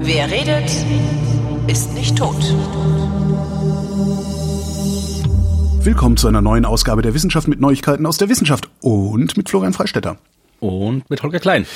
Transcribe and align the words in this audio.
Wer 0.00 0.30
redet, 0.30 0.70
ist 1.66 1.92
nicht 1.94 2.16
tot. 2.16 2.36
Willkommen 5.84 6.16
zu 6.16 6.28
einer 6.28 6.40
neuen 6.40 6.64
Ausgabe 6.64 7.02
der 7.02 7.14
Wissenschaft 7.14 7.48
mit 7.48 7.60
Neuigkeiten 7.60 8.06
aus 8.06 8.16
der 8.16 8.28
Wissenschaft 8.28 8.68
und 8.80 9.36
mit 9.36 9.48
Florian 9.48 9.72
Freistetter. 9.72 10.18
Und 10.60 11.08
mit 11.10 11.22
Holger 11.22 11.40
Klein. 11.40 11.66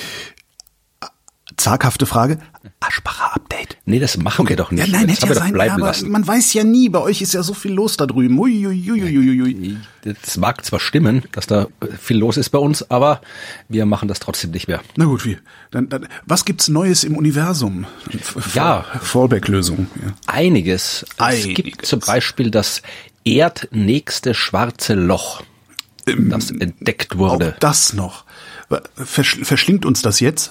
Zaghafte 1.56 2.06
Frage. 2.06 2.38
Aschbacher-Update. 2.80 3.47
Nee, 3.88 4.00
das 4.00 4.18
machen 4.18 4.46
wir 4.46 4.56
doch 4.56 4.70
nicht. 4.70 4.86
Ja, 4.86 4.92
nein, 4.92 5.08
das 5.08 5.22
hätte 5.22 5.28
ja 5.28 5.34
sein, 5.34 5.52
bleiben 5.54 5.76
aber 5.76 5.86
lassen. 5.86 6.10
man 6.10 6.26
weiß 6.26 6.52
ja 6.52 6.62
nie, 6.62 6.90
bei 6.90 6.98
euch 6.98 7.22
ist 7.22 7.32
ja 7.32 7.42
so 7.42 7.54
viel 7.54 7.72
los 7.72 7.96
da 7.96 8.04
drüben. 8.04 8.38
Ui, 8.38 8.66
ui, 8.66 8.90
ui, 8.90 9.18
ui, 9.18 9.42
ui. 9.42 9.76
Das 10.04 10.36
mag 10.36 10.62
zwar 10.62 10.78
stimmen, 10.78 11.22
dass 11.32 11.46
da 11.46 11.68
viel 11.98 12.18
los 12.18 12.36
ist 12.36 12.50
bei 12.50 12.58
uns, 12.58 12.90
aber 12.90 13.22
wir 13.70 13.86
machen 13.86 14.06
das 14.06 14.20
trotzdem 14.20 14.50
nicht 14.50 14.68
mehr. 14.68 14.82
Na 14.96 15.06
gut, 15.06 15.24
wie? 15.24 15.38
Dann, 15.70 15.88
dann, 15.88 16.06
was 16.26 16.44
gibt's 16.44 16.68
Neues 16.68 17.02
im 17.02 17.16
Universum? 17.16 17.86
Ja. 18.52 18.84
Fallback-Lösung. 19.00 19.86
Ja. 20.04 20.12
Einiges. 20.26 21.06
Es 21.16 21.20
Einiges. 21.20 21.54
gibt 21.54 21.86
zum 21.86 22.00
Beispiel 22.00 22.50
das 22.50 22.82
erdnächste 23.24 24.34
schwarze 24.34 24.92
Loch, 24.96 25.42
das 26.04 26.50
entdeckt 26.50 27.16
wurde. 27.16 27.54
Auch 27.54 27.58
das 27.60 27.94
noch. 27.94 28.26
Versch 28.96 29.38
verschlingt 29.44 29.86
uns 29.86 30.02
das 30.02 30.20
jetzt? 30.20 30.50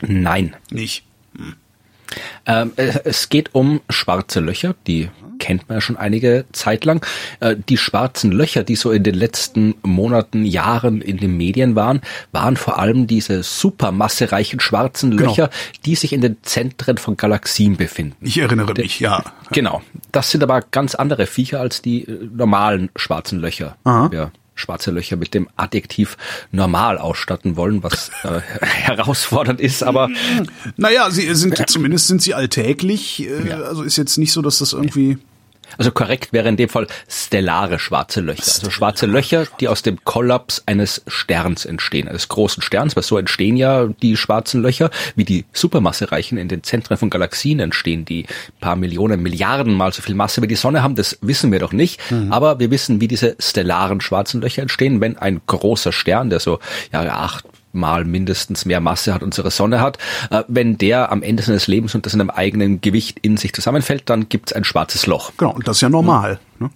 Nein. 0.00 0.56
Nicht. 0.70 1.04
Ähm, 2.46 2.72
äh, 2.76 2.92
es 3.04 3.28
geht 3.28 3.54
um 3.54 3.80
schwarze 3.90 4.40
Löcher, 4.40 4.74
die 4.86 5.08
kennt 5.38 5.68
man 5.68 5.76
ja 5.76 5.80
schon 5.80 5.96
einige 5.96 6.44
Zeit 6.52 6.84
lang. 6.84 7.04
Äh, 7.40 7.56
die 7.68 7.76
schwarzen 7.76 8.32
Löcher, 8.32 8.64
die 8.64 8.76
so 8.76 8.90
in 8.90 9.02
den 9.02 9.14
letzten 9.14 9.74
Monaten, 9.82 10.44
Jahren 10.44 11.00
in 11.00 11.18
den 11.18 11.36
Medien 11.36 11.74
waren, 11.76 12.00
waren 12.32 12.56
vor 12.56 12.78
allem 12.78 13.06
diese 13.06 13.42
supermassereichen 13.42 14.60
schwarzen 14.60 15.10
Genau. 15.16 15.30
Löcher, 15.30 15.50
die 15.84 15.94
sich 15.94 16.12
in 16.12 16.20
den 16.20 16.38
Zentren 16.42 16.98
von 16.98 17.16
Galaxien 17.16 17.76
befinden. 17.76 18.16
Ich 18.20 18.38
erinnere 18.38 18.74
mich, 18.74 19.00
ja. 19.00 19.22
Genau. 19.52 19.82
Das 20.12 20.30
sind 20.30 20.42
aber 20.42 20.62
ganz 20.62 20.94
andere 20.94 21.26
Viecher 21.26 21.60
als 21.60 21.82
die 21.82 22.04
äh, 22.04 22.28
normalen 22.32 22.90
schwarzen 22.96 23.38
Löcher. 23.38 23.76
Aha. 23.84 24.10
Ja, 24.12 24.30
schwarze 24.56 24.90
Löcher 24.90 25.16
mit 25.16 25.34
dem 25.34 25.48
Adjektiv 25.56 26.16
normal 26.50 26.98
ausstatten 26.98 27.56
wollen, 27.56 27.84
was 27.84 28.10
äh, 28.24 28.40
herausfordernd 28.60 29.60
ist, 29.60 29.84
aber 29.84 30.08
Naja, 30.76 31.10
sie 31.10 31.32
sind, 31.34 31.62
zumindest 31.70 32.08
sind 32.08 32.20
sie 32.22 32.34
alltäglich. 32.34 33.22
Äh, 33.28 33.52
Also 33.52 33.82
ist 33.84 33.96
jetzt 33.96 34.18
nicht 34.18 34.32
so, 34.32 34.42
dass 34.42 34.58
das 34.58 34.72
irgendwie. 34.72 35.18
Also 35.78 35.90
korrekt 35.90 36.32
wäre 36.32 36.48
in 36.48 36.56
dem 36.56 36.68
Fall 36.68 36.86
stellare 37.08 37.78
schwarze 37.78 38.20
Löcher. 38.20 38.42
Also 38.42 38.70
schwarze 38.70 39.06
Löcher, 39.06 39.46
die 39.60 39.68
aus 39.68 39.82
dem 39.82 40.04
Kollaps 40.04 40.62
eines 40.66 41.02
Sterns 41.06 41.64
entstehen, 41.64 42.08
eines 42.08 42.28
großen 42.28 42.62
Sterns, 42.62 42.96
weil 42.96 43.02
so 43.02 43.18
entstehen 43.18 43.56
ja 43.56 43.86
die 43.86 44.16
schwarzen 44.16 44.62
Löcher, 44.62 44.90
wie 45.14 45.24
die 45.24 45.44
Supermassereichen 45.52 46.38
in 46.38 46.48
den 46.48 46.62
Zentren 46.62 46.96
von 46.96 47.10
Galaxien 47.10 47.60
entstehen, 47.60 48.04
die 48.04 48.26
paar 48.60 48.76
Millionen, 48.76 49.22
Milliarden 49.22 49.74
mal 49.74 49.92
so 49.92 50.02
viel 50.02 50.14
Masse 50.14 50.42
wie 50.42 50.46
die 50.46 50.56
Sonne 50.56 50.82
haben, 50.82 50.94
das 50.94 51.18
wissen 51.20 51.52
wir 51.52 51.58
doch 51.58 51.72
nicht. 51.72 52.00
Aber 52.30 52.58
wir 52.58 52.70
wissen, 52.70 53.00
wie 53.00 53.08
diese 53.08 53.36
stellaren 53.38 54.00
schwarzen 54.00 54.40
Löcher 54.40 54.62
entstehen, 54.62 55.00
wenn 55.00 55.16
ein 55.18 55.40
großer 55.46 55.92
Stern, 55.92 56.30
der 56.30 56.40
so 56.40 56.58
ja, 56.92 57.02
acht 57.02 57.44
mal 57.76 58.04
mindestens 58.04 58.64
mehr 58.64 58.80
Masse 58.80 59.14
hat 59.14 59.22
unsere 59.22 59.50
Sonne 59.50 59.80
hat. 59.80 59.98
Äh, 60.30 60.42
wenn 60.48 60.78
der 60.78 61.12
am 61.12 61.22
Ende 61.22 61.42
seines 61.42 61.66
Lebens 61.66 61.94
unter 61.94 62.10
seinem 62.10 62.30
eigenen 62.30 62.80
Gewicht 62.80 63.18
in 63.20 63.36
sich 63.36 63.52
zusammenfällt, 63.52 64.10
dann 64.10 64.28
gibt's 64.28 64.52
ein 64.52 64.64
schwarzes 64.64 65.06
Loch. 65.06 65.32
Genau, 65.36 65.52
und 65.52 65.68
das 65.68 65.76
ist 65.76 65.82
ja 65.82 65.88
normal. 65.88 66.40
Ne? 66.58 66.70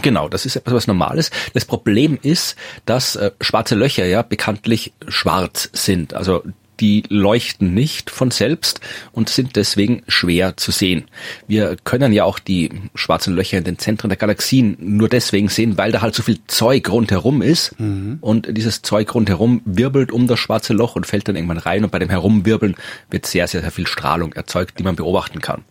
Genau, 0.00 0.28
das 0.28 0.46
ist 0.46 0.56
etwas, 0.56 0.72
was 0.72 0.86
Normales. 0.86 1.30
Das 1.52 1.66
Problem 1.66 2.18
ist, 2.22 2.56
dass 2.86 3.16
äh, 3.16 3.30
schwarze 3.40 3.74
Löcher 3.74 4.06
ja 4.06 4.22
bekanntlich 4.22 4.94
schwarz 5.08 5.68
sind. 5.74 6.14
Also 6.14 6.42
die 6.82 7.04
leuchten 7.08 7.72
nicht 7.74 8.10
von 8.10 8.32
selbst 8.32 8.80
und 9.12 9.28
sind 9.28 9.54
deswegen 9.54 10.02
schwer 10.08 10.56
zu 10.56 10.72
sehen. 10.72 11.04
Wir 11.46 11.76
können 11.84 12.12
ja 12.12 12.24
auch 12.24 12.40
die 12.40 12.70
schwarzen 12.96 13.36
Löcher 13.36 13.56
in 13.58 13.64
den 13.64 13.78
Zentren 13.78 14.08
der 14.08 14.16
Galaxien 14.16 14.76
nur 14.80 15.08
deswegen 15.08 15.48
sehen, 15.48 15.78
weil 15.78 15.92
da 15.92 16.02
halt 16.02 16.16
so 16.16 16.24
viel 16.24 16.40
Zeug 16.48 16.90
rundherum 16.90 17.40
ist 17.40 17.76
und 18.20 18.48
dieses 18.56 18.82
Zeug 18.82 19.14
rundherum 19.14 19.62
wirbelt 19.64 20.10
um 20.10 20.26
das 20.26 20.40
schwarze 20.40 20.72
Loch 20.72 20.96
und 20.96 21.06
fällt 21.06 21.28
dann 21.28 21.36
irgendwann 21.36 21.58
rein 21.58 21.84
und 21.84 21.92
bei 21.92 22.00
dem 22.00 22.10
Herumwirbeln 22.10 22.74
wird 23.10 23.26
sehr, 23.26 23.46
sehr, 23.46 23.60
sehr 23.60 23.70
viel 23.70 23.86
Strahlung 23.86 24.32
erzeugt, 24.32 24.80
die 24.80 24.82
man 24.82 24.96
beobachten 24.96 25.40
kann. 25.40 25.62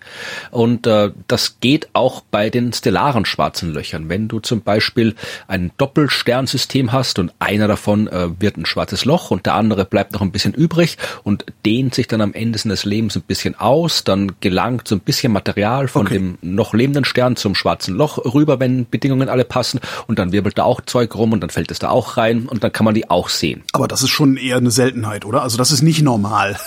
Und 0.49 0.87
äh, 0.87 1.11
das 1.27 1.57
geht 1.59 1.89
auch 1.91 2.21
bei 2.21 2.49
den 2.49 2.71
stellaren 2.71 3.25
schwarzen 3.25 3.73
Löchern. 3.73 4.07
Wenn 4.07 4.29
du 4.29 4.39
zum 4.39 4.61
Beispiel 4.61 5.15
ein 5.49 5.71
Doppelsternsystem 5.77 6.93
hast 6.93 7.19
und 7.19 7.33
einer 7.39 7.67
davon 7.67 8.07
äh, 8.07 8.29
wird 8.39 8.55
ein 8.55 8.65
schwarzes 8.65 9.03
Loch 9.03 9.29
und 9.29 9.45
der 9.45 9.55
andere 9.55 9.83
bleibt 9.83 10.13
noch 10.13 10.21
ein 10.21 10.31
bisschen 10.31 10.53
übrig 10.53 10.97
und 11.23 11.45
dehnt 11.65 11.95
sich 11.95 12.07
dann 12.07 12.21
am 12.21 12.33
Ende 12.33 12.57
seines 12.59 12.85
Lebens 12.85 13.15
ein 13.15 13.21
bisschen 13.21 13.55
aus, 13.59 14.03
dann 14.03 14.33
gelangt 14.39 14.87
so 14.87 14.95
ein 14.95 14.99
bisschen 14.99 15.31
Material 15.33 15.87
von 15.87 16.05
Okay. 16.07 16.15
dem 16.15 16.37
noch 16.41 16.73
lebenden 16.73 17.05
Stern 17.05 17.35
zum 17.35 17.55
schwarzen 17.55 17.95
Loch 17.95 18.17
rüber, 18.33 18.59
wenn 18.59 18.89
Bedingungen 18.89 19.29
alle 19.29 19.45
passen 19.45 19.79
und 20.07 20.19
dann 20.19 20.31
wirbelt 20.31 20.57
da 20.57 20.63
auch 20.63 20.81
Zeug 20.81 21.15
rum 21.15 21.33
und 21.33 21.41
dann 21.41 21.49
fällt 21.49 21.71
es 21.71 21.79
da 21.79 21.89
auch 21.89 22.17
rein 22.17 22.47
und 22.47 22.63
dann 22.63 22.71
kann 22.71 22.85
man 22.85 22.93
die 22.93 23.09
auch 23.09 23.29
sehen. 23.29 23.63
Aber 23.73 23.87
das 23.87 24.01
ist 24.03 24.09
schon 24.09 24.37
eher 24.37 24.57
eine 24.57 24.71
Seltenheit, 24.71 25.25
oder? 25.25 25.41
Also 25.43 25.57
das 25.57 25.71
ist 25.71 25.81
nicht 25.81 26.01
normal. 26.01 26.57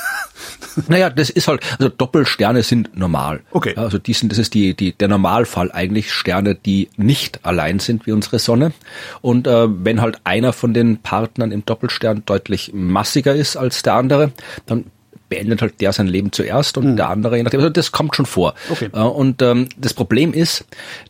Naja, 0.88 1.10
das 1.10 1.30
ist 1.30 1.48
halt, 1.48 1.62
also 1.78 1.88
Doppelsterne 1.88 2.62
sind 2.62 2.96
normal. 2.96 3.40
Okay. 3.50 3.74
Also 3.76 3.98
die 3.98 4.12
sind, 4.12 4.30
das 4.32 4.38
ist 4.38 4.54
die, 4.54 4.74
die, 4.74 4.92
der 4.92 5.08
Normalfall 5.08 5.70
eigentlich, 5.72 6.12
Sterne, 6.12 6.54
die 6.54 6.88
nicht 6.96 7.44
allein 7.44 7.78
sind 7.78 8.06
wie 8.06 8.12
unsere 8.12 8.38
Sonne. 8.38 8.72
Und 9.20 9.46
äh, 9.46 9.66
wenn 9.84 10.00
halt 10.00 10.18
einer 10.24 10.52
von 10.52 10.74
den 10.74 10.98
Partnern 10.98 11.52
im 11.52 11.64
Doppelstern 11.64 12.22
deutlich 12.26 12.72
massiger 12.74 13.34
ist 13.34 13.56
als 13.56 13.82
der 13.82 13.94
andere, 13.94 14.32
dann 14.66 14.84
beendet 15.30 15.62
halt 15.62 15.80
der 15.80 15.92
sein 15.92 16.06
Leben 16.06 16.32
zuerst 16.32 16.76
und 16.76 16.96
der 16.96 17.08
andere, 17.08 17.36
je 17.38 17.42
nachdem, 17.42 17.60
also 17.60 17.70
das 17.70 17.92
kommt 17.92 18.14
schon 18.14 18.26
vor. 18.26 18.54
Okay. 18.70 18.90
Äh, 18.92 18.98
Und 18.98 19.40
ähm, 19.42 19.68
das 19.78 19.94
Problem 19.94 20.32
ist, 20.34 20.66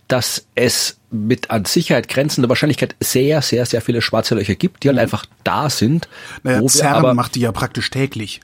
dass 0.08 0.46
es 0.54 0.98
mit 1.10 1.50
an 1.50 1.64
Sicherheit 1.64 2.08
grenzender 2.08 2.48
Wahrscheinlichkeit 2.48 2.94
sehr, 3.00 3.42
sehr, 3.42 3.66
sehr 3.66 3.80
viele 3.80 4.02
schwarze 4.02 4.34
Löcher 4.36 4.54
gibt, 4.54 4.82
die 4.84 4.88
halt 4.88 4.98
einfach 4.98 5.26
da 5.42 5.68
sind. 5.68 6.08
Naja, 6.42 6.66
CERN 6.68 6.94
aber- 6.94 7.14
macht 7.14 7.34
die 7.34 7.40
ja 7.40 7.52
praktisch 7.52 7.90
täglich. 7.90 8.40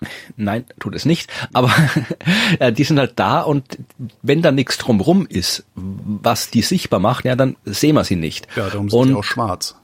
Ne? 0.00 0.08
Nein, 0.36 0.64
tut 0.78 0.94
es 0.94 1.04
nicht. 1.04 1.30
Aber 1.52 1.72
äh, 2.58 2.72
die 2.72 2.84
sind 2.84 2.98
halt 2.98 3.12
da 3.16 3.40
und 3.40 3.64
wenn 4.22 4.42
da 4.42 4.52
nichts 4.52 4.78
drumrum 4.78 5.26
ist, 5.26 5.64
was 5.74 6.50
die 6.50 6.62
sichtbar 6.62 7.00
macht, 7.00 7.24
ja, 7.24 7.36
dann 7.36 7.56
sehen 7.64 7.94
wir 7.96 8.04
sie 8.04 8.16
nicht. 8.16 8.46
Ja, 8.56 8.68
darum 8.68 8.88
sind 8.90 8.98
und 8.98 9.08
die 9.08 9.14
auch 9.14 9.24
schwarz. 9.24 9.74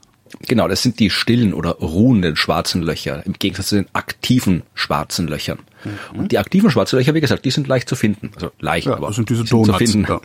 genau, 0.47 0.67
das 0.67 0.81
sind 0.83 0.99
die 0.99 1.09
stillen 1.09 1.53
oder 1.53 1.71
ruhenden 1.71 2.35
schwarzen 2.35 2.81
Löcher 2.81 3.25
im 3.25 3.33
Gegensatz 3.33 3.67
zu 3.67 3.75
den 3.75 3.87
aktiven 3.93 4.63
schwarzen 4.73 5.27
Löchern. 5.27 5.59
Und 6.15 6.31
die 6.31 6.39
aktiven 6.39 6.71
schwarzen 6.71 6.97
Löcher, 6.97 7.13
wie 7.13 7.21
gesagt, 7.21 7.45
die 7.45 7.51
sind 7.51 7.67
leicht 7.67 7.87
zu 7.87 7.95
finden. 7.95 8.31
Also 8.35 8.51
leicht, 8.59 8.87
Ja, 8.87 8.95
aber 8.95 9.07
das 9.07 9.17
sind 9.17 9.29
diese 9.29 9.43
die 9.43 9.49
sind 9.49 9.67
Donuts. 9.67 9.77
zu 9.77 9.91
finden. 9.91 10.11
Ja. 10.11 10.21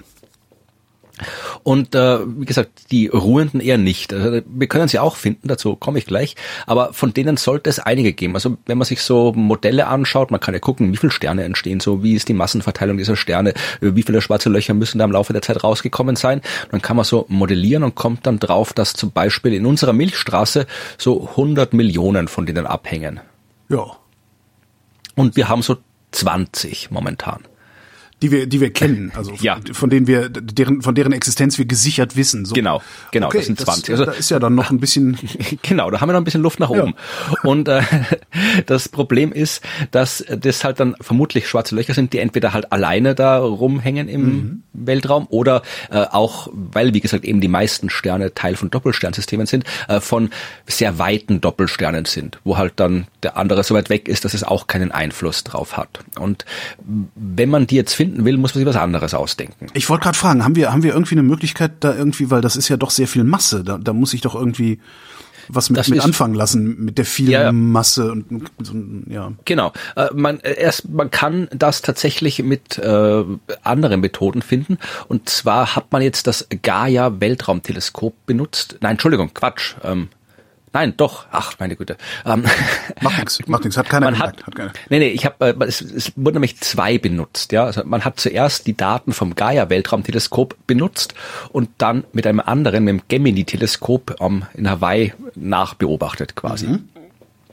Und 1.62 1.94
äh, 1.94 2.18
wie 2.26 2.46
gesagt, 2.46 2.90
die 2.90 3.08
ruhenden 3.08 3.60
eher 3.60 3.78
nicht. 3.78 4.12
Also, 4.12 4.40
wir 4.46 4.66
können 4.66 4.88
sie 4.88 4.98
auch 4.98 5.16
finden, 5.16 5.48
dazu 5.48 5.76
komme 5.76 5.98
ich 5.98 6.06
gleich. 6.06 6.36
Aber 6.66 6.92
von 6.92 7.12
denen 7.12 7.36
sollte 7.36 7.70
es 7.70 7.78
einige 7.78 8.12
geben. 8.12 8.34
Also 8.34 8.56
wenn 8.66 8.78
man 8.78 8.86
sich 8.86 9.02
so 9.02 9.32
Modelle 9.32 9.86
anschaut, 9.86 10.30
man 10.30 10.40
kann 10.40 10.54
ja 10.54 10.60
gucken, 10.60 10.92
wie 10.92 10.96
viele 10.96 11.12
Sterne 11.12 11.44
entstehen, 11.44 11.80
so 11.80 12.02
wie 12.02 12.14
ist 12.14 12.28
die 12.28 12.34
Massenverteilung 12.34 12.96
dieser 12.96 13.16
Sterne, 13.16 13.50
äh, 13.50 13.94
wie 13.94 14.02
viele 14.02 14.20
schwarze 14.20 14.48
Löcher 14.48 14.74
müssen 14.74 14.98
da 14.98 15.04
im 15.04 15.12
Laufe 15.12 15.32
der 15.32 15.42
Zeit 15.42 15.62
rausgekommen 15.62 16.16
sein. 16.16 16.40
Dann 16.70 16.82
kann 16.82 16.96
man 16.96 17.04
so 17.04 17.26
modellieren 17.28 17.82
und 17.82 17.94
kommt 17.94 18.26
dann 18.26 18.38
drauf, 18.38 18.72
dass 18.72 18.92
zum 18.94 19.12
Beispiel 19.12 19.54
in 19.54 19.66
unserer 19.66 19.92
Milchstraße 19.92 20.66
so 20.98 21.28
100 21.30 21.72
Millionen 21.72 22.28
von 22.28 22.46
denen 22.46 22.66
abhängen. 22.66 23.20
ja. 23.68 23.84
Und 25.16 25.36
wir 25.36 25.48
haben 25.48 25.60
so 25.60 25.76
20 26.12 26.90
momentan. 26.90 27.42
Die 28.22 28.30
wir, 28.30 28.46
die 28.46 28.60
wir 28.60 28.70
kennen, 28.72 29.12
also 29.16 29.32
Ja. 29.40 29.58
von 29.72 29.88
denen 29.88 30.06
wir, 30.06 30.28
deren, 30.28 30.82
von 30.82 30.94
deren 30.94 31.12
Existenz 31.12 31.56
wir 31.56 31.64
gesichert 31.64 32.16
wissen. 32.16 32.44
So. 32.44 32.54
Genau, 32.54 32.82
genau, 33.12 33.28
okay, 33.28 33.38
das 33.38 33.46
sind 33.46 33.60
20. 33.60 33.90
Also- 33.92 34.04
da 34.04 34.12
ist 34.12 34.30
ja 34.30 34.38
dann 34.38 34.54
noch 34.54 34.70
ein 34.70 34.78
bisschen, 34.78 35.18
Genau, 35.62 35.90
da 35.90 36.00
haben 36.00 36.08
wir 36.08 36.12
noch 36.12 36.20
ein 36.20 36.24
bisschen 36.24 36.42
Luft 36.42 36.60
nach 36.60 36.68
oben. 36.70 36.94
Und 37.44 37.68
äh, 37.68 37.82
das 38.66 38.88
Problem 38.88 39.32
ist, 39.32 39.62
dass 39.90 40.24
das 40.28 40.64
halt 40.64 40.80
dann 40.80 40.96
vermutlich 41.00 41.48
schwarze 41.48 41.74
Löcher 41.74 41.94
sind, 41.94 42.12
die 42.12 42.18
entweder 42.18 42.52
halt 42.52 42.72
alleine 42.72 43.14
da 43.14 43.38
rumhängen 43.38 44.08
im 44.08 44.62
Weltraum 44.72 45.26
oder 45.30 45.62
äh, 45.90 45.98
auch, 45.98 46.48
weil 46.52 46.92
wie 46.94 47.00
gesagt 47.00 47.24
eben 47.24 47.40
die 47.40 47.48
meisten 47.48 47.90
Sterne 47.90 48.34
Teil 48.34 48.56
von 48.56 48.70
Doppelsternsystemen 48.70 49.46
sind, 49.46 49.64
äh, 49.88 50.00
von 50.00 50.30
sehr 50.66 50.98
weiten 50.98 51.40
Doppelsternen 51.40 52.04
sind, 52.04 52.38
wo 52.44 52.56
halt 52.58 52.74
dann 52.76 53.06
der 53.22 53.36
andere 53.36 53.64
so 53.64 53.74
weit 53.74 53.90
weg 53.90 54.08
ist, 54.08 54.24
dass 54.24 54.34
es 54.34 54.44
auch 54.44 54.66
keinen 54.66 54.92
Einfluss 54.92 55.44
drauf 55.44 55.76
hat. 55.76 56.00
Und 56.18 56.44
wenn 57.14 57.48
man 57.48 57.66
die 57.66 57.76
jetzt 57.76 57.94
finden 58.10 58.24
will, 58.24 58.36
muss 58.36 58.54
man 58.54 58.60
sich 58.64 58.66
was 58.66 58.80
anderes 58.80 59.14
ausdenken. 59.14 59.66
ich 59.74 59.88
wollte 59.88 60.04
gerade 60.04 60.18
fragen, 60.18 60.44
haben 60.44 60.56
wir, 60.56 60.72
haben 60.72 60.82
wir 60.82 60.92
irgendwie 60.92 61.14
eine 61.14 61.22
Möglichkeit 61.22 61.72
da 61.80 61.94
irgendwie, 61.94 62.30
weil 62.30 62.40
das 62.40 62.56
ist 62.56 62.68
ja 62.68 62.76
doch 62.76 62.90
sehr 62.90 63.08
viel 63.08 63.24
Masse, 63.24 63.62
da, 63.64 63.78
da 63.78 63.92
muss 63.92 64.14
ich 64.14 64.20
doch 64.20 64.34
irgendwie, 64.34 64.80
was 65.48 65.68
mit, 65.70 65.78
Das 65.78 65.88
mit 65.88 65.98
ist- 65.98 66.04
anfangen 66.04 66.34
lassen, 66.34 66.84
mit 66.84 66.98
der 66.98 67.04
vielen 67.04 67.30
Ja. 67.30 67.52
Masse 67.52 68.12
und 68.12 68.50
so, 68.60 68.72
ja. 69.08 69.32
Genau. 69.44 69.72
Äh, 69.96 70.08
man, 70.14 70.38
äh, 70.40 70.54
erst, 70.60 70.88
man 70.88 71.10
kann 71.10 71.48
das 71.52 71.82
tatsächlich 71.82 72.42
mit 72.42 72.78
äh, 72.78 73.24
anderen 73.64 74.00
Methoden 74.00 74.42
finden. 74.42 74.78
Und 75.08 75.28
zwar 75.28 75.74
hat 75.74 75.90
man 75.92 76.02
jetzt 76.02 76.26
das 76.28 76.46
Gaia 76.62 77.20
Weltraumteleskop 77.20 78.14
benutzt. 78.26 78.76
Nein, 78.80 78.92
Entschuldigung, 78.92 79.34
Quatsch. 79.34 79.74
Ähm, 79.82 80.08
nein, 80.72 80.94
doch. 80.96 81.26
Ach, 81.30 81.54
meine 81.58 81.76
Güte. 81.76 81.96
Ähm, 82.24 82.44
Macht 83.00 83.18
nichts, 83.18 83.38
macht 83.46 83.64
nichts, 83.64 83.76
hat 83.76 83.88
keiner 83.88 84.06
man 84.06 84.14
gemerkt. 84.14 84.40
hat, 84.40 84.46
Hat 84.46 84.54
keiner. 84.54 84.72
nee, 84.88 84.98
nee, 84.98 85.08
ich 85.08 85.24
habe, 85.24 85.46
äh, 85.60 85.64
es, 85.66 85.80
es 85.80 86.12
wurden 86.16 86.34
nämlich 86.36 86.60
zwei 86.60 86.98
benutzt, 86.98 87.52
ja. 87.52 87.64
Also 87.64 87.82
man 87.84 88.04
hat 88.04 88.20
zuerst 88.20 88.66
die 88.66 88.76
Daten 88.76 89.12
vom 89.12 89.34
Gaia 89.34 89.70
Weltraumteleskop 89.70 90.56
benutzt 90.66 91.14
und 91.50 91.70
dann 91.78 92.04
mit 92.12 92.26
einem 92.26 92.40
anderen, 92.40 92.84
mit 92.84 92.92
dem 92.94 93.02
Gemini 93.08 93.44
Teleskop 93.44 94.16
ähm, 94.20 94.44
in 94.54 94.68
Hawaii 94.68 95.12
nachbeobachtet 95.34 96.36
quasi. 96.36 96.66
Mhm. 96.66 96.88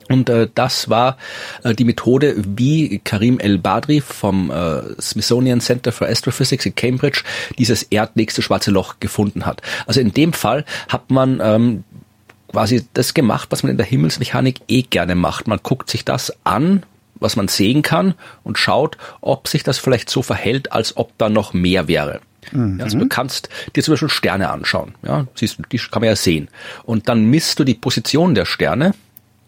Und 0.09 0.29
äh, 0.29 0.47
das 0.55 0.89
war 0.89 1.17
äh, 1.63 1.73
die 1.73 1.83
Methode, 1.83 2.35
wie 2.37 2.99
Karim 3.03 3.39
El-Badri 3.39 3.99
vom 3.99 4.49
äh, 4.51 4.81
Smithsonian 5.01 5.59
Center 5.59 5.91
for 5.91 6.07
Astrophysics 6.07 6.65
in 6.65 6.75
Cambridge 6.75 7.23
dieses 7.57 7.83
erdnächste 7.83 8.41
schwarze 8.41 8.71
Loch 8.71 8.95
gefunden 9.01 9.45
hat. 9.45 9.61
Also 9.85 9.99
in 9.99 10.13
dem 10.13 10.31
Fall 10.31 10.63
hat 10.87 11.11
man 11.11 11.41
ähm, 11.43 11.83
quasi 12.47 12.85
das 12.93 13.13
gemacht, 13.13 13.49
was 13.51 13.63
man 13.63 13.71
in 13.71 13.77
der 13.77 13.85
Himmelsmechanik 13.85 14.61
eh 14.67 14.83
gerne 14.83 15.15
macht. 15.15 15.47
Man 15.47 15.59
guckt 15.61 15.89
sich 15.89 16.05
das 16.05 16.33
an, 16.43 16.83
was 17.15 17.35
man 17.35 17.47
sehen 17.47 17.81
kann 17.81 18.13
und 18.43 18.57
schaut, 18.57 18.97
ob 19.21 19.47
sich 19.47 19.63
das 19.63 19.77
vielleicht 19.77 20.09
so 20.09 20.21
verhält, 20.21 20.71
als 20.71 20.97
ob 20.97 21.17
da 21.17 21.29
noch 21.29 21.53
mehr 21.53 21.87
wäre. 21.87 22.21
Ja, 22.53 22.83
also 22.83 22.97
du 22.97 23.07
kannst 23.09 23.49
dir 23.75 23.83
zum 23.83 23.93
Beispiel 23.93 24.09
Sterne 24.09 24.49
anschauen. 24.49 24.95
Ja, 25.03 25.27
siehst 25.35 25.59
du, 25.59 25.63
die 25.63 25.77
kann 25.77 26.01
man 26.01 26.09
ja 26.09 26.15
sehen. 26.15 26.47
Und 26.83 27.09
dann 27.09 27.25
misst 27.25 27.59
du 27.59 27.65
die 27.65 27.73
Position 27.73 28.35
der 28.35 28.45
Sterne 28.45 28.93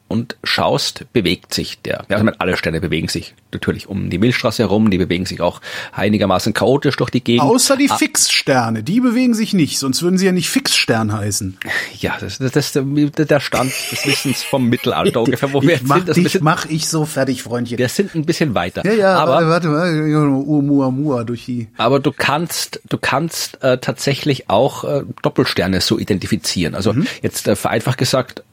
und 0.10 0.36
schaust, 0.44 1.06
bewegt 1.14 1.54
sich 1.54 1.82
der. 1.82 2.04
Ja, 2.10 2.18
also 2.18 2.30
alle 2.40 2.58
Sterne 2.58 2.82
bewegen 2.82 3.08
sich 3.08 3.34
natürlich 3.54 3.88
um 3.88 4.10
die 4.10 4.18
Milchstraße 4.18 4.64
herum, 4.64 4.90
die 4.92 4.98
bewegen 4.98 5.26
sich 5.26 5.40
auch 5.40 5.62
einigermaßen 5.94 6.54
chaotisch 6.54 6.98
durch 6.98 7.10
die 7.10 7.24
Gegend. 7.24 7.44
Außer 7.44 7.78
die 7.78 7.90
Ah, 7.90 7.96
Fixsterne, 7.98 8.84
die 8.84 9.00
bewegen 9.00 9.34
sich 9.34 9.54
nicht, 9.54 9.80
sonst 9.80 10.04
würden 10.04 10.18
sie 10.18 10.26
ja 10.26 10.32
nicht 10.34 10.50
Fixstern 10.50 11.14
heißen. 11.14 11.58
Ja, 12.00 12.18
das, 12.20 12.40
ist 12.40 12.76
der 12.76 13.40
Stand 13.40 13.72
des 13.92 14.06
Wissens 14.06 14.44
vom 14.44 14.68
Mittelalter 14.68 15.22
ungefähr, 15.24 15.54
wo 15.54 15.62
wir 15.62 15.70
ich 15.76 15.80
jetzt 15.80 15.88
mach 15.88 16.06
sind. 16.06 16.18
Dich, 16.18 16.34
sind 16.34 16.44
mach 16.44 16.66
ich 16.66 16.88
so 16.90 17.06
fertig, 17.06 17.42
Freundchen. 17.44 17.78
wir 17.78 17.88
sind 17.90 18.14
ein 18.16 18.26
bisschen 18.26 18.54
weiter. 18.56 18.84
ja, 18.86 18.94
ja, 18.94 19.16
aber, 19.16 19.48
warte, 19.48 19.72
warte, 19.72 19.72
warte, 19.72 20.30
Uamua 20.30 21.24
durch 21.24 21.46
die. 21.46 21.68
aber 21.78 22.00
du 22.00 22.12
kannst, 22.12 22.82
du 22.90 22.98
kannst 22.98 23.64
äh, 23.64 23.78
tatsächlich 23.78 24.50
auch 24.50 24.84
äh, 24.84 25.04
Doppelsterne 25.22 25.82
so 25.82 25.98
identifizieren. 26.00 26.76
Also 26.76 26.94
Mhm. 26.94 27.06
jetzt 27.22 27.48
äh, 27.48 27.56
vereinfacht 27.56 27.98
gesagt, 28.00 28.44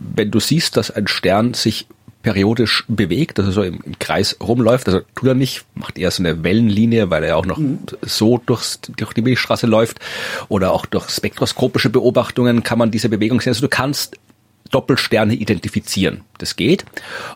wenn 0.00 0.30
du 0.30 0.40
siehst, 0.40 0.76
dass 0.76 0.90
ein 0.90 1.06
Stern 1.06 1.54
sich 1.54 1.86
periodisch 2.22 2.84
bewegt, 2.88 3.38
also 3.38 3.50
so 3.50 3.62
im, 3.62 3.80
im 3.84 3.98
Kreis 3.98 4.36
rumläuft, 4.42 4.86
also 4.88 5.00
tut 5.14 5.28
er 5.28 5.34
nicht, 5.34 5.64
macht 5.74 5.96
eher 5.98 6.10
so 6.10 6.22
eine 6.22 6.42
Wellenlinie, 6.42 7.08
weil 7.08 7.24
er 7.24 7.36
auch 7.38 7.46
noch 7.46 7.56
Mhm. 7.56 7.78
so 8.02 8.36
durchs, 8.44 8.78
durch 8.96 9.14
die 9.14 9.22
Milchstraße 9.22 9.66
läuft 9.66 10.00
oder 10.48 10.72
auch 10.72 10.84
durch 10.84 11.08
spektroskopische 11.08 11.88
Beobachtungen 11.88 12.62
kann 12.62 12.78
man 12.78 12.90
diese 12.90 13.08
Bewegung 13.08 13.40
sehen. 13.40 13.52
Also 13.52 13.62
du 13.62 13.68
kannst 13.68 14.16
Doppelsterne 14.70 15.34
identifizieren. 15.34 16.20
Das 16.38 16.56
geht. 16.56 16.84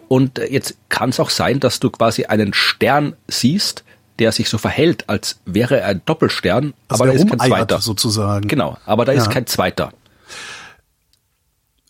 Und 0.08 0.38
äh, 0.38 0.46
jetzt 0.52 0.76
kann 0.88 1.08
es 1.10 1.18
auch 1.18 1.30
sein, 1.30 1.60
dass 1.60 1.80
du 1.80 1.90
quasi 1.90 2.26
einen 2.26 2.52
Stern 2.54 3.14
siehst, 3.26 3.82
der 4.20 4.30
sich 4.32 4.48
so 4.48 4.58
verhält, 4.58 5.08
als 5.08 5.40
wäre 5.44 5.80
er 5.80 5.88
ein 5.88 6.02
Doppelstern, 6.06 6.74
Also 6.88 7.02
aber 7.04 7.12
da 7.12 7.18
ist 7.18 7.28
kein 7.28 7.40
zweiter. 7.40 7.80
sozusagen. 7.80 8.46
Genau, 8.46 8.76
aber 8.86 9.04
da 9.04 9.12
ist 9.12 9.26
Ja. 9.26 9.32
kein 9.32 9.46
zweiter. 9.46 9.92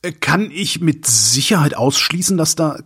Äh, 0.04 0.12
Kann 0.12 0.50
ich 0.52 0.80
mit 0.80 1.06
Sicherheit 1.06 1.76
ausschließen, 1.76 2.36
dass 2.36 2.54
da 2.54 2.78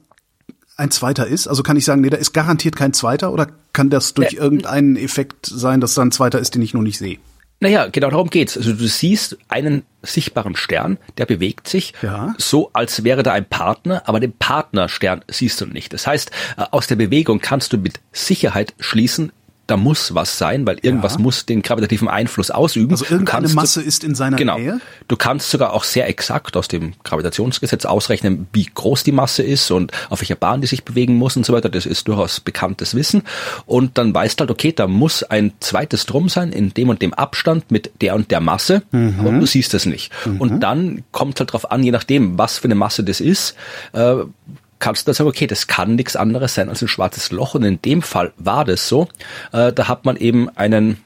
ein 0.77 0.91
zweiter 0.91 1.27
ist? 1.27 1.49
Also 1.49 1.63
kann 1.63 1.77
ich 1.77 1.85
sagen, 1.85 2.01
nee, 2.03 2.11
da 2.11 2.17
ist 2.17 2.33
garantiert 2.33 2.77
kein 2.77 2.93
zweiter 2.93 3.33
oder 3.33 3.49
kann 3.73 3.91
das 3.91 4.15
durch 4.15 4.33
Nee. 4.33 4.39
irgendeinen 4.39 4.97
Effekt 4.97 5.47
sein, 5.47 5.81
dass 5.81 5.95
da 5.95 6.03
ein 6.03 6.13
zweiter 6.13 6.39
ist, 6.39 6.55
den 6.55 6.63
ich 6.63 6.75
nur 6.75 6.83
nicht 6.83 6.99
sehe? 6.99 7.19
Naja, 7.61 7.89
genau 7.89 8.11
darum 8.11 8.31
geht's. 8.31 8.57
Also 8.57 8.73
du 8.73 8.87
siehst 8.87 9.37
einen 9.49 9.83
sichtbaren 10.03 10.55
Stern, 10.55 10.97
der 11.19 11.27
bewegt 11.27 11.67
sich 11.69 11.93
Ja. 12.03 12.33
so, 12.39 12.71
als 12.73 13.03
wäre 13.03 13.25
da 13.25 13.33
ein 13.33 13.47
Partner, 13.47 14.03
aber 14.07 14.21
den 14.21 14.33
Partnerstern 14.33 15.25
siehst 15.29 15.61
du 15.61 15.67
nicht. 15.67 15.93
Das 15.93 16.07
heißt, 16.07 16.31
äh, 16.57 16.63
aus 16.71 16.87
der 16.87 16.95
Bewegung 16.95 17.41
kannst 17.41 17.73
du 17.73 17.79
mit 17.79 17.99
Sicherheit 18.13 18.75
schließen, 18.79 19.33
da 19.69 19.77
muss 19.77 20.15
was 20.15 20.37
sein, 20.39 20.67
weil 20.67 20.79
irgendwas 20.83 21.13
Ja. 21.15 21.21
muss 21.21 21.47
den 21.47 21.63
gravitativen 21.63 22.09
Einfluss 22.09 22.51
ausüben. 22.51 22.91
Also 22.91 23.05
irgendeine 23.05 23.43
kannst- 23.43 23.55
Masse 23.55 23.83
ist 23.83 24.03
in 24.03 24.15
seiner 24.17 24.37
Genau. 24.37 24.59
Nähe? 24.59 24.81
Du 25.07 25.17
kannst 25.17 25.51
sogar 25.51 25.73
auch 25.75 25.85
sehr 25.85 26.09
exakt 26.09 26.57
aus 26.57 26.67
dem 26.69 26.95
Gravitationsgesetz 27.05 27.85
ausrechnen, 27.85 28.49
wie 28.53 28.65
groß 28.75 29.05
die 29.05 29.13
Masse 29.13 29.43
ist 29.43 29.71
und 29.71 29.93
auf 30.09 30.21
welcher 30.23 30.35
Bahn 30.37 30.63
die 30.63 30.67
sich 30.67 30.85
bewegen 30.85 31.15
muss 31.17 31.37
und 31.37 31.45
so 31.47 31.53
weiter. 31.53 31.69
Das 31.69 31.87
ist 31.87 32.09
durchaus 32.09 32.41
bekanntes 32.41 32.95
Wissen. 32.95 33.23
Und 33.67 33.99
dann 33.99 34.13
weißt 34.15 34.41
halt, 34.41 34.51
okay, 34.51 34.73
da 34.73 34.87
muss 34.89 35.23
ein 35.23 35.53
zweites 35.61 36.07
drum 36.07 36.29
sein 36.29 36.51
in 36.51 36.73
dem 36.75 36.89
und 36.89 37.03
dem 37.03 37.13
Abstand 37.15 37.71
mit 37.71 37.91
der 38.01 38.15
und 38.15 38.31
der 38.31 38.41
Masse, 38.41 38.83
aber 38.93 39.31
du 39.33 39.45
siehst 39.47 39.75
es 39.75 39.85
nicht. 39.87 40.11
Und 40.39 40.61
dann 40.61 41.05
kommt 41.13 41.39
halt 41.41 41.53
drauf 41.53 41.71
an, 41.71 41.83
je 41.83 41.91
nachdem, 41.91 42.39
was 42.39 42.57
für 42.59 42.65
eine 42.65 42.75
Masse 42.75 43.05
das 43.05 43.21
ist, 43.21 43.55
äh, 43.93 44.15
kannst 44.79 45.03
du 45.03 45.07
dann 45.07 45.15
sagen, 45.15 45.29
okay, 45.29 45.47
das 45.47 45.67
kann 45.67 45.95
nichts 45.95 46.17
anderes 46.17 46.55
sein 46.55 46.69
als 46.69 46.83
ein 46.83 46.89
schwarzes 46.89 47.31
Loch. 47.31 47.55
Und 47.55 47.65
in 47.65 47.81
dem 47.83 48.03
Fall 48.03 48.33
war 48.37 48.65
das 48.65 48.89
so. 48.89 49.09
Äh, 49.53 49.73
da 49.73 49.89
hat 49.89 50.05
man 50.05 50.17
eben 50.17 50.49
einen 50.57 51.03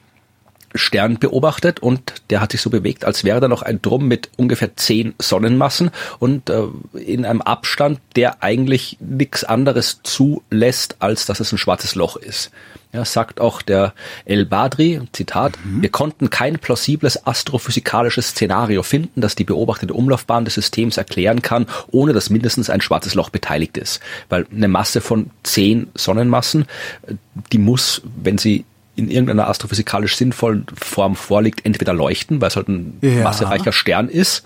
Stern 0.75 1.19
beobachtet 1.19 1.79
und 1.79 2.13
der 2.29 2.41
hat 2.41 2.51
sich 2.51 2.61
so 2.61 2.69
bewegt, 2.69 3.05
als 3.05 3.23
wäre 3.23 3.39
da 3.39 3.47
noch 3.47 3.61
ein 3.61 3.81
Drum 3.81 4.07
mit 4.07 4.29
ungefähr 4.37 4.75
zehn 4.75 5.13
Sonnenmassen 5.19 5.91
und 6.19 6.49
äh, 6.49 6.63
in 6.99 7.25
einem 7.25 7.41
Abstand, 7.41 7.99
der 8.15 8.43
eigentlich 8.43 8.97
nichts 8.99 9.43
anderes 9.43 9.99
zulässt, 10.03 10.97
als 10.99 11.25
dass 11.25 11.39
es 11.39 11.51
ein 11.51 11.57
schwarzes 11.57 11.95
Loch 11.95 12.15
ist. 12.15 12.51
Ja, 12.93 13.05
sagt 13.05 13.41
auch 13.41 13.63
der 13.63 13.95
El 14.25 14.45
Badri, 14.45 15.01
Zitat, 15.13 15.57
wir 15.63 15.89
konnten 15.89 16.29
kein 16.29 16.59
plausibles 16.59 17.25
astrophysikalisches 17.25 18.29
Szenario 18.29 18.83
finden, 18.83 19.19
das 19.19 19.33
die 19.33 19.45
beobachtete 19.45 19.95
Umlaufbahn 19.95 20.45
des 20.45 20.53
Systems 20.53 20.97
erklären 20.97 21.41
kann, 21.41 21.65
ohne 21.89 22.13
dass 22.13 22.29
mindestens 22.29 22.69
ein 22.69 22.81
schwarzes 22.81 23.15
Loch 23.15 23.31
beteiligt 23.31 23.77
ist. 23.77 23.99
Weil 24.29 24.45
eine 24.51 24.67
Masse 24.67 25.01
von 25.01 25.31
zehn 25.41 25.87
Sonnenmassen, 25.95 26.65
äh, 27.07 27.15
die 27.51 27.57
muss, 27.57 28.03
wenn 28.15 28.37
sie 28.37 28.63
in 28.95 29.09
irgendeiner 29.09 29.47
astrophysikalisch 29.47 30.15
sinnvollen 30.17 30.65
Form 30.75 31.15
vorliegt, 31.15 31.65
entweder 31.65 31.93
leuchten, 31.93 32.41
weil 32.41 32.49
es 32.49 32.55
halt 32.55 32.67
ein 32.69 32.97
Ja. 33.01 33.23
massereicher 33.23 33.71
Stern 33.71 34.09
ist, 34.09 34.43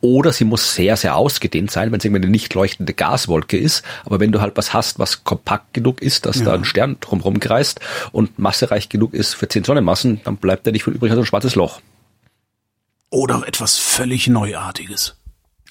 oder 0.00 0.34
sie 0.34 0.44
muss 0.44 0.74
sehr, 0.74 0.98
sehr 0.98 1.16
ausgedehnt 1.16 1.70
sein, 1.70 1.90
wenn 1.90 1.98
es 1.98 2.04
irgendwie 2.04 2.22
eine 2.22 2.30
nicht 2.30 2.52
leuchtende 2.52 2.92
Gaswolke 2.92 3.56
ist. 3.56 3.82
Aber 4.04 4.20
wenn 4.20 4.32
du 4.32 4.42
halt 4.42 4.54
was 4.56 4.74
hast, 4.74 4.98
was 4.98 5.24
kompakt 5.24 5.72
genug 5.72 6.02
ist, 6.02 6.26
dass 6.26 6.42
da 6.42 6.52
ein 6.52 6.66
Stern 6.66 6.98
drumherum 7.00 7.40
kreist 7.40 7.80
und 8.12 8.38
massereich 8.38 8.90
genug 8.90 9.14
ist 9.14 9.32
für 9.32 9.48
zehn 9.48 9.64
Sonnenmassen, 9.64 10.20
dann 10.24 10.36
bleibt 10.36 10.66
da 10.66 10.72
nicht 10.72 10.84
viel 10.84 10.92
übrig 10.92 11.10
als 11.10 11.20
ein 11.20 11.24
schwarzes 11.24 11.54
Loch. 11.54 11.80
Oder 13.08 13.44
etwas 13.46 13.78
völlig 13.78 14.26
Neuartiges. 14.28 15.16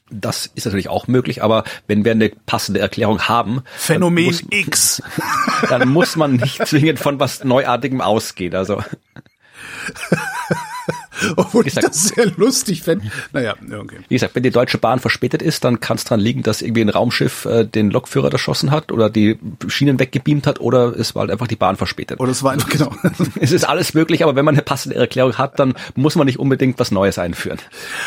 Das 0.09 0.45
ist 0.53 0.65
natürlich 0.65 0.89
auch 0.89 1.07
möglich, 1.07 1.43
aber 1.43 1.63
wenn 1.87 2.05
wir 2.05 2.11
eine 2.11 2.29
passende 2.29 2.79
Erklärung 2.79 3.23
haben, 3.23 3.63
Phänomen 3.75 4.25
dann 4.25 4.33
muss, 4.33 4.43
X. 4.49 5.01
dann 5.69 5.89
muss 5.89 6.15
man 6.15 6.35
nicht 6.35 6.67
zwingend 6.67 6.99
von 6.99 7.19
was 7.19 7.43
Neuartigem 7.43 8.01
ausgehen. 8.01 8.53
Also 8.55 8.83
Obwohl 11.35 11.67
ich 11.67 11.73
sag- 11.73 11.83
das 11.85 12.09
sehr 12.09 12.27
lustig 12.37 12.81
fände. 12.83 13.05
Naja, 13.31 13.55
ja, 13.69 13.79
okay. 13.79 13.97
Wie 14.07 14.15
gesagt, 14.15 14.35
wenn 14.35 14.43
die 14.43 14.49
Deutsche 14.51 14.77
Bahn 14.77 14.99
verspätet 14.99 15.41
ist, 15.41 15.63
dann 15.63 15.79
kann 15.79 15.97
es 15.97 16.03
dran 16.03 16.19
liegen, 16.19 16.43
dass 16.43 16.61
irgendwie 16.61 16.81
ein 16.81 16.89
Raumschiff 16.89 17.45
äh, 17.45 17.65
den 17.65 17.91
Lokführer 17.91 18.31
erschossen 18.31 18.71
hat 18.71 18.91
oder 18.91 19.09
die 19.09 19.37
Schienen 19.67 19.99
weggebeamt 19.99 20.47
hat 20.47 20.59
oder 20.59 20.97
es 20.97 21.15
war 21.15 21.21
halt 21.21 21.31
einfach 21.31 21.47
die 21.47 21.55
Bahn 21.55 21.75
verspätet. 21.75 22.19
Oder 22.19 22.31
es 22.31 22.43
war 22.43 22.51
einfach, 22.53 22.69
genau. 22.69 22.91
Es 23.39 23.51
ist 23.51 23.63
alles 23.67 23.93
möglich, 23.93 24.23
aber 24.23 24.35
wenn 24.35 24.45
man 24.45 24.55
eine 24.55 24.61
passende 24.63 24.95
Erklärung 24.95 25.37
hat, 25.37 25.59
dann 25.59 25.73
muss 25.95 26.15
man 26.15 26.25
nicht 26.25 26.39
unbedingt 26.39 26.79
was 26.79 26.91
Neues 26.91 27.17
einführen. 27.19 27.59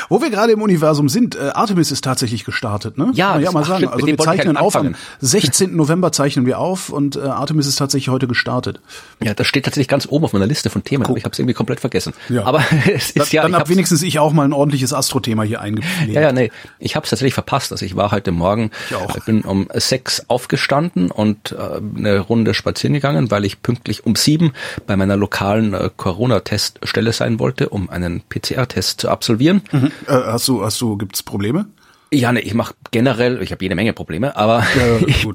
Wo 0.08 0.20
wir 0.22 0.30
gerade 0.30 0.52
im 0.52 0.62
Universum 0.62 1.08
sind, 1.08 1.36
äh, 1.36 1.50
Artemis 1.54 1.90
ist 1.92 2.02
tatsächlich 2.04 2.44
gestartet, 2.44 2.98
ne? 2.98 3.10
Ja, 3.14 3.32
Kann 3.32 3.34
man 3.34 3.44
das- 3.44 3.54
mal 3.54 3.64
sagen. 3.64 3.78
stimmt, 3.78 3.92
Also 3.94 4.06
wir 4.06 4.14
ich 4.14 4.20
zeichnen 4.20 4.56
auf, 4.56 4.76
am 4.76 4.86
anfangen. 4.86 5.02
16. 5.20 5.76
November 5.76 6.12
zeichnen 6.12 6.46
wir 6.46 6.58
auf 6.58 6.88
und 6.90 7.16
äh, 7.16 7.20
Artemis 7.20 7.66
ist 7.66 7.76
tatsächlich 7.76 8.08
heute 8.08 8.26
gestartet. 8.26 8.80
Ja, 9.22 9.34
das 9.34 9.46
steht 9.46 9.64
tatsächlich 9.64 9.88
ganz 9.88 10.06
oben 10.08 10.24
auf 10.24 10.32
meiner 10.32 10.46
Liste 10.46 10.70
von 10.70 10.82
Themen, 10.84 11.04
aber 11.04 11.16
ich 11.16 11.24
habe 11.24 11.32
es 11.32 11.38
irgendwie 11.38 11.54
komplett 11.54 11.80
vergessen. 11.80 12.12
Ja. 12.28 12.44
Aber 12.44 12.64
es 12.96 13.10
ist 13.10 13.32
ja, 13.32 13.42
dann 13.42 13.54
hab 13.54 13.68
wenigstens 13.68 14.02
ich 14.02 14.18
auch 14.18 14.32
mal 14.32 14.44
ein 14.44 14.52
ordentliches 14.52 14.92
Astro-Thema 14.92 15.42
hier 15.42 15.60
eingepflegt. 15.60 16.14
Ja, 16.14 16.20
ja, 16.22 16.32
nee. 16.32 16.50
Ich 16.78 16.96
habe 16.96 17.04
es 17.04 17.10
tatsächlich 17.10 17.34
verpasst. 17.34 17.72
Also 17.72 17.84
ich 17.84 17.96
war 17.96 18.10
heute 18.10 18.32
Morgen, 18.32 18.70
Ich 18.90 18.96
auch. 18.96 19.24
bin 19.24 19.42
um 19.42 19.68
sechs 19.74 20.24
aufgestanden 20.28 21.10
und 21.10 21.52
äh, 21.52 21.80
eine 21.98 22.20
Runde 22.20 22.54
spazieren 22.54 22.94
gegangen, 22.94 23.30
weil 23.30 23.44
ich 23.44 23.62
pünktlich 23.62 24.06
um 24.06 24.16
sieben 24.16 24.52
bei 24.86 24.96
meiner 24.96 25.16
lokalen 25.16 25.74
äh, 25.74 25.90
Corona-Teststelle 25.96 27.12
sein 27.12 27.38
wollte, 27.38 27.68
um 27.68 27.90
einen 27.90 28.22
PCR-Test 28.28 29.00
zu 29.00 29.08
absolvieren. 29.10 29.62
Äh, 29.72 29.80
hast 30.08 30.48
du, 30.48 30.64
hast 30.64 30.80
du, 30.80 30.96
gibt's 30.96 31.22
Probleme? 31.22 31.66
Ja, 32.12 32.30
nee, 32.30 32.40
ich 32.40 32.54
mache 32.54 32.74
generell, 32.92 33.42
ich 33.42 33.50
habe 33.50 33.64
jede 33.64 33.74
Menge 33.74 33.92
Probleme, 33.92 34.36
aber 34.36 34.64
Ja, 34.76 34.98
ich, 35.06 35.26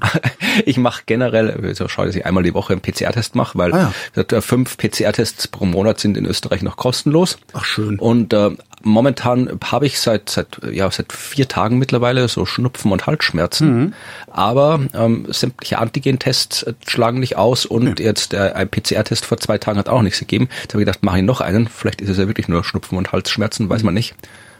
ich 0.64 0.78
mache 0.78 1.02
generell, 1.04 1.74
so 1.74 1.86
schau, 1.86 2.06
dass 2.06 2.16
ich 2.16 2.24
einmal 2.24 2.42
die 2.42 2.54
Woche 2.54 2.72
einen 2.72 2.80
PCR-Test 2.80 3.34
mache, 3.34 3.58
weil 3.58 3.74
Ah, 3.74 3.92
ja. 4.16 4.22
äh, 4.22 4.40
fünf 4.40 4.78
PCR-Tests 4.78 5.48
pro 5.48 5.66
Monat 5.66 6.00
sind 6.00 6.16
in 6.16 6.24
Österreich 6.24 6.62
noch 6.62 6.76
kostenlos. 6.76 7.38
Ach, 7.52 7.64
schön. 7.64 7.98
Und 7.98 8.32
äh, 8.32 8.50
momentan 8.82 9.58
habe 9.62 9.84
ich 9.84 10.00
seit 10.00 10.30
seit 10.30 10.60
ja 10.70 10.90
seit 10.90 11.12
vier 11.12 11.46
Tagen 11.46 11.78
mittlerweile 11.78 12.26
so 12.28 12.46
Schnupfen 12.46 12.90
und 12.90 13.06
Halsschmerzen, 13.06 13.74
mhm. 13.74 13.94
aber 14.30 14.80
ähm, 14.94 15.26
sämtliche 15.28 15.78
Antigen-Tests 15.78 16.66
schlagen 16.86 17.20
nicht 17.20 17.36
aus 17.36 17.66
und 17.66 18.00
ja. 18.00 18.06
jetzt 18.06 18.32
der 18.32 18.56
ein 18.56 18.68
PCR-Test 18.68 19.26
vor 19.26 19.36
zwei 19.36 19.58
Tagen 19.58 19.78
hat 19.78 19.90
auch 19.90 20.02
nichts 20.02 20.20
gegeben. 20.20 20.48
Jetzt 20.62 20.72
habe 20.72 20.82
ich 20.82 20.86
gedacht, 20.86 21.02
mache 21.02 21.18
ich 21.18 21.24
noch 21.24 21.42
einen. 21.42 21.68
Vielleicht 21.68 22.00
ist 22.00 22.08
es 22.08 22.16
ja 22.16 22.26
wirklich 22.28 22.48
nur 22.48 22.64
Schnupfen 22.64 22.96
und 22.96 23.12
Halsschmerzen, 23.12 23.68
weiß 23.68 23.82
mhm. 23.82 23.86
man 23.86 23.94
nicht. 23.94 24.14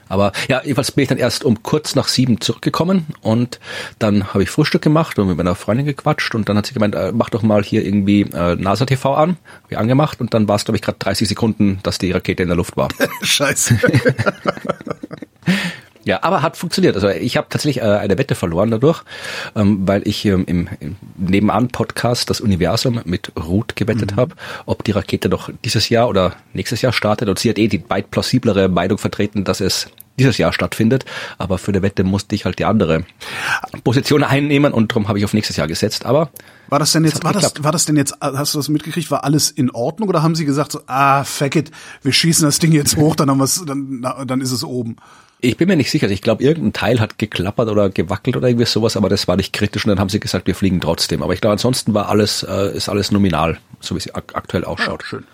Aber 0.08 0.32
ja, 0.48 0.60
jedenfalls 0.62 0.92
bin 0.92 1.02
ich 1.02 1.08
dann 1.08 1.18
erst 1.18 1.44
um 1.44 1.62
kurz 1.62 1.94
nach 1.94 2.08
sieben 2.08 2.40
zurückgekommen 2.40 3.06
und 3.20 3.60
dann 3.98 4.34
habe 4.34 4.42
ich 4.42 4.50
Frühstück 4.50 4.82
gemacht 4.82 5.18
und 5.18 5.28
mit 5.28 5.36
meiner 5.36 5.54
Freundin 5.54 5.86
gequatscht 5.86 6.34
und 6.34 6.48
dann 6.48 6.56
hat 6.56 6.66
sie 6.66 6.74
gemeint, 6.74 6.94
äh, 6.94 7.12
mach 7.12 7.30
doch 7.30 7.42
mal 7.42 7.62
hier 7.62 7.84
irgendwie 7.84 8.22
äh, 8.22 8.56
NASA 8.56 8.86
TV 8.86 9.14
an. 9.14 9.36
Hab 9.62 9.72
ich 9.72 9.78
angemacht 9.78 10.20
und 10.20 10.34
dann 10.34 10.48
war 10.48 10.56
es, 10.56 10.64
glaube 10.64 10.76
ich, 10.76 10.82
gerade 10.82 10.98
30 10.98 11.28
Sekunden, 11.28 11.80
dass 11.82 11.98
die 11.98 12.12
Rakete 12.12 12.42
in 12.42 12.48
der 12.48 12.56
Luft 12.56 12.76
war. 12.76 12.88
Scheiße. 13.22 13.78
Ja, 16.04 16.22
aber 16.22 16.42
hat 16.42 16.56
funktioniert. 16.56 16.96
Also 16.96 17.08
ich 17.08 17.36
habe 17.36 17.46
tatsächlich 17.48 17.82
äh, 17.82 17.88
eine 17.88 18.18
Wette 18.18 18.34
verloren 18.34 18.70
dadurch, 18.70 19.02
ähm, 19.54 19.86
weil 19.86 20.06
ich 20.06 20.24
ähm, 20.24 20.44
im, 20.46 20.68
im 20.80 20.96
Nebenan-Podcast 21.16 22.28
das 22.28 22.40
Universum 22.40 23.00
mit 23.04 23.32
Ruth 23.36 23.76
gewettet 23.76 24.12
mhm. 24.12 24.16
habe, 24.16 24.34
ob 24.66 24.82
die 24.84 24.92
Rakete 24.92 25.28
doch 25.28 25.50
dieses 25.64 25.88
Jahr 25.88 26.08
oder 26.08 26.34
nächstes 26.54 26.82
Jahr 26.82 26.92
startet. 26.92 27.28
Und 27.28 27.38
sie 27.38 27.50
hat 27.50 27.58
eh 27.58 27.68
die 27.68 27.88
weit 27.88 28.10
plausiblere 28.10 28.68
Meinung 28.68 28.98
vertreten, 28.98 29.44
dass 29.44 29.60
es 29.60 29.88
dieses 30.18 30.38
Jahr 30.38 30.52
stattfindet. 30.52 31.04
Aber 31.38 31.58
für 31.58 31.72
die 31.72 31.82
Wette 31.82 32.04
musste 32.04 32.34
ich 32.34 32.44
halt 32.44 32.58
die 32.58 32.64
andere 32.64 33.04
Position 33.84 34.24
einnehmen 34.24 34.72
und 34.72 34.92
darum 34.92 35.08
habe 35.08 35.18
ich 35.18 35.24
auf 35.24 35.34
nächstes 35.34 35.56
Jahr 35.56 35.68
gesetzt. 35.68 36.04
Aber 36.04 36.30
war 36.68 36.78
das 36.78 36.92
denn 36.92 37.04
jetzt, 37.04 37.22
war 37.24 37.32
das, 37.32 37.52
war 37.60 37.72
das 37.72 37.84
denn 37.84 37.96
jetzt, 37.96 38.16
hast 38.20 38.54
du 38.54 38.58
das 38.58 38.68
mitgekriegt, 38.68 39.10
war 39.10 39.24
alles 39.24 39.50
in 39.50 39.70
Ordnung 39.70 40.08
oder 40.08 40.22
haben 40.22 40.34
sie 40.34 40.44
gesagt 40.44 40.72
so, 40.72 40.80
ah, 40.86 41.24
fuck 41.24 41.56
it, 41.56 41.70
wir 42.02 42.12
schießen 42.12 42.44
das 42.44 42.58
Ding 42.58 42.72
jetzt 42.72 42.96
hoch, 42.96 43.14
dann 43.14 43.30
haben 43.30 43.38
wir's, 43.38 43.62
dann, 43.66 44.06
dann 44.26 44.40
ist 44.40 44.52
es 44.52 44.64
oben? 44.64 44.96
Ich 45.44 45.56
bin 45.56 45.66
mir 45.68 45.74
nicht 45.74 45.90
sicher. 45.90 46.08
Ich 46.08 46.22
glaube, 46.22 46.44
irgendein 46.44 46.72
Teil 46.72 47.00
hat 47.00 47.18
geklappert 47.18 47.68
oder 47.68 47.90
gewackelt 47.90 48.36
oder 48.36 48.46
irgendwie 48.46 48.64
sowas, 48.64 48.96
aber 48.96 49.08
das 49.08 49.26
war 49.26 49.34
nicht 49.34 49.52
kritisch 49.52 49.84
und 49.84 49.88
dann 49.88 49.98
haben 49.98 50.08
sie 50.08 50.20
gesagt, 50.20 50.46
wir 50.46 50.54
fliegen 50.54 50.80
trotzdem. 50.80 51.20
Aber 51.20 51.34
ich 51.34 51.40
glaube, 51.40 51.52
ansonsten 51.52 51.94
war 51.94 52.08
alles, 52.08 52.44
äh, 52.44 52.76
ist 52.76 52.88
alles 52.88 53.10
nominal, 53.10 53.58
so 53.80 53.96
wie 53.96 53.98
es 53.98 54.14
aktuell 54.14 54.64
ausschaut. 54.64 55.02
Ja, 55.02 55.08
schön. 55.08 55.24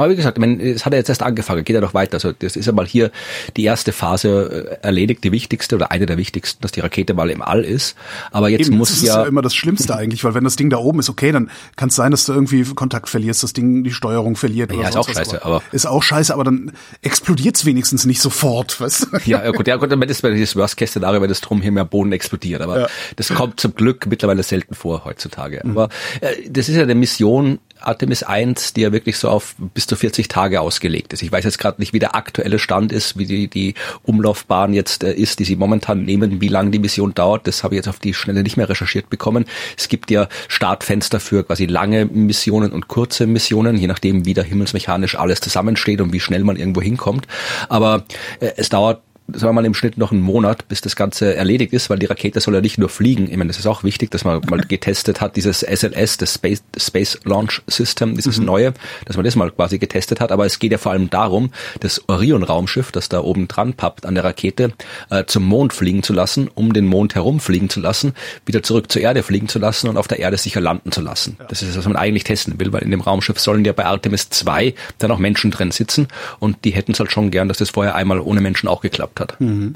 Aber 0.00 0.10
wie 0.10 0.16
gesagt, 0.16 0.38
meine, 0.38 0.62
es 0.62 0.86
hat 0.86 0.94
ja 0.94 0.98
jetzt 0.98 1.10
erst 1.10 1.22
angefangen, 1.22 1.62
geht 1.62 1.74
ja 1.74 1.80
doch 1.82 1.92
weiter. 1.92 2.14
Also 2.14 2.32
das 2.32 2.56
ist 2.56 2.64
ja 2.64 2.72
mal 2.72 2.86
hier 2.86 3.10
die 3.58 3.64
erste 3.64 3.92
Phase 3.92 4.78
äh, 4.82 4.86
erledigt, 4.86 5.22
die 5.24 5.30
wichtigste 5.30 5.76
oder 5.76 5.90
eine 5.90 6.06
der 6.06 6.16
wichtigsten, 6.16 6.62
dass 6.62 6.72
die 6.72 6.80
Rakete 6.80 7.12
mal 7.12 7.28
im 7.28 7.42
All 7.42 7.62
ist. 7.62 7.96
Aber 8.30 8.48
jetzt 8.48 8.68
Eben, 8.68 8.78
muss 8.78 8.88
das 8.88 9.02
ja, 9.02 9.12
ist 9.12 9.24
ja 9.24 9.28
immer 9.28 9.42
das 9.42 9.54
Schlimmste 9.54 9.94
eigentlich, 9.94 10.24
weil 10.24 10.32
wenn 10.32 10.44
das 10.44 10.56
Ding 10.56 10.70
da 10.70 10.78
oben 10.78 11.00
ist, 11.00 11.10
okay, 11.10 11.32
dann 11.32 11.50
kann 11.76 11.90
es 11.90 11.96
sein, 11.96 12.12
dass 12.12 12.24
du 12.24 12.32
irgendwie 12.32 12.64
Kontakt 12.64 13.10
verlierst, 13.10 13.42
das 13.42 13.52
Ding 13.52 13.84
die 13.84 13.92
Steuerung 13.92 14.36
verliert. 14.36 14.72
Ja, 14.72 14.88
ist 14.88 14.96
auch 14.96 15.08
scheiße. 15.08 15.44
Aber 15.44 15.62
ist 15.70 15.84
auch 15.84 16.02
scheiße, 16.02 16.32
aber 16.32 16.44
dann 16.44 16.72
explodiert's 17.02 17.66
wenigstens 17.66 18.06
nicht 18.06 18.22
sofort, 18.22 18.80
weißt 18.80 19.08
du? 19.12 19.18
Ja, 19.26 19.50
gut, 19.50 19.68
ja 19.68 19.76
gut, 19.76 19.92
dann 19.92 20.00
ist 20.02 20.24
das 20.24 20.56
Worst-Case-Szenario, 20.56 21.20
wenn 21.20 21.28
das 21.28 21.42
drum 21.42 21.60
hier 21.60 21.72
mehr 21.72 21.84
Boden 21.84 22.12
explodiert. 22.12 22.62
Aber 22.62 22.80
ja. 22.80 22.86
das 23.16 23.28
kommt 23.28 23.60
zum 23.60 23.74
Glück 23.74 24.06
mittlerweile 24.06 24.42
selten 24.42 24.74
vor 24.74 25.04
heutzutage. 25.04 25.60
Mhm. 25.62 25.70
Aber 25.72 25.88
äh, 26.22 26.48
das 26.48 26.70
ist 26.70 26.76
ja 26.76 26.82
eine 26.82 26.94
Mission 26.94 27.58
Artemis 27.80 28.22
1, 28.22 28.74
die 28.74 28.82
ja 28.82 28.92
wirklich 28.92 29.18
so 29.18 29.28
auf 29.28 29.54
bis 29.74 29.86
zu 29.90 29.96
40 29.96 30.28
Tage 30.28 30.60
ausgelegt 30.60 31.12
ist. 31.12 31.22
Ich 31.22 31.32
weiß 31.32 31.44
jetzt 31.44 31.58
gerade 31.58 31.80
nicht, 31.80 31.92
wie 31.92 31.98
der 31.98 32.14
aktuelle 32.14 32.58
Stand 32.58 32.92
ist, 32.92 33.18
wie 33.18 33.26
die, 33.26 33.48
die 33.48 33.74
Umlaufbahn 34.04 34.72
jetzt 34.72 35.02
äh, 35.02 35.12
ist, 35.12 35.40
die 35.40 35.44
sie 35.44 35.56
momentan 35.56 36.04
nehmen, 36.04 36.40
wie 36.40 36.48
lange 36.48 36.70
die 36.70 36.78
Mission 36.78 37.12
dauert. 37.12 37.46
Das 37.46 37.64
habe 37.64 37.74
ich 37.74 37.78
jetzt 37.78 37.88
auf 37.88 37.98
die 37.98 38.14
Schnelle 38.14 38.44
nicht 38.44 38.56
mehr 38.56 38.68
recherchiert 38.68 39.10
bekommen. 39.10 39.44
Es 39.76 39.88
gibt 39.88 40.10
ja 40.10 40.28
Startfenster 40.48 41.18
für 41.18 41.44
quasi 41.44 41.66
lange 41.66 42.06
Missionen 42.06 42.70
und 42.70 42.86
kurze 42.86 43.26
Missionen, 43.26 43.76
je 43.76 43.88
nachdem, 43.88 44.24
wie 44.24 44.34
da 44.34 44.42
himmelsmechanisch 44.42 45.16
alles 45.16 45.40
zusammensteht 45.40 46.00
und 46.00 46.12
wie 46.12 46.20
schnell 46.20 46.44
man 46.44 46.56
irgendwo 46.56 46.80
hinkommt. 46.80 47.26
Aber 47.68 48.04
äh, 48.38 48.52
es 48.56 48.68
dauert 48.68 49.02
sagen 49.34 49.50
wir 49.50 49.52
mal 49.52 49.64
im 49.64 49.74
Schnitt 49.74 49.98
noch 49.98 50.12
einen 50.12 50.20
Monat, 50.20 50.68
bis 50.68 50.80
das 50.80 50.96
Ganze 50.96 51.34
erledigt 51.34 51.72
ist, 51.72 51.90
weil 51.90 51.98
die 51.98 52.06
Rakete 52.06 52.40
soll 52.40 52.54
ja 52.54 52.60
nicht 52.60 52.78
nur 52.78 52.88
fliegen. 52.88 53.30
Ich 53.30 53.36
meine, 53.36 53.48
das 53.48 53.58
ist 53.58 53.66
auch 53.66 53.84
wichtig, 53.84 54.10
dass 54.10 54.24
man 54.24 54.40
mal 54.48 54.60
getestet 54.60 55.20
hat, 55.20 55.36
dieses 55.36 55.60
SLS, 55.60 56.18
das 56.18 56.34
Space, 56.34 56.62
Space 56.76 57.18
Launch 57.24 57.62
System, 57.66 58.16
dieses 58.16 58.38
mhm. 58.38 58.46
neue, 58.46 58.74
dass 59.06 59.16
man 59.16 59.24
das 59.24 59.36
mal 59.36 59.50
quasi 59.50 59.78
getestet 59.78 60.20
hat. 60.20 60.32
Aber 60.32 60.46
es 60.46 60.58
geht 60.58 60.72
ja 60.72 60.78
vor 60.78 60.92
allem 60.92 61.10
darum, 61.10 61.50
das 61.80 62.08
Orion-Raumschiff, 62.08 62.92
das 62.92 63.08
da 63.08 63.20
oben 63.20 63.48
dran 63.48 63.74
pappt 63.74 64.06
an 64.06 64.14
der 64.14 64.24
Rakete, 64.24 64.72
äh, 65.10 65.24
zum 65.26 65.44
Mond 65.44 65.72
fliegen 65.72 66.02
zu 66.02 66.12
lassen, 66.12 66.48
um 66.54 66.72
den 66.72 66.86
Mond 66.86 67.14
herumfliegen 67.14 67.68
zu 67.68 67.80
lassen, 67.80 68.14
wieder 68.46 68.62
zurück 68.62 68.90
zur 68.90 69.02
Erde 69.02 69.22
fliegen 69.22 69.48
zu 69.48 69.58
lassen 69.58 69.88
und 69.88 69.96
auf 69.96 70.08
der 70.08 70.18
Erde 70.18 70.36
sicher 70.36 70.60
landen 70.60 70.92
zu 70.92 71.00
lassen. 71.00 71.36
Ja. 71.38 71.46
Das 71.46 71.62
ist, 71.62 71.76
was 71.76 71.84
man 71.86 71.96
eigentlich 71.96 72.24
testen 72.24 72.58
will, 72.58 72.72
weil 72.72 72.82
in 72.82 72.90
dem 72.90 73.00
Raumschiff 73.00 73.38
sollen 73.38 73.64
ja 73.64 73.72
bei 73.72 73.86
Artemis 73.86 74.30
2 74.30 74.74
dann 74.98 75.10
auch 75.10 75.18
Menschen 75.18 75.50
drin 75.50 75.70
sitzen 75.70 76.08
und 76.38 76.64
die 76.64 76.70
hätten 76.70 76.92
es 76.92 77.00
halt 77.00 77.12
schon 77.12 77.30
gern, 77.30 77.48
dass 77.48 77.58
das 77.58 77.70
vorher 77.70 77.94
einmal 77.94 78.20
ohne 78.20 78.40
Menschen 78.40 78.68
auch 78.68 78.80
geklappt 78.80 79.19
hat. 79.20 79.40
Mhm. 79.40 79.74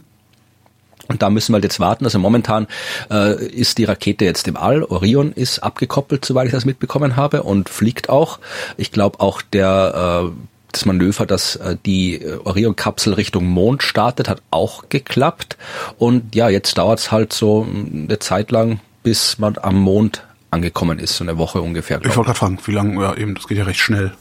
Und 1.07 1.23
da 1.23 1.31
müssen 1.31 1.53
wir 1.53 1.57
halt 1.57 1.65
jetzt 1.65 1.81
warten. 1.81 2.05
Also 2.05 2.19
momentan 2.19 2.67
äh, 3.11 3.47
ist 3.47 3.79
die 3.79 3.85
Rakete 3.85 4.25
jetzt 4.25 4.49
im 4.49 4.57
All. 4.57 4.83
Orion 4.85 5.33
ist 5.33 5.59
abgekoppelt, 5.59 6.25
soweit 6.25 6.47
ich 6.47 6.53
das 6.53 6.65
mitbekommen 6.65 7.17
habe, 7.17 7.43
und 7.43 7.69
fliegt 7.69 8.09
auch. 8.09 8.39
Ich 8.77 8.91
glaube 8.91 9.21
auch 9.21 9.43
der 9.43 10.31
äh, 10.31 10.37
das 10.73 10.87
Manöver, 10.87 11.25
dass 11.25 11.57
äh, 11.57 11.77
die 11.87 12.21
Orion-Kapsel 12.45 13.15
Richtung 13.15 13.47
Mond 13.47 13.83
startet, 13.83 14.29
hat 14.29 14.43
auch 14.51 14.89
geklappt. 14.89 15.57
Und 15.99 16.35
ja, 16.35 16.49
jetzt 16.49 16.79
dauert 16.79 16.99
es 16.99 17.13
halt 17.13 17.33
so 17.33 17.65
eine 17.65 18.19
Zeit 18.19 18.51
lang, 18.51 18.81
bis 19.03 19.39
man 19.39 19.57
am 19.59 19.77
Mond 19.77 20.25
angekommen 20.51 20.99
ist, 20.99 21.17
so 21.17 21.25
eine 21.25 21.39
Woche 21.39 21.61
ungefähr. 21.61 21.99
Ich 21.99 22.17
wollte 22.17 22.29
gerade 22.29 22.39
fragen, 22.39 22.59
wie 22.65 22.73
lange, 22.73 23.01
ja 23.03 23.15
eben, 23.15 23.35
das 23.35 23.47
geht 23.47 23.59
ja 23.59 23.65
recht 23.65 23.81
schnell. 23.81 24.13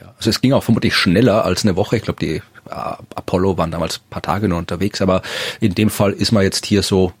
Ja, 0.00 0.14
also 0.16 0.30
es 0.30 0.40
ging 0.40 0.52
auch 0.52 0.62
vermutlich 0.62 0.94
schneller 0.94 1.44
als 1.44 1.64
eine 1.64 1.76
Woche. 1.76 1.96
Ich 1.96 2.02
glaube, 2.02 2.20
die 2.24 2.42
Apollo 2.66 3.56
waren 3.58 3.70
damals 3.70 3.98
paar 3.98 4.22
Tage 4.22 4.48
nur 4.48 4.58
unterwegs, 4.58 5.00
aber 5.02 5.22
in 5.60 5.74
dem 5.74 5.90
Fall 5.90 6.12
ist 6.12 6.32
man 6.32 6.42
jetzt 6.42 6.66
hier 6.66 6.82
so 6.82 7.12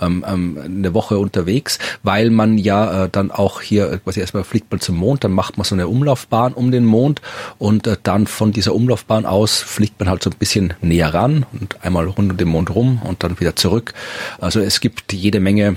ähm, 0.00 0.24
ähm, 0.26 0.58
eine 0.64 0.94
Woche 0.94 1.18
unterwegs, 1.18 1.78
weil 2.02 2.30
man 2.30 2.58
ja 2.58 3.04
äh, 3.04 3.08
dann 3.10 3.30
auch 3.30 3.60
hier 3.60 3.92
äh, 3.92 3.98
quasi 3.98 4.20
erstmal 4.20 4.44
fliegt 4.44 4.70
man 4.70 4.80
zum 4.80 4.96
Mond, 4.96 5.24
dann 5.24 5.32
macht 5.32 5.56
man 5.56 5.64
so 5.64 5.74
eine 5.74 5.88
Umlaufbahn 5.88 6.52
um 6.52 6.70
den 6.70 6.84
Mond 6.84 7.20
und 7.58 7.86
äh, 7.86 7.96
dann 8.02 8.26
von 8.26 8.52
dieser 8.52 8.74
Umlaufbahn 8.74 9.26
aus 9.26 9.60
fliegt 9.60 10.00
man 10.00 10.08
halt 10.08 10.22
so 10.22 10.30
ein 10.30 10.36
bisschen 10.36 10.74
näher 10.80 11.14
ran 11.14 11.46
und 11.52 11.82
einmal 11.84 12.06
rund 12.06 12.32
um 12.32 12.36
den 12.36 12.48
Mond 12.48 12.74
rum 12.74 13.00
und 13.04 13.22
dann 13.22 13.38
wieder 13.40 13.56
zurück. 13.56 13.94
Also 14.40 14.60
es 14.60 14.80
gibt 14.80 15.12
jede 15.12 15.40
Menge 15.40 15.76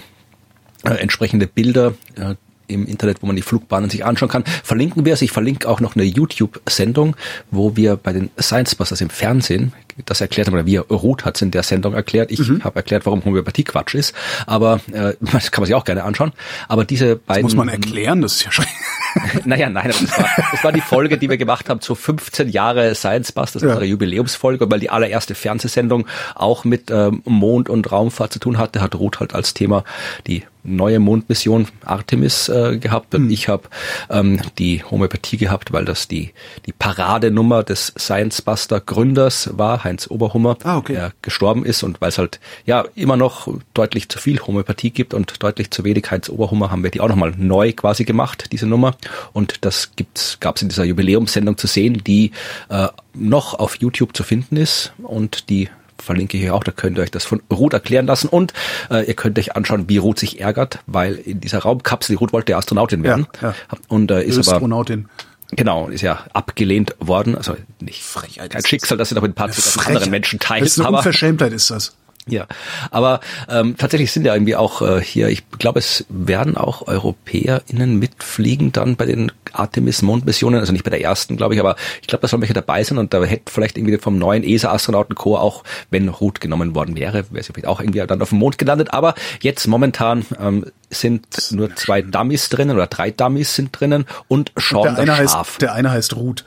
äh, 0.84 0.96
entsprechende 0.96 1.48
Bilder, 1.48 1.94
äh, 2.16 2.36
im 2.68 2.86
Internet, 2.86 3.22
wo 3.22 3.28
man 3.28 3.36
die 3.36 3.42
Flugbahnen 3.42 3.90
sich 3.90 4.06
anschauen 4.06 4.30
kann. 4.30 4.44
Verlinken 4.64 5.06
wir 5.06 5.14
es. 5.14 5.22
Ich 5.22 5.32
verlinke 5.32 5.68
auch 5.68 5.80
noch 5.80 5.96
eine 5.96 6.06
YouTube-Sendung, 6.06 7.16
wo 7.52 7.76
wir 7.76 7.96
bei 7.96 8.14
den 8.14 8.30
Science 8.40 8.76
Busters 8.76 9.02
im 9.02 9.10
Fernsehen 9.10 9.74
das 10.06 10.22
erklärt 10.22 10.48
haben, 10.48 10.54
oder 10.54 10.66
wir, 10.66 10.82
Ruth 10.82 11.26
hat 11.26 11.36
es 11.36 11.42
in 11.42 11.52
der 11.52 11.64
Sendung 11.64 11.94
erklärt. 11.94 12.32
Ich 12.32 12.48
mhm. 12.48 12.64
habe 12.64 12.76
erklärt, 12.78 13.06
warum 13.06 13.26
Homöopathie 13.26 13.64
Quatsch 13.64 13.96
ist. 13.96 14.14
Aber 14.46 14.80
äh, 14.92 15.14
das 15.22 15.52
kann 15.52 15.62
man 15.62 15.66
sich 15.66 15.76
auch 15.76 15.86
gerne 15.86 16.04
anschauen. 16.04 16.34
Aber 16.68 16.86
diese 16.86 17.16
beiden. 17.16 17.44
Das 17.44 17.56
muss 17.56 17.56
man 17.56 17.70
erklären, 17.70 18.22
das 18.22 18.36
ist 18.36 18.46
ja 18.46 18.52
schon. 18.52 18.66
naja, 19.46 19.70
nein, 19.70 19.88
das 19.88 20.18
war, 20.18 20.30
das 20.52 20.64
war 20.64 20.72
die 20.72 20.82
Folge, 20.82 21.18
die 21.18 21.30
wir 21.30 21.38
gemacht 21.38 21.70
haben 21.70 21.82
zu 21.82 21.96
15 21.96 22.50
Jahre 22.50 22.94
Science 22.94 23.32
Busters, 23.32 23.64
ja. 23.64 23.70
unsere 23.70 23.86
Jubiläumsfolge, 23.86 24.70
weil 24.70 24.80
die 24.80 24.90
allererste 24.90 25.34
Fernsehsendung 25.34 26.08
auch 26.36 26.64
mit 26.64 26.92
ähm, 26.92 27.24
Mond 27.26 27.70
und 27.70 27.92
Raumfahrt 27.92 28.34
zu 28.34 28.40
tun 28.40 28.58
hatte, 28.58 28.82
hat 28.82 28.96
Ruth 28.96 29.20
halt 29.20 29.34
als 29.34 29.54
Thema 29.54 29.84
die 30.28 30.44
neue 30.68 31.00
Mondmission 31.00 31.68
Artemis 31.86 32.50
äh, 32.50 32.78
gehabt 32.78 33.16
und 33.16 33.26
mhm. 33.26 33.30
ich 33.32 33.48
habe 33.48 33.64
ähm, 34.10 34.40
die 34.58 34.84
Homöopathie 34.84 35.38
gehabt, 35.38 35.74
weil 35.74 35.86
das 35.86 36.08
die 36.08 36.34
die 36.66 36.74
Paradenummer 36.74 37.64
des 37.64 37.94
Science 37.98 38.42
Buster 38.42 38.80
Gründers 38.80 39.50
war, 39.54 39.84
Heinz 39.84 40.08
Oberhummer, 40.10 40.58
ah, 40.64 40.78
okay. 40.78 40.94
der 40.94 41.14
gestorben 41.22 41.66
ist 41.66 41.84
und 41.84 42.02
weil 42.02 42.10
es 42.10 42.18
halt 42.18 42.40
ja 42.66 42.86
immer 42.96 43.18
noch 43.18 43.48
deutlich 43.74 44.10
zu 44.10 44.20
viel 44.20 44.40
Homöopathie 44.40 44.92
gibt 44.92 45.14
und 45.14 45.42
deutlich 45.42 45.72
zu 45.72 45.84
wenig 45.84 46.12
Heinz 46.12 46.30
Oberhummer, 46.30 46.70
haben 46.72 46.84
wir 46.84 46.92
die 46.92 47.02
auch 47.02 47.10
nochmal 47.10 47.34
neu 47.38 47.74
quasi 47.74 48.04
gemacht, 48.04 48.50
diese 48.52 48.68
Nummer 48.68 48.96
und 49.34 49.66
das 49.66 49.96
gibt's 49.96 50.40
gab's 50.40 50.62
in 50.62 50.70
dieser 50.70 50.84
Jubiläumssendung 50.84 51.58
zu 51.58 51.68
sehen, 51.68 52.04
die 52.06 52.32
äh, 52.70 52.88
noch 53.14 53.54
auf 53.56 53.78
YouTube 53.78 54.16
zu 54.16 54.24
finden 54.24 54.58
ist 54.58 54.94
und 55.02 55.50
die 55.50 55.70
verlinke 56.02 56.38
ich 56.38 56.44
hier 56.44 56.56
auch, 56.56 56.64
da 56.64 56.72
könnt 56.72 56.98
ihr 56.98 57.04
euch 57.04 57.12
das 57.12 57.26
von 57.26 57.42
Ruth 57.52 57.74
erklären 57.74 58.08
lassen 58.08 58.28
und 58.28 58.54
äh, 58.90 59.06
ihr 59.06 59.14
könnt 59.14 59.38
euch 59.40 59.56
anschauen, 59.56 59.90
wie 59.90 59.98
Ruth 59.98 60.20
sich 60.20 60.40
ärgert, 60.40 60.80
weil 60.86 61.16
in 61.16 61.40
dieser 61.42 61.60
Raumkapsel, 61.60 62.14
die 62.16 62.20
Ruth 62.20 62.34
wollte 62.34 62.56
Astronautin 62.56 63.04
werden 63.04 63.28
ja, 63.42 63.50
ja. 63.50 63.56
und 63.88 64.12
äh, 64.12 64.24
ist 64.24 64.38
Astronautin. 64.38 65.06
aber 65.06 65.38
Genau, 65.52 65.88
ist 65.88 66.02
ja 66.02 66.26
abgelehnt 66.34 66.96
worden. 67.00 67.36
Also 67.36 67.56
nicht 67.80 68.04
Frechheit 68.04 68.52
kein 68.52 68.66
Schicksal, 68.66 68.98
dass 68.98 69.10
sie 69.10 69.16
noch 69.16 69.24
ein 69.24 69.34
paar 69.34 69.48
mit 69.48 69.88
anderen 69.88 70.10
Menschen 70.10 70.40
teilt. 70.40 70.64
Das 70.64 70.78
ist 70.78 70.80
eine 70.86 70.98
Unverschämtheit 70.98 71.54
ist 71.54 71.72
das. 71.72 71.96
Ja, 72.28 72.48
aber 72.92 73.22
ähm, 73.50 73.76
tatsächlich 73.78 74.12
sind 74.12 74.26
ja 74.26 74.34
irgendwie 74.34 74.56
auch 74.56 74.82
äh, 74.82 75.02
hier, 75.02 75.30
ich 75.30 75.50
glaube, 75.52 75.80
es 75.80 76.06
werden 76.10 76.58
auch 76.58 76.88
EuropäerInnen 76.88 77.98
mitfliegen 77.98 78.72
dann 78.72 78.96
bei 78.96 79.06
den 79.06 79.32
Artemis-Mondmissionen, 79.54 80.60
also 80.60 80.74
nicht 80.74 80.84
bei 80.84 80.90
der 80.90 81.02
ersten, 81.02 81.38
glaube 81.38 81.54
ich, 81.54 81.60
aber 81.60 81.76
ich 82.02 82.08
glaube, 82.08 82.22
da 82.22 82.28
sollen 82.28 82.42
welche 82.42 82.54
dabei 82.54 82.84
sein 82.84 82.98
und 82.98 83.14
da 83.14 83.24
hätte 83.24 83.52
vielleicht 83.52 83.78
irgendwie 83.78 83.98
vom 83.98 84.18
neuen 84.18 84.44
ESA-Astronauten-Chor 84.44 85.42
auch, 85.42 85.64
wenn 85.90 86.10
Ruth 86.10 86.42
genommen 86.42 86.76
worden 86.76 86.98
wäre, 86.98 87.26
wäre 87.32 87.44
sie 87.44 87.54
vielleicht 87.54 87.68
auch 87.68 87.80
irgendwie 87.80 88.06
dann 88.06 88.22
auf 88.22 88.30
dem 88.30 88.40
Mond 88.40 88.58
gelandet, 88.58 88.94
aber 88.94 89.16
jetzt 89.42 89.68
momentan 89.68 90.26
ähm, 90.40 90.66
sind 90.90 91.28
nur 91.52 91.76
zwei 91.76 92.02
Dummies 92.02 92.50
drinnen 92.50 92.76
oder 92.76 92.88
drei 92.88 93.12
Dummies 93.12 93.56
sind 93.56 93.78
drinnen 93.80 94.06
und 94.28 94.52
Sean 94.58 94.96
der, 94.96 94.98
eine 94.98 95.28
Schaf. 95.28 95.48
Heißt, 95.48 95.62
der 95.62 95.74
eine 95.74 95.92
heißt 95.92 96.16
Ruth. 96.16 96.46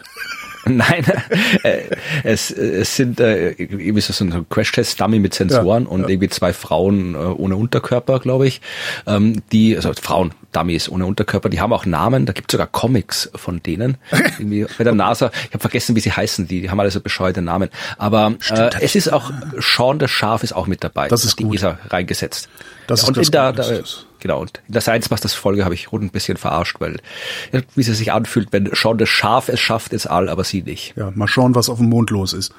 Nein, 0.66 1.04
äh, 1.62 1.82
es, 2.24 2.50
es 2.50 2.96
sind 2.96 3.20
äh, 3.20 3.52
irgendwie 3.52 4.00
so 4.00 4.24
ein 4.24 4.46
Crash-Test-Dummy 4.48 5.18
mit 5.18 5.34
Sensoren 5.34 5.84
ja, 5.84 5.88
und 5.88 6.02
ja. 6.02 6.08
irgendwie 6.08 6.28
zwei 6.28 6.52
Frauen 6.52 7.14
äh, 7.14 7.18
ohne 7.18 7.56
Unterkörper, 7.56 8.20
glaube 8.20 8.46
ich. 8.46 8.60
Ähm, 9.06 9.42
die, 9.52 9.76
also 9.76 9.92
Frauen, 9.94 10.32
Dummies 10.52 10.88
ohne 10.88 11.06
Unterkörper, 11.06 11.48
die 11.48 11.60
haben 11.60 11.72
auch 11.72 11.86
Namen, 11.86 12.26
da 12.26 12.32
gibt 12.32 12.50
es 12.50 12.52
sogar 12.52 12.66
Comics 12.66 13.30
von 13.34 13.62
denen. 13.62 13.96
irgendwie 14.38 14.66
bei 14.78 14.84
der 14.84 14.94
NASA, 14.94 15.30
ich 15.46 15.52
habe 15.52 15.60
vergessen, 15.60 15.96
wie 15.96 16.00
sie 16.00 16.12
heißen, 16.12 16.46
die, 16.46 16.60
die 16.60 16.70
haben 16.70 16.80
alle 16.80 16.90
so 16.90 17.00
bescheuerte 17.00 17.42
Namen. 17.42 17.70
Aber 17.96 18.34
äh, 18.50 18.70
es 18.80 18.94
ist 18.94 19.12
auch, 19.12 19.30
Sean 19.58 19.98
der 19.98 20.08
Schaf 20.08 20.42
ist 20.42 20.52
auch 20.52 20.66
mit 20.66 20.84
dabei. 20.84 21.08
Das 21.08 21.24
ist 21.24 21.38
die 21.38 21.44
gut. 21.44 21.56
ESA 21.56 21.78
reingesetzt. 21.88 22.48
Das 22.86 23.04
und 23.04 23.16
ist 23.16 23.28
in 23.28 23.32
das 23.32 23.54
der, 23.54 23.80
da, 23.80 23.82
genau, 24.20 24.40
und 24.40 24.60
in 24.66 24.72
der 24.72 24.82
Science 24.82 25.10
Masters 25.10 25.34
Folge 25.34 25.64
habe 25.64 25.74
ich 25.74 25.92
rund 25.92 26.04
ein 26.04 26.10
bisschen 26.10 26.36
verarscht, 26.36 26.76
weil 26.80 26.98
wie 27.74 27.80
es 27.80 27.86
sich 27.86 28.12
anfühlt, 28.12 28.52
wenn 28.52 28.70
Sean 28.72 28.98
das 28.98 29.08
Schaf 29.08 29.48
es 29.48 29.60
schafft 29.60 29.92
ins 29.92 30.06
All, 30.06 30.28
aber 30.28 30.44
sie 30.44 30.62
nicht. 30.62 30.94
Ja, 30.96 31.10
mal 31.14 31.28
schauen, 31.28 31.54
was 31.54 31.68
auf 31.68 31.78
dem 31.78 31.88
Mond 31.88 32.10
los 32.10 32.32
ist. 32.32 32.52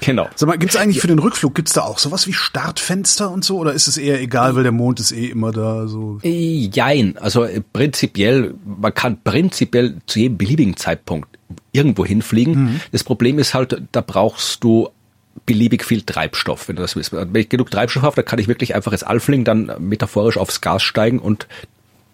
Genau. 0.00 0.28
Sag 0.34 0.48
mal, 0.48 0.58
gibt's 0.58 0.76
eigentlich 0.76 1.00
für 1.00 1.08
den 1.08 1.18
Rückflug, 1.18 1.54
gibt's 1.54 1.72
da 1.72 1.82
auch 1.82 1.98
sowas 1.98 2.26
wie 2.26 2.32
Startfenster 2.32 3.30
und 3.30 3.44
so, 3.44 3.58
oder 3.58 3.72
ist 3.72 3.88
es 3.88 3.96
eher 3.96 4.20
egal, 4.20 4.54
weil 4.56 4.62
der 4.62 4.72
Mond 4.72 5.00
ist 5.00 5.12
eh 5.12 5.26
immer 5.26 5.52
da 5.52 5.86
so? 5.88 6.18
Jein, 6.22 7.16
also 7.18 7.44
äh, 7.44 7.60
prinzipiell, 7.60 8.54
man 8.64 8.94
kann 8.94 9.22
prinzipiell 9.22 9.96
zu 10.06 10.18
jedem 10.18 10.38
beliebigen 10.38 10.76
Zeitpunkt 10.76 11.28
irgendwo 11.72 12.04
hinfliegen. 12.04 12.54
Mhm. 12.54 12.80
Das 12.92 13.04
Problem 13.04 13.38
ist 13.38 13.54
halt, 13.54 13.82
da 13.92 14.00
brauchst 14.00 14.64
du 14.64 14.88
beliebig 15.46 15.84
viel 15.84 16.02
Treibstoff, 16.02 16.68
wenn 16.68 16.76
du 16.76 16.82
das 16.82 16.96
willst. 16.96 17.12
Wenn 17.12 17.34
ich 17.34 17.48
genug 17.48 17.70
Treibstoff 17.70 18.02
habe, 18.02 18.16
dann 18.16 18.24
kann 18.24 18.38
ich 18.38 18.48
wirklich 18.48 18.74
einfach 18.74 18.92
ins 18.92 19.04
All 19.04 19.20
fliegen, 19.20 19.44
dann 19.44 19.72
metaphorisch 19.78 20.36
aufs 20.36 20.60
Gas 20.60 20.82
steigen 20.82 21.20
und 21.20 21.46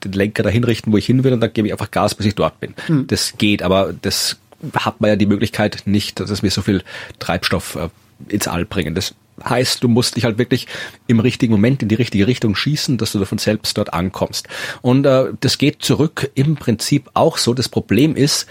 den 0.05 0.13
Lenker 0.13 0.43
dahin 0.43 0.65
richten, 0.65 0.93
wo 0.93 0.97
ich 0.97 1.07
hin 1.07 1.25
will, 1.25 1.33
und 1.33 1.41
dann 1.41 1.53
gebe 1.53 1.69
ich 1.69 1.73
einfach 1.73 1.91
Gas, 1.91 2.15
bis 2.15 2.27
ich 2.27 2.35
dort 2.35 2.61
bin. 2.61 2.75
Mhm. 2.89 3.07
Das 3.07 3.35
geht, 3.39 3.63
aber 3.63 3.95
das 4.01 4.37
hat 4.75 5.01
man 5.01 5.11
ja 5.11 5.17
die 5.17 5.27
Möglichkeit 5.27 5.83
nicht, 5.87 6.21
dass 6.21 6.43
wir 6.43 6.51
so 6.51 6.63
viel 6.63 6.83
Treibstoff 7.19 7.77
äh, 7.77 7.89
ins 8.29 8.49
All 8.49 8.65
bringen. 8.65 8.95
Das 8.95 9.15
heißt, 9.43 9.83
du 9.83 9.89
musst 9.89 10.17
dich 10.17 10.25
halt 10.25 10.39
wirklich 10.39 10.67
im 11.07 11.21
richtigen 11.21 11.53
Moment 11.53 11.83
in 11.83 11.89
die 11.89 11.95
richtige 11.95 12.27
Richtung 12.27 12.55
schießen, 12.55 12.99
dass 12.99 13.13
du 13.13 13.19
davon 13.19 13.39
selbst 13.39 13.77
dort 13.79 13.93
ankommst. 13.93 14.49
Und 14.83 15.07
äh, 15.07 15.33
das 15.41 15.59
geht 15.59 15.83
zurück 15.83 16.31
im 16.35 16.57
Prinzip 16.57 17.11
auch 17.15 17.39
so. 17.39 17.55
Das 17.55 17.69
Problem 17.69 18.15
ist, 18.15 18.47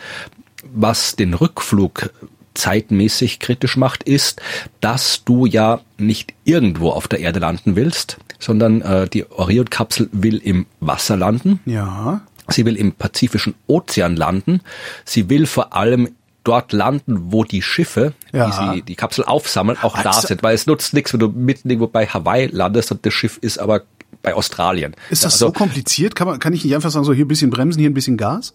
was 0.74 1.16
den 1.16 1.34
Rückflug 1.34 2.12
zeitmäßig 2.54 3.40
kritisch 3.40 3.78
macht, 3.78 4.04
ist, 4.04 4.42
dass 4.80 5.24
du 5.24 5.46
ja 5.46 5.82
nicht 5.98 6.34
irgendwo 6.44 6.90
auf 6.90 7.08
der 7.08 7.20
Erde 7.20 7.40
landen 7.40 7.76
willst, 7.76 8.18
sondern 8.40 8.82
äh, 8.82 9.08
die 9.08 9.30
Orion-Kapsel 9.30 10.10
will 10.12 10.38
im 10.38 10.66
Wasser 10.80 11.18
landen. 11.18 11.60
Ja. 11.66 12.22
Sie 12.50 12.66
will 12.66 12.76
im 12.76 12.92
Pazifischen 12.92 13.56
Ozean 13.68 14.16
landen. 14.16 14.62
Sie 15.06 15.30
will 15.30 15.46
vor 15.46 15.74
allem 15.74 16.10
dort 16.44 16.74
landen, 16.74 17.32
wo 17.32 17.44
die 17.44 17.62
Schiffe, 17.62 18.14
ja. 18.34 18.48
die 18.48 18.52
sie 18.52 18.82
die 18.82 18.96
Kapsel 18.96 19.24
aufsammeln, 19.26 19.78
auch 19.82 19.96
also, 19.96 20.10
da 20.10 20.28
sind, 20.28 20.44
weil 20.44 20.56
es 20.56 20.66
nutzt 20.66 20.94
nichts, 20.94 21.14
wenn 21.14 21.20
du 21.20 21.30
mitten 21.30 21.70
irgendwo 21.70 21.88
bei 21.88 22.08
Hawaii 22.08 22.48
landest 22.48 22.92
und 22.92 23.06
das 23.06 23.14
Schiff 23.14 23.38
ist 23.38 23.60
aber 23.60 23.82
bei 24.24 24.34
Australien. 24.34 24.96
Ist 25.10 25.24
das 25.24 25.34
also, 25.34 25.48
so 25.48 25.52
kompliziert? 25.52 26.16
Kann 26.16 26.28
man 26.28 26.40
kann 26.40 26.54
ich 26.54 26.64
nicht 26.64 26.76
einfach 26.76 26.92
sagen, 26.92 27.06
so 27.06 27.14
hier 27.14 27.26
ein 27.26 27.28
bisschen 27.28 27.50
bremsen, 27.50 27.80
hier 27.80 27.90
ein 27.90 27.94
bisschen 27.94 28.18
Gas? 28.18 28.54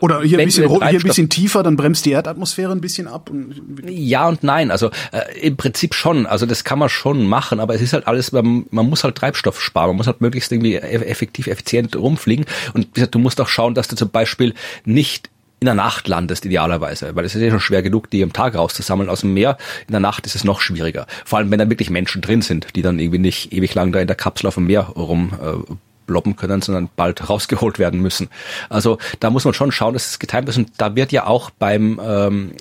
Oder 0.00 0.22
hier 0.22 0.38
ein, 0.38 0.44
bisschen, 0.44 0.68
hier 0.68 0.82
ein 0.82 0.98
bisschen 1.02 1.28
tiefer, 1.28 1.62
dann 1.62 1.76
bremst 1.76 2.06
die 2.06 2.12
Erdatmosphäre 2.12 2.70
ein 2.72 2.80
bisschen 2.80 3.08
ab. 3.08 3.28
Und 3.28 3.82
ja 3.88 4.28
und 4.28 4.44
nein, 4.44 4.70
also 4.70 4.90
äh, 5.12 5.40
im 5.40 5.56
Prinzip 5.56 5.94
schon. 5.94 6.26
Also 6.26 6.46
das 6.46 6.62
kann 6.62 6.78
man 6.78 6.88
schon 6.88 7.26
machen, 7.26 7.58
aber 7.58 7.74
es 7.74 7.82
ist 7.82 7.92
halt 7.92 8.06
alles, 8.06 8.30
man, 8.32 8.66
man 8.70 8.88
muss 8.88 9.02
halt 9.02 9.16
Treibstoff 9.16 9.60
sparen, 9.60 9.88
man 9.88 9.96
muss 9.96 10.06
halt 10.06 10.20
möglichst 10.20 10.52
irgendwie 10.52 10.76
effektiv, 10.76 11.48
effizient 11.48 11.96
rumfliegen. 11.96 12.46
Und 12.72 12.86
wie 12.88 12.92
gesagt, 12.92 13.14
du 13.14 13.18
musst 13.18 13.40
auch 13.40 13.48
schauen, 13.48 13.74
dass 13.74 13.88
du 13.88 13.96
zum 13.96 14.10
Beispiel 14.10 14.54
nicht 14.84 15.28
in 15.60 15.66
der 15.66 15.74
Nacht 15.74 16.08
landest 16.08 16.46
idealerweise, 16.46 17.14
weil 17.14 17.24
es 17.26 17.34
ist 17.34 17.42
ja 17.42 17.50
schon 17.50 17.60
schwer 17.60 17.82
genug, 17.82 18.08
die 18.08 18.22
am 18.22 18.32
Tag 18.32 18.54
rauszusammeln 18.54 19.10
aus 19.10 19.20
dem 19.20 19.34
Meer. 19.34 19.58
In 19.86 19.92
der 19.92 20.00
Nacht 20.00 20.24
ist 20.24 20.34
es 20.34 20.42
noch 20.42 20.60
schwieriger. 20.62 21.06
Vor 21.26 21.38
allem, 21.38 21.50
wenn 21.50 21.58
da 21.58 21.68
wirklich 21.68 21.90
Menschen 21.90 22.22
drin 22.22 22.40
sind, 22.40 22.68
die 22.76 22.82
dann 22.82 22.98
irgendwie 22.98 23.18
nicht 23.18 23.52
ewig 23.52 23.74
lang 23.74 23.92
da 23.92 24.00
in 24.00 24.06
der 24.06 24.16
Kapsel 24.16 24.46
auf 24.46 24.54
dem 24.54 24.66
Meer 24.66 24.82
rum 24.82 25.32
äh, 25.40 25.72
bloppen 26.10 26.36
können, 26.36 26.60
sondern 26.60 26.90
bald 26.96 27.28
rausgeholt 27.30 27.78
werden 27.78 28.00
müssen. 28.00 28.28
Also 28.68 28.98
da 29.20 29.30
muss 29.30 29.44
man 29.44 29.54
schon 29.54 29.72
schauen, 29.72 29.94
dass 29.94 30.10
es 30.10 30.18
getimt 30.18 30.48
ist. 30.48 30.58
Und 30.58 30.72
da 30.76 30.94
wird 30.96 31.12
ja 31.12 31.26
auch 31.26 31.50
beim 31.50 32.00
ähm, 32.02 32.52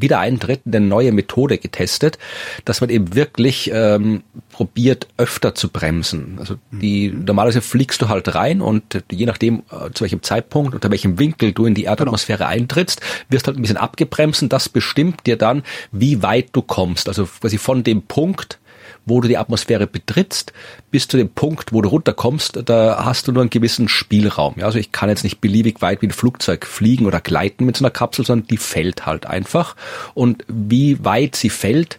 Wiedereintritten 0.00 0.74
eine 0.74 0.84
neue 0.84 1.12
Methode 1.12 1.58
getestet, 1.58 2.18
dass 2.64 2.80
man 2.80 2.90
eben 2.90 3.14
wirklich 3.14 3.70
ähm, 3.72 4.22
probiert, 4.50 5.08
öfter 5.16 5.54
zu 5.54 5.68
bremsen. 5.68 6.36
Also 6.38 6.56
die 6.70 7.10
normalerweise 7.10 7.62
fliegst 7.62 8.02
du 8.02 8.08
halt 8.08 8.34
rein 8.34 8.60
und 8.60 9.04
je 9.10 9.26
nachdem, 9.26 9.62
äh, 9.70 9.90
zu 9.92 10.02
welchem 10.02 10.22
Zeitpunkt, 10.22 10.74
unter 10.74 10.90
welchem 10.90 11.18
Winkel 11.18 11.52
du 11.52 11.66
in 11.66 11.74
die 11.74 11.84
Erdatmosphäre 11.84 12.38
genau. 12.38 12.50
eintrittst, 12.50 13.00
wirst 13.28 13.46
halt 13.46 13.56
ein 13.58 13.62
bisschen 13.62 13.76
abgebremst 13.76 14.42
und 14.42 14.52
das 14.52 14.68
bestimmt 14.68 15.26
dir 15.26 15.36
dann, 15.36 15.62
wie 15.92 16.22
weit 16.22 16.48
du 16.52 16.62
kommst. 16.62 17.08
Also 17.08 17.26
quasi 17.26 17.58
von 17.58 17.84
dem 17.84 18.02
Punkt, 18.02 18.58
wo 19.06 19.20
du 19.20 19.28
die 19.28 19.38
Atmosphäre 19.38 19.86
betrittst, 19.86 20.52
bis 20.90 21.08
zu 21.08 21.16
dem 21.16 21.30
Punkt, 21.30 21.72
wo 21.72 21.80
du 21.80 21.88
runterkommst, 21.88 22.60
da 22.64 23.04
hast 23.04 23.28
du 23.28 23.32
nur 23.32 23.42
einen 23.42 23.50
gewissen 23.50 23.88
Spielraum. 23.88 24.54
Ja, 24.58 24.66
also 24.66 24.78
ich 24.78 24.92
kann 24.92 25.08
jetzt 25.08 25.22
nicht 25.22 25.40
beliebig 25.40 25.80
weit 25.80 26.02
wie 26.02 26.08
ein 26.08 26.12
Flugzeug 26.12 26.66
fliegen 26.66 27.06
oder 27.06 27.20
gleiten 27.20 27.64
mit 27.64 27.76
so 27.76 27.84
einer 27.84 27.90
Kapsel, 27.90 28.26
sondern 28.26 28.48
die 28.48 28.56
fällt 28.56 29.06
halt 29.06 29.26
einfach. 29.26 29.76
Und 30.14 30.44
wie 30.48 31.04
weit 31.04 31.36
sie 31.36 31.50
fällt, 31.50 31.98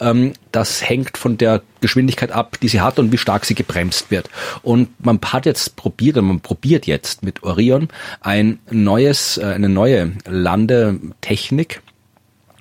ähm, 0.00 0.32
das 0.52 0.88
hängt 0.88 1.18
von 1.18 1.36
der 1.36 1.62
Geschwindigkeit 1.80 2.30
ab, 2.30 2.58
die 2.62 2.68
sie 2.68 2.80
hat 2.80 2.98
und 3.00 3.10
wie 3.10 3.18
stark 3.18 3.44
sie 3.44 3.56
gebremst 3.56 4.10
wird. 4.12 4.30
Und 4.62 4.88
man 5.04 5.18
hat 5.24 5.46
jetzt 5.46 5.74
probiert, 5.74 6.16
und 6.16 6.26
man 6.26 6.40
probiert 6.40 6.86
jetzt 6.86 7.24
mit 7.24 7.42
Orion 7.42 7.88
ein 8.20 8.60
neues, 8.70 9.38
äh, 9.38 9.46
eine 9.46 9.68
neue 9.68 10.12
Landetechnik, 10.26 11.82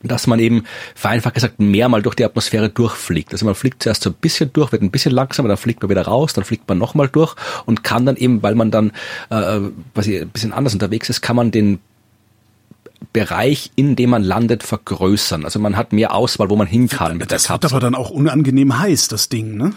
dass 0.03 0.27
man 0.27 0.39
eben 0.39 0.65
vereinfacht 0.95 1.35
gesagt 1.35 1.59
mehr 1.59 1.89
mal 1.89 2.01
durch 2.01 2.15
die 2.15 2.25
Atmosphäre 2.25 2.69
durchfliegt. 2.69 3.31
Also 3.31 3.45
man 3.45 3.55
fliegt 3.55 3.83
zuerst 3.83 4.03
so 4.03 4.09
ein 4.09 4.15
bisschen 4.19 4.51
durch, 4.53 4.71
wird 4.71 4.81
ein 4.81 4.91
bisschen 4.91 5.13
langsamer, 5.13 5.47
dann 5.47 5.57
fliegt 5.57 5.81
man 5.81 5.89
wieder 5.89 6.03
raus, 6.03 6.33
dann 6.33 6.43
fliegt 6.43 6.67
man 6.67 6.77
nochmal 6.77 7.07
durch 7.07 7.35
und 7.65 7.83
kann 7.83 8.05
dann 8.05 8.15
eben, 8.17 8.43
weil 8.43 8.55
man 8.55 8.71
dann 8.71 8.91
äh, 9.29 9.59
quasi 9.93 10.19
ein 10.19 10.29
bisschen 10.29 10.53
anders 10.53 10.73
unterwegs 10.73 11.09
ist, 11.09 11.21
kann 11.21 11.35
man 11.35 11.51
den 11.51 11.79
Bereich, 13.11 13.71
in 13.75 13.95
dem 13.95 14.09
man 14.09 14.23
landet, 14.23 14.63
vergrößern. 14.63 15.45
Also 15.45 15.59
man 15.59 15.77
hat 15.77 15.93
mehr 15.93 16.13
Auswahl, 16.15 16.49
wo 16.49 16.55
man 16.55 16.67
hin 16.67 16.87
kann 16.87 17.17
mit 17.17 17.31
das 17.31 17.49
wird 17.49 17.65
aber 17.65 17.79
dann 17.79 17.95
auch 17.95 18.09
unangenehm 18.09 18.79
heiß, 18.79 19.07
das 19.07 19.29
Ding, 19.29 19.55
ne? 19.57 19.73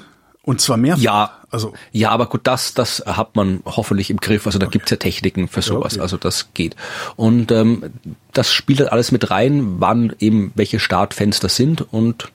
Und 0.47 0.61
zwar 0.61 0.77
mehrfach. 0.77 1.03
Ja, 1.03 1.31
also 1.51 1.75
ja, 1.91 2.11
aber 2.11 2.27
gut, 2.27 2.43
das 2.45 2.73
das 2.73 3.03
hat 3.05 3.35
man 3.35 3.63
hoffentlich 3.67 4.11
im 4.11 4.19
Griff. 4.19 4.47
Also 4.47 4.61
da 4.61 4.67
okay. 4.67 4.79
gibt's 4.79 4.93
ja 4.93 4.97
Techniken 4.97 5.49
für 5.49 5.61
sowas. 5.61 5.95
Ja, 5.95 5.99
okay. 5.99 6.03
Also 6.03 6.17
das 6.19 6.51
geht. 6.55 6.77
Und 7.17 7.51
ähm, 7.51 7.91
das 8.33 8.53
spielt 8.53 8.79
halt 8.79 8.93
alles 8.93 9.11
mit 9.11 9.31
rein, 9.33 9.81
wann 9.81 10.15
eben 10.21 10.53
welche 10.55 10.79
Startfenster 10.79 11.49
sind 11.49 11.93
und 11.93 12.31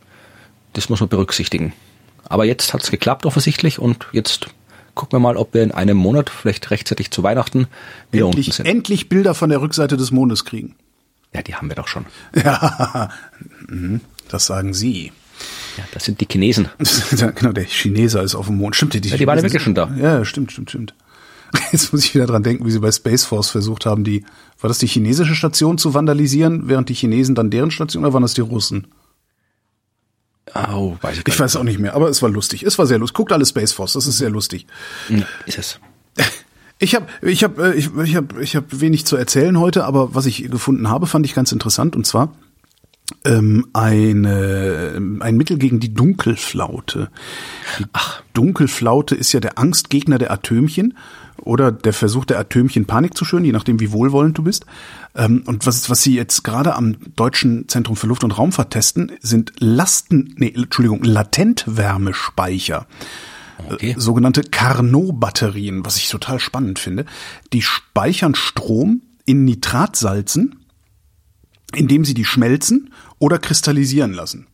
das 0.73 0.89
muss 0.89 0.99
man 0.99 1.07
berücksichtigen. 1.07 1.71
Aber 2.25 2.43
jetzt 2.43 2.73
hat's 2.73 2.91
geklappt 2.91 3.25
offensichtlich 3.25 3.79
und 3.79 4.07
jetzt 4.11 4.47
gucken 4.93 5.13
wir 5.17 5.21
mal, 5.21 5.37
ob 5.37 5.53
wir 5.53 5.63
in 5.63 5.71
einem 5.71 5.95
Monat, 5.95 6.29
vielleicht 6.29 6.69
rechtzeitig 6.69 7.11
zu 7.11 7.23
Weihnachten, 7.23 7.67
wieder 8.11 8.25
endlich, 8.25 8.47
unten 8.47 8.55
sind. 8.57 8.65
Endlich 8.65 9.07
Bilder 9.07 9.33
von 9.33 9.49
der 9.49 9.61
Rückseite 9.61 9.95
des 9.95 10.11
Mondes 10.11 10.43
kriegen. 10.43 10.75
Ja, 11.33 11.41
die 11.41 11.55
haben 11.55 11.69
wir 11.69 11.75
doch 11.75 11.87
schon. 11.87 12.05
Ja, 12.35 13.09
mhm. 13.67 14.01
das 14.27 14.47
sagen 14.47 14.73
Sie. 14.73 15.13
Ja, 15.77 15.83
das 15.93 16.05
sind 16.05 16.21
die 16.21 16.27
Chinesen. 16.29 16.69
genau, 17.35 17.51
der 17.51 17.65
Chineser 17.65 18.23
ist 18.23 18.35
auf 18.35 18.47
dem 18.47 18.57
Mond. 18.57 18.75
Stimmt, 18.75 18.93
die, 18.93 19.07
ja, 19.07 19.17
die 19.17 19.27
waren 19.27 19.37
ja 19.37 19.43
wirklich 19.43 19.63
schon 19.63 19.75
da. 19.75 19.93
Ja, 19.97 20.25
stimmt, 20.25 20.51
stimmt, 20.51 20.69
stimmt. 20.69 20.93
Jetzt 21.71 21.91
muss 21.91 22.05
ich 22.05 22.15
wieder 22.15 22.27
dran 22.27 22.43
denken, 22.43 22.65
wie 22.65 22.71
sie 22.71 22.79
bei 22.79 22.91
Space 22.91 23.25
Force 23.25 23.49
versucht 23.49 23.85
haben, 23.85 24.03
die, 24.03 24.23
war 24.59 24.67
das 24.67 24.79
die 24.79 24.87
chinesische 24.87 25.35
Station 25.35 25.77
zu 25.77 25.93
vandalisieren, 25.93 26.67
während 26.67 26.89
die 26.89 26.93
Chinesen 26.93 27.35
dann 27.35 27.49
deren 27.49 27.71
Station, 27.71 28.03
oder 28.03 28.13
waren 28.13 28.21
das 28.21 28.33
die 28.33 28.41
Russen? 28.41 28.87
Oh, 30.53 30.97
weiß 31.01 31.19
ich, 31.19 31.27
ich 31.27 31.39
weiß 31.39 31.55
auch 31.55 31.63
nicht 31.63 31.79
mehr, 31.79 31.93
aber 31.93 32.09
es 32.09 32.21
war 32.21 32.29
lustig. 32.29 32.63
Es 32.63 32.77
war 32.77 32.85
sehr 32.85 32.99
lustig. 32.99 33.15
Guckt 33.15 33.31
alle 33.31 33.45
Space 33.45 33.71
Force, 33.71 33.93
das 33.93 34.07
ist 34.07 34.17
sehr 34.17 34.29
lustig. 34.29 34.65
Ja, 35.09 35.25
ist 35.45 35.57
es. 35.57 35.79
Ich 36.83 36.95
habe 36.95 37.05
ich 37.21 37.43
hab, 37.43 37.59
äh, 37.59 37.73
ich, 37.75 37.91
ich 37.95 38.15
hab, 38.15 38.39
ich 38.39 38.55
hab 38.55 38.65
wenig 38.81 39.05
zu 39.05 39.15
erzählen 39.15 39.59
heute, 39.59 39.85
aber 39.85 40.15
was 40.15 40.25
ich 40.25 40.49
gefunden 40.49 40.89
habe, 40.89 41.05
fand 41.05 41.27
ich 41.27 41.35
ganz 41.35 41.51
interessant. 41.51 41.95
Und 41.95 42.07
zwar 42.07 42.33
ähm, 43.25 43.67
eine, 43.73 45.01
ein 45.19 45.37
Mittel 45.37 45.57
gegen 45.57 45.79
die 45.79 45.93
Dunkelflaute. 45.93 47.09
Die 47.79 47.85
Ach. 47.93 48.21
Dunkelflaute 48.33 49.15
ist 49.15 49.33
ja 49.33 49.39
der 49.39 49.57
Angstgegner 49.57 50.17
der 50.17 50.31
Atömchen 50.31 50.95
oder 51.41 51.71
der 51.71 51.93
Versuch 51.93 52.25
der 52.25 52.39
Atömchen 52.39 52.85
Panik 52.85 53.15
zu 53.15 53.25
schüren, 53.25 53.45
je 53.45 53.51
nachdem 53.51 53.79
wie 53.79 53.91
wohlwollend 53.91 54.37
du 54.37 54.43
bist. 54.43 54.65
Ähm, 55.15 55.43
und 55.45 55.65
was, 55.65 55.89
was 55.89 56.03
sie 56.03 56.15
jetzt 56.15 56.43
gerade 56.43 56.75
am 56.75 56.95
Deutschen 57.15 57.67
Zentrum 57.67 57.95
für 57.95 58.07
Luft- 58.07 58.23
und 58.23 58.37
Raumfahrt 58.37 58.71
testen, 58.71 59.11
sind 59.21 59.53
Lasten, 59.59 60.35
nee, 60.37 60.53
Entschuldigung, 60.55 61.03
Latentwärmespeicher. 61.03 62.87
Okay. 63.69 63.91
Äh, 63.91 63.99
sogenannte 63.99 64.41
Carnot-Batterien, 64.41 65.85
was 65.85 65.97
ich 65.97 66.09
total 66.09 66.39
spannend 66.39 66.79
finde. 66.79 67.05
Die 67.53 67.61
speichern 67.61 68.35
Strom 68.35 69.01
in 69.25 69.45
Nitratsalzen 69.45 70.60
indem 71.75 72.05
sie 72.05 72.13
die 72.13 72.25
schmelzen 72.25 72.91
oder 73.19 73.39
kristallisieren 73.39 74.13
lassen. 74.13 74.47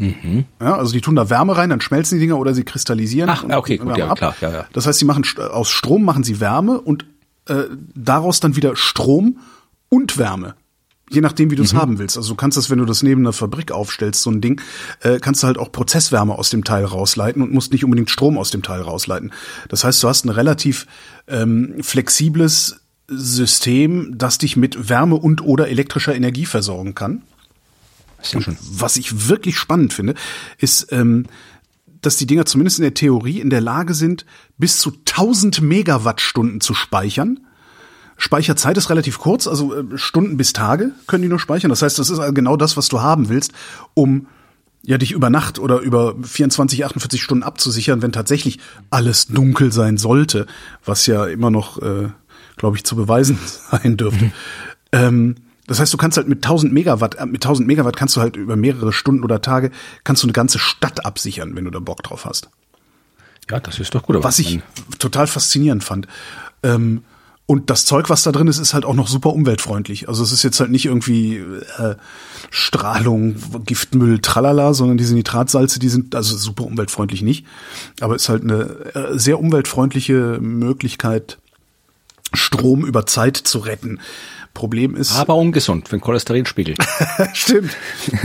Mhm. 0.00 0.46
Ja, 0.60 0.76
also 0.76 0.92
die 0.92 1.02
tun 1.02 1.14
da 1.14 1.28
Wärme 1.28 1.56
rein, 1.56 1.68
dann 1.68 1.82
schmelzen 1.82 2.18
die 2.18 2.26
Dinger 2.26 2.38
oder 2.38 2.54
sie 2.54 2.64
kristallisieren. 2.64 3.28
Ach, 3.28 3.44
okay, 3.44 3.76
gut, 3.76 3.96
ja, 3.98 4.08
ab. 4.08 4.18
klar, 4.18 4.34
ja, 4.40 4.50
ja. 4.50 4.66
Das 4.72 4.86
heißt, 4.86 4.98
sie 4.98 5.04
machen 5.04 5.24
aus 5.38 5.68
Strom 5.68 6.04
machen 6.04 6.24
sie 6.24 6.40
Wärme 6.40 6.80
und 6.80 7.04
äh, 7.46 7.64
daraus 7.94 8.40
dann 8.40 8.56
wieder 8.56 8.76
Strom 8.76 9.38
und 9.90 10.16
Wärme. 10.16 10.54
Je 11.12 11.20
nachdem, 11.20 11.50
wie 11.50 11.56
du 11.56 11.64
es 11.64 11.72
mhm. 11.72 11.78
haben 11.78 11.98
willst. 11.98 12.16
Also 12.16 12.30
du 12.30 12.36
kannst 12.36 12.56
das, 12.56 12.70
wenn 12.70 12.78
du 12.78 12.84
das 12.84 13.02
neben 13.02 13.22
einer 13.22 13.32
Fabrik 13.32 13.72
aufstellst, 13.72 14.22
so 14.22 14.30
ein 14.30 14.40
Ding, 14.40 14.60
äh, 15.00 15.18
kannst 15.18 15.42
du 15.42 15.48
halt 15.48 15.58
auch 15.58 15.72
Prozesswärme 15.72 16.38
aus 16.38 16.50
dem 16.50 16.64
Teil 16.64 16.84
rausleiten 16.84 17.42
und 17.42 17.52
musst 17.52 17.72
nicht 17.72 17.84
unbedingt 17.84 18.10
Strom 18.10 18.38
aus 18.38 18.50
dem 18.50 18.62
Teil 18.62 18.80
rausleiten. 18.80 19.32
Das 19.68 19.82
heißt, 19.84 20.02
du 20.02 20.08
hast 20.08 20.24
ein 20.24 20.30
relativ 20.30 20.86
ähm, 21.26 21.74
flexibles 21.82 22.79
System, 23.10 24.16
das 24.16 24.38
dich 24.38 24.56
mit 24.56 24.88
Wärme 24.88 25.16
und 25.16 25.42
oder 25.42 25.68
elektrischer 25.68 26.14
Energie 26.14 26.46
versorgen 26.46 26.94
kann. 26.94 27.22
Sehr 28.22 28.40
schön. 28.40 28.56
Was 28.72 28.96
ich 28.96 29.28
wirklich 29.28 29.58
spannend 29.58 29.92
finde, 29.92 30.14
ist, 30.58 30.92
ähm, 30.92 31.26
dass 32.02 32.16
die 32.16 32.26
Dinger 32.26 32.46
zumindest 32.46 32.78
in 32.78 32.84
der 32.84 32.94
Theorie 32.94 33.40
in 33.40 33.50
der 33.50 33.60
Lage 33.60 33.94
sind, 33.94 34.24
bis 34.58 34.78
zu 34.78 34.92
1000 34.92 35.60
Megawattstunden 35.60 36.60
zu 36.60 36.74
speichern. 36.74 37.40
Speicherzeit 38.16 38.76
ist 38.76 38.90
relativ 38.90 39.18
kurz, 39.18 39.46
also 39.46 39.74
äh, 39.74 39.84
Stunden 39.96 40.36
bis 40.36 40.52
Tage 40.52 40.92
können 41.06 41.22
die 41.22 41.28
nur 41.28 41.38
speichern. 41.38 41.70
Das 41.70 41.82
heißt, 41.82 41.98
das 41.98 42.10
ist 42.10 42.20
genau 42.34 42.56
das, 42.56 42.76
was 42.76 42.88
du 42.88 43.00
haben 43.00 43.28
willst, 43.28 43.52
um 43.94 44.26
ja 44.82 44.98
dich 44.98 45.12
über 45.12 45.30
Nacht 45.30 45.58
oder 45.58 45.80
über 45.80 46.16
24, 46.22 46.84
48 46.84 47.22
Stunden 47.22 47.44
abzusichern, 47.44 48.02
wenn 48.02 48.12
tatsächlich 48.12 48.58
alles 48.90 49.26
dunkel 49.26 49.72
sein 49.72 49.96
sollte, 49.96 50.46
was 50.84 51.06
ja 51.06 51.26
immer 51.26 51.50
noch, 51.50 51.80
äh, 51.82 52.08
glaube 52.60 52.76
ich, 52.76 52.84
zu 52.84 52.94
beweisen 52.94 53.38
sein 53.70 53.96
dürfte. 53.96 54.26
Mhm. 54.26 54.32
Ähm, 54.92 55.34
das 55.66 55.80
heißt, 55.80 55.92
du 55.92 55.96
kannst 55.96 56.16
halt 56.16 56.28
mit 56.28 56.38
1000 56.44 56.72
Megawatt, 56.72 57.16
äh, 57.16 57.26
mit 57.26 57.44
1000 57.44 57.66
Megawatt 57.66 57.96
kannst 57.96 58.16
du 58.16 58.20
halt 58.20 58.36
über 58.36 58.56
mehrere 58.56 58.92
Stunden 58.92 59.24
oder 59.24 59.40
Tage 59.40 59.70
kannst 60.04 60.22
du 60.22 60.26
eine 60.26 60.32
ganze 60.32 60.58
Stadt 60.58 61.04
absichern, 61.04 61.56
wenn 61.56 61.64
du 61.64 61.70
da 61.70 61.80
Bock 61.80 62.02
drauf 62.02 62.24
hast. 62.24 62.50
Ja, 63.50 63.58
das 63.58 63.78
ist 63.80 63.94
doch 63.94 64.02
gut. 64.02 64.22
Was 64.22 64.38
ich 64.38 64.60
total 64.98 65.26
faszinierend 65.26 65.82
fand. 65.82 66.06
Ähm, 66.62 67.02
und 67.46 67.68
das 67.68 67.84
Zeug, 67.84 68.08
was 68.10 68.22
da 68.22 68.30
drin 68.30 68.46
ist, 68.46 68.58
ist 68.58 68.74
halt 68.74 68.84
auch 68.84 68.94
noch 68.94 69.08
super 69.08 69.32
umweltfreundlich. 69.32 70.08
Also 70.08 70.22
es 70.22 70.30
ist 70.30 70.44
jetzt 70.44 70.60
halt 70.60 70.70
nicht 70.70 70.84
irgendwie 70.84 71.38
äh, 71.78 71.96
Strahlung, 72.50 73.34
Giftmüll, 73.64 74.20
tralala, 74.20 74.72
sondern 74.72 74.98
diese 74.98 75.14
Nitratsalze, 75.14 75.80
die 75.80 75.88
sind 75.88 76.14
also 76.14 76.36
super 76.36 76.64
umweltfreundlich 76.64 77.22
nicht. 77.22 77.44
Aber 78.00 78.14
es 78.14 78.22
ist 78.22 78.28
halt 78.28 78.44
eine 78.44 78.62
äh, 78.94 79.18
sehr 79.18 79.40
umweltfreundliche 79.40 80.38
Möglichkeit, 80.40 81.38
Strom 82.32 82.84
über 82.84 83.06
Zeit 83.06 83.36
zu 83.36 83.58
retten. 83.58 84.00
Problem 84.54 84.96
ist. 84.96 85.16
Aber 85.16 85.36
ungesund 85.36 85.88
für 85.88 85.96
den 85.96 86.02
Cholesterinspiegel. 86.02 86.74
Stimmt. 87.34 87.76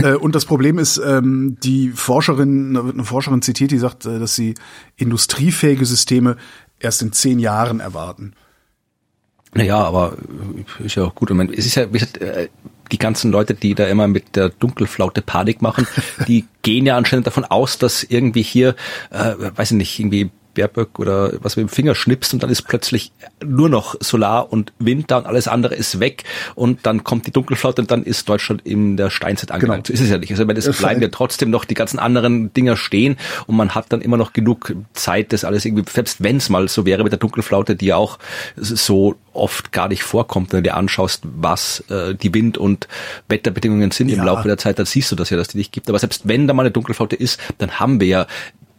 Äh, 0.02 0.14
und 0.14 0.34
das 0.34 0.44
Problem 0.44 0.78
ist, 0.78 0.98
ähm, 0.98 1.56
die 1.62 1.90
Forscherin, 1.90 2.74
da 2.74 2.84
wird 2.84 2.94
eine 2.94 3.04
Forscherin 3.04 3.42
zitiert, 3.42 3.70
die 3.70 3.78
sagt, 3.78 4.06
äh, 4.06 4.18
dass 4.18 4.34
sie 4.34 4.54
industriefähige 4.96 5.86
Systeme 5.86 6.36
erst 6.80 7.02
in 7.02 7.12
zehn 7.12 7.38
Jahren 7.38 7.80
erwarten. 7.80 8.34
Naja, 9.54 9.78
aber 9.78 10.16
ist 10.80 10.96
ja 10.96 11.04
auch 11.04 11.14
gut. 11.14 11.30
es 11.30 11.66
ist 11.66 11.76
ja, 11.76 11.88
wie 11.88 11.98
gesagt, 11.98 12.18
äh, 12.18 12.48
die 12.92 12.98
ganzen 12.98 13.30
Leute, 13.30 13.54
die 13.54 13.74
da 13.74 13.86
immer 13.86 14.06
mit 14.08 14.36
der 14.36 14.50
Dunkelflaute 14.50 15.22
Panik 15.22 15.62
machen, 15.62 15.86
die 16.28 16.44
gehen 16.62 16.86
ja 16.86 16.96
anscheinend 16.96 17.26
davon 17.26 17.44
aus, 17.44 17.78
dass 17.78 18.02
irgendwie 18.02 18.42
hier, 18.42 18.74
äh, 19.10 19.34
weiß 19.54 19.70
ich 19.70 19.76
nicht, 19.76 19.98
irgendwie 19.98 20.30
Baerböck 20.56 20.98
oder 20.98 21.32
was 21.42 21.56
mit 21.56 21.66
dem 21.66 21.68
Finger 21.68 21.94
schnippst 21.94 22.34
und 22.34 22.42
dann 22.42 22.50
ist 22.50 22.62
plötzlich 22.62 23.12
nur 23.44 23.68
noch 23.68 23.94
Solar 24.00 24.52
und 24.52 24.72
Wind 24.78 25.10
da 25.10 25.18
und 25.18 25.26
alles 25.26 25.48
andere 25.48 25.74
ist 25.74 26.00
weg 26.00 26.24
und 26.54 26.86
dann 26.86 27.04
kommt 27.04 27.26
die 27.26 27.30
Dunkelflaute 27.30 27.82
und 27.82 27.90
dann 27.90 28.02
ist 28.02 28.28
Deutschland 28.28 28.62
in 28.64 28.96
der 28.96 29.10
Steinzeit 29.10 29.50
angelangt. 29.50 29.86
Genau. 29.86 29.96
So 29.96 30.02
ist 30.02 30.06
es 30.06 30.10
ja 30.10 30.18
nicht. 30.18 30.30
Also 30.30 30.70
es 30.70 30.78
bleiben 30.78 31.00
ja 31.00 31.08
trotzdem 31.08 31.50
noch 31.50 31.64
die 31.64 31.74
ganzen 31.74 31.98
anderen 31.98 32.52
Dinger 32.52 32.76
stehen 32.76 33.16
und 33.46 33.56
man 33.56 33.74
hat 33.74 33.86
dann 33.90 34.00
immer 34.00 34.16
noch 34.16 34.32
genug 34.32 34.74
Zeit, 34.94 35.32
das 35.32 35.44
alles 35.44 35.64
irgendwie, 35.64 35.84
selbst 35.90 36.22
wenn 36.22 36.38
es 36.38 36.48
mal 36.48 36.68
so 36.68 36.86
wäre 36.86 37.02
mit 37.02 37.12
der 37.12 37.18
Dunkelflaute, 37.18 37.76
die 37.76 37.86
ja 37.86 37.96
auch 37.96 38.18
so 38.56 39.16
oft 39.32 39.72
gar 39.72 39.88
nicht 39.88 40.02
vorkommt, 40.02 40.52
wenn 40.52 40.58
du 40.58 40.70
dir 40.70 40.76
anschaust, 40.76 41.22
was 41.24 41.80
äh, 41.90 42.14
die 42.14 42.32
Wind- 42.32 42.58
und 42.58 42.88
Wetterbedingungen 43.28 43.90
sind 43.90 44.08
ja. 44.08 44.16
im 44.16 44.24
Laufe 44.24 44.48
der 44.48 44.58
Zeit, 44.58 44.78
dann 44.78 44.86
siehst 44.86 45.12
du 45.12 45.16
das 45.16 45.30
ja, 45.30 45.36
dass 45.36 45.48
die 45.48 45.58
nicht 45.58 45.72
gibt. 45.72 45.88
Aber 45.88 45.98
selbst 45.98 46.26
wenn 46.26 46.46
da 46.46 46.54
mal 46.54 46.62
eine 46.62 46.70
Dunkelflaute 46.70 47.16
ist, 47.16 47.38
dann 47.58 47.78
haben 47.78 48.00
wir 48.00 48.06
ja 48.06 48.26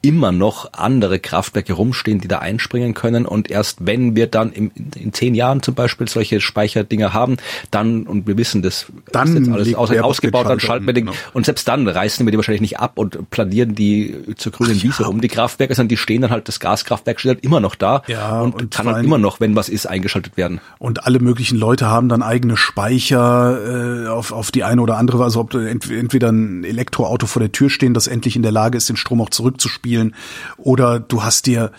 immer 0.02 0.32
noch 0.32 0.74
andere 0.74 1.20
Kraftwerke 1.20 1.74
rumstehen, 1.74 2.20
die 2.22 2.28
da 2.28 2.40
einspringen 2.40 2.94
können. 2.94 3.26
Und 3.26 3.50
erst 3.50 3.86
wenn 3.86 4.16
wir 4.16 4.28
dann 4.28 4.52
im, 4.52 4.72
in 4.96 5.14
zehn 5.14 5.36
Jahren 5.36 5.62
zum 5.62 5.76
Beispiel 5.76 6.08
solche 6.08 6.40
Speicherdinger 6.40 7.14
haben, 7.14 7.38
dann, 7.72 8.04
und 8.04 8.28
wir 8.28 8.38
wissen, 8.38 8.62
das 8.62 8.88
dann 9.12 9.28
ist 9.28 9.34
jetzt 9.36 9.50
alles 9.50 9.76
aus, 9.76 9.92
ausgebaut, 9.92 10.48
dann 10.48 10.60
schalten 10.60 10.86
wir 10.86 10.94
den, 10.94 11.08
genau. 11.08 11.18
und 11.34 11.46
selbst 11.46 11.68
dann 11.68 11.88
reißen 11.88 12.26
wir 12.26 12.32
die 12.32 12.38
wahrscheinlich 12.38 12.62
nicht 12.62 12.80
ab 12.80 12.94
und 12.96 13.30
planieren 13.30 13.76
die 13.76 14.16
zur 14.36 14.52
grünen 14.52 14.82
Wiese 14.82 15.04
ja. 15.04 15.10
um 15.10 15.22
die 15.22 15.28
Kraftwerke, 15.28 15.74
sondern 15.76 15.90
die 15.90 15.98
stehen 15.98 16.22
dann 16.22 16.32
halt, 16.32 16.48
das 16.48 16.60
Gaskraftwerk 16.60 17.20
steht 17.20 17.36
halt 17.36 17.44
immer 17.44 17.60
noch 17.60 17.76
da 17.76 18.04
ja, 18.08 18.42
und, 18.42 18.56
und 18.56 18.72
kann 18.72 18.86
dann 18.86 19.04
immer 19.04 19.18
noch, 19.18 19.40
wenn 19.40 19.56
was 19.56 19.70
ist, 19.70 19.88
eingeschaltet 19.88 20.38
werden. 20.38 20.62
Und 20.80 21.06
alle 21.06 21.20
möglichen 21.20 21.58
Leute 21.58 21.88
haben 21.88 22.10
dann 22.10 22.22
eigene 22.22 22.58
Speicher 22.58 24.06
äh, 24.06 24.08
auf, 24.08 24.32
auf 24.32 24.52
die 24.52 24.64
eine 24.64 24.82
oder 24.82 24.98
andere, 24.98 25.24
also 25.24 25.40
ob 25.40 25.54
entweder 25.54 26.32
ein 26.32 26.64
Elektroauto 26.64 27.28
vor 27.28 27.40
der 27.40 27.52
Tür 27.52 27.70
stehen, 27.70 27.94
das 27.94 28.08
endlich 28.08 28.36
in 28.36 28.42
der 28.42 28.52
Lage 28.52 28.78
ist, 28.78 28.90
den 28.90 28.98
Strom 28.98 29.22
auch 29.22 29.30
zurückzuspielen, 29.30 29.97
spielen. 29.98 30.16
Oder 30.58 31.00
du 31.00 31.24
hast 31.24 31.48
dir 31.48 31.72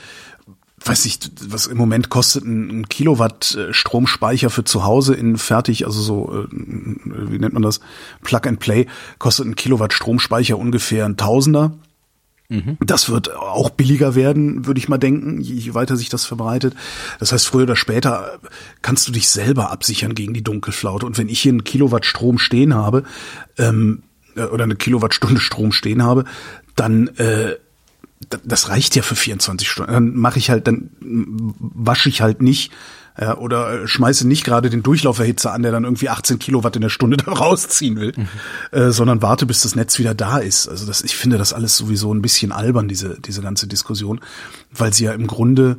weiß 0.81 1.07
ich, 1.07 1.18
was 1.48 1.66
im 1.66 1.76
Moment 1.76 2.09
kostet 2.09 2.44
ein, 2.44 2.88
Kilowatt 2.88 3.57
äh, 3.57 3.74
Stromspeicher 3.74 4.48
für 4.48 4.62
zu 4.62 4.85
Hause 4.85 5.12
in 5.12 5.37
fertig, 5.37 5.85
also 5.85 6.00
so, 6.00 6.33
äh, 6.33 6.46
wie 6.52 7.38
nennt 7.40 7.52
man 7.52 7.64
das? 7.64 7.81
Plug 8.22 8.42
and 8.44 8.61
Play, 8.61 8.87
kostet 9.18 9.46
ein 9.46 9.57
Kilowatt 9.57 9.92
Stromspeicher 9.92 10.57
ungefähr 10.57 11.04
ein 11.04 11.16
Tausender. 11.16 11.72
Das 12.81 13.11
wird 13.11 13.35
auch 13.35 13.70
billiger 13.70 14.14
werden, 14.14 14.66
würde 14.66 14.78
ich 14.78 14.88
mal 14.88 14.98
denken, 14.98 15.40
je 15.40 15.74
weiter 15.74 15.96
sich 15.96 16.11
das 16.11 16.24
verbreitet. 16.24 16.76
Das 17.18 17.33
heißt, 17.33 17.48
früher 17.48 17.64
oder 17.64 17.76
später 17.76 18.38
kannst 18.81 19.09
du 19.09 19.12
dich 19.12 19.28
selber 19.28 19.72
absichern 19.72 20.14
gegen 20.14 20.33
die 20.33 20.44
Dunkelflaute. 20.44 21.07
Und 21.07 21.18
wenn 21.18 21.28
ich 21.28 21.40
hier 21.40 21.52
einen 21.52 21.64
Kilowatt 21.64 22.07
Strom 22.07 22.38
stehen 22.38 22.72
habe, 22.72 23.02
ähm, 23.59 24.04
äh, 24.38 24.44
oder 24.44 24.64
eine 24.64 24.76
Kilowattstunde 24.76 25.40
Strom 25.40 25.72
stehen 25.72 26.02
habe, 26.02 26.24
dann 26.76 27.09
äh, 27.16 27.57
das 28.44 28.68
reicht 28.68 28.96
ja 28.96 29.02
für 29.02 29.16
24 29.16 29.68
Stunden. 29.68 29.92
Dann 29.92 30.14
mache 30.14 30.38
ich 30.38 30.50
halt, 30.50 30.66
dann 30.66 30.90
wasche 31.00 32.09
ich 32.09 32.20
halt 32.20 32.42
nicht 32.42 32.72
ja, 33.20 33.37
oder 33.37 33.88
schmeiße 33.88 34.28
nicht 34.28 34.44
gerade 34.44 34.70
den 34.70 34.85
Durchlauferhitzer 34.85 35.52
an, 35.52 35.62
der 35.62 35.72
dann 35.72 35.85
irgendwie 35.85 36.09
18 36.09 36.38
Kilowatt 36.38 36.76
in 36.76 36.83
der 36.83 36.88
Stunde 36.88 37.16
da 37.24 37.33
rausziehen 37.33 37.96
will, 37.96 38.12
mhm. 38.16 38.28
äh, 38.70 38.92
sondern 38.92 39.22
warte, 39.22 39.44
bis 39.44 39.62
das 39.62 39.74
Netz 39.74 39.98
wieder 39.98 40.14
da 40.14 40.38
ist. 40.38 40.68
Also 40.68 40.87
das, 40.87 41.02
ich 41.02 41.16
finde 41.16 41.37
das 41.38 41.52
alles 41.52 41.76
sowieso 41.76 42.14
ein 42.14 42.22
bisschen 42.22 42.52
albern, 42.52 42.87
diese, 42.87 43.18
diese 43.20 43.42
ganze 43.42 43.66
Diskussion, 43.66 44.20
weil 44.70 44.92
sie 44.92 45.04
ja 45.04 45.12
im 45.12 45.26
Grunde 45.26 45.78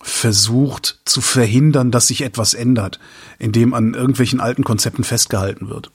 versucht 0.00 1.00
zu 1.04 1.20
verhindern, 1.20 1.90
dass 1.90 2.08
sich 2.08 2.22
etwas 2.22 2.54
ändert, 2.54 2.98
indem 3.38 3.74
an 3.74 3.94
irgendwelchen 3.94 4.40
alten 4.40 4.64
Konzepten 4.64 5.04
festgehalten 5.04 5.68
wird. 5.68 5.90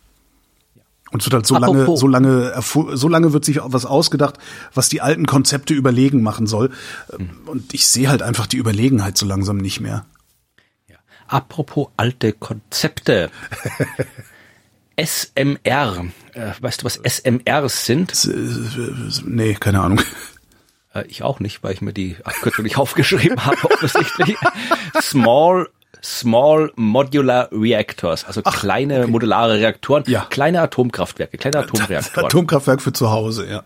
Und 1.13 1.21
es 1.21 1.27
wird 1.27 1.35
halt 1.35 1.45
so 1.45 1.57
lange, 1.57 1.85
so 1.95 2.07
lange, 2.07 2.53
so 2.61 3.07
lange 3.07 3.33
wird 3.33 3.45
sich 3.45 3.59
was 3.61 3.85
ausgedacht, 3.85 4.39
was 4.73 4.89
die 4.89 4.99
alten 4.99 5.27
Konzepte 5.27 5.75
überlegen 5.75 6.23
machen 6.23 6.47
soll. 6.47 6.71
Und 7.45 7.73
ich 7.73 7.87
sehe 7.87 8.09
halt 8.09 8.23
einfach 8.23 8.47
die 8.47 8.57
Überlegenheit 8.57 9.15
so 9.15 9.27
langsam 9.27 9.57
nicht 9.57 9.79
mehr. 9.79 10.05
Ja. 10.89 10.95
Apropos 11.27 11.89
alte 11.97 12.33
Konzepte. 12.33 13.29
SMR. 14.97 16.05
Äh, 16.33 16.51
weißt 16.59 16.81
du, 16.81 16.85
was 16.85 16.95
SMRs 16.95 17.85
sind? 17.85 18.29
Nee, 19.25 19.53
keine 19.53 19.81
Ahnung. 19.81 20.01
Äh, 20.93 21.05
ich 21.07 21.21
auch 21.21 21.39
nicht, 21.39 21.63
weil 21.63 21.73
ich 21.73 21.81
mir 21.81 21.93
die 21.93 22.17
Abkürzung 22.23 22.63
nicht 22.63 22.77
aufgeschrieben 22.79 23.45
habe, 23.45 23.63
offensichtlich. 23.65 24.35
Small 24.99 25.69
Small 26.01 26.71
Modular 26.75 27.49
Reactors, 27.51 28.25
also 28.25 28.41
Ach, 28.43 28.59
kleine 28.59 29.01
okay. 29.01 29.11
modulare 29.11 29.59
Reaktoren, 29.59 30.03
ja. 30.07 30.25
kleine 30.29 30.61
Atomkraftwerke, 30.61 31.37
kleine 31.37 31.59
Atomreaktoren. 31.59 32.25
Atomkraftwerk 32.25 32.81
für 32.81 32.93
zu 32.93 33.11
Hause, 33.11 33.49
ja. 33.49 33.63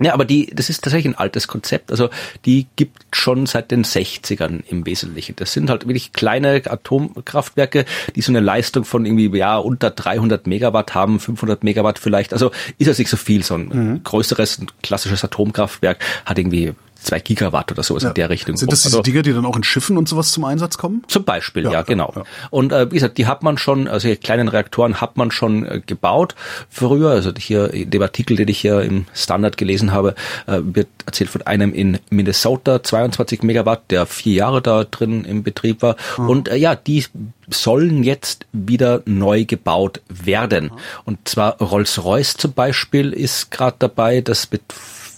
Ja, 0.00 0.12
aber 0.12 0.24
die, 0.24 0.46
das 0.52 0.70
ist 0.70 0.82
tatsächlich 0.82 1.14
ein 1.14 1.18
altes 1.18 1.46
Konzept. 1.46 1.92
Also 1.92 2.10
die 2.44 2.66
gibt 2.74 3.06
schon 3.12 3.46
seit 3.46 3.70
den 3.70 3.84
60ern 3.84 4.64
im 4.68 4.84
Wesentlichen. 4.86 5.36
Das 5.36 5.52
sind 5.52 5.70
halt 5.70 5.86
wirklich 5.86 6.12
kleine 6.12 6.62
Atomkraftwerke, 6.64 7.84
die 8.16 8.20
so 8.20 8.32
eine 8.32 8.40
Leistung 8.40 8.84
von 8.84 9.06
irgendwie 9.06 9.36
ja 9.38 9.56
unter 9.56 9.90
300 9.90 10.48
Megawatt 10.48 10.94
haben, 10.94 11.20
500 11.20 11.62
Megawatt 11.62 12.00
vielleicht. 12.00 12.32
Also 12.32 12.50
ist 12.78 12.88
das 12.88 12.98
nicht 12.98 13.08
so 13.08 13.16
viel. 13.16 13.44
So 13.44 13.54
ein 13.54 13.68
mhm. 13.68 14.00
größeres, 14.02 14.58
ein 14.58 14.66
klassisches 14.82 15.22
Atomkraftwerk 15.24 16.04
hat 16.24 16.38
irgendwie 16.38 16.74
zwei 17.04 17.20
Gigawatt 17.20 17.70
oder 17.70 17.82
sowas 17.82 18.02
ja. 18.02 18.10
in 18.10 18.14
der 18.14 18.30
Richtung. 18.30 18.56
Sind 18.56 18.72
das 18.72 18.82
diese 18.82 18.96
also, 18.96 19.02
Dinger, 19.02 19.22
die 19.22 19.32
dann 19.32 19.46
auch 19.46 19.56
in 19.56 19.64
Schiffen 19.64 19.96
und 19.96 20.08
sowas 20.08 20.32
zum 20.32 20.44
Einsatz 20.44 20.78
kommen? 20.78 21.04
Zum 21.08 21.24
Beispiel, 21.24 21.64
ja, 21.64 21.72
ja 21.72 21.82
genau. 21.82 22.12
Ja. 22.16 22.22
Und 22.50 22.72
äh, 22.72 22.90
wie 22.90 22.96
gesagt, 22.96 23.18
die 23.18 23.26
hat 23.26 23.42
man 23.42 23.58
schon, 23.58 23.88
also 23.88 24.08
die 24.08 24.16
kleinen 24.16 24.48
Reaktoren 24.48 25.00
hat 25.00 25.16
man 25.16 25.30
schon 25.30 25.64
äh, 25.64 25.80
gebaut 25.84 26.34
früher. 26.68 27.10
Also 27.10 27.32
hier 27.36 27.72
in 27.72 27.90
dem 27.90 28.02
Artikel, 28.02 28.36
den 28.36 28.48
ich 28.48 28.60
hier 28.60 28.80
im 28.82 29.06
Standard 29.14 29.56
gelesen 29.56 29.92
habe, 29.92 30.14
äh, 30.46 30.60
wird 30.62 30.88
erzählt 31.06 31.30
von 31.30 31.42
einem 31.42 31.72
in 31.72 31.98
Minnesota, 32.10 32.82
22 32.82 33.42
Megawatt, 33.42 33.90
der 33.90 34.06
vier 34.06 34.34
Jahre 34.34 34.62
da 34.62 34.84
drin 34.84 35.24
im 35.24 35.42
Betrieb 35.42 35.82
war. 35.82 35.96
Mhm. 36.18 36.28
Und 36.28 36.48
äh, 36.48 36.56
ja, 36.56 36.74
die 36.74 37.04
sollen 37.48 38.02
jetzt 38.02 38.46
wieder 38.52 39.02
neu 39.04 39.44
gebaut 39.44 40.00
werden. 40.08 40.66
Mhm. 40.66 40.78
Und 41.04 41.28
zwar 41.28 41.58
Rolls-Royce 41.58 42.36
zum 42.36 42.52
Beispiel 42.52 43.12
ist 43.12 43.50
gerade 43.50 43.76
dabei, 43.78 44.20
das 44.20 44.50
mit 44.50 44.62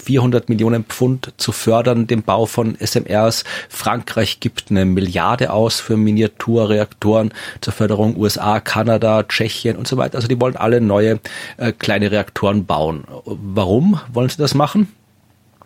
400 0.06 0.48
Millionen 0.48 0.84
Pfund 0.84 1.32
zu 1.36 1.50
fördern, 1.50 2.06
den 2.06 2.22
Bau 2.22 2.46
von 2.46 2.76
SMRs. 2.78 3.42
Frankreich 3.68 4.38
gibt 4.38 4.70
eine 4.70 4.84
Milliarde 4.84 5.52
aus 5.52 5.80
für 5.80 5.96
Miniaturreaktoren 5.96 7.34
zur 7.60 7.72
Förderung 7.72 8.16
USA, 8.16 8.60
Kanada, 8.60 9.24
Tschechien 9.24 9.76
und 9.76 9.88
so 9.88 9.96
weiter. 9.96 10.14
Also 10.14 10.28
die 10.28 10.40
wollen 10.40 10.54
alle 10.54 10.80
neue 10.80 11.18
äh, 11.56 11.72
kleine 11.72 12.12
Reaktoren 12.12 12.66
bauen. 12.66 13.02
Warum 13.24 13.98
wollen 14.12 14.28
sie 14.28 14.38
das 14.38 14.54
machen? 14.54 14.92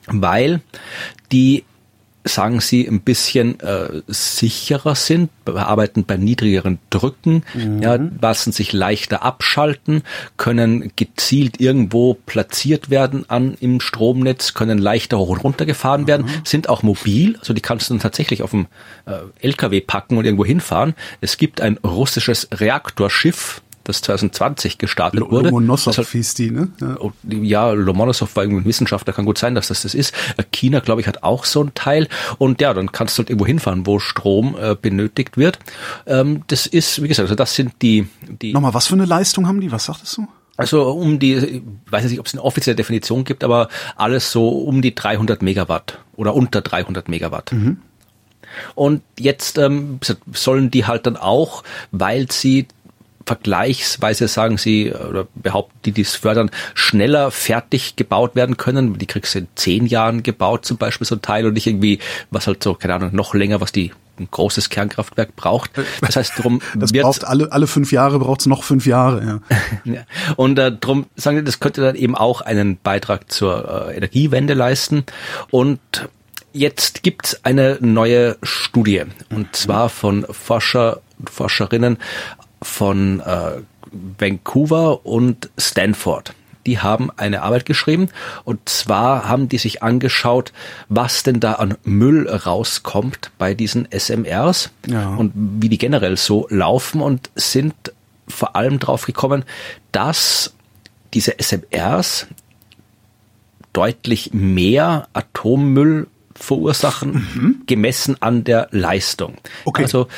Weil 0.07 0.63
die 1.33 1.65
sagen 2.33 2.61
sie, 2.61 2.87
ein 2.87 3.01
bisschen 3.01 3.61
äh, 3.61 4.03
sicherer 4.07 4.95
sind, 4.95 5.31
arbeiten 5.45 6.05
bei 6.05 6.17
niedrigeren 6.17 6.79
Drücken, 6.91 7.43
mhm. 7.55 7.83
ja, 7.83 7.99
lassen 8.21 8.53
sich 8.53 8.73
leichter 8.73 9.23
abschalten, 9.23 10.03
können 10.37 10.93
gezielt 10.97 11.61
irgendwo 11.61 12.15
platziert 12.15 12.91
werden 12.91 13.29
an 13.29 13.57
im 13.61 13.81
Stromnetz, 13.81 14.55
können 14.55 14.79
leichter 14.79 15.19
hoch 15.19 15.29
und 15.29 15.45
runter 15.45 15.67
gefahren 15.67 16.03
mhm. 16.03 16.07
werden, 16.07 16.27
sind 16.45 16.69
auch 16.69 16.83
mobil, 16.83 17.37
also 17.39 17.53
die 17.53 17.61
kannst 17.61 17.89
du 17.89 17.95
dann 17.95 18.01
tatsächlich 18.01 18.43
auf 18.43 18.51
dem 18.51 18.67
äh, 19.07 19.19
LKW 19.41 19.81
packen 19.81 20.17
und 20.17 20.25
irgendwo 20.25 20.45
hinfahren. 20.45 20.95
Es 21.21 21.37
gibt 21.37 21.61
ein 21.61 21.79
russisches 21.79 22.49
Reaktorschiff, 22.53 23.63
das 23.85 24.03
2020 24.03 24.79
gestartet 24.79 25.21
L 25.21 25.31
wurde. 25.31 25.49
Lomonosov 25.49 25.97
halt, 25.97 26.09
hieß 26.09 26.35
die, 26.35 26.51
ne? 26.51 26.69
Ja, 26.81 26.97
oh, 27.01 27.13
ja 27.29 27.71
Lomonosov 27.73 28.35
war 28.37 28.45
irgendwie 28.45 28.63
ein 28.63 28.67
Wissenschaftler, 28.67 29.13
kann 29.13 29.25
gut 29.25 29.39
sein, 29.39 29.55
dass 29.55 29.69
das 29.69 29.83
das 29.83 29.95
ist. 29.95 30.15
Äh, 30.37 30.45
China, 30.51 30.81
glaube 30.81 31.01
ich, 31.01 31.07
hat 31.07 31.23
auch 31.23 31.45
so 31.45 31.63
ein 31.63 31.73
Teil. 31.75 32.09
Und 32.39 32.61
ja, 32.61 32.75
dann 32.75 32.93
kannst 32.93 33.17
du 33.17 33.23
halt 33.23 33.31
irgendwo 33.31 33.47
hinfahren, 33.47 33.87
wo 33.87 33.99
Strom 33.99 34.57
äh, 34.61 34.75
benötigt 34.75 35.37
wird. 35.37 35.59
Ähm, 36.07 36.43
das 36.49 36.67
ist, 36.67 37.03
wie 37.03 37.09
gesagt, 37.09 37.25
also 37.25 37.35
das 37.35 37.55
sind 37.55 37.75
die, 37.83 38.09
die. 38.29 38.53
Nochmal, 38.53 38.75
was 38.75 38.87
für 38.87 38.95
eine 38.95 39.07
Leistung 39.07 39.47
haben 39.47 39.61
die? 39.61 39.73
Was 39.73 39.87
sagtest 39.87 40.17
du? 40.17 40.29
Also 40.57 40.91
um 40.91 41.19
die, 41.19 41.37
ich 41.37 41.63
weiß 41.91 42.05
nicht, 42.05 42.21
ob 42.21 42.27
es 42.27 42.35
eine 42.35 42.43
offizielle 42.43 42.77
Definition 42.77 43.25
gibt, 43.25 43.45
aber 43.45 43.69
alles 43.97 44.31
so 44.31 44.51
um 44.51 44.83
die 44.83 44.95
300 44.95 45.41
Megawatt 45.41 46.01
oder 46.17 46.35
unter 46.35 46.61
300 46.61 47.09
Megawatt. 47.09 47.53
Mhm. 47.53 47.79
Und 48.75 49.03
jetzt 49.19 49.59
ähm, 49.59 50.01
sollen 50.33 50.71
die 50.71 50.85
halt 50.85 51.07
dann 51.07 51.17
auch, 51.17 51.63
weil 51.93 52.31
sie 52.31 52.67
vergleichsweise 53.31 54.27
sagen 54.27 54.59
sie 54.59 54.93
oder 54.93 55.29
behaupten 55.37 55.79
die, 55.85 55.93
die 55.93 56.01
es 56.01 56.17
fördern, 56.17 56.51
schneller 56.75 57.31
fertig 57.31 57.95
gebaut 57.95 58.35
werden 58.35 58.57
können. 58.57 58.99
Die 58.99 59.07
kriegst 59.07 59.37
du 59.37 59.39
in 59.39 59.49
zehn 59.55 59.87
Jahren 59.87 60.25
gebaut 60.25 60.65
zum 60.65 60.79
Beispiel 60.79 61.07
so 61.07 61.15
ein 61.15 61.23
Teil 61.23 61.47
und 61.47 61.53
nicht 61.53 61.69
irgendwie, 61.69 62.01
was 62.33 62.49
halt 62.49 62.61
so, 62.61 62.75
keine 62.75 62.95
Ahnung, 62.95 63.15
noch 63.15 63.33
länger, 63.33 63.61
was 63.61 63.71
die 63.71 63.93
ein 64.19 64.27
großes 64.29 64.69
Kernkraftwerk 64.69 65.37
braucht. 65.37 65.71
Das 66.01 66.17
heißt, 66.17 66.33
drum 66.39 66.61
das 66.75 66.93
wird 66.93 67.05
braucht 67.05 67.25
alle 67.25 67.53
alle 67.53 67.69
fünf 67.69 67.93
Jahre 67.93 68.19
braucht 68.19 68.41
es 68.41 68.47
noch 68.47 68.65
fünf 68.65 68.85
Jahre. 68.85 69.41
Ja. 69.85 70.03
Und 70.35 70.59
äh, 70.59 70.73
drum 70.73 71.07
sagen 71.15 71.37
die, 71.37 71.45
das 71.45 71.61
könnte 71.61 71.83
dann 71.83 71.95
eben 71.95 72.17
auch 72.17 72.41
einen 72.41 72.79
Beitrag 72.79 73.31
zur 73.31 73.89
äh, 73.89 73.97
Energiewende 73.97 74.55
leisten. 74.55 75.05
Und 75.51 75.81
jetzt 76.53 77.05
gibt's 77.05 77.45
eine 77.45 77.79
neue 77.81 78.37
Studie 78.43 79.05
und 79.31 79.55
zwar 79.55 79.89
von 79.89 80.27
Forscher 80.29 81.01
Forscherinnen 81.25 81.99
von 82.63 83.21
äh, 83.21 83.63
Vancouver 84.19 85.05
und 85.07 85.51
Stanford. 85.59 86.35
Die 86.67 86.79
haben 86.79 87.11
eine 87.17 87.43
Arbeit 87.43 87.65
geschrieben 87.65 88.09
und 88.45 88.69
zwar 88.69 89.29
haben 89.29 89.49
die 89.49 89.59
sich 89.59 89.83
angeschaut, 89.83 90.53
was 90.89 91.23
denn 91.23 91.41
da 91.41 91.55
an 91.55 91.77
Müll 91.85 92.29
rauskommt 92.29 93.31
bei 93.39 93.55
diesen 93.55 93.89
SMRs 93.91 94.71
ja. 94.87 95.15
und 95.15 95.33
wie 95.35 95.71
die 95.71 95.79
generell 95.79 96.19
so 96.19 96.47
laufen 96.51 97.01
und 97.01 97.31
sind 97.35 97.75
vor 98.29 98.57
allem 98.57 98.79
drauf 98.79 99.07
gekommen, 99.07 99.45
dass 99.91 100.53
diese 101.15 101.37
SMRs 101.41 102.27
deutlich 103.73 104.33
mehr 104.33 105.09
Atommüll 105.13 106.09
verursachen, 106.41 107.29
mhm. 107.35 107.63
gemessen 107.67 108.17
an 108.21 108.45
der 108.45 108.69
Leistung. 108.71 109.35
Okay. 109.65 109.83
Also 109.83 110.09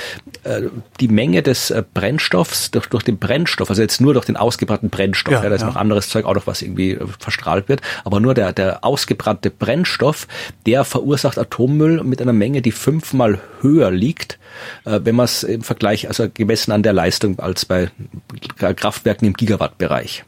äh, 0.45 0.63
die 1.01 1.09
Menge 1.09 1.43
des 1.43 1.71
äh, 1.71 1.83
Brennstoffs 1.93 2.71
durch, 2.71 2.87
durch 2.87 3.03
den 3.03 3.19
Brennstoff, 3.19 3.69
also 3.69 3.83
jetzt 3.83 4.01
nur 4.01 4.15
durch 4.15 4.27
den 4.27 4.37
ausgebrannten 4.37 4.89
Brennstoff, 4.89 5.35
ja, 5.35 5.43
ja 5.43 5.49
da 5.49 5.55
ist 5.57 5.63
ja. 5.63 5.67
noch 5.67 5.77
anderes 5.77 6.09
Zeug 6.09 6.25
auch 6.25 6.35
noch, 6.35 6.47
was 6.47 6.63
irgendwie 6.63 6.93
äh, 6.93 7.07
verstrahlt 7.19 7.69
wird, 7.69 7.83
aber 8.05 8.21
nur 8.21 8.35
der, 8.35 8.53
der 8.53 8.85
ausgebrannte 8.85 9.51
Brennstoff, 9.51 10.29
der 10.65 10.85
verursacht 10.85 11.39
Atommüll 11.39 12.03
mit 12.05 12.23
einer 12.23 12.33
Menge, 12.33 12.63
die 12.63 12.73
fünfmal 12.73 13.41
höher 13.61 13.91
liegt, 13.91 14.39
äh, 14.85 15.01
wenn 15.03 15.17
man 15.17 15.25
es 15.25 15.43
im 15.43 15.63
Vergleich, 15.63 16.09
also 16.09 16.29
gemessen 16.33 16.71
an 16.71 16.85
der 16.85 16.93
Leistung 16.93 17.41
als 17.41 17.65
bei 17.65 17.91
Kraftwerken 18.57 19.27
im 19.27 19.35
Gigawattbereich. 19.35 20.25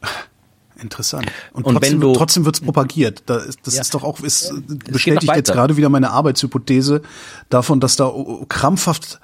Interessant. 0.81 1.27
Und, 1.53 1.65
und 1.65 1.75
trotzdem, 1.75 2.01
trotzdem 2.01 2.45
wird 2.45 2.57
es 2.57 2.61
propagiert. 2.61 3.23
Da 3.27 3.37
ist, 3.37 3.61
das 3.65 3.75
ja. 3.77 3.83
ist 3.83 3.95
doch 3.95 4.03
auch, 4.03 4.21
ist, 4.21 4.53
bestätigt 4.91 5.35
jetzt 5.35 5.53
gerade 5.53 5.77
wieder 5.77 5.89
meine 5.89 6.11
Arbeitshypothese 6.11 7.03
davon, 7.49 7.81
dass 7.81 7.97
da 7.97 8.13
krampfhaft 8.49 9.21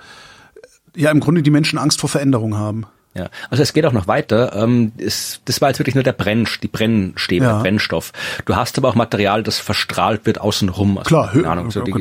ja 0.94 1.10
im 1.10 1.20
Grunde 1.20 1.42
die 1.42 1.50
Menschen 1.50 1.78
Angst 1.78 2.00
vor 2.00 2.08
Veränderung 2.08 2.56
haben. 2.56 2.86
Ja, 3.12 3.28
also 3.48 3.60
es 3.64 3.72
geht 3.72 3.84
auch 3.86 3.92
noch 3.92 4.06
weiter. 4.06 4.54
Ähm, 4.54 4.92
es, 4.96 5.40
das 5.44 5.60
war 5.60 5.68
jetzt 5.68 5.80
wirklich 5.80 5.96
nur 5.96 6.04
der 6.04 6.12
Brenn, 6.12 6.46
die 6.62 6.68
Brennstäbe, 6.68 7.44
ja. 7.44 7.60
Brennstoff. 7.60 8.12
Du 8.44 8.54
hast 8.54 8.78
aber 8.78 8.88
auch 8.88 8.94
Material, 8.94 9.42
das 9.42 9.58
verstrahlt 9.58 10.26
wird 10.26 10.40
außenrum. 10.40 10.98
Also, 10.98 11.08
Klar, 11.08 11.32
keine 11.32 11.50
Ahnung, 11.50 11.70
so 11.72 11.82
die, 11.82 11.92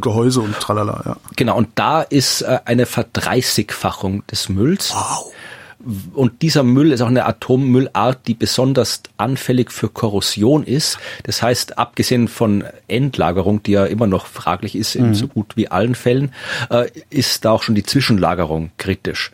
Gehäuse 0.00 0.40
und 0.40 0.58
tralala, 0.60 1.02
ja. 1.04 1.16
Genau, 1.34 1.56
und 1.56 1.70
da 1.74 2.02
ist 2.02 2.42
äh, 2.42 2.60
eine 2.64 2.86
Verdreißigfachung 2.86 4.24
des 4.28 4.48
Mülls. 4.48 4.92
Wow. 4.94 5.32
Und 6.14 6.42
dieser 6.42 6.62
Müll 6.62 6.92
ist 6.92 7.00
auch 7.00 7.08
eine 7.08 7.26
Atommüllart, 7.26 8.26
die 8.26 8.34
besonders 8.34 9.02
anfällig 9.16 9.72
für 9.72 9.88
Korrosion 9.88 10.64
ist. 10.64 10.98
Das 11.24 11.42
heißt, 11.42 11.78
abgesehen 11.78 12.28
von 12.28 12.64
Endlagerung, 12.88 13.62
die 13.62 13.72
ja 13.72 13.84
immer 13.84 14.06
noch 14.06 14.26
fraglich 14.26 14.76
ist 14.76 14.94
in 14.94 15.08
mhm. 15.08 15.14
so 15.14 15.28
gut 15.28 15.56
wie 15.56 15.68
allen 15.68 15.94
Fällen, 15.94 16.32
äh, 16.70 16.88
ist 17.10 17.44
da 17.44 17.52
auch 17.52 17.62
schon 17.62 17.74
die 17.74 17.82
Zwischenlagerung 17.82 18.70
kritisch. 18.78 19.32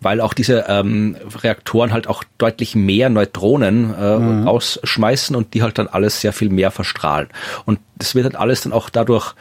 Weil 0.00 0.20
auch 0.20 0.34
diese 0.34 0.64
ähm, 0.68 1.16
Reaktoren 1.42 1.92
halt 1.92 2.06
auch 2.06 2.24
deutlich 2.38 2.74
mehr 2.74 3.10
Neutronen 3.10 3.94
äh, 3.94 4.18
mhm. 4.18 4.48
ausschmeißen 4.48 5.36
und 5.36 5.54
die 5.54 5.62
halt 5.62 5.78
dann 5.78 5.88
alles 5.88 6.20
sehr 6.20 6.32
viel 6.32 6.50
mehr 6.50 6.70
verstrahlen. 6.70 7.28
Und 7.66 7.78
das 7.96 8.14
wird 8.14 8.24
halt 8.24 8.36
alles 8.36 8.62
dann 8.62 8.72
auch 8.72 8.90
dadurch 8.90 9.34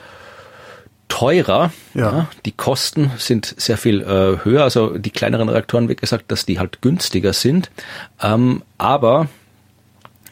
teurer. 1.09 1.71
Ja. 1.93 2.01
ja. 2.11 2.27
die 2.45 2.53
Kosten 2.53 3.11
sind 3.17 3.53
sehr 3.57 3.77
viel 3.77 4.01
äh, 4.01 4.45
höher. 4.45 4.63
Also 4.63 4.97
die 4.97 5.11
kleineren 5.11 5.49
Reaktoren, 5.49 5.89
wie 5.89 5.95
gesagt, 5.95 6.31
dass 6.31 6.45
die 6.45 6.59
halt 6.59 6.81
günstiger 6.81 7.33
sind. 7.33 7.69
Ähm, 8.21 8.63
aber 8.77 9.27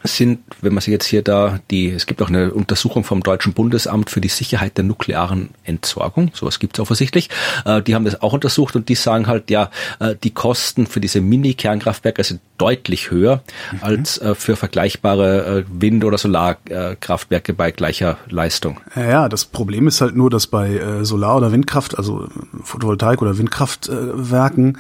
sind, 0.07 0.39
wenn 0.61 0.73
man 0.73 0.81
sich 0.81 0.91
jetzt 0.91 1.05
hier 1.05 1.21
da 1.21 1.59
die, 1.71 1.89
es 1.89 2.05
gibt 2.05 2.21
auch 2.21 2.29
eine 2.29 2.51
Untersuchung 2.51 3.03
vom 3.03 3.21
Deutschen 3.21 3.53
Bundesamt 3.53 4.09
für 4.09 4.21
die 4.21 4.29
Sicherheit 4.29 4.77
der 4.77 4.83
nuklearen 4.83 5.49
Entsorgung, 5.63 6.31
sowas 6.33 6.59
gibt 6.59 6.77
es 6.77 6.81
offensichtlich, 6.81 7.29
äh, 7.65 7.81
die 7.81 7.95
haben 7.95 8.05
das 8.05 8.21
auch 8.21 8.33
untersucht 8.33 8.75
und 8.75 8.89
die 8.89 8.95
sagen 8.95 9.27
halt, 9.27 9.49
ja, 9.49 9.69
äh, 9.99 10.15
die 10.23 10.31
Kosten 10.31 10.87
für 10.87 10.99
diese 10.99 11.21
Mini-Kernkraftwerke 11.21 12.23
sind 12.23 12.41
deutlich 12.57 13.11
höher 13.11 13.43
mhm. 13.71 13.79
als 13.81 14.17
äh, 14.17 14.35
für 14.35 14.55
vergleichbare 14.55 15.59
äh, 15.59 15.63
Wind- 15.69 16.03
oder 16.03 16.17
Solarkraftwerke 16.17 17.53
bei 17.53 17.71
gleicher 17.71 18.17
Leistung. 18.29 18.79
Ja, 18.95 19.29
das 19.29 19.45
Problem 19.45 19.87
ist 19.87 20.01
halt 20.01 20.15
nur, 20.15 20.29
dass 20.29 20.47
bei 20.47 20.77
äh, 20.77 21.05
Solar- 21.05 21.37
oder 21.37 21.51
Windkraft, 21.51 21.97
also 21.97 22.27
Photovoltaik- 22.63 23.21
oder 23.21 23.37
Windkraftwerken, 23.37 24.77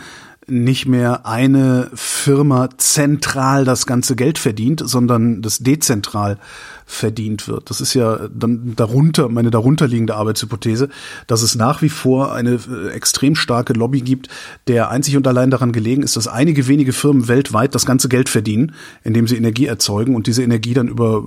nicht 0.47 0.87
mehr 0.87 1.25
eine 1.25 1.89
Firma 1.93 2.69
zentral 2.77 3.65
das 3.65 3.85
ganze 3.85 4.15
Geld 4.15 4.37
verdient, 4.37 4.81
sondern 4.83 5.41
das 5.41 5.59
dezentral 5.59 6.37
verdient 6.85 7.49
wird. 7.49 7.69
Das 7.69 7.81
ist 7.81 7.93
ja 7.93 8.29
dann 8.33 8.73
darunter, 8.77 9.27
meine 9.27 9.51
darunterliegende 9.51 10.15
Arbeitshypothese, 10.15 10.87
dass 11.27 11.41
es 11.41 11.55
nach 11.55 11.81
wie 11.81 11.89
vor 11.89 12.33
eine 12.33 12.59
äh, 12.71 12.91
extrem 12.91 13.35
starke 13.35 13.73
Lobby 13.73 13.99
gibt, 13.99 14.29
der 14.67 14.89
einzig 14.89 15.17
und 15.17 15.27
allein 15.27 15.51
daran 15.51 15.73
gelegen 15.73 16.01
ist, 16.01 16.15
dass 16.15 16.29
einige 16.29 16.67
wenige 16.67 16.93
Firmen 16.93 17.27
weltweit 17.27 17.75
das 17.75 17.85
ganze 17.85 18.07
Geld 18.07 18.29
verdienen, 18.29 18.73
indem 19.03 19.27
sie 19.27 19.35
Energie 19.35 19.65
erzeugen 19.65 20.15
und 20.15 20.27
diese 20.27 20.43
Energie 20.43 20.73
dann 20.73 20.87
über 20.87 21.25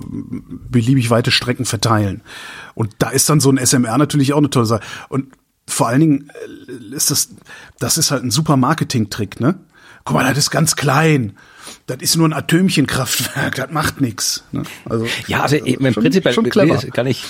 beliebig 0.69 1.11
weite 1.11 1.29
Strecken 1.29 1.65
verteilen. 1.65 2.21
Und 2.73 2.95
da 2.97 3.11
ist 3.11 3.29
dann 3.29 3.39
so 3.39 3.51
ein 3.51 3.63
SMR 3.63 3.99
natürlich 3.99 4.33
auch 4.33 4.39
eine 4.39 4.49
tolle 4.49 4.65
Sache. 4.65 4.81
Und 5.09 5.25
vor 5.71 5.87
allen 5.87 5.99
Dingen 5.99 6.31
äh, 6.67 6.95
ist 6.95 7.11
das, 7.11 7.29
das 7.79 7.97
ist 7.97 8.11
halt 8.11 8.23
ein 8.23 8.31
super 8.31 8.57
Marketing-Trick, 8.57 9.39
ne? 9.39 9.59
Guck 10.03 10.15
mal, 10.15 10.27
das 10.27 10.37
ist 10.37 10.51
ganz 10.51 10.75
klein 10.75 11.37
das 11.87 11.97
ist 12.01 12.17
nur 12.17 12.27
ein 12.27 12.33
Atömchenkraftwerk, 12.33 13.55
das 13.55 13.71
macht 13.71 14.01
nichts. 14.01 14.43
Ne? 14.51 14.63
Also, 14.89 15.05
ja, 15.27 15.41
also, 15.41 15.55
also 15.55 15.65
im 15.65 15.93
schon, 15.93 16.03
Prinzip 16.03 16.33
schon 16.33 16.49
clever. 16.49 16.77
kann 16.91 17.07
ich, 17.07 17.23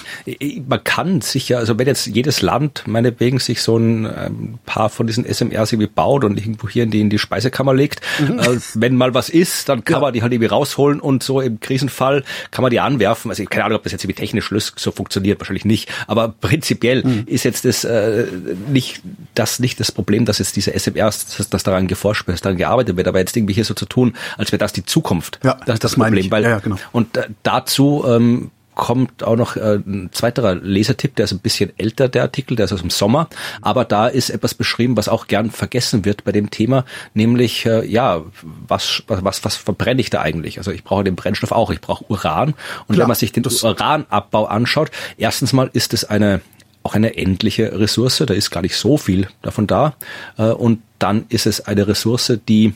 man 0.67 0.83
kann 0.83 1.21
sicher, 1.21 1.57
also 1.57 1.77
wenn 1.77 1.87
jetzt 1.87 2.07
jedes 2.07 2.41
Land 2.41 2.83
meinetwegen 2.87 3.39
sich 3.39 3.61
so 3.61 3.77
ein, 3.77 4.05
ein 4.05 4.25
ähm, 4.27 4.59
paar 4.65 4.89
von 4.89 5.07
diesen 5.07 5.25
SMRs 5.25 5.71
irgendwie 5.71 5.91
baut 5.93 6.23
und 6.23 6.37
irgendwo 6.37 6.69
hier 6.69 6.83
in 6.83 6.91
die, 6.91 7.01
in 7.01 7.09
die 7.09 7.19
Speisekammer 7.19 7.73
legt, 7.73 8.01
mhm. 8.19 8.39
äh, 8.39 8.57
wenn 8.75 8.95
mal 8.95 9.13
was 9.13 9.29
ist, 9.29 9.69
dann 9.69 9.83
kann 9.83 9.95
ja. 9.95 10.01
man 10.01 10.13
die 10.13 10.21
halt 10.21 10.33
irgendwie 10.33 10.49
rausholen 10.49 10.99
und 10.99 11.23
so 11.23 11.41
im 11.41 11.59
Krisenfall 11.59 12.23
kann 12.51 12.61
man 12.63 12.71
die 12.71 12.79
anwerfen. 12.79 13.31
Also 13.31 13.43
ich 13.43 13.49
keine 13.49 13.65
Ahnung, 13.65 13.77
ob 13.77 13.83
das 13.83 13.91
jetzt 13.91 14.03
irgendwie 14.03 14.19
technisch 14.19 14.51
so 14.75 14.91
funktioniert, 14.91 15.39
wahrscheinlich 15.39 15.65
nicht, 15.65 15.89
aber 16.07 16.29
prinzipiell 16.29 17.03
mhm. 17.03 17.23
ist 17.27 17.43
jetzt 17.43 17.65
das 17.65 17.83
äh, 17.83 18.25
nicht 18.67 19.01
das 19.35 19.59
nicht 19.59 19.79
das 19.79 19.91
Problem, 19.91 20.25
dass 20.25 20.39
jetzt 20.39 20.55
diese 20.55 20.77
SMRs, 20.77 21.37
dass, 21.37 21.49
dass 21.49 21.63
daran 21.63 21.87
geforscht 21.87 22.27
wird, 22.27 22.35
dass 22.35 22.41
daran 22.41 22.57
gearbeitet 22.57 22.97
wird, 22.97 23.07
aber 23.07 23.19
jetzt 23.19 23.35
irgendwie 23.35 23.53
hier 23.53 23.65
so 23.65 23.73
zu 23.73 23.85
tun, 23.85 24.13
als 24.37 24.51
wäre 24.51 24.59
das 24.59 24.73
die 24.73 24.85
Zukunft. 24.85 25.39
Ja, 25.43 25.53
das 25.65 25.75
ist 25.75 25.83
das, 25.83 25.91
das 25.91 25.95
Problem. 25.95 26.29
Weil, 26.31 26.43
ja, 26.43 26.59
genau. 26.59 26.77
Und 26.91 27.17
äh, 27.17 27.27
dazu 27.43 28.03
ähm, 28.07 28.51
kommt 28.75 29.23
auch 29.23 29.35
noch 29.35 29.57
äh, 29.57 29.75
ein 29.75 30.09
zweiterer 30.11 30.55
Lesertipp, 30.55 31.15
der 31.15 31.25
ist 31.25 31.31
ein 31.33 31.39
bisschen 31.39 31.71
älter, 31.77 32.07
der 32.07 32.23
Artikel, 32.23 32.55
der 32.55 32.65
ist 32.65 32.73
aus 32.73 32.81
dem 32.81 32.89
Sommer, 32.89 33.27
aber 33.61 33.85
da 33.85 34.07
ist 34.07 34.29
etwas 34.29 34.53
beschrieben, 34.53 34.97
was 34.97 35.09
auch 35.09 35.27
gern 35.27 35.51
vergessen 35.51 36.05
wird 36.05 36.23
bei 36.23 36.31
dem 36.31 36.49
Thema, 36.49 36.85
nämlich 37.13 37.65
äh, 37.65 37.85
ja, 37.85 38.23
was, 38.67 39.03
was, 39.07 39.43
was 39.43 39.55
verbrenne 39.55 40.01
ich 40.01 40.09
da 40.09 40.21
eigentlich? 40.21 40.57
Also 40.57 40.71
ich 40.71 40.83
brauche 40.83 41.03
den 41.03 41.15
Brennstoff 41.15 41.51
auch, 41.51 41.69
ich 41.69 41.81
brauche 41.81 42.05
Uran 42.09 42.49
und 42.49 42.55
Klar, 42.95 42.99
wenn 42.99 43.07
man 43.07 43.15
sich 43.15 43.31
den 43.31 43.45
Uranabbau 43.45 44.45
anschaut, 44.45 44.89
erstens 45.17 45.53
mal 45.53 45.69
ist 45.73 45.93
es 45.93 46.05
eine 46.05 46.41
auch 46.83 46.95
eine 46.95 47.15
endliche 47.15 47.79
Ressource, 47.79 48.23
da 48.25 48.33
ist 48.33 48.49
gar 48.49 48.61
nicht 48.61 48.75
so 48.75 48.97
viel 48.97 49.27
davon 49.43 49.67
da. 49.67 49.93
Äh, 50.39 50.45
und 50.45 50.81
dann 51.01 51.25
ist 51.29 51.45
es 51.45 51.61
eine 51.61 51.87
Ressource, 51.87 52.39
die 52.47 52.73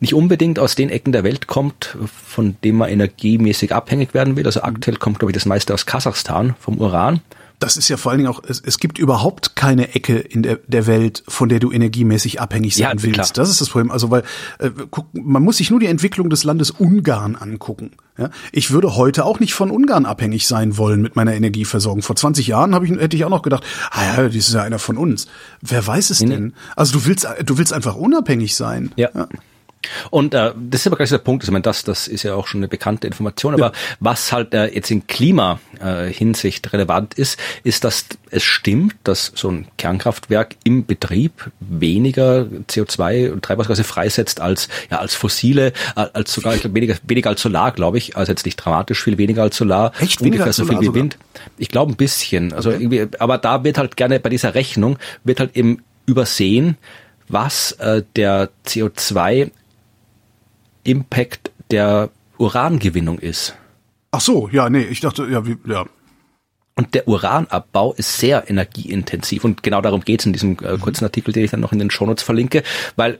nicht 0.00 0.14
unbedingt 0.14 0.58
aus 0.58 0.74
den 0.74 0.90
Ecken 0.90 1.12
der 1.12 1.24
Welt 1.24 1.46
kommt, 1.46 1.96
von 2.06 2.56
dem 2.62 2.76
man 2.76 2.90
energiemäßig 2.90 3.74
abhängig 3.74 4.14
werden 4.14 4.36
will. 4.36 4.46
Also 4.46 4.62
aktuell 4.62 4.96
kommt, 4.96 5.18
glaube 5.18 5.32
ich, 5.32 5.34
das 5.34 5.46
meiste 5.46 5.74
aus 5.74 5.86
Kasachstan 5.86 6.54
vom 6.60 6.78
Uran 6.78 7.20
das 7.58 7.76
ist 7.76 7.88
ja 7.88 7.96
vor 7.96 8.10
allen 8.10 8.18
Dingen 8.18 8.30
auch, 8.30 8.42
es, 8.46 8.60
es 8.60 8.78
gibt 8.78 8.98
überhaupt 8.98 9.56
keine 9.56 9.94
Ecke 9.94 10.18
in 10.18 10.42
der, 10.42 10.58
der 10.66 10.86
Welt, 10.86 11.22
von 11.28 11.48
der 11.48 11.60
du 11.60 11.72
energiemäßig 11.72 12.40
abhängig 12.40 12.76
sein 12.76 12.96
ja, 12.96 13.02
willst. 13.02 13.34
Klar. 13.34 13.44
Das 13.44 13.50
ist 13.50 13.60
das 13.60 13.70
Problem. 13.70 13.90
Also 13.90 14.10
weil 14.10 14.22
äh, 14.58 14.70
guck, 14.90 15.06
man 15.12 15.42
muss 15.42 15.58
sich 15.58 15.70
nur 15.70 15.80
die 15.80 15.86
Entwicklung 15.86 16.30
des 16.30 16.44
Landes 16.44 16.70
Ungarn 16.70 17.36
angucken. 17.36 17.92
Ja? 18.18 18.30
Ich 18.52 18.70
würde 18.70 18.96
heute 18.96 19.24
auch 19.24 19.40
nicht 19.40 19.54
von 19.54 19.70
Ungarn 19.70 20.06
abhängig 20.06 20.46
sein 20.46 20.76
wollen 20.76 21.00
mit 21.02 21.16
meiner 21.16 21.34
Energieversorgung. 21.34 22.02
Vor 22.02 22.16
20 22.16 22.46
Jahren 22.46 22.72
ich, 22.84 22.90
hätte 22.90 23.16
ich 23.16 23.24
auch 23.24 23.30
noch 23.30 23.42
gedacht, 23.42 23.64
ah 23.90 24.04
ja, 24.04 24.22
das 24.24 24.34
ist 24.34 24.54
ja 24.54 24.62
einer 24.62 24.78
von 24.78 24.96
uns. 24.96 25.26
Wer 25.60 25.86
weiß 25.86 26.10
es 26.10 26.20
nee. 26.20 26.30
denn? 26.30 26.54
Also 26.76 26.98
du 26.98 27.06
willst, 27.06 27.26
du 27.44 27.58
willst 27.58 27.72
einfach 27.72 27.96
unabhängig 27.96 28.54
sein. 28.54 28.92
ja. 28.96 29.08
ja. 29.14 29.28
Und 30.10 30.34
äh, 30.34 30.52
das 30.56 30.82
ist 30.82 30.86
aber 30.86 30.96
gleich 30.96 31.10
der 31.10 31.18
Punkt, 31.18 31.42
also, 31.42 31.50
ich 31.50 31.52
meine, 31.52 31.62
das, 31.62 31.84
das 31.84 32.08
ist 32.08 32.22
ja 32.22 32.34
auch 32.34 32.46
schon 32.46 32.60
eine 32.60 32.68
bekannte 32.68 33.06
Information, 33.06 33.54
aber 33.54 33.66
ja. 33.66 33.72
was 34.00 34.32
halt 34.32 34.54
äh, 34.54 34.66
jetzt 34.66 34.90
in 34.90 35.06
Klima-Hinsicht 35.06 36.66
äh, 36.66 36.68
relevant 36.70 37.14
ist, 37.14 37.38
ist, 37.62 37.84
dass 37.84 38.06
es 38.30 38.42
stimmt, 38.42 38.94
dass 39.04 39.32
so 39.34 39.50
ein 39.50 39.66
Kernkraftwerk 39.78 40.56
im 40.64 40.86
Betrieb 40.86 41.50
weniger 41.60 42.46
CO2 42.68 43.32
und 43.32 43.44
Treibhausgase 43.44 43.84
freisetzt 43.84 44.40
als 44.40 44.68
ja 44.90 44.98
als 44.98 45.14
fossile, 45.14 45.68
äh, 45.96 46.06
als 46.12 46.32
sogar 46.32 46.54
ich 46.54 46.62
glaub, 46.62 46.74
weniger, 46.74 46.96
weniger 47.04 47.30
als 47.30 47.42
Solar, 47.42 47.72
glaube 47.72 47.98
ich, 47.98 48.16
also 48.16 48.32
jetzt 48.32 48.44
nicht 48.44 48.56
dramatisch 48.56 49.02
viel 49.02 49.18
weniger 49.18 49.42
als 49.42 49.56
Solar, 49.56 49.92
Echt 50.00 50.22
weniger 50.22 50.44
als 50.44 50.56
so 50.56 50.66
viel 50.66 50.80
wie 50.80 50.94
Wind. 50.94 51.18
Ich 51.58 51.68
glaube 51.68 51.92
ein 51.92 51.96
bisschen, 51.96 52.52
also 52.52 52.70
okay. 52.70 52.82
irgendwie, 52.82 53.06
aber 53.18 53.38
da 53.38 53.64
wird 53.64 53.78
halt 53.78 53.96
gerne 53.96 54.20
bei 54.20 54.30
dieser 54.30 54.54
Rechnung 54.54 54.98
wird 55.24 55.40
halt 55.40 55.56
eben 55.56 55.82
übersehen, 56.06 56.76
was 57.28 57.72
äh, 57.72 58.02
der 58.16 58.50
CO2 58.66 59.50
Impact 60.84 61.50
der 61.70 62.10
Urangewinnung 62.38 63.18
ist. 63.18 63.54
Ach 64.10 64.20
so, 64.20 64.48
ja, 64.52 64.70
nee, 64.70 64.82
ich 64.82 65.00
dachte, 65.00 65.26
ja, 65.26 65.46
wie, 65.46 65.56
ja. 65.66 65.84
Und 66.76 66.94
der 66.94 67.06
Uranabbau 67.06 67.92
ist 67.92 68.18
sehr 68.18 68.50
energieintensiv 68.50 69.44
und 69.44 69.62
genau 69.62 69.80
darum 69.80 70.00
geht 70.00 70.20
es 70.20 70.26
in 70.26 70.32
diesem 70.32 70.52
äh, 70.60 70.76
kurzen 70.78 71.04
Artikel, 71.04 71.32
den 71.32 71.44
ich 71.44 71.52
dann 71.52 71.60
noch 71.60 71.72
in 71.72 71.78
den 71.78 71.90
Shownotes 71.90 72.24
verlinke, 72.24 72.64
weil 72.96 73.18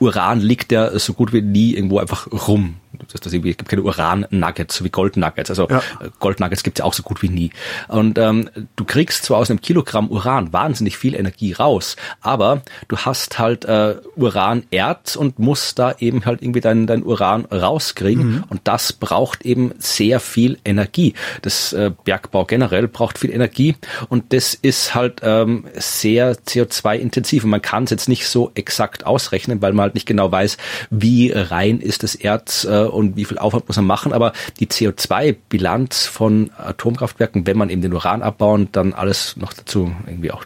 Uran 0.00 0.40
liegt 0.40 0.72
ja 0.72 0.98
so 0.98 1.12
gut 1.12 1.32
wie 1.32 1.40
nie 1.40 1.74
irgendwo 1.74 1.98
einfach 1.98 2.26
rum 2.32 2.76
das, 3.12 3.20
das 3.20 3.32
irgendwie, 3.32 3.50
es 3.50 3.56
gibt 3.56 3.68
keine 3.68 3.82
Uran-Nuggets, 3.82 4.76
so 4.76 4.84
wie 4.84 4.90
Gold-Nuggets. 4.90 5.50
Also 5.50 5.68
ja. 5.68 5.78
Äh, 5.78 6.10
Gold-Nuggets 6.18 6.62
gibt 6.62 6.78
es 6.78 6.82
ja 6.82 6.84
auch 6.84 6.94
so 6.94 7.02
gut 7.02 7.22
wie 7.22 7.28
nie. 7.28 7.50
Und 7.88 8.18
ähm, 8.18 8.50
du 8.76 8.84
kriegst 8.84 9.24
zwar 9.24 9.38
aus 9.38 9.50
einem 9.50 9.60
Kilogramm 9.60 10.10
Uran 10.10 10.52
wahnsinnig 10.52 10.96
viel 10.96 11.14
Energie 11.14 11.52
raus, 11.52 11.96
aber 12.20 12.62
du 12.88 12.96
hast 12.98 13.38
halt 13.38 13.64
äh, 13.64 13.96
Uran-Erz 14.16 15.16
und 15.16 15.38
musst 15.38 15.78
da 15.78 15.94
eben 15.98 16.24
halt 16.24 16.42
irgendwie 16.42 16.60
dein, 16.60 16.86
dein 16.86 17.02
Uran 17.02 17.44
rauskriegen. 17.46 18.26
Mhm. 18.26 18.44
Und 18.48 18.60
das 18.64 18.92
braucht 18.92 19.44
eben 19.44 19.72
sehr 19.78 20.20
viel 20.20 20.58
Energie. 20.64 21.14
Das 21.42 21.72
äh, 21.72 21.90
Bergbau 22.04 22.44
generell 22.44 22.88
braucht 22.88 23.18
viel 23.18 23.30
Energie 23.30 23.76
und 24.08 24.32
das 24.32 24.54
ist 24.54 24.94
halt 24.94 25.20
ähm, 25.22 25.64
sehr 25.74 26.36
CO2-intensiv. 26.36 27.44
Und 27.44 27.50
man 27.50 27.62
kann 27.62 27.84
es 27.84 27.90
jetzt 27.90 28.08
nicht 28.08 28.28
so 28.28 28.50
exakt 28.54 29.06
ausrechnen, 29.06 29.62
weil 29.62 29.72
man 29.72 29.84
halt 29.84 29.94
nicht 29.94 30.06
genau 30.06 30.30
weiß, 30.30 30.56
wie 30.90 31.32
rein 31.32 31.80
ist 31.80 32.02
das 32.02 32.14
Erz 32.14 32.64
äh, 32.64 32.85
und 32.92 33.16
wie 33.16 33.24
viel 33.24 33.38
Aufwand 33.38 33.68
muss 33.68 33.76
man 33.76 33.86
machen. 33.86 34.12
Aber 34.12 34.32
die 34.60 34.66
CO2-Bilanz 34.66 36.06
von 36.06 36.50
Atomkraftwerken, 36.56 37.46
wenn 37.46 37.56
man 37.56 37.70
eben 37.70 37.82
den 37.82 37.94
Uran 37.94 38.22
abbauen, 38.22 38.68
dann 38.72 38.92
alles 38.92 39.36
noch 39.36 39.52
dazu 39.52 39.94
irgendwie 40.06 40.30
auch 40.30 40.44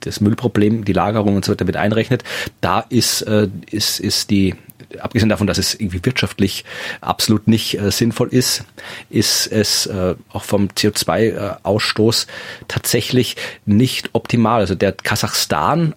das 0.00 0.20
Müllproblem, 0.20 0.84
die 0.84 0.92
Lagerung 0.92 1.36
und 1.36 1.44
so 1.44 1.52
weiter 1.52 1.64
mit 1.64 1.76
einrechnet, 1.76 2.22
da 2.60 2.80
ist, 2.88 3.22
äh, 3.22 3.48
ist, 3.70 4.00
ist 4.00 4.30
die 4.30 4.54
abgesehen 5.00 5.28
davon, 5.28 5.46
dass 5.46 5.58
es 5.58 5.74
irgendwie 5.74 6.04
wirtschaftlich 6.04 6.64
absolut 7.00 7.46
nicht 7.46 7.78
äh, 7.78 7.90
sinnvoll 7.90 8.28
ist, 8.28 8.64
ist 9.10 9.46
es 9.46 9.86
äh, 9.86 10.14
auch 10.32 10.44
vom 10.44 10.68
CO2-Ausstoß 10.68 12.24
äh, 12.24 12.28
tatsächlich 12.68 13.36
nicht 13.66 14.10
optimal. 14.14 14.60
Also 14.60 14.74
der 14.74 14.92
Kasachstan 14.92 15.94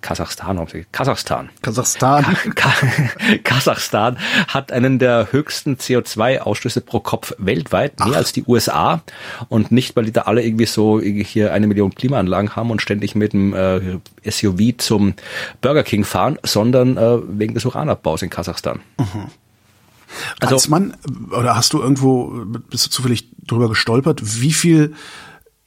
Kasachstan, 0.00 0.66
Kasachstan. 0.92 1.50
Kasachstan. 1.62 2.24
Ka 2.54 2.72
Kasachstan 3.44 4.18
hat 4.48 4.72
einen 4.72 4.98
der 4.98 5.28
höchsten 5.30 5.76
CO2-Ausstöße 5.76 6.80
pro 6.80 7.00
Kopf 7.00 7.34
weltweit, 7.38 7.98
mehr 8.00 8.08
Ach. 8.12 8.16
als 8.16 8.32
die 8.32 8.44
USA. 8.46 9.02
Und 9.48 9.72
nicht, 9.72 9.96
weil 9.96 10.04
die 10.04 10.12
da 10.12 10.22
alle 10.22 10.42
irgendwie 10.42 10.66
so 10.66 11.00
hier 11.00 11.52
eine 11.52 11.66
Million 11.66 11.94
Klimaanlagen 11.94 12.56
haben 12.56 12.70
und 12.70 12.80
ständig 12.80 13.14
mit 13.14 13.32
dem 13.32 13.54
äh, 13.54 13.98
SUV 14.28 14.78
zum 14.78 15.14
Burger 15.60 15.82
King 15.82 16.04
fahren, 16.04 16.38
sondern 16.42 16.96
äh, 16.96 17.18
wegen 17.28 17.54
des 17.54 17.64
Uranabbaus 17.64 18.22
in 18.22 18.30
Kasachstan. 18.30 18.80
Mhm. 18.98 19.26
Also, 20.40 20.56
Weiß 20.56 20.68
man, 20.68 20.96
oder 21.30 21.56
hast 21.56 21.72
du 21.72 21.80
irgendwo, 21.80 22.44
bist 22.68 22.86
du 22.86 22.90
zufällig 22.90 23.28
drüber 23.46 23.68
gestolpert, 23.68 24.20
wie 24.40 24.52
viel 24.52 24.94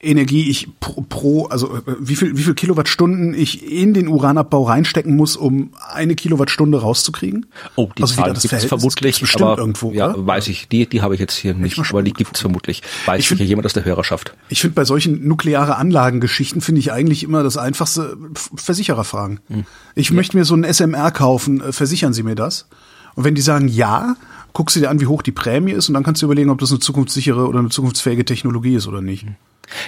Energie 0.04 0.50
ich 0.50 0.68
pro, 0.80 1.02
pro 1.02 1.46
also 1.46 1.76
äh, 1.76 1.80
wie 1.98 2.16
viel, 2.16 2.36
wie 2.36 2.42
viel 2.42 2.54
Kilowattstunden 2.54 3.34
ich 3.34 3.70
in 3.70 3.94
den 3.94 4.08
Uranabbau 4.08 4.64
reinstecken 4.64 5.16
muss, 5.16 5.36
um 5.36 5.70
eine 5.92 6.14
Kilowattstunde 6.14 6.80
rauszukriegen? 6.80 7.46
Oh, 7.76 7.88
die 7.96 8.02
also 8.02 8.14
Zahl 8.14 8.32
gibt 8.32 8.52
es 8.52 8.64
vermutlich, 8.64 9.20
bestimmt 9.20 9.42
aber, 9.42 9.58
irgendwo. 9.58 9.92
Ja, 9.92 10.14
oder? 10.14 10.26
weiß 10.26 10.48
ich. 10.48 10.68
Die, 10.68 10.86
die 10.86 11.02
habe 11.02 11.14
ich 11.14 11.20
jetzt 11.20 11.34
hier 11.34 11.54
nicht, 11.54 11.78
aber 11.78 12.02
die 12.02 12.12
gibt 12.12 12.36
es 12.36 12.40
vermutlich. 12.40 12.82
Weiß 13.06 13.20
ich 13.20 13.28
find, 13.28 13.40
hier 13.40 13.48
jemand 13.48 13.66
aus 13.66 13.72
der 13.72 13.84
Hörerschaft. 13.84 14.34
Ich 14.48 14.60
finde 14.60 14.74
bei 14.74 14.84
solchen 14.84 15.26
nukleare 15.26 15.76
Anlagengeschichten 15.76 16.60
finde 16.60 16.80
ich 16.80 16.92
eigentlich 16.92 17.24
immer 17.24 17.42
das 17.42 17.56
einfachste 17.56 18.16
Versicherer 18.54 19.04
fragen. 19.04 19.40
Hm. 19.48 19.64
Ich 19.94 20.10
ja. 20.10 20.14
möchte 20.14 20.36
mir 20.36 20.44
so 20.44 20.54
ein 20.54 20.64
SMR 20.64 21.10
kaufen, 21.10 21.60
äh, 21.60 21.72
versichern 21.72 22.12
Sie 22.12 22.22
mir 22.22 22.34
das? 22.34 22.66
Und 23.14 23.24
wenn 23.24 23.34
die 23.34 23.42
sagen 23.42 23.68
ja, 23.68 24.16
guckst 24.52 24.76
du 24.76 24.80
dir 24.80 24.90
an, 24.90 25.00
wie 25.00 25.06
hoch 25.06 25.22
die 25.22 25.32
Prämie 25.32 25.72
ist 25.72 25.88
und 25.88 25.94
dann 25.94 26.02
kannst 26.02 26.22
du 26.22 26.26
überlegen, 26.26 26.50
ob 26.50 26.58
das 26.58 26.70
eine 26.70 26.80
zukunftssichere 26.80 27.46
oder 27.46 27.58
eine 27.58 27.68
zukunftsfähige 27.68 28.24
Technologie 28.24 28.74
ist 28.74 28.86
oder 28.86 29.02
nicht. 29.02 29.24
Hm. 29.24 29.36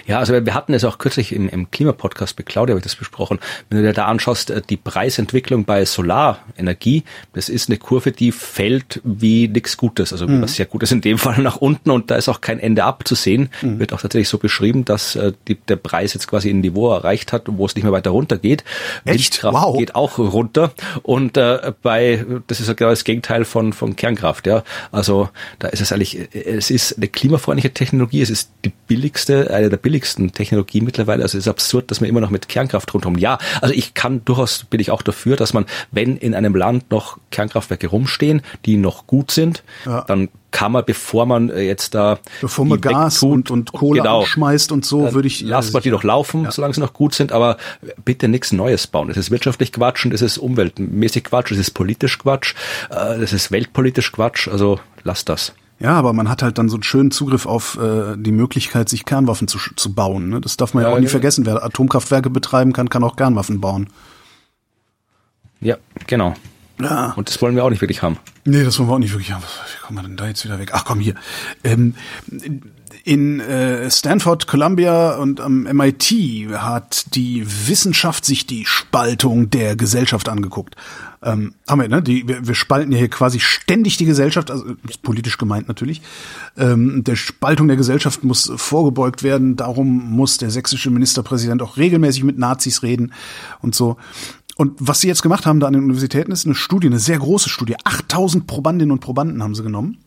Ja, 0.07 0.19
also 0.19 0.33
wir 0.33 0.55
hatten 0.55 0.75
es 0.75 0.85
auch 0.85 0.99
kürzlich 0.99 1.33
im, 1.33 1.49
im 1.49 1.71
Klimapodcast 1.71 2.39
mit 2.39 2.47
Claudia 2.47 2.73
habe 2.73 2.81
ich 2.81 2.85
das 2.85 2.97
besprochen. 2.97 3.39
Wenn 3.69 3.79
du 3.79 3.85
dir 3.85 3.93
da 3.93 4.07
anschaust, 4.07 4.51
äh, 4.51 4.62
die 4.69 4.77
Preisentwicklung 4.77 5.65
bei 5.65 5.85
Solarenergie, 5.85 7.05
das 7.33 7.49
ist 7.49 7.69
eine 7.69 7.79
Kurve, 7.79 8.12
die 8.12 8.33
fällt 8.33 9.01
wie 9.05 9.49
nichts 9.49 9.77
Gutes, 9.77 10.12
also 10.12 10.27
mhm. 10.27 10.43
was 10.43 10.55
sehr 10.55 10.67
Gutes 10.67 10.93
in 10.93 11.01
dem 11.01 11.19
Fall 11.27 11.39
nach 11.43 11.57
unten 11.57 11.91
und 11.91 12.11
da 12.11 12.17
ist 12.17 12.29
auch 12.29 12.41
kein 12.41 12.59
Ende 12.59 12.85
abzusehen. 12.85 13.51
Mhm. 13.62 13.79
Wird 13.79 13.93
auch 13.93 14.01
tatsächlich 14.01 14.29
so 14.29 14.39
beschrieben, 14.39 14.85
dass 14.85 15.17
äh, 15.17 15.33
die, 15.49 15.55
der 15.57 15.77
Preis 15.77 16.15
jetzt 16.15 16.29
quasi 16.29 16.51
ein 16.51 16.61
Niveau 16.61 16.93
erreicht 16.93 17.33
hat, 17.33 17.45
wo 17.47 17.67
es 17.67 17.75
nicht 17.75 17.85
mehr 17.85 17.93
weiter 17.93 18.11
runter 18.11 18.39
geht. 18.39 18.65
Echt? 19.05 19.43
Windkraft 19.43 19.55
wow. 19.55 19.79
geht 19.79 19.95
auch 19.95 20.19
runter 20.19 20.73
und 21.03 21.37
äh, 21.37 21.73
bei 21.83 22.25
das 22.47 22.61
ist 22.61 22.69
ja 22.69 22.75
genau 22.75 22.91
das 22.91 23.05
Gegenteil 23.05 23.45
von 23.45 23.73
von 23.73 23.97
Kernkraft, 23.97 24.47
ja. 24.47 24.62
Also 24.93 25.29
da 25.59 25.69
ist 25.69 25.81
es 25.81 25.93
eigentlich, 25.93 26.19
äh, 26.35 26.43
es 26.43 26.71
ist 26.71 26.97
eine 26.97 27.09
klimafreundliche 27.09 27.73
Technologie, 27.73 28.23
es 28.23 28.31
ist 28.31 28.51
die 28.65 28.73
billigste, 28.87 29.51
eine 29.53 29.66
der 29.69 29.77
billigsten 29.77 30.33
Technologien 30.33 30.85
mittlerweile. 30.85 31.23
Also 31.23 31.39
es 31.39 31.45
ist 31.45 31.49
absurd, 31.49 31.91
dass 31.91 32.01
man 32.01 32.09
immer 32.09 32.21
noch 32.21 32.31
mit 32.31 32.49
Kernkraft 32.49 32.93
rundherum. 32.95 33.19
Ja, 33.19 33.39
also 33.61 33.75
ich 33.75 33.95
kann 33.95 34.25
durchaus, 34.25 34.65
bin 34.65 34.81
ich 34.81 34.91
auch 34.91 35.03
dafür, 35.03 35.37
dass 35.37 35.53
man, 35.53 35.67
wenn 35.91 36.17
in 36.17 36.35
einem 36.35 36.55
Land 36.55 36.91
noch 36.91 37.19
Kernkraftwerke 37.31 37.89
rumstehen, 37.89 38.43
die 38.65 38.77
noch 38.77 39.07
gut 39.07 39.31
sind, 39.31 39.63
ja. 39.85 40.03
dann 40.03 40.29
kann 40.57 40.73
man, 40.73 40.85
bevor 40.87 41.27
man 41.27 41.51
äh, 41.51 41.63
jetzt 41.63 41.95
da 41.95 42.19
bevor 42.41 42.65
man 42.65 42.81
Gas 42.81 43.23
und, 43.23 43.51
und 43.51 43.73
Kohle 43.73 44.01
genau, 44.01 44.25
schmeißt 44.25 44.73
und 44.73 44.87
so, 44.87 45.13
würde 45.13 45.29
ich 45.29 45.43
lasst 45.43 45.75
man 45.75 45.83
die 45.83 45.91
doch 45.91 46.03
laufen, 46.03 46.45
ja. 46.45 46.51
solange 46.51 46.73
sie 46.73 46.81
noch 46.81 46.95
gut 46.95 47.15
sind, 47.15 47.31
aber 47.31 47.59
bitte 48.07 48.27
nichts 48.27 48.53
Neues 48.53 48.87
bauen. 48.87 49.09
Das 49.09 49.19
ist 49.19 49.31
wirtschaftlich 49.31 49.71
Quatsch 49.71 50.07
und 50.07 50.13
das 50.13 50.23
ist 50.23 50.39
umweltmäßig 50.39 51.25
Quatsch, 51.25 51.51
das 51.51 51.59
ist 51.59 51.73
politisch 51.73 52.19
Quatsch, 52.19 52.55
äh, 52.89 53.19
das 53.19 53.35
ist 53.35 53.51
weltpolitisch 53.51 54.13
Quatsch. 54.13 54.49
Also 54.49 54.81
lasst 55.05 55.29
das. 55.29 55.53
Ja, 55.79 55.93
aber 55.93 56.12
man 56.12 56.29
hat 56.29 56.43
halt 56.43 56.57
dann 56.59 56.69
so 56.69 56.77
einen 56.77 56.83
schönen 56.83 57.11
Zugriff 57.11 57.45
auf 57.45 57.79
äh, 57.79 58.17
die 58.17 58.33
Möglichkeit, 58.33 58.89
sich 58.89 59.05
Kernwaffen 59.05 59.47
zu, 59.47 59.59
zu 59.77 59.93
bauen. 59.93 60.31
Ne? 60.31 60.41
Das 60.41 60.57
darf 60.57 60.73
man 60.73 60.83
ja, 60.83 60.89
ja 60.89 60.95
auch 60.95 60.99
nie 60.99 61.05
ja. 61.05 61.11
vergessen. 61.11 61.45
Wer 61.45 61.62
Atomkraftwerke 61.62 62.31
betreiben 62.31 62.73
kann, 62.73 62.89
kann 62.89 63.05
auch 63.05 63.17
Kernwaffen 63.17 63.61
bauen. 63.61 63.89
Ja, 65.61 65.77
genau. 66.07 66.35
Ja. 66.81 67.12
Und 67.16 67.29
das 67.29 67.41
wollen 67.41 67.57
wir 67.57 67.64
auch 67.64 67.70
nicht 67.70 67.81
wirklich 67.81 68.03
haben. 68.03 68.18
Nee, 68.45 68.64
das 68.64 68.79
wollen 68.79 68.89
wir 68.89 68.95
auch 68.95 68.99
nicht 68.99 69.12
wirklich 69.12 69.33
haben. 69.33 69.43
Wie 69.43 69.87
kommen 69.87 69.99
wir 69.99 70.03
denn 70.03 70.16
da 70.16 70.27
jetzt 70.27 70.45
wieder 70.45 70.59
weg? 70.59 70.70
Ach 70.72 70.85
komm 70.85 71.01
hier. 71.01 71.14
Ähm, 71.64 71.95
in 73.07 73.39
äh, 73.39 73.89
Stanford, 73.89 74.49
Columbia 74.49 75.15
und 75.15 75.41
am 75.41 75.63
MIT 75.63 76.11
hat 76.57 77.15
die 77.15 77.47
Wissenschaft 77.69 78.25
sich 78.25 78.49
die 78.49 78.67
Spaltung 78.67 79.49
der 79.49 79.77
Gesellschaft 79.77 80.29
angeguckt. 80.29 80.75
Ähm, 81.23 81.55
haben 81.69 81.83
wir, 81.83 81.89
ne? 81.89 82.03
Die, 82.03 82.27
wir, 82.27 82.49
wir 82.49 82.57
spalten 82.57 82.91
ja 82.91 82.99
hier 82.99 83.09
quasi 83.09 83.39
ständig 83.39 83.97
die 83.97 84.07
Gesellschaft, 84.07 84.51
also 84.51 84.65
politisch 85.05 85.39
gemeint 85.39 85.69
natürlich. 85.69 86.03
Ähm, 86.57 87.05
der 87.05 87.15
Spaltung 87.15 87.69
der 87.69 87.77
Gesellschaft 87.77 88.25
muss 88.25 88.53
vorgebeugt 88.57 89.23
werden. 89.23 89.55
Darum 89.55 90.11
muss 90.11 90.39
der 90.39 90.51
sächsische 90.51 90.91
Ministerpräsident 90.91 91.63
auch 91.63 91.77
regelmäßig 91.77 92.25
mit 92.25 92.39
Nazis 92.39 92.83
reden 92.83 93.13
und 93.63 93.77
so. 93.77 93.99
Und 94.57 94.73
was 94.81 95.01
sie 95.01 95.07
jetzt 95.07 95.23
gemacht 95.23 95.47
haben 95.47 95.61
da 95.61 95.69
an 95.69 95.75
den 95.75 95.85
Universitäten 95.85 96.33
ist 96.33 96.45
eine 96.45 96.57
Studie, 96.57 96.89
eine 96.89 96.99
sehr 96.99 97.21
große 97.21 97.51
Studie. 97.51 97.77
8000 97.85 98.49
Probandinnen 98.49 98.91
und 98.91 99.01
Probanden 99.01 99.45
haben 99.45 99.55
sie 99.55 99.63
genommen 99.63 99.99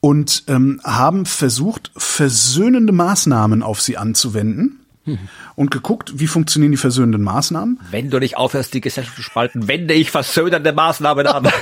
und 0.00 0.44
ähm, 0.46 0.80
haben 0.84 1.26
versucht, 1.26 1.90
versöhnende 1.96 2.92
Maßnahmen 2.92 3.62
auf 3.62 3.80
sie 3.80 3.96
anzuwenden 3.96 4.86
hm. 5.04 5.18
und 5.56 5.70
geguckt, 5.70 6.12
wie 6.16 6.26
funktionieren 6.26 6.72
die 6.72 6.78
versöhnenden 6.78 7.22
Maßnahmen. 7.22 7.80
Wenn 7.90 8.10
du 8.10 8.18
nicht 8.18 8.36
aufhörst, 8.36 8.74
die 8.74 8.80
Gesellschaft 8.80 9.16
zu 9.16 9.22
spalten, 9.22 9.66
wende 9.66 9.94
ich 9.94 10.10
versöhnende 10.10 10.72
Maßnahmen 10.72 11.26
an. 11.26 11.48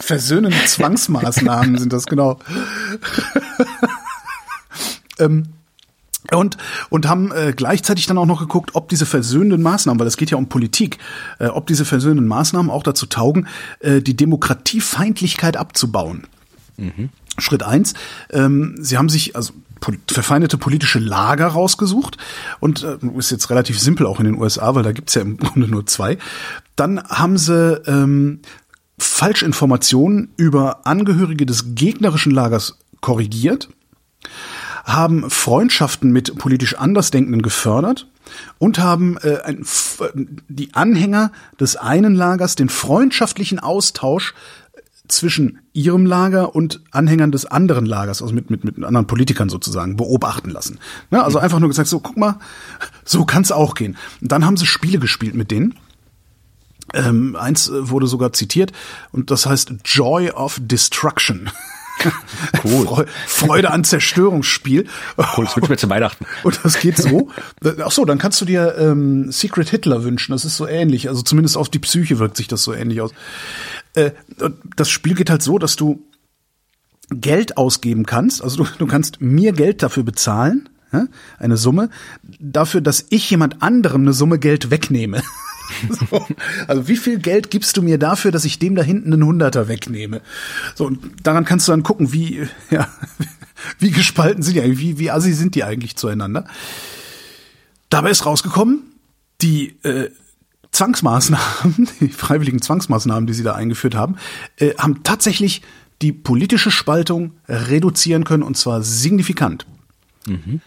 versöhnende 0.00 0.64
Zwangsmaßnahmen 0.64 1.78
sind 1.78 1.92
das 1.92 2.06
genau. 2.06 2.38
ähm, 5.18 5.44
und 6.32 6.56
und 6.90 7.08
haben 7.08 7.32
äh, 7.32 7.52
gleichzeitig 7.56 8.06
dann 8.06 8.18
auch 8.18 8.26
noch 8.26 8.40
geguckt, 8.40 8.70
ob 8.74 8.88
diese 8.88 9.06
versöhnenden 9.06 9.62
Maßnahmen, 9.62 9.98
weil 9.98 10.06
es 10.06 10.16
geht 10.16 10.30
ja 10.30 10.36
um 10.36 10.48
Politik, 10.48 10.98
äh, 11.38 11.46
ob 11.46 11.66
diese 11.66 11.84
versöhnenden 11.84 12.28
Maßnahmen 12.28 12.70
auch 12.70 12.82
dazu 12.82 13.06
taugen, 13.06 13.46
äh, 13.80 14.00
die 14.00 14.16
Demokratiefeindlichkeit 14.16 15.56
abzubauen. 15.56 16.26
Mhm. 16.76 17.10
Schritt 17.38 17.62
eins: 17.62 17.94
ähm, 18.30 18.76
Sie 18.80 18.98
haben 18.98 19.08
sich 19.08 19.36
also 19.36 19.52
verfeindete 20.08 20.58
politische 20.58 20.98
Lager 20.98 21.46
rausgesucht 21.46 22.16
und 22.60 22.82
äh, 22.82 22.98
ist 23.16 23.30
jetzt 23.30 23.50
relativ 23.50 23.78
simpel 23.78 24.06
auch 24.06 24.18
in 24.18 24.26
den 24.26 24.38
USA, 24.38 24.74
weil 24.74 24.82
da 24.82 24.92
gibt's 24.92 25.14
ja 25.14 25.22
im 25.22 25.36
Grunde 25.38 25.68
nur 25.68 25.86
zwei. 25.86 26.18
Dann 26.76 27.02
haben 27.02 27.38
sie 27.38 27.80
ähm, 27.86 28.40
Falschinformationen 28.98 30.32
über 30.36 30.86
Angehörige 30.86 31.46
des 31.46 31.74
gegnerischen 31.74 32.32
Lagers 32.32 32.78
korrigiert 33.00 33.68
haben 34.88 35.30
Freundschaften 35.30 36.10
mit 36.10 36.36
politisch 36.38 36.76
Andersdenkenden 36.76 37.42
gefördert 37.42 38.06
und 38.58 38.78
haben 38.78 39.16
äh, 39.18 39.38
ein, 39.44 39.64
die 40.48 40.74
Anhänger 40.74 41.32
des 41.60 41.76
einen 41.76 42.14
Lagers 42.14 42.56
den 42.56 42.68
freundschaftlichen 42.68 43.58
Austausch 43.58 44.34
zwischen 45.08 45.60
ihrem 45.72 46.06
Lager 46.06 46.54
und 46.54 46.80
Anhängern 46.90 47.32
des 47.32 47.46
anderen 47.46 47.86
Lagers, 47.86 48.20
also 48.20 48.34
mit, 48.34 48.50
mit, 48.50 48.64
mit 48.64 48.84
anderen 48.84 49.06
Politikern 49.06 49.48
sozusagen, 49.48 49.96
beobachten 49.96 50.50
lassen. 50.50 50.78
Ne? 51.10 51.22
Also 51.22 51.38
einfach 51.38 51.58
nur 51.58 51.68
gesagt, 51.68 51.88
so 51.88 52.00
guck 52.00 52.16
mal, 52.16 52.38
so 53.04 53.24
kann's 53.24 53.52
auch 53.52 53.74
gehen. 53.74 53.96
Und 54.20 54.32
dann 54.32 54.44
haben 54.44 54.56
sie 54.56 54.66
Spiele 54.66 54.98
gespielt 54.98 55.34
mit 55.34 55.50
denen. 55.50 55.74
Ähm, 56.94 57.36
eins 57.36 57.70
wurde 57.72 58.06
sogar 58.06 58.32
zitiert 58.32 58.72
und 59.12 59.30
das 59.30 59.44
heißt 59.44 59.74
Joy 59.84 60.30
of 60.30 60.58
Destruction. 60.62 61.50
Cool. 62.64 63.06
Freude 63.26 63.70
an 63.70 63.84
Zerstörungsspiel. 63.84 64.86
Cool, 65.36 65.44
das 65.44 65.56
wünschen 65.56 65.70
wir 65.70 65.76
zu 65.78 65.88
Weihnachten. 65.88 66.26
Und 66.42 66.60
das 66.62 66.80
geht 66.80 66.96
so. 66.96 67.30
Ach 67.84 67.90
so, 67.90 68.04
dann 68.04 68.18
kannst 68.18 68.40
du 68.40 68.44
dir 68.44 68.76
ähm, 68.78 69.30
Secret 69.30 69.68
Hitler 69.68 70.04
wünschen. 70.04 70.32
Das 70.32 70.44
ist 70.44 70.56
so 70.56 70.66
ähnlich. 70.66 71.08
Also 71.08 71.22
zumindest 71.22 71.56
auf 71.56 71.68
die 71.68 71.78
Psyche 71.78 72.18
wirkt 72.18 72.36
sich 72.36 72.48
das 72.48 72.62
so 72.62 72.72
ähnlich 72.72 73.00
aus. 73.00 73.12
Äh, 73.94 74.12
das 74.76 74.90
Spiel 74.90 75.14
geht 75.14 75.30
halt 75.30 75.42
so, 75.42 75.58
dass 75.58 75.76
du 75.76 76.02
Geld 77.10 77.56
ausgeben 77.56 78.06
kannst. 78.06 78.42
Also 78.42 78.64
du, 78.64 78.70
du 78.78 78.86
kannst 78.86 79.20
mir 79.20 79.52
Geld 79.52 79.82
dafür 79.82 80.02
bezahlen, 80.02 80.68
eine 81.38 81.56
Summe, 81.56 81.90
dafür, 82.40 82.80
dass 82.80 83.06
ich 83.10 83.28
jemand 83.30 83.62
anderem 83.62 84.02
eine 84.02 84.12
Summe 84.12 84.38
Geld 84.38 84.70
wegnehme. 84.70 85.22
So, 86.10 86.26
also 86.66 86.88
wie 86.88 86.96
viel 86.96 87.18
Geld 87.18 87.50
gibst 87.50 87.76
du 87.76 87.82
mir 87.82 87.98
dafür, 87.98 88.30
dass 88.30 88.44
ich 88.44 88.58
dem 88.58 88.74
da 88.74 88.82
hinten 88.82 89.12
einen 89.12 89.24
Hunderter 89.24 89.68
wegnehme? 89.68 90.20
So, 90.74 90.86
und 90.86 91.00
daran 91.22 91.44
kannst 91.44 91.68
du 91.68 91.72
dann 91.72 91.82
gucken, 91.82 92.12
wie, 92.12 92.48
ja, 92.70 92.88
wie 93.78 93.90
gespalten 93.90 94.42
sind 94.42 94.54
die 94.54 94.62
eigentlich, 94.62 94.80
wie, 94.80 94.98
wie 94.98 95.10
assi 95.10 95.32
sind 95.32 95.54
die 95.54 95.64
eigentlich 95.64 95.96
zueinander. 95.96 96.44
Dabei 97.90 98.10
ist 98.10 98.26
rausgekommen, 98.26 98.82
die 99.40 99.76
äh, 99.82 100.10
Zwangsmaßnahmen, 100.72 101.88
die 102.00 102.08
freiwilligen 102.08 102.62
Zwangsmaßnahmen, 102.62 103.26
die 103.26 103.34
sie 103.34 103.42
da 103.42 103.54
eingeführt 103.54 103.94
haben, 103.94 104.16
äh, 104.56 104.74
haben 104.76 105.02
tatsächlich 105.02 105.62
die 106.02 106.12
politische 106.12 106.70
Spaltung 106.70 107.32
reduzieren 107.48 108.22
können 108.24 108.44
und 108.44 108.56
zwar 108.56 108.82
signifikant. 108.82 109.66
Mhm. 110.26 110.60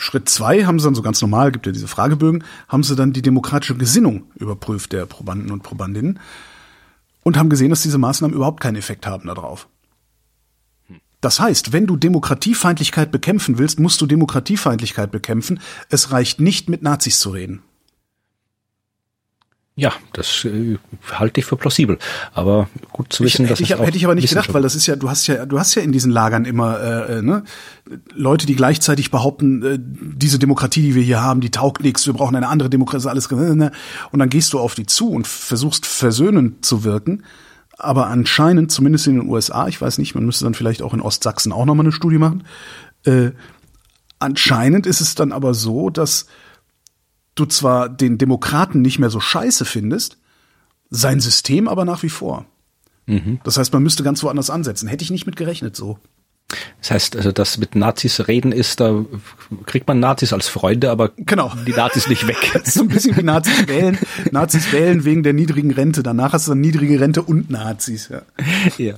Schritt 0.00 0.30
zwei 0.30 0.64
haben 0.64 0.78
sie 0.78 0.86
dann 0.86 0.94
so 0.94 1.02
ganz 1.02 1.20
normal, 1.20 1.52
gibt 1.52 1.66
ja 1.66 1.72
diese 1.72 1.86
Fragebögen, 1.86 2.42
haben 2.68 2.82
sie 2.82 2.96
dann 2.96 3.12
die 3.12 3.20
demokratische 3.20 3.76
Gesinnung 3.76 4.24
überprüft 4.34 4.92
der 4.92 5.04
Probanden 5.04 5.52
und 5.52 5.62
Probandinnen 5.62 6.18
und 7.22 7.36
haben 7.36 7.50
gesehen, 7.50 7.68
dass 7.68 7.82
diese 7.82 7.98
Maßnahmen 7.98 8.34
überhaupt 8.34 8.60
keinen 8.60 8.76
Effekt 8.76 9.06
haben 9.06 9.26
darauf. 9.26 9.68
Das 11.20 11.38
heißt, 11.38 11.74
wenn 11.74 11.86
du 11.86 11.98
Demokratiefeindlichkeit 11.98 13.12
bekämpfen 13.12 13.58
willst, 13.58 13.78
musst 13.78 14.00
du 14.00 14.06
Demokratiefeindlichkeit 14.06 15.10
bekämpfen. 15.10 15.60
Es 15.90 16.12
reicht 16.12 16.40
nicht, 16.40 16.70
mit 16.70 16.82
Nazis 16.82 17.20
zu 17.20 17.30
reden. 17.30 17.62
Ja, 19.80 19.94
das 20.12 20.44
äh, 20.44 20.76
halte 21.10 21.40
ich 21.40 21.46
für 21.46 21.56
plausibel. 21.56 21.98
Aber 22.34 22.68
gut 22.92 23.14
zu 23.14 23.24
wissen, 23.24 23.44
ich, 23.44 23.48
dass 23.48 23.60
ich, 23.60 23.70
es 23.70 23.78
hätte 23.78 23.96
ich 23.96 24.04
aber 24.04 24.14
nicht 24.14 24.28
gedacht, 24.28 24.52
weil 24.52 24.60
das 24.60 24.74
ist 24.74 24.86
ja, 24.86 24.94
du 24.94 25.08
hast 25.08 25.26
ja, 25.26 25.46
du 25.46 25.58
hast 25.58 25.74
ja 25.74 25.80
in 25.80 25.90
diesen 25.90 26.12
Lagern 26.12 26.44
immer 26.44 26.78
äh, 26.78 27.18
äh, 27.18 27.22
ne, 27.22 27.44
Leute, 28.12 28.44
die 28.44 28.56
gleichzeitig 28.56 29.10
behaupten, 29.10 29.62
äh, 29.62 29.78
diese 29.80 30.38
Demokratie, 30.38 30.82
die 30.82 30.94
wir 30.94 31.02
hier 31.02 31.22
haben, 31.22 31.40
die 31.40 31.50
taugt 31.50 31.82
nichts, 31.82 32.04
wir 32.06 32.12
brauchen 32.12 32.36
eine 32.36 32.48
andere 32.48 32.68
Demokratie, 32.68 33.08
alles. 33.08 33.30
Ne, 33.30 33.72
und 34.12 34.18
dann 34.18 34.28
gehst 34.28 34.52
du 34.52 34.58
auf 34.58 34.74
die 34.74 34.84
zu 34.84 35.12
und 35.12 35.26
versuchst 35.26 35.86
versöhnend 35.86 36.62
zu 36.62 36.84
wirken. 36.84 37.24
Aber 37.78 38.08
anscheinend, 38.08 38.70
zumindest 38.70 39.06
in 39.06 39.14
den 39.14 39.30
USA, 39.30 39.66
ich 39.66 39.80
weiß 39.80 39.96
nicht, 39.96 40.14
man 40.14 40.26
müsste 40.26 40.44
dann 40.44 40.52
vielleicht 40.52 40.82
auch 40.82 40.92
in 40.92 41.00
Ostsachsen 41.00 41.52
auch 41.52 41.64
nochmal 41.64 41.86
eine 41.86 41.92
Studie 41.92 42.18
machen. 42.18 42.44
Äh, 43.06 43.30
anscheinend 44.18 44.86
ist 44.86 45.00
es 45.00 45.14
dann 45.14 45.32
aber 45.32 45.54
so, 45.54 45.88
dass 45.88 46.26
du 47.34 47.46
zwar 47.46 47.88
den 47.88 48.18
Demokraten 48.18 48.82
nicht 48.82 48.98
mehr 48.98 49.10
so 49.10 49.20
scheiße 49.20 49.64
findest, 49.64 50.18
sein 50.90 51.20
System 51.20 51.68
aber 51.68 51.84
nach 51.84 52.02
wie 52.02 52.10
vor. 52.10 52.46
Mhm. 53.06 53.40
Das 53.44 53.56
heißt, 53.56 53.72
man 53.72 53.82
müsste 53.82 54.02
ganz 54.02 54.22
woanders 54.22 54.50
ansetzen. 54.50 54.88
Hätte 54.88 55.04
ich 55.04 55.10
nicht 55.10 55.26
mit 55.26 55.36
gerechnet 55.36 55.76
so. 55.76 55.98
Das 56.80 56.90
heißt, 56.90 57.16
also 57.16 57.30
das 57.30 57.58
mit 57.58 57.76
Nazis 57.76 58.26
reden 58.26 58.50
ist, 58.50 58.80
da 58.80 59.04
kriegt 59.66 59.86
man 59.86 60.00
Nazis 60.00 60.32
als 60.32 60.48
Freunde, 60.48 60.90
aber 60.90 61.10
genau. 61.16 61.52
die 61.66 61.72
Nazis 61.72 62.08
nicht 62.08 62.26
weg. 62.26 62.36
So 62.64 62.82
ein 62.82 62.88
bisschen 62.88 63.16
wie 63.16 63.22
Nazis 63.22 63.68
wählen. 63.68 63.98
Nazis 64.32 64.72
wählen 64.72 65.04
wegen 65.04 65.22
der 65.22 65.32
niedrigen 65.32 65.70
Rente. 65.70 66.02
Danach 66.02 66.32
hast 66.32 66.46
du 66.46 66.52
dann 66.52 66.60
niedrige 66.60 66.98
Rente 67.00 67.22
und 67.22 67.50
Nazis. 67.50 68.08
Ja. 68.08 68.22
ja. 68.78 68.94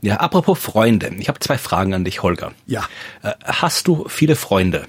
Ja, 0.00 0.16
apropos 0.16 0.58
Freunde. 0.58 1.10
Ich 1.18 1.28
habe 1.28 1.40
zwei 1.40 1.58
Fragen 1.58 1.92
an 1.92 2.04
dich, 2.04 2.22
Holger. 2.22 2.52
Ja. 2.66 2.84
Äh, 3.22 3.32
hast 3.44 3.88
du 3.88 4.06
viele 4.08 4.36
Freunde? 4.36 4.86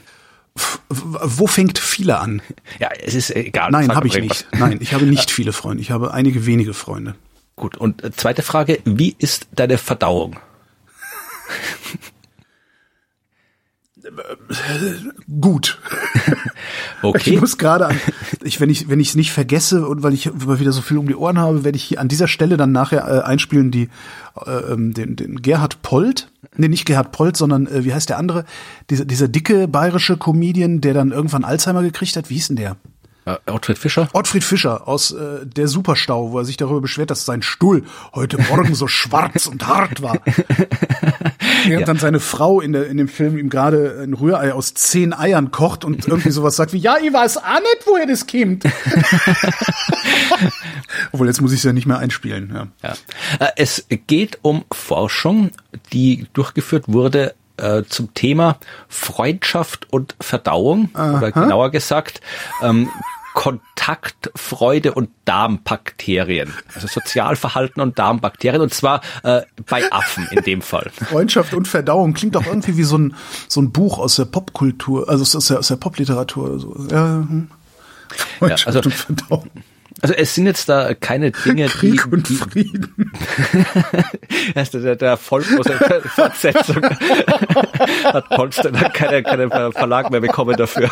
Wo 0.90 1.48
fängt 1.48 1.80
viele 1.80 2.20
an? 2.20 2.42
Ja, 2.80 2.90
es 3.04 3.16
ist 3.16 3.36
egal. 3.36 3.72
Nein, 3.72 3.94
habe 3.96 4.08
ich 4.08 4.18
nicht. 4.20 4.48
Nein, 4.58 4.78
ich 4.82 4.94
habe 4.94 5.06
nicht 5.06 5.32
viele 5.40 5.54
Freunde. 5.54 5.82
Ich 5.82 5.92
habe 5.92 6.14
einige 6.14 6.46
wenige 6.46 6.74
Freunde. 6.74 7.16
Gut. 7.56 7.78
Und 7.78 8.04
äh, 8.04 8.12
zweite 8.12 8.42
Frage: 8.42 8.80
Wie 8.86 9.16
ist 9.18 9.48
deine 9.54 9.78
Verdauung? 9.78 10.38
Gut. 15.40 15.80
Okay. 17.02 17.36
Ich 17.36 17.40
muss 17.40 17.58
gerade 17.58 17.96
ich, 18.44 18.60
wenn 18.60 18.70
ich 18.70 18.90
wenn 18.90 19.00
ich 19.00 19.10
es 19.10 19.16
nicht 19.16 19.32
vergesse 19.32 19.88
und 19.88 20.04
weil 20.04 20.14
ich 20.14 20.26
immer 20.26 20.60
wieder 20.60 20.74
so 20.74 20.82
viel 20.82 20.98
um 20.98 21.08
die 21.08 21.16
Ohren 21.16 21.40
habe, 21.40 21.64
werde 21.64 21.78
ich 21.78 21.84
hier 21.86 22.02
an 22.02 22.10
dieser 22.10 22.28
Stelle 22.28 22.58
dann 22.58 22.74
nachher 22.74 23.08
äh, 23.08 23.22
einspielen 23.22 23.72
die 23.72 23.88
äh, 24.46 24.52
ähm, 24.52 24.94
den, 24.94 25.16
den 25.16 25.42
Gerhard 25.42 25.82
Polt, 25.82 26.30
nee 26.58 26.68
nicht 26.68 26.86
Gerhard 26.86 27.12
Polt, 27.12 27.38
sondern 27.38 27.68
äh, 27.68 27.84
wie 27.84 27.94
heißt 27.94 28.10
der 28.10 28.18
andere, 28.18 28.46
dieser 28.90 29.06
dieser 29.06 29.28
dicke 29.28 29.68
bayerische 29.68 30.18
Comedian, 30.18 30.82
der 30.82 30.94
dann 30.94 31.12
irgendwann 31.12 31.44
Alzheimer 31.44 31.82
gekriegt 31.82 32.16
hat, 32.16 32.30
wie 32.30 32.36
hieß 32.36 32.48
denn 32.48 32.58
der? 32.58 32.78
Äh, 33.30 33.52
Ottfried 33.52 33.78
Fischer? 33.78 34.10
Ottfried 34.14 34.44
Fischer 34.44 34.88
aus 34.88 35.12
äh, 35.12 35.46
Der 35.46 35.68
Superstau, 35.68 36.32
wo 36.32 36.40
er 36.40 36.46
sich 36.46 36.58
darüber 36.58 36.82
beschwert, 36.82 37.12
dass 37.12 37.26
sein 37.26 37.42
Stuhl 37.42 37.84
heute 38.14 38.38
Morgen 38.38 38.76
so 38.76 38.88
schwarz 38.88 39.46
und 39.48 39.68
hart 39.68 40.02
war. 40.02 40.20
Während 41.66 41.82
ja. 41.82 41.86
dann 41.86 41.98
seine 41.98 42.20
Frau 42.20 42.62
in, 42.62 42.74
der, 42.74 42.88
in 42.88 42.98
dem 42.98 43.08
Film 43.08 43.38
ihm 43.38 43.50
gerade 43.50 44.00
ein 44.02 44.14
Rührei 44.14 44.54
aus 44.54 44.74
zehn 44.74 45.14
Eiern 45.14 45.52
kocht 45.52 45.86
und 45.86 46.08
irgendwie 46.08 46.32
sowas 46.32 46.56
sagt 46.56 46.74
wie, 46.74 46.78
ja, 46.78 46.98
ich 47.02 47.12
weiß 47.12 47.38
auch 47.38 47.60
nicht, 47.60 47.86
woher 47.86 48.08
das 48.08 48.26
kommt. 48.26 48.64
Obwohl, 51.12 51.28
jetzt 51.28 51.42
muss 51.42 51.52
ich 51.52 51.60
es 51.60 51.64
ja 51.64 51.74
nicht 51.74 51.86
mehr 51.86 52.00
einspielen. 52.00 52.52
Ja. 52.54 52.68
Ja. 52.82 52.94
Äh, 53.46 53.52
es 53.58 53.86
geht 54.08 54.40
um 54.42 54.64
Forschung, 54.72 55.52
die 55.92 56.28
durchgeführt 56.34 56.86
wurde 56.88 57.36
äh, 57.60 57.84
zum 57.88 58.14
Thema 58.14 58.58
Freundschaft 58.88 59.92
und 59.92 60.16
Verdauung, 60.20 60.90
Aha. 60.94 61.18
oder 61.18 61.32
genauer 61.32 61.72
gesagt, 61.72 62.22
ähm, 62.64 62.90
Kontaktfreude 63.40 64.94
und 64.94 65.12
Darmbakterien. 65.24 66.54
Also 66.76 66.88
Sozialverhalten 66.88 67.82
und 67.82 67.98
Darmbakterien 67.98 68.62
und 68.62 68.74
zwar 68.74 69.00
äh, 69.24 69.44
bei 69.66 69.90
Affen 69.94 70.28
in 70.32 70.44
dem 70.44 70.62
Fall. 70.62 70.92
Freundschaft 71.10 71.54
und 71.54 71.66
Verdauung 71.66 72.14
klingt 72.14 72.36
auch 72.36 72.46
irgendwie 72.46 72.76
wie 72.76 72.84
so 72.84 72.98
ein, 72.98 73.16
so 73.48 73.62
ein 73.62 73.72
Buch 73.72 73.98
aus 73.98 74.18
der 74.18 74.26
Popkultur, 74.26 75.08
also 75.08 75.38
aus 75.38 75.46
der, 75.46 75.60
aus 75.60 75.70
der 75.70 75.78
Popliteratur 75.78 76.50
oder 76.50 76.60
so. 76.60 76.76
Ja, 76.92 77.06
hm. 77.06 77.50
Freundschaft 78.40 78.76
ja, 78.76 78.80
also, 78.82 78.82
und 78.82 78.94
Verdauung. 78.94 79.50
Also 80.02 80.14
es 80.14 80.36
sind 80.36 80.46
jetzt 80.46 80.70
da 80.70 80.94
keine 80.94 81.32
Dinge, 81.32 81.68
Krieg 81.70 82.04
die, 82.04 82.10
und 82.12 82.30
die 82.30 82.36
Frieden. 82.36 83.12
erst 84.56 84.74
der, 84.74 84.96
der 84.96 85.18
Vollprosa 85.18 85.74
Fortsetzung 86.06 86.84
hat 88.04 88.30
Polster 88.30 88.72
dann 88.72 88.94
keine, 88.94 89.24
keine 89.24 89.50
Verlag 89.50 90.12
mehr 90.12 90.22
bekommen 90.22 90.56
dafür. 90.56 90.90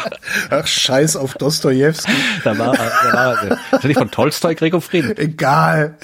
Ach 0.50 0.68
Scheiß 0.68 1.16
auf 1.16 1.36
Dostojewski. 1.36 2.12
Da 2.44 2.58
war, 2.58 2.74
da 2.76 3.14
war 3.14 3.60
ist 3.74 3.84
nicht 3.84 3.98
von 3.98 4.12
Tolstoi 4.12 4.56
Krieg 4.56 4.74
und 4.74 4.82
Frieden. 4.82 5.18
Egal. 5.18 5.98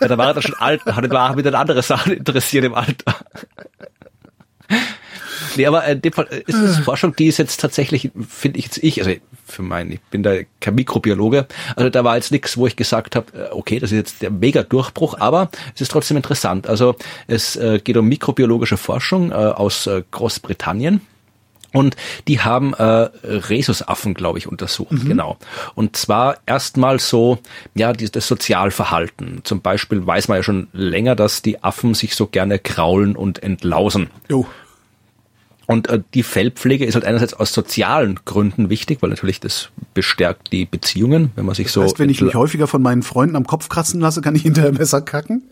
Ja, 0.00 0.08
da 0.08 0.18
war 0.18 0.28
er 0.28 0.34
dann 0.34 0.42
schon 0.42 0.56
alt, 0.56 0.84
hat 0.84 1.04
er 1.04 1.36
wieder 1.36 1.58
andere 1.58 1.82
Sachen 1.82 2.12
interessiert 2.12 2.64
im 2.64 2.74
Alter. 2.74 3.14
Nee, 5.56 5.66
aber 5.66 5.84
in 5.84 6.00
dem 6.00 6.12
Fall 6.12 6.26
ist 6.46 6.56
es 6.56 6.78
Forschung, 6.78 7.14
die 7.16 7.26
ist 7.26 7.38
jetzt 7.38 7.60
tatsächlich, 7.60 8.10
finde 8.28 8.58
ich 8.58 8.66
jetzt 8.66 8.78
ich, 8.78 9.00
also 9.00 9.12
für 9.52 9.62
meinen, 9.62 9.92
ich 9.92 10.00
bin 10.10 10.22
da 10.22 10.34
kein 10.60 10.74
Mikrobiologe, 10.74 11.46
also 11.76 11.90
da 11.90 12.04
war 12.04 12.16
jetzt 12.16 12.32
nichts, 12.32 12.56
wo 12.56 12.66
ich 12.66 12.76
gesagt 12.76 13.16
habe, 13.16 13.26
äh, 13.32 13.52
okay, 13.52 13.78
das 13.78 13.92
ist 13.92 13.96
jetzt 13.96 14.22
der 14.22 14.30
mega 14.30 14.62
Durchbruch, 14.62 15.16
aber 15.18 15.50
es 15.74 15.80
ist 15.80 15.90
trotzdem 15.90 16.16
interessant. 16.16 16.66
Also 16.66 16.96
es 17.26 17.56
äh, 17.56 17.80
geht 17.82 17.96
um 17.96 18.08
mikrobiologische 18.08 18.76
Forschung 18.76 19.30
äh, 19.30 19.34
aus 19.34 19.88
Großbritannien. 20.10 21.00
Und 21.72 21.96
die 22.28 22.40
haben 22.40 22.74
äh, 22.74 22.84
Rhesusaffen, 22.84 24.14
glaube 24.14 24.38
ich, 24.38 24.46
untersucht, 24.46 24.92
mhm. 24.92 25.08
genau. 25.08 25.38
Und 25.74 25.96
zwar 25.96 26.36
erstmal 26.46 27.00
so, 27.00 27.38
ja, 27.74 27.92
das 27.92 28.26
Sozialverhalten. 28.26 29.40
Zum 29.44 29.62
Beispiel 29.62 30.06
weiß 30.06 30.28
man 30.28 30.38
ja 30.38 30.42
schon 30.42 30.68
länger, 30.72 31.16
dass 31.16 31.40
die 31.42 31.64
Affen 31.64 31.94
sich 31.94 32.14
so 32.14 32.26
gerne 32.26 32.58
kraulen 32.58 33.16
und 33.16 33.42
entlausen. 33.42 34.10
Jo. 34.28 34.46
Und 35.66 35.88
äh, 35.88 36.00
die 36.14 36.22
Fellpflege 36.22 36.84
ist 36.84 36.94
halt 36.94 37.04
einerseits 37.04 37.34
aus 37.34 37.52
sozialen 37.52 38.20
Gründen 38.24 38.68
wichtig, 38.70 38.98
weil 39.00 39.10
natürlich 39.10 39.40
das 39.40 39.70
bestärkt 39.94 40.52
die 40.52 40.64
Beziehungen, 40.64 41.30
wenn 41.36 41.44
man 41.46 41.54
sich 41.54 41.66
das 41.66 41.74
so. 41.74 41.82
Heißt, 41.82 41.98
wenn 41.98 42.10
ich 42.10 42.20
mich 42.20 42.34
häufiger 42.34 42.66
von 42.66 42.82
meinen 42.82 43.02
Freunden 43.02 43.36
am 43.36 43.46
Kopf 43.46 43.68
kratzen 43.68 44.00
lasse, 44.00 44.20
kann 44.20 44.34
ich 44.34 44.42
hinterher 44.42 44.72
besser 44.72 45.00
kacken? 45.00 45.42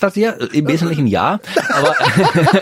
Das 0.00 0.16
ja, 0.16 0.32
im 0.32 0.66
Wesentlichen 0.66 1.06
ja, 1.06 1.38
aber 1.72 1.94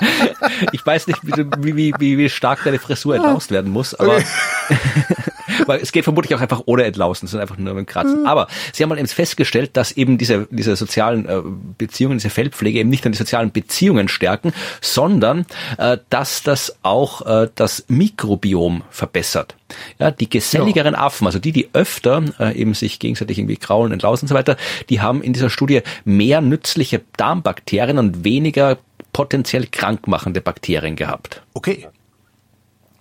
ich 0.72 0.84
weiß 0.84 1.06
nicht, 1.06 1.20
wie, 1.24 1.74
wie, 1.74 1.94
wie, 1.98 2.18
wie 2.18 2.28
stark 2.28 2.64
deine 2.64 2.78
Frisur 2.78 3.16
entlaust 3.16 3.50
werden 3.50 3.72
muss, 3.72 3.94
aber. 3.94 4.18
weil 5.66 5.80
es 5.80 5.92
geht 5.92 6.04
vermutlich 6.04 6.34
auch 6.34 6.40
einfach 6.40 6.62
ohne 6.66 6.84
Entlausen, 6.84 7.26
es 7.26 7.32
sind 7.32 7.40
einfach 7.40 7.58
nur 7.58 7.74
mit 7.74 7.86
Kratzen. 7.86 8.26
Aber 8.26 8.48
sie 8.72 8.82
haben 8.82 8.90
mal 8.90 8.98
eben 8.98 9.08
festgestellt, 9.08 9.76
dass 9.76 9.92
eben 9.92 10.18
diese, 10.18 10.46
diese 10.50 10.76
sozialen 10.76 11.28
äh, 11.28 11.40
Beziehungen, 11.78 12.18
diese 12.18 12.30
Feldpflege 12.30 12.78
eben 12.78 12.90
nicht 12.90 13.04
nur 13.04 13.12
die 13.12 13.18
sozialen 13.18 13.52
Beziehungen 13.52 14.08
stärken, 14.08 14.52
sondern 14.80 15.46
äh, 15.78 15.98
dass 16.10 16.42
das 16.42 16.76
auch 16.82 17.26
äh, 17.26 17.48
das 17.54 17.84
Mikrobiom 17.88 18.82
verbessert. 18.90 19.56
Ja, 19.98 20.10
die 20.10 20.28
geselligeren 20.28 20.94
ja. 20.94 21.00
Affen, 21.00 21.26
also 21.26 21.38
die, 21.38 21.52
die 21.52 21.68
öfter 21.72 22.22
äh, 22.38 22.56
eben 22.56 22.74
sich 22.74 22.98
gegenseitig 22.98 23.38
irgendwie 23.38 23.56
kraulen, 23.56 23.92
entlausen 23.92 24.24
und 24.24 24.28
so 24.28 24.34
weiter, 24.34 24.56
die 24.88 25.00
haben 25.00 25.22
in 25.22 25.32
dieser 25.32 25.50
Studie 25.50 25.82
mehr 26.04 26.40
nützliche 26.40 27.02
Darmbakterien 27.16 27.98
und 27.98 28.24
weniger 28.24 28.78
potenziell 29.12 29.66
krankmachende 29.66 30.40
Bakterien 30.40 30.96
gehabt. 30.96 31.42
Okay. 31.54 31.86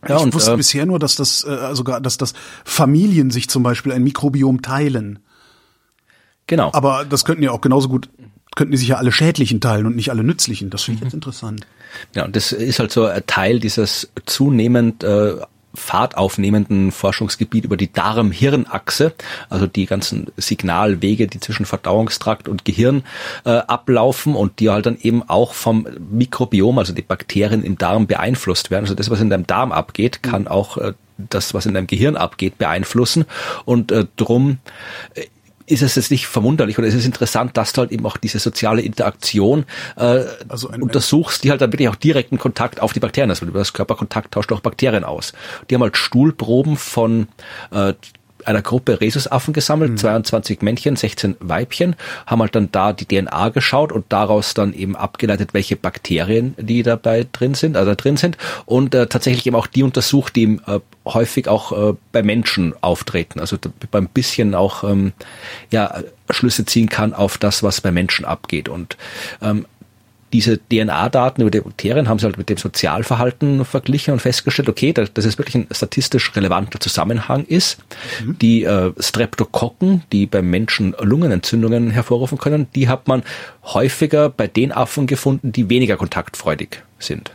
Ja, 0.08 0.18
ich 0.18 0.24
und, 0.24 0.34
wusste 0.34 0.54
äh, 0.54 0.58
bisher 0.58 0.86
nur, 0.86 1.00
dass 1.00 1.16
das 1.16 1.44
äh, 1.44 1.76
sogar, 1.76 2.00
dass 2.02 2.18
das 2.18 2.34
Familien 2.64 3.32
sich 3.32 3.50
zum 3.50 3.64
Beispiel 3.64 3.92
ein 3.92 4.04
Mikrobiom 4.04 4.62
teilen. 4.62 5.20
Genau. 6.48 6.72
Aber 6.74 7.06
das 7.06 7.26
könnten 7.26 7.44
ja 7.44 7.52
auch 7.52 7.62
genauso 7.62 7.90
gut, 7.90 8.10
könnten 8.56 8.72
die 8.72 8.78
sich 8.78 8.90
ja 8.90 8.98
alle 8.98 9.12
schädlichen 9.12 9.62
teilen 9.62 9.86
und 9.86 9.96
nicht 9.96 10.10
alle 10.10 10.24
nützlichen. 10.24 10.70
Das 10.70 10.84
finde 10.84 10.98
ich 10.98 11.02
mhm. 11.02 11.08
jetzt 11.08 11.14
interessant. 11.14 11.68
Ja, 12.16 12.26
und 12.26 12.36
das 12.36 12.52
ist 12.52 12.80
halt 12.80 12.92
so 12.92 13.06
ein 13.06 13.24
Teil 13.28 13.60
dieses 13.60 14.10
zunehmend 14.26 15.04
äh, 15.04 15.36
Fahrt 15.74 16.18
aufnehmenden 16.18 16.92
Forschungsgebiet 16.92 17.66
über 17.66 17.78
die 17.78 17.92
Darm-Hirn-Achse, 17.92 19.14
also 19.50 19.68
die 19.68 19.86
ganzen 19.86 20.28
Signalwege, 20.38 21.28
die 21.28 21.40
zwischen 21.40 21.66
Verdauungstrakt 21.66 22.48
und 22.48 22.66
Gehirn 22.66 23.04
äh, 23.46 23.52
ablaufen 23.52 24.36
und 24.36 24.60
die 24.60 24.70
halt 24.70 24.86
dann 24.86 24.98
eben 25.00 25.28
auch 25.28 25.54
vom 25.54 25.88
Mikrobiom, 26.10 26.78
also 26.80 26.94
die 26.94 27.02
Bakterien 27.02 27.64
im 27.64 27.78
Darm 27.78 28.08
beeinflusst 28.08 28.72
werden. 28.72 28.86
Also 28.86 28.96
das, 28.96 29.10
was 29.10 29.22
in 29.22 29.30
deinem 29.30 29.48
Darm 29.48 29.72
abgeht, 29.72 30.24
kann 30.24 30.48
auch 30.48 30.78
äh, 30.78 30.94
das, 31.18 31.54
was 31.54 31.66
in 31.66 31.74
deinem 31.74 31.88
Gehirn 31.88 32.16
abgeht, 32.16 32.58
beeinflussen. 32.58 33.26
Und 33.66 33.92
äh, 33.92 34.06
drum 34.16 34.60
äh, 35.16 35.26
ist 35.70 35.82
es 35.82 35.96
jetzt 35.96 36.12
nicht 36.12 36.28
verwunderlich 36.28 36.78
oder 36.78 36.88
ist 36.88 36.96
es 36.96 37.06
interessant, 37.06 37.56
dass 37.58 37.74
du 37.74 37.82
halt 37.82 37.92
eben 37.92 38.06
auch 38.06 38.18
diese 38.18 38.40
soziale 38.40 38.82
Interaktion 38.82 39.66
äh, 39.96 40.24
also 40.48 40.70
ein, 40.70 40.82
untersuchst, 40.82 41.44
die 41.44 41.52
halt 41.52 41.62
dann 41.62 41.72
wirklich 41.72 41.90
auch 41.90 41.96
direkten 41.96 42.38
Kontakt 42.38 42.82
auf 42.82 42.94
die 42.94 43.00
Bakterien 43.00 43.30
hast. 43.30 43.42
Weil 43.42 43.50
über 43.50 43.60
das 43.60 43.74
Körperkontakt 43.74 44.34
tauscht 44.34 44.52
auch 44.52 44.62
Bakterien 44.62 45.04
aus. 45.04 45.34
Die 45.70 45.76
haben 45.76 45.84
halt 45.84 45.98
Stuhlproben 45.98 46.78
von 46.78 47.28
äh, 47.72 47.94
einer 48.46 48.62
Gruppe 48.62 49.02
Rhesusaffen 49.02 49.54
gesammelt, 49.54 49.92
mhm. 49.92 49.98
22 49.98 50.62
Männchen, 50.62 50.96
16 50.96 51.38
Weibchen, 51.40 51.96
haben 52.26 52.42
halt 52.42 52.56
dann 52.56 52.72
da 52.72 52.94
die 52.94 53.06
DNA 53.06 53.50
geschaut 53.50 53.92
und 53.92 54.06
daraus 54.10 54.54
dann 54.54 54.74
eben 54.74 54.96
abgeleitet, 54.96 55.54
welche 55.54 55.76
Bakterien 55.76 56.56
die 56.58 56.84
dabei 56.84 57.28
drin 57.32 57.54
sind, 57.54 57.78
also 57.78 57.94
drin 57.96 58.18
sind. 58.18 58.38
Und 58.66 58.96
äh, 58.96 59.08
tatsächlich 59.08 59.46
eben 59.46 59.56
auch 59.56 59.68
die 59.68 59.84
untersucht, 59.84 60.36
die 60.36 60.60
äh, 60.66 60.80
häufig 61.06 61.48
auch 61.48 61.72
äh, 61.72 61.96
bei 62.12 62.24
Menschen 62.24 62.74
auftreten, 62.82 63.40
also 63.40 63.58
beim 63.92 64.08
bisschen 64.08 64.56
auch 64.56 64.84
ähm, 64.84 65.14
ja 65.72 66.02
Schlüsse 66.30 66.66
ziehen 66.66 66.90
kann 66.90 67.14
auf 67.14 67.38
das, 67.38 67.64
was 67.64 67.82
bei 67.82 67.92
Menschen 67.92 68.26
abgeht. 68.26 68.70
Und 68.70 68.98
ähm, 69.42 69.66
diese 70.34 70.58
DNA-Daten 70.58 71.42
über 71.42 71.52
die 71.52 71.62
Bakterien 71.62 72.08
haben 72.08 72.20
sie 72.20 72.26
halt 72.26 72.38
mit 72.38 72.50
dem 72.50 72.58
Sozialverhalten 72.58 73.66
verglichen 73.66 74.14
und 74.14 74.20
festgestellt, 74.20 74.70
okay, 74.70 74.94
dass, 74.94 75.14
dass 75.14 75.26
es 75.26 75.38
wirklich 75.38 75.56
ein 75.56 75.68
statistisch 75.72 76.36
relevanter 76.36 76.80
Zusammenhang 76.80 77.46
ist. 77.46 77.80
Mhm. 78.24 78.38
Die 78.40 78.64
äh, 78.64 78.94
Streptokokken, 79.00 80.04
die 80.12 80.26
beim 80.26 80.50
Menschen 80.50 80.96
Lungenentzündungen 81.00 81.90
hervorrufen 81.90 82.38
können, 82.38 82.68
die 82.76 82.88
hat 82.88 83.08
man 83.08 83.24
häufiger 83.64 84.30
bei 84.30 84.48
den 84.48 84.72
Affen 84.72 85.08
gefunden, 85.08 85.52
die 85.52 85.70
weniger 85.70 85.98
kontaktfreudig 85.98 86.84
sind. 87.00 87.32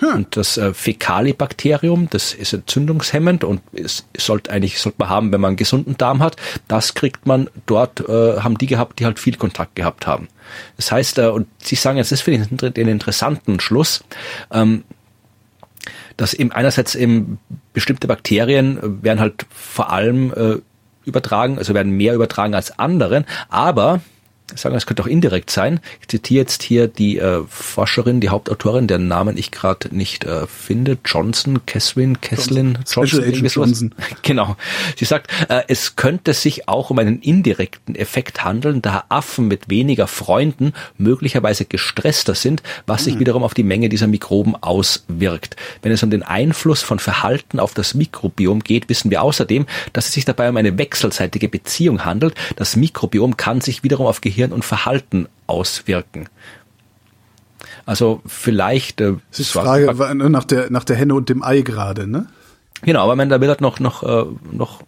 Hm. 0.00 0.14
Und 0.14 0.36
das 0.36 0.56
äh, 0.56 0.74
Fäkalibakterium, 0.74 2.08
das 2.10 2.34
ist 2.34 2.52
entzündungshemmend 2.52 3.44
und 3.44 3.60
es 3.72 4.06
sollte 4.16 4.50
eigentlich 4.50 4.78
sollte 4.80 4.98
man 4.98 5.08
haben, 5.08 5.32
wenn 5.32 5.40
man 5.40 5.50
einen 5.50 5.56
gesunden 5.56 5.96
Darm 5.96 6.20
hat. 6.20 6.36
Das 6.68 6.94
kriegt 6.94 7.26
man 7.26 7.48
dort, 7.66 8.00
äh, 8.00 8.40
haben 8.40 8.58
die 8.58 8.66
gehabt, 8.66 8.98
die 8.98 9.04
halt 9.04 9.18
viel 9.18 9.36
Kontakt 9.36 9.76
gehabt 9.76 10.06
haben. 10.06 10.28
Das 10.76 10.92
heißt, 10.92 11.18
äh, 11.18 11.28
und 11.28 11.46
Sie 11.58 11.76
sagen 11.76 11.98
jetzt, 11.98 12.12
das 12.12 12.20
finde 12.20 12.48
ich 12.50 12.72
den 12.72 12.88
interessanten 12.88 13.60
Schluss, 13.60 14.04
ähm, 14.50 14.84
dass 16.16 16.34
eben 16.34 16.52
einerseits 16.52 16.94
eben 16.94 17.38
bestimmte 17.72 18.06
Bakterien 18.06 19.02
werden 19.02 19.20
halt 19.20 19.46
vor 19.50 19.90
allem 19.90 20.32
äh, 20.32 20.60
übertragen, 21.04 21.58
also 21.58 21.74
werden 21.74 21.92
mehr 21.92 22.14
übertragen 22.14 22.54
als 22.54 22.78
anderen, 22.78 23.24
aber 23.48 24.00
sagen, 24.54 24.74
es 24.74 24.86
könnte 24.86 25.02
auch 25.02 25.06
indirekt 25.06 25.50
sein. 25.50 25.80
Ich 26.00 26.08
zitiere 26.08 26.42
jetzt 26.42 26.62
hier 26.62 26.86
die 26.86 27.18
äh, 27.18 27.42
Forscherin, 27.48 28.20
die 28.20 28.28
Hauptautorin, 28.28 28.86
deren 28.86 29.08
Namen 29.08 29.36
ich 29.36 29.50
gerade 29.50 29.94
nicht 29.94 30.24
äh, 30.24 30.46
finde, 30.46 30.98
Johnson, 31.04 31.64
Keswin, 31.66 32.20
Kesslin, 32.20 32.78
Johnson, 32.86 33.24
Johnson, 33.24 33.46
Johnson. 33.46 33.94
Genau. 34.22 34.56
Sie 34.96 35.04
sagt, 35.04 35.30
äh, 35.48 35.62
es 35.68 35.96
könnte 35.96 36.34
sich 36.34 36.68
auch 36.68 36.90
um 36.90 36.98
einen 36.98 37.20
indirekten 37.20 37.94
Effekt 37.94 38.44
handeln, 38.44 38.82
da 38.82 39.04
Affen 39.08 39.48
mit 39.48 39.68
weniger 39.68 40.06
Freunden 40.06 40.72
möglicherweise 40.98 41.64
gestresster 41.64 42.34
sind, 42.34 42.62
was 42.86 43.04
sich 43.04 43.16
mhm. 43.16 43.20
wiederum 43.20 43.42
auf 43.42 43.54
die 43.54 43.62
Menge 43.62 43.88
dieser 43.88 44.06
Mikroben 44.06 44.56
auswirkt. 44.56 45.56
Wenn 45.82 45.92
es 45.92 46.02
um 46.02 46.10
den 46.10 46.22
Einfluss 46.22 46.82
von 46.82 46.98
Verhalten 46.98 47.58
auf 47.58 47.74
das 47.74 47.94
Mikrobiom 47.94 48.60
geht, 48.60 48.88
wissen 48.88 49.10
wir 49.10 49.22
außerdem, 49.22 49.66
dass 49.92 50.06
es 50.06 50.12
sich 50.12 50.24
dabei 50.24 50.48
um 50.48 50.56
eine 50.56 50.78
wechselseitige 50.78 51.48
Beziehung 51.48 52.04
handelt. 52.04 52.34
Das 52.56 52.76
Mikrobiom 52.76 53.36
kann 53.36 53.60
sich 53.60 53.82
wiederum 53.82 54.06
auf 54.06 54.20
Gehirn 54.20 54.43
Gehirn 54.44 54.54
und 54.54 54.64
Verhalten 54.64 55.28
auswirken. 55.46 56.28
Also 57.86 58.22
vielleicht. 58.26 59.00
Äh, 59.00 59.14
das 59.30 59.40
ist 59.40 59.54
die 59.54 59.58
Frage 59.58 60.14
nach 60.14 60.44
der 60.44 60.70
nach 60.70 60.84
der 60.84 60.96
Henne 60.96 61.14
und 61.14 61.28
dem 61.28 61.42
Ei 61.42 61.62
gerade, 61.62 62.06
ne? 62.06 62.26
Genau, 62.82 63.02
aber 63.02 63.16
man, 63.16 63.28
da 63.28 63.40
wird 63.40 63.48
halt 63.48 63.60
noch 63.60 63.80
noch 63.80 64.02
äh, 64.02 64.24
noch 64.52 64.82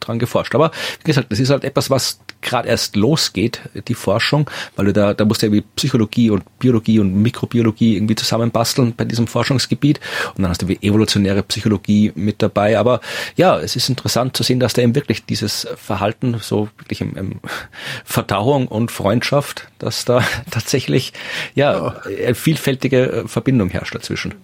dran 0.00 0.18
geforscht. 0.18 0.54
Aber 0.54 0.70
wie 1.02 1.06
gesagt, 1.06 1.30
das 1.30 1.40
ist 1.40 1.50
halt 1.50 1.64
etwas, 1.64 1.90
was 1.90 2.20
gerade 2.42 2.68
erst 2.68 2.96
losgeht, 2.96 3.60
die 3.88 3.94
Forschung, 3.94 4.48
weil 4.76 4.86
du 4.86 4.92
da, 4.92 5.14
da 5.14 5.24
musst 5.24 5.42
du 5.42 5.46
ja 5.46 5.52
wie 5.52 5.60
Psychologie 5.60 6.30
und 6.30 6.58
Biologie 6.58 6.98
und 6.98 7.14
Mikrobiologie 7.14 7.96
irgendwie 7.96 8.14
zusammenbasteln 8.14 8.94
bei 8.96 9.04
diesem 9.04 9.26
Forschungsgebiet. 9.26 10.00
Und 10.36 10.42
dann 10.42 10.50
hast 10.50 10.62
du 10.62 10.68
wie 10.68 10.78
evolutionäre 10.80 11.42
Psychologie 11.42 12.12
mit 12.14 12.42
dabei. 12.42 12.78
Aber 12.78 13.00
ja, 13.36 13.58
es 13.58 13.76
ist 13.76 13.88
interessant 13.88 14.36
zu 14.36 14.42
sehen, 14.42 14.60
dass 14.60 14.72
da 14.72 14.82
eben 14.82 14.94
wirklich 14.94 15.24
dieses 15.24 15.68
Verhalten 15.76 16.38
so 16.40 16.68
wirklich 16.78 17.00
im, 17.00 17.16
im 17.16 17.40
Verdauung 18.04 18.68
und 18.68 18.90
Freundschaft, 18.90 19.68
dass 19.78 20.04
da 20.04 20.24
tatsächlich 20.50 21.12
ja, 21.54 22.00
ja. 22.08 22.34
vielfältige 22.34 23.24
Verbindung 23.26 23.68
herrscht 23.70 23.94
dazwischen. 23.94 24.34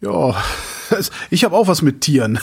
Ja, 0.00 0.36
ich 1.30 1.44
habe 1.44 1.56
auch 1.56 1.68
was 1.68 1.82
mit 1.82 2.02
Tieren. 2.02 2.38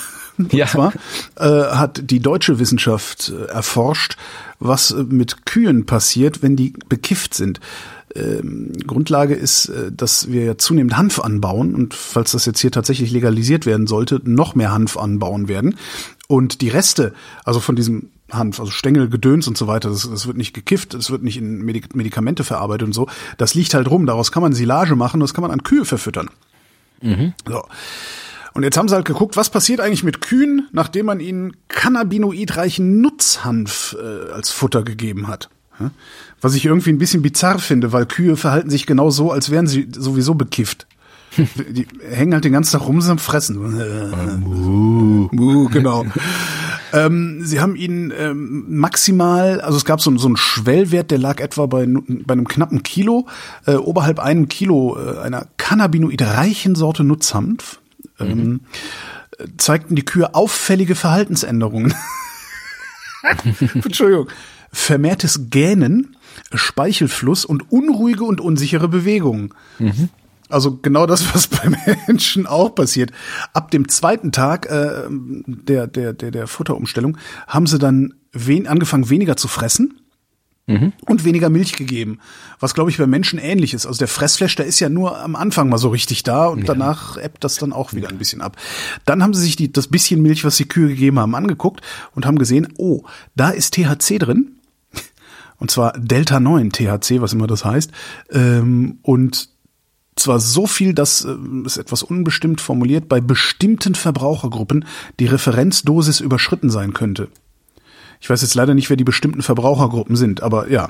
Ja. 0.51 0.65
Und 0.65 0.71
zwar 0.71 0.93
äh, 1.35 1.75
hat 1.75 2.09
die 2.09 2.19
deutsche 2.19 2.59
Wissenschaft 2.59 3.29
äh, 3.29 3.51
erforscht, 3.51 4.17
was 4.59 4.91
äh, 4.91 5.03
mit 5.03 5.45
Kühen 5.45 5.85
passiert, 5.85 6.41
wenn 6.41 6.55
die 6.55 6.73
bekifft 6.89 7.33
sind. 7.33 7.59
Ähm, 8.15 8.73
Grundlage 8.85 9.33
ist, 9.33 9.69
äh, 9.69 9.91
dass 9.91 10.31
wir 10.31 10.43
ja 10.43 10.57
zunehmend 10.57 10.97
Hanf 10.97 11.19
anbauen 11.19 11.73
und 11.75 11.93
falls 11.93 12.31
das 12.31 12.45
jetzt 12.45 12.59
hier 12.59 12.71
tatsächlich 12.71 13.11
legalisiert 13.11 13.65
werden 13.65 13.87
sollte, 13.87 14.21
noch 14.23 14.55
mehr 14.55 14.71
Hanf 14.71 14.97
anbauen 14.97 15.47
werden. 15.47 15.75
Und 16.27 16.61
die 16.61 16.69
Reste, 16.69 17.13
also 17.43 17.59
von 17.59 17.75
diesem 17.75 18.09
Hanf, 18.31 18.59
also 18.59 18.71
Stängel, 18.71 19.09
Gedöns 19.09 19.47
und 19.47 19.57
so 19.57 19.67
weiter, 19.67 19.89
das, 19.89 20.09
das 20.09 20.27
wird 20.27 20.37
nicht 20.37 20.53
gekifft, 20.53 20.93
es 20.93 21.11
wird 21.11 21.23
nicht 21.23 21.37
in 21.37 21.63
Medik 21.63 21.95
Medikamente 21.95 22.43
verarbeitet 22.43 22.87
und 22.87 22.93
so. 22.93 23.07
Das 23.37 23.53
liegt 23.53 23.73
halt 23.73 23.89
rum, 23.89 24.05
daraus 24.05 24.31
kann 24.31 24.43
man 24.43 24.53
Silage 24.53 24.95
machen, 24.95 25.19
das 25.19 25.33
kann 25.33 25.41
man 25.41 25.51
an 25.51 25.63
Kühe 25.63 25.85
verfüttern. 25.85 26.29
So. 27.47 27.63
Und 28.53 28.63
jetzt 28.63 28.77
haben 28.77 28.87
sie 28.87 28.95
halt 28.95 29.05
geguckt, 29.05 29.35
was 29.35 29.49
passiert 29.49 29.79
eigentlich 29.79 30.03
mit 30.03 30.21
Kühen, 30.21 30.67
nachdem 30.71 31.07
man 31.07 31.19
ihnen 31.19 31.57
cannabinoidreichen 31.67 33.01
Nutzhanf 33.01 33.95
äh, 33.99 34.31
als 34.31 34.51
Futter 34.51 34.83
gegeben 34.83 35.27
hat. 35.27 35.49
Was 36.39 36.55
ich 36.55 36.65
irgendwie 36.65 36.91
ein 36.91 36.97
bisschen 36.97 37.21
bizarr 37.21 37.59
finde, 37.59 37.91
weil 37.91 38.05
Kühe 38.05 38.37
verhalten 38.37 38.69
sich 38.69 38.85
genau 38.85 39.09
so, 39.09 39.31
als 39.31 39.49
wären 39.49 39.67
sie 39.67 39.87
sowieso 39.91 40.35
bekifft. 40.35 40.87
Die 41.35 41.87
hängen 42.07 42.33
halt 42.33 42.43
den 42.43 42.53
ganzen 42.53 42.73
Tag 42.73 42.87
rum, 42.87 43.01
sind 43.01 43.19
fressen. 43.19 43.57
Mu, 45.31 45.67
genau. 45.69 46.05
ähm, 46.93 47.39
sie 47.43 47.59
haben 47.59 47.75
ihn 47.75 48.13
ähm, 48.15 48.65
maximal, 48.69 49.61
also 49.61 49.77
es 49.77 49.85
gab 49.85 49.99
so, 49.99 50.15
so 50.17 50.27
einen 50.27 50.37
Schwellwert, 50.37 51.09
der 51.09 51.17
lag 51.17 51.39
etwa 51.39 51.65
bei, 51.65 51.87
bei 51.87 52.33
einem 52.33 52.47
knappen 52.47 52.83
Kilo, 52.83 53.25
äh, 53.65 53.73
oberhalb 53.75 54.19
einem 54.19 54.47
Kilo 54.47 54.95
äh, 54.97 55.19
einer 55.19 55.47
cannabinoidreichen 55.57 56.75
Sorte 56.75 57.03
Nutzhanf. 57.03 57.79
Ähm, 58.31 58.61
äh, 59.37 59.47
zeigten 59.57 59.95
die 59.95 60.05
Kühe 60.05 60.33
auffällige 60.35 60.95
Verhaltensänderungen. 60.95 61.93
Entschuldigung. 63.73 64.29
Vermehrtes 64.71 65.49
Gähnen, 65.49 66.17
Speichelfluss 66.53 67.45
und 67.45 67.71
unruhige 67.71 68.23
und 68.23 68.41
unsichere 68.41 68.87
Bewegungen. 68.87 69.53
Also 70.49 70.77
genau 70.77 71.05
das, 71.05 71.33
was 71.33 71.47
bei 71.47 71.71
Menschen 72.07 72.47
auch 72.47 72.75
passiert. 72.75 73.11
Ab 73.53 73.71
dem 73.71 73.87
zweiten 73.87 74.31
Tag 74.31 74.65
äh, 74.67 75.03
der, 75.09 75.87
der, 75.87 76.13
der, 76.13 76.31
der 76.31 76.47
Futterumstellung 76.47 77.17
haben 77.47 77.67
sie 77.67 77.79
dann 77.79 78.13
wen, 78.31 78.67
angefangen, 78.67 79.09
weniger 79.09 79.37
zu 79.37 79.47
fressen. 79.47 79.99
Und 81.05 81.25
weniger 81.25 81.49
Milch 81.49 81.73
gegeben. 81.73 82.19
Was, 82.59 82.73
glaube 82.73 82.89
ich, 82.89 82.97
bei 82.97 83.05
Menschen 83.05 83.37
ähnlich 83.37 83.73
ist. 83.73 83.85
Also 83.85 83.99
der 83.99 84.07
Fressflash, 84.07 84.55
der 84.55 84.65
ist 84.65 84.79
ja 84.79 84.87
nur 84.87 85.19
am 85.19 85.35
Anfang 85.35 85.67
mal 85.67 85.77
so 85.77 85.89
richtig 85.89 86.23
da 86.23 86.47
und 86.47 86.67
danach 86.69 87.17
ebbt 87.17 87.43
das 87.43 87.57
dann 87.57 87.73
auch 87.73 87.93
wieder 87.93 88.09
ein 88.09 88.17
bisschen 88.17 88.41
ab. 88.41 88.55
Dann 89.05 89.21
haben 89.21 89.33
sie 89.33 89.41
sich 89.41 89.57
die, 89.57 89.71
das 89.71 89.87
bisschen 89.87 90.21
Milch, 90.21 90.45
was 90.45 90.55
die 90.55 90.67
Kühe 90.67 90.87
gegeben 90.87 91.19
haben, 91.19 91.35
angeguckt 91.35 91.81
und 92.15 92.25
haben 92.25 92.39
gesehen, 92.39 92.69
oh, 92.77 93.03
da 93.35 93.49
ist 93.49 93.73
THC 93.73 94.19
drin. 94.19 94.51
Und 95.57 95.71
zwar 95.71 95.93
Delta 95.93 96.39
9 96.39 96.71
THC, 96.71 97.21
was 97.21 97.33
immer 97.33 97.47
das 97.47 97.65
heißt. 97.65 97.91
Ähm, 98.31 98.99
und 99.01 99.49
zwar 100.15 100.39
so 100.39 100.67
viel, 100.67 100.93
dass 100.93 101.27
ist 101.65 101.77
etwas 101.77 102.03
unbestimmt 102.03 102.61
formuliert, 102.61 103.09
bei 103.09 103.21
bestimmten 103.21 103.95
Verbrauchergruppen 103.95 104.85
die 105.19 105.25
Referenzdosis 105.25 106.19
überschritten 106.19 106.69
sein 106.69 106.93
könnte. 106.93 107.29
Ich 108.23 108.29
weiß 108.29 108.41
jetzt 108.41 108.55
leider 108.55 108.73
nicht, 108.73 108.89
wer 108.89 108.95
die 108.95 109.03
bestimmten 109.03 109.41
Verbrauchergruppen 109.41 110.15
sind, 110.15 110.41
aber 110.43 110.69
ja. 110.69 110.87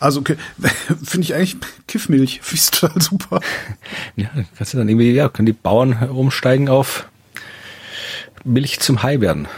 Also 0.00 0.20
okay, 0.20 0.38
finde 1.04 1.26
ich 1.26 1.34
eigentlich 1.34 1.58
Kiffmilch, 1.86 2.40
finde 2.42 2.62
ich 2.62 2.70
total 2.70 3.02
super. 3.02 3.40
Ja, 4.16 4.30
kannst 4.56 4.72
du 4.72 4.78
dann 4.78 4.88
irgendwie, 4.88 5.12
ja, 5.12 5.28
können 5.28 5.44
die 5.44 5.52
Bauern 5.52 6.08
umsteigen 6.08 6.70
auf 6.70 7.10
Milch 8.42 8.80
zum 8.80 9.02
Hai 9.02 9.20
werden. 9.20 9.48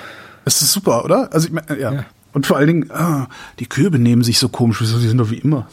Das 0.44 0.60
ist 0.60 0.72
super, 0.72 1.04
oder? 1.04 1.32
Also 1.32 1.46
ich 1.46 1.52
meine, 1.52 1.80
ja. 1.80 1.92
Ja. 1.92 2.04
Und 2.32 2.48
vor 2.48 2.56
allen 2.56 2.66
Dingen, 2.66 2.90
ah, 2.90 3.28
die 3.60 3.66
Kühe 3.66 3.92
benehmen 3.92 4.24
sich 4.24 4.40
so 4.40 4.48
komisch, 4.48 4.80
wieso 4.80 4.98
die 4.98 5.06
sind 5.06 5.18
doch 5.18 5.30
wie 5.30 5.38
immer. 5.38 5.68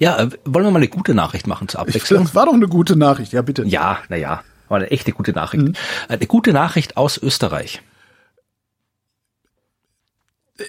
Ja, 0.00 0.18
äh, 0.18 0.30
wollen 0.44 0.64
wir 0.64 0.72
mal 0.72 0.78
eine 0.78 0.88
gute 0.88 1.14
Nachricht 1.14 1.46
machen 1.46 1.68
zur 1.68 1.78
Abwechslung? 1.78 2.24
Das 2.24 2.34
war 2.34 2.46
doch 2.46 2.54
eine 2.54 2.66
gute 2.66 2.96
Nachricht, 2.96 3.32
ja 3.32 3.42
bitte. 3.42 3.62
Ja, 3.62 3.98
naja, 4.08 4.42
war 4.68 4.78
eine 4.78 4.90
echte 4.90 5.12
gute 5.12 5.30
Nachricht. 5.30 5.78
Eine 6.08 6.26
gute 6.26 6.52
Nachricht 6.52 6.96
aus 6.96 7.18
Österreich. 7.18 7.82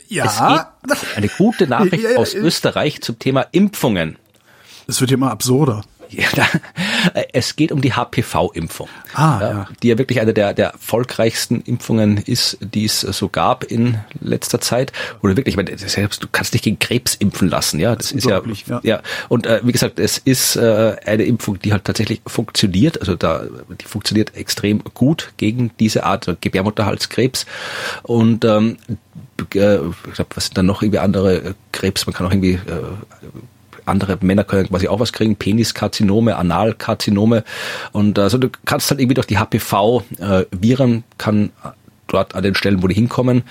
Ja. 0.08 0.26
Es 0.84 1.00
geht 1.00 1.18
eine 1.18 1.28
gute 1.28 1.68
Nachricht 1.68 2.04
Ja, 2.04 2.12
ja, 2.12 2.18
aus. 2.18 2.34
Österreich 2.34 3.02
zum 3.02 3.20
Thema 3.20 3.46
Impfungen. 3.52 4.18
Es 4.88 5.00
wird 5.02 5.12
immer 5.12 5.32
absurder. 5.32 5.84
Ja, 6.12 6.28
äh, 7.14 7.24
es 7.34 7.56
geht 7.56 7.72
um 7.72 7.82
die 7.82 7.94
HPV-Impfung. 7.94 8.90
Ah, 9.14 9.40
ja. 9.42 9.68
Die 9.82 9.88
ja 9.88 9.98
wirklich 9.98 10.20
eine 10.20 10.34
der, 10.34 10.54
der 10.54 10.72
erfolgreichsten 10.72 11.62
Impfungen 11.62 12.18
ist, 12.18 12.58
die 12.60 12.86
es 12.86 13.00
so 13.02 13.30
gab 13.30 13.64
in 13.64 13.98
letzter 14.20 14.60
Zeit. 14.60 14.92
Oder 15.22 15.38
wirklich, 15.38 15.54
ich 15.54 15.58
meine, 15.58 15.72
das 15.72 15.82
ist 15.84 15.96
ja- 15.96 16.08
du 16.08 16.28
kannst 16.32 16.54
dich 16.54 16.62
gegen 16.62 16.80
Krebs 16.80 17.16
impfen 17.16 17.50
lassen, 17.50 17.80
ja. 17.80 17.96
Das, 17.96 18.12
ist 18.12 18.26
ja, 18.26 18.38
unglaublich, 18.38 18.66
ja. 18.68 18.80
ja. 18.84 19.02
Und 19.30 19.46
äh, 19.46 19.62
wie 19.64 19.72
gesagt, 19.72 20.00
es 20.00 20.18
ist 20.18 20.56
äh, 20.58 20.96
eine 21.06 21.24
Impfung, 21.24 21.60
die 21.60 21.72
halt 21.72 21.86
tatsächlich 21.86 22.22
funktioniert. 22.28 23.00
Also 23.00 23.16
da, 23.16 23.44
die 23.80 23.86
funktioniert 23.86 24.36
extrem 24.36 24.84
gut 24.94 25.32
gegen 25.38 25.72
diese 25.80 26.04
Art 26.04 26.28
äh, 26.28 26.36
Gebärmutterhalskrebs. 26.40 27.46
Und 28.04 28.44
ähm, 28.46 28.78
äh, 29.56 29.78
ich 29.78 30.14
glaube, 30.14 30.36
was 30.36 30.46
sind 30.46 30.58
dann 30.58 30.66
noch 30.66 30.82
irgendwie 30.82 31.00
andere 31.00 31.36
äh, 31.38 31.54
Krebs? 31.72 32.06
Man 32.06 32.14
kann 32.14 32.28
auch 32.28 32.32
irgendwie 32.32 32.54
äh, 32.54 32.60
andere 33.86 34.18
Männer 34.22 34.44
können 34.44 34.68
quasi 34.68 34.88
auch 34.88 35.00
was 35.00 35.14
kriegen, 35.14 35.36
Peniskarzinome, 35.36 36.36
Analkarzinome. 36.36 37.44
Und 37.92 38.20
also 38.20 38.38
du 38.38 38.50
kannst 38.66 38.90
halt 38.90 39.00
irgendwie 39.00 39.16
durch 39.16 39.28
die 39.28 39.38
HPV-Viren 39.38 41.04
kann 41.18 41.52
dort 42.08 42.36
an 42.36 42.44
den 42.44 42.56
Stellen, 42.56 42.84
wo 42.84 42.88
die 42.88 42.96
hinkommen, 42.96 43.44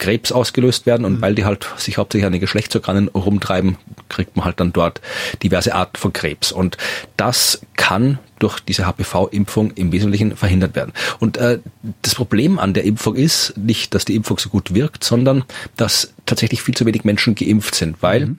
Krebs 0.00 0.32
ausgelöst 0.32 0.86
werden. 0.86 1.04
Und 1.04 1.20
weil 1.20 1.36
die 1.36 1.44
halt 1.44 1.68
sich 1.76 1.98
hauptsächlich 1.98 2.26
an 2.26 2.32
den 2.32 2.40
Geschlechtsorganen 2.40 3.08
rumtreiben, 3.08 3.76
kriegt 4.08 4.36
man 4.36 4.44
halt 4.44 4.58
dann 4.58 4.72
dort 4.72 5.00
diverse 5.42 5.74
Arten 5.74 5.96
von 5.96 6.12
Krebs. 6.12 6.50
Und 6.50 6.76
das 7.16 7.60
kann 7.76 8.18
durch 8.40 8.58
diese 8.58 8.86
HPV-Impfung 8.86 9.72
im 9.72 9.92
Wesentlichen 9.92 10.36
verhindert 10.36 10.74
werden. 10.74 10.92
Und 11.20 11.36
äh, 11.36 11.60
das 12.02 12.14
Problem 12.16 12.58
an 12.58 12.74
der 12.74 12.84
Impfung 12.84 13.14
ist 13.14 13.56
nicht, 13.56 13.94
dass 13.94 14.04
die 14.04 14.16
Impfung 14.16 14.38
so 14.38 14.48
gut 14.48 14.74
wirkt, 14.74 15.04
sondern 15.04 15.44
dass 15.76 16.12
tatsächlich 16.26 16.62
viel 16.62 16.74
zu 16.74 16.86
wenig 16.86 17.04
Menschen 17.04 17.34
geimpft 17.34 17.74
sind, 17.74 18.02
weil 18.02 18.36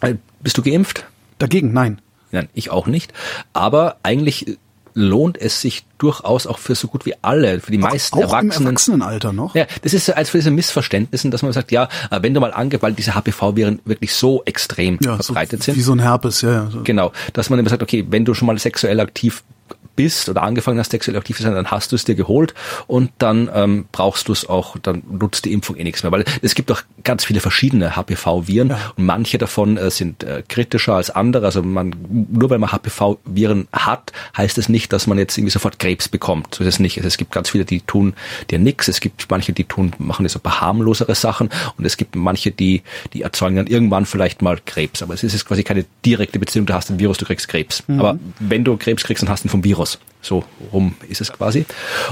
äh, 0.00 0.14
bist 0.46 0.56
du 0.56 0.62
geimpft? 0.62 1.04
Dagegen, 1.40 1.72
nein. 1.72 2.00
Nein, 2.30 2.48
ich 2.54 2.70
auch 2.70 2.86
nicht. 2.86 3.12
Aber 3.52 3.96
eigentlich 4.04 4.56
lohnt 4.94 5.36
es 5.36 5.60
sich 5.60 5.84
durchaus 5.98 6.46
auch 6.46 6.58
für 6.58 6.76
so 6.76 6.86
gut 6.86 7.04
wie 7.04 7.14
alle, 7.20 7.58
für 7.58 7.72
die 7.72 7.78
meisten 7.78 8.14
Auch 8.14 8.20
im 8.20 8.24
Erwachsenen. 8.28 8.68
Erwachsenenalter 8.68 9.32
noch. 9.32 9.56
Ja, 9.56 9.66
das 9.82 9.92
ist 9.92 10.06
so 10.06 10.12
eins 10.12 10.30
von 10.30 10.38
diesen 10.38 10.54
Missverständnissen, 10.54 11.32
dass 11.32 11.42
man 11.42 11.52
sagt, 11.52 11.72
ja, 11.72 11.88
wenn 12.12 12.32
du 12.32 12.38
mal 12.38 12.52
ange, 12.54 12.80
weil 12.80 12.92
diese 12.92 13.16
HPV-Viren 13.16 13.80
wirklich 13.84 14.14
so 14.14 14.44
extrem 14.44 15.00
Ja, 15.02 15.16
so 15.16 15.24
verbreitet 15.34 15.66
wie 15.66 15.72
sind. 15.72 15.82
so 15.82 15.92
ein 15.92 15.98
Herpes, 15.98 16.42
ja. 16.42 16.52
ja. 16.52 16.70
So. 16.70 16.82
Genau, 16.84 17.10
dass 17.32 17.50
man 17.50 17.58
immer 17.58 17.70
sagt, 17.70 17.82
okay, 17.82 18.06
wenn 18.08 18.24
du 18.24 18.34
schon 18.34 18.46
mal 18.46 18.56
sexuell 18.60 19.00
aktiv 19.00 19.42
bist 19.96 20.28
oder 20.28 20.42
angefangen 20.42 20.78
hast, 20.78 20.90
sexuell 20.90 21.16
aktiv 21.16 21.36
zu 21.36 21.42
sein, 21.42 21.54
dann 21.54 21.70
hast 21.70 21.92
du 21.92 21.96
es 21.96 22.04
dir 22.04 22.14
geholt 22.14 22.54
und 22.86 23.10
dann 23.18 23.50
ähm, 23.52 23.86
brauchst 23.90 24.28
du 24.28 24.32
es 24.32 24.48
auch, 24.48 24.76
dann 24.78 25.02
nutzt 25.10 25.44
die 25.44 25.52
Impfung 25.52 25.76
eh 25.76 25.84
nichts 25.84 26.02
mehr. 26.02 26.12
Weil 26.12 26.24
es 26.42 26.54
gibt 26.54 26.70
auch 26.70 26.82
ganz 27.02 27.24
viele 27.24 27.40
verschiedene 27.40 27.96
HPV-Viren 27.96 28.74
und 28.96 29.04
manche 29.04 29.38
davon 29.38 29.76
äh, 29.76 29.90
sind 29.90 30.22
äh, 30.22 30.42
kritischer 30.46 30.94
als 30.94 31.10
andere. 31.10 31.46
Also 31.46 31.62
man, 31.62 31.94
nur 32.30 32.50
weil 32.50 32.58
man 32.58 32.70
HPV-Viren 32.72 33.68
hat, 33.72 34.12
heißt 34.36 34.58
es 34.58 34.68
nicht, 34.68 34.92
dass 34.92 35.06
man 35.06 35.18
jetzt 35.18 35.36
irgendwie 35.36 35.52
sofort 35.52 35.78
Krebs 35.78 36.08
bekommt. 36.08 36.54
So 36.54 36.62
ist 36.62 36.74
es 36.74 36.78
nicht. 36.78 36.98
Also 36.98 37.08
es 37.08 37.16
gibt 37.16 37.32
ganz 37.32 37.50
viele, 37.50 37.64
die 37.64 37.80
tun 37.80 38.14
dir 38.50 38.58
nichts. 38.58 38.88
Es 38.88 39.00
gibt 39.00 39.26
manche, 39.30 39.52
die 39.52 39.64
tun, 39.64 39.92
machen 39.98 40.24
jetzt 40.24 40.36
ein 40.36 40.42
paar 40.42 40.60
harmlosere 40.60 41.14
Sachen 41.14 41.50
und 41.78 41.84
es 41.84 41.96
gibt 41.96 42.14
manche, 42.16 42.50
die, 42.50 42.82
die 43.12 43.22
erzeugen 43.22 43.56
dann 43.56 43.66
irgendwann 43.66 44.06
vielleicht 44.06 44.42
mal 44.42 44.58
Krebs. 44.64 45.02
Aber 45.02 45.14
es 45.14 45.22
ist 45.22 45.44
quasi 45.44 45.62
keine 45.62 45.84
direkte 46.04 46.38
Beziehung. 46.38 46.66
Du 46.66 46.74
hast 46.74 46.90
ein 46.90 46.98
Virus, 46.98 47.18
du 47.18 47.24
kriegst 47.24 47.48
Krebs. 47.48 47.82
Aber 47.88 48.18
wenn 48.38 48.64
du 48.64 48.76
Krebs 48.76 49.04
kriegst, 49.04 49.22
dann 49.22 49.30
hast 49.30 49.44
du 49.44 49.48
ihn 49.48 49.50
vom 49.50 49.64
Virus. 49.64 49.85
So 50.22 50.44
rum 50.72 50.96
ist 51.08 51.20
es 51.20 51.32
quasi. 51.32 51.66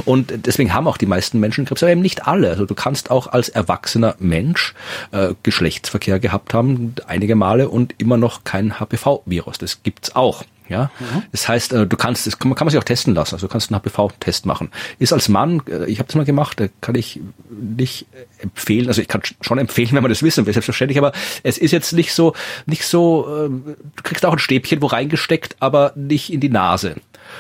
Und 0.05 0.47
deswegen 0.47 0.73
haben 0.73 0.87
auch 0.87 0.97
die 0.97 1.07
meisten 1.07 1.41
Menschen 1.41 1.65
Krebs, 1.65 1.83
aber 1.83 1.91
eben 1.91 2.01
nicht 2.01 2.29
alle. 2.29 2.49
Also 2.49 2.65
du 2.65 2.75
kannst 2.75 3.11
auch 3.11 3.27
als 3.27 3.49
erwachsener 3.49 4.15
Mensch 4.21 4.75
äh, 5.11 5.35
Geschlechtsverkehr 5.43 6.21
gehabt 6.21 6.55
haben, 6.55 6.95
einige 7.07 7.35
Male 7.35 7.69
und 7.69 7.95
immer 7.99 8.17
noch 8.17 8.45
kein 8.45 8.79
HPV-Virus. 8.79 9.59
Das 9.59 9.83
gibt's 9.83 10.15
auch. 10.15 10.45
Ja, 10.67 10.91
das 11.31 11.47
heißt, 11.47 11.75
äh, 11.75 11.87
du 11.87 11.97
kannst, 11.99 12.27
das 12.27 12.39
kann 12.39 12.49
man, 12.49 12.57
kann 12.57 12.65
man 12.65 12.71
sich 12.71 12.79
auch 12.79 12.85
testen 12.85 13.15
lassen. 13.15 13.35
Also 13.35 13.49
du 13.49 13.53
kannst 13.53 13.71
einen 13.71 13.83
HPV-Test 13.83 14.47
machen. 14.47 14.71
Ist 14.99 15.13
als 15.13 15.29
Mann, 15.29 15.61
äh, 15.69 15.85
ich 15.85 15.99
habe 15.99 16.07
das 16.07 16.17
mal 16.17 16.25
gemacht, 16.25 16.59
da 16.59 16.69
kann 16.81 16.95
ich 16.95 17.21
nicht 17.51 18.07
äh, 18.13 18.45
empfehlen. 18.45 18.89
Also 18.89 19.03
ich 19.03 19.09
kann 19.09 19.21
schon 19.43 19.59
empfehlen, 19.59 19.91
wenn 19.93 20.03
man 20.03 20.09
das 20.09 20.23
wissen 20.23 20.47
will, 20.47 20.55
selbstverständlich. 20.55 20.97
Aber 20.97 21.13
es 21.43 21.59
ist 21.59 21.73
jetzt 21.73 21.93
nicht 21.93 22.15
so, 22.15 22.33
nicht 22.65 22.87
so. 22.87 23.45
ähm, 23.45 23.77
Du 23.97 24.03
kriegst 24.03 24.25
auch 24.25 24.33
ein 24.33 24.39
Stäbchen 24.39 24.81
wo 24.81 24.87
reingesteckt, 24.87 25.57
aber 25.61 25.93
nicht 25.97 26.33
in 26.33 26.41
die 26.41 26.49
Nase. 26.49 26.95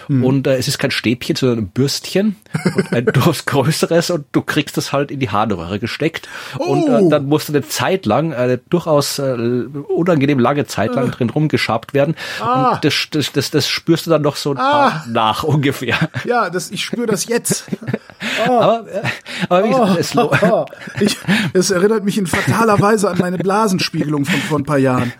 Und 0.08 0.46
äh, 0.46 0.56
es 0.56 0.68
ist 0.68 0.78
kein 0.78 0.90
Stäbchen, 0.90 1.36
sondern 1.36 1.58
ein 1.60 1.68
Bürstchen 1.68 2.36
und 2.76 2.92
ein 2.92 3.04
durchaus 3.12 3.46
größeres 3.46 4.10
und 4.10 4.26
du 4.32 4.42
kriegst 4.42 4.76
das 4.76 4.92
halt 4.92 5.10
in 5.10 5.20
die 5.20 5.30
Harnröhre 5.30 5.78
gesteckt 5.78 6.28
und 6.58 6.88
äh, 6.88 7.00
Oh. 7.04 7.08
dann 7.10 7.26
musst 7.26 7.48
du 7.48 7.52
eine 7.52 7.66
Zeit 7.66 8.06
lang, 8.06 8.34
eine 8.34 8.58
durchaus 8.58 9.18
äh, 9.18 9.32
unangenehm 9.32 10.38
lange 10.38 10.66
Zeit 10.66 10.94
lang 10.94 11.10
drin 11.10 11.30
rumgeschabt 11.30 11.94
werden 11.94 12.14
Ah. 12.40 12.72
und 12.74 12.84
das, 12.84 12.94
das, 13.10 13.32
das, 13.32 13.50
das 13.50 13.68
spürst 13.68 14.06
du 14.06 14.10
dann 14.10 14.22
noch 14.22 14.36
so 14.36 14.50
ein 14.50 14.56
paar 14.56 15.04
nach 15.08 15.42
ungefähr. 15.42 15.96
Ja, 16.24 16.50
das, 16.50 16.70
ich 16.70 16.84
spüre 16.84 17.06
das 17.06 17.26
jetzt. 17.26 17.64
Aber, 18.46 18.86
äh, 18.90 19.02
aber 19.48 19.64
wie 19.64 19.68
gesagt, 19.68 19.98
es, 20.00 20.14
lo- 20.14 20.32
Oh, 20.42 20.64
ich, 21.00 21.16
es 21.52 21.70
erinnert 21.70 22.04
mich 22.04 22.16
in 22.18 22.26
fataler 22.26 22.80
Weise 22.80 23.10
an 23.10 23.18
meine 23.18 23.36
Blasenspiegelung 23.38 24.24
von 24.24 24.40
vor 24.40 24.58
ein 24.58 24.64
paar 24.64 24.78
Jahren. 24.78 25.12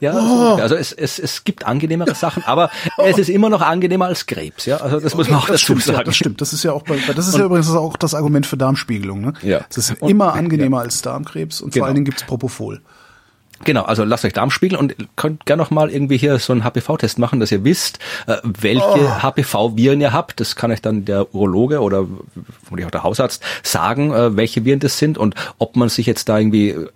Ja, 0.00 0.12
also, 0.12 0.62
also 0.62 0.74
es, 0.76 0.92
es, 0.92 1.18
es 1.18 1.44
gibt 1.44 1.66
angenehmere 1.66 2.14
Sachen, 2.14 2.42
aber 2.44 2.70
es 3.04 3.18
ist 3.18 3.28
immer 3.28 3.48
noch 3.50 3.60
angenehmer 3.60 4.06
als 4.06 4.26
Krebs, 4.26 4.66
ja. 4.66 4.76
Also 4.78 5.00
das 5.00 5.14
muss 5.14 5.28
man 5.28 5.38
auch 5.40 5.46
das 5.46 5.60
dazu 5.60 5.64
stimmt, 5.64 5.86
ja, 5.86 5.92
sagen. 5.94 6.04
das 6.06 6.16
stimmt. 6.16 6.40
Das 6.40 6.52
ist 6.52 6.62
ja 6.64 6.72
auch 6.72 6.82
bei, 6.82 6.98
das 7.14 7.28
ist 7.28 7.36
ja 7.36 7.44
übrigens 7.44 7.70
auch 7.70 7.96
das 7.96 8.14
Argument 8.14 8.46
für 8.46 8.56
Darmspiegelung. 8.56 9.20
Ne? 9.20 9.32
Ja. 9.42 9.60
Es 9.70 9.78
ist 9.78 10.00
Und- 10.02 10.08
immer 10.10 10.34
angenehmer 10.34 10.80
als 10.80 11.02
Darmkrebs 11.02 11.60
und 11.60 11.72
Genau. 11.72 11.82
vor 11.84 11.86
allen 11.86 11.94
Dingen 11.96 12.04
gibt's 12.06 12.24
Propofol. 12.24 12.80
Genau, 13.64 13.82
also 13.82 14.04
lasst 14.04 14.24
euch 14.24 14.32
Darm 14.32 14.50
spiegeln 14.50 14.78
und 14.78 14.94
könnt 15.16 15.46
gerne 15.46 15.62
noch 15.62 15.70
mal 15.70 15.90
irgendwie 15.90 16.16
hier 16.16 16.38
so 16.38 16.52
einen 16.52 16.64
HPV-Test 16.64 17.18
machen, 17.18 17.40
dass 17.40 17.50
ihr 17.52 17.64
wisst, 17.64 17.98
äh, 18.26 18.36
welche 18.44 18.84
Oh. 18.84 19.22
HPV-Viren 19.22 20.00
ihr 20.00 20.12
habt. 20.12 20.40
Das 20.40 20.56
kann 20.56 20.70
euch 20.70 20.82
dann 20.82 21.04
der 21.04 21.34
Urologe 21.34 21.80
oder 21.80 22.06
vermutlich 22.62 22.86
auch 22.86 22.90
der 22.90 23.02
Hausarzt 23.02 23.42
sagen, 23.62 24.12
äh, 24.12 24.36
welche 24.36 24.64
Viren 24.64 24.80
das 24.80 24.98
sind 24.98 25.18
und 25.18 25.34
ob 25.58 25.76
man 25.76 25.88
sich 25.88 26.06
jetzt 26.06 26.28
da 26.28 26.38
irgendwie 26.38 26.70
äh, 26.70 26.88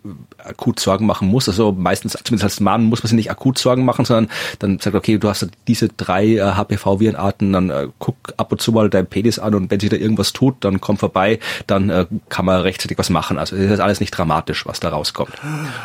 akut 0.44 0.78
Sorgen 0.80 1.06
machen 1.06 1.28
muss. 1.28 1.48
Also 1.48 1.72
meistens, 1.72 2.12
zumindest 2.24 2.44
als 2.44 2.60
Mann, 2.60 2.84
muss 2.84 3.02
man 3.02 3.08
sich 3.08 3.16
nicht 3.16 3.30
akut 3.30 3.58
Sorgen 3.58 3.84
machen, 3.84 4.04
sondern 4.04 4.30
dann 4.58 4.78
sagt, 4.78 4.94
okay, 4.94 5.18
du 5.18 5.28
hast 5.28 5.48
diese 5.66 5.88
drei 5.88 6.36
HPV-Virenarten, 6.38 7.52
dann 7.52 7.92
guck 7.98 8.16
ab 8.36 8.52
und 8.52 8.60
zu 8.60 8.72
mal 8.72 8.90
dein 8.90 9.06
Penis 9.06 9.38
an 9.38 9.54
und 9.54 9.70
wenn 9.70 9.80
sich 9.80 9.90
da 9.90 9.96
irgendwas 9.96 10.32
tut, 10.32 10.56
dann 10.60 10.80
komm 10.80 10.96
vorbei, 10.96 11.38
dann 11.66 12.06
kann 12.28 12.44
man 12.44 12.60
rechtzeitig 12.60 12.98
was 12.98 13.10
machen. 13.10 13.38
Also 13.38 13.56
es 13.56 13.70
ist 13.70 13.80
alles 13.80 14.00
nicht 14.00 14.10
dramatisch, 14.10 14.66
was 14.66 14.80
da 14.80 14.90
rauskommt. 14.90 15.32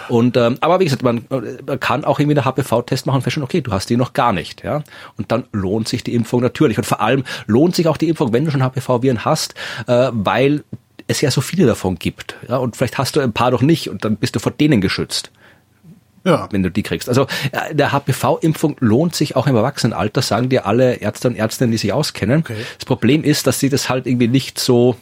Und 0.09 0.37
ähm, 0.37 0.57
aber 0.61 0.72
wie 0.79 0.85
gesagt, 0.85 1.03
man, 1.03 1.25
man 1.29 1.79
kann 1.79 2.05
auch 2.05 2.19
irgendwie 2.19 2.37
einen 2.37 2.45
HPV-Test 2.45 3.05
machen 3.05 3.17
und 3.17 3.21
feststellen, 3.23 3.45
okay, 3.45 3.61
du 3.61 3.71
hast 3.71 3.89
die 3.89 3.97
noch 3.97 4.13
gar 4.13 4.33
nicht, 4.33 4.63
ja. 4.63 4.83
Und 5.17 5.31
dann 5.31 5.45
lohnt 5.51 5.87
sich 5.87 6.03
die 6.03 6.13
Impfung 6.13 6.41
natürlich. 6.41 6.77
Und 6.77 6.85
vor 6.85 7.01
allem 7.01 7.23
lohnt 7.47 7.75
sich 7.75 7.87
auch 7.87 7.97
die 7.97 8.09
Impfung, 8.09 8.33
wenn 8.33 8.45
du 8.45 8.51
schon 8.51 8.63
HPV-Viren 8.63 9.25
hast, 9.25 9.55
äh, 9.87 10.09
weil 10.11 10.63
es 11.07 11.21
ja 11.21 11.31
so 11.31 11.41
viele 11.41 11.65
davon 11.65 11.97
gibt. 11.99 12.35
Ja, 12.47 12.57
und 12.57 12.77
vielleicht 12.77 12.97
hast 12.97 13.15
du 13.15 13.19
ein 13.19 13.33
paar 13.33 13.51
noch 13.51 13.61
nicht 13.61 13.89
und 13.89 14.05
dann 14.05 14.15
bist 14.15 14.35
du 14.35 14.39
vor 14.39 14.51
denen 14.53 14.79
geschützt 14.79 15.31
Ja. 16.25 16.47
wenn 16.51 16.63
du 16.63 16.71
die 16.71 16.83
kriegst. 16.83 17.09
Also 17.09 17.27
äh, 17.51 17.75
der 17.75 17.91
HPV-Impfung 17.91 18.77
lohnt 18.79 19.13
sich 19.15 19.35
auch 19.35 19.45
im 19.47 19.55
Erwachsenenalter, 19.55 20.21
sagen 20.21 20.47
dir 20.49 20.65
alle 20.65 20.95
Ärzte 20.95 21.27
und 21.27 21.35
Ärztinnen, 21.35 21.71
die 21.71 21.77
sich 21.77 21.91
auskennen. 21.91 22.39
Okay. 22.39 22.55
Das 22.77 22.85
Problem 22.85 23.23
ist, 23.23 23.47
dass 23.47 23.59
sie 23.59 23.69
das 23.69 23.89
halt 23.89 24.07
irgendwie 24.07 24.29
nicht 24.29 24.59
so 24.59 24.95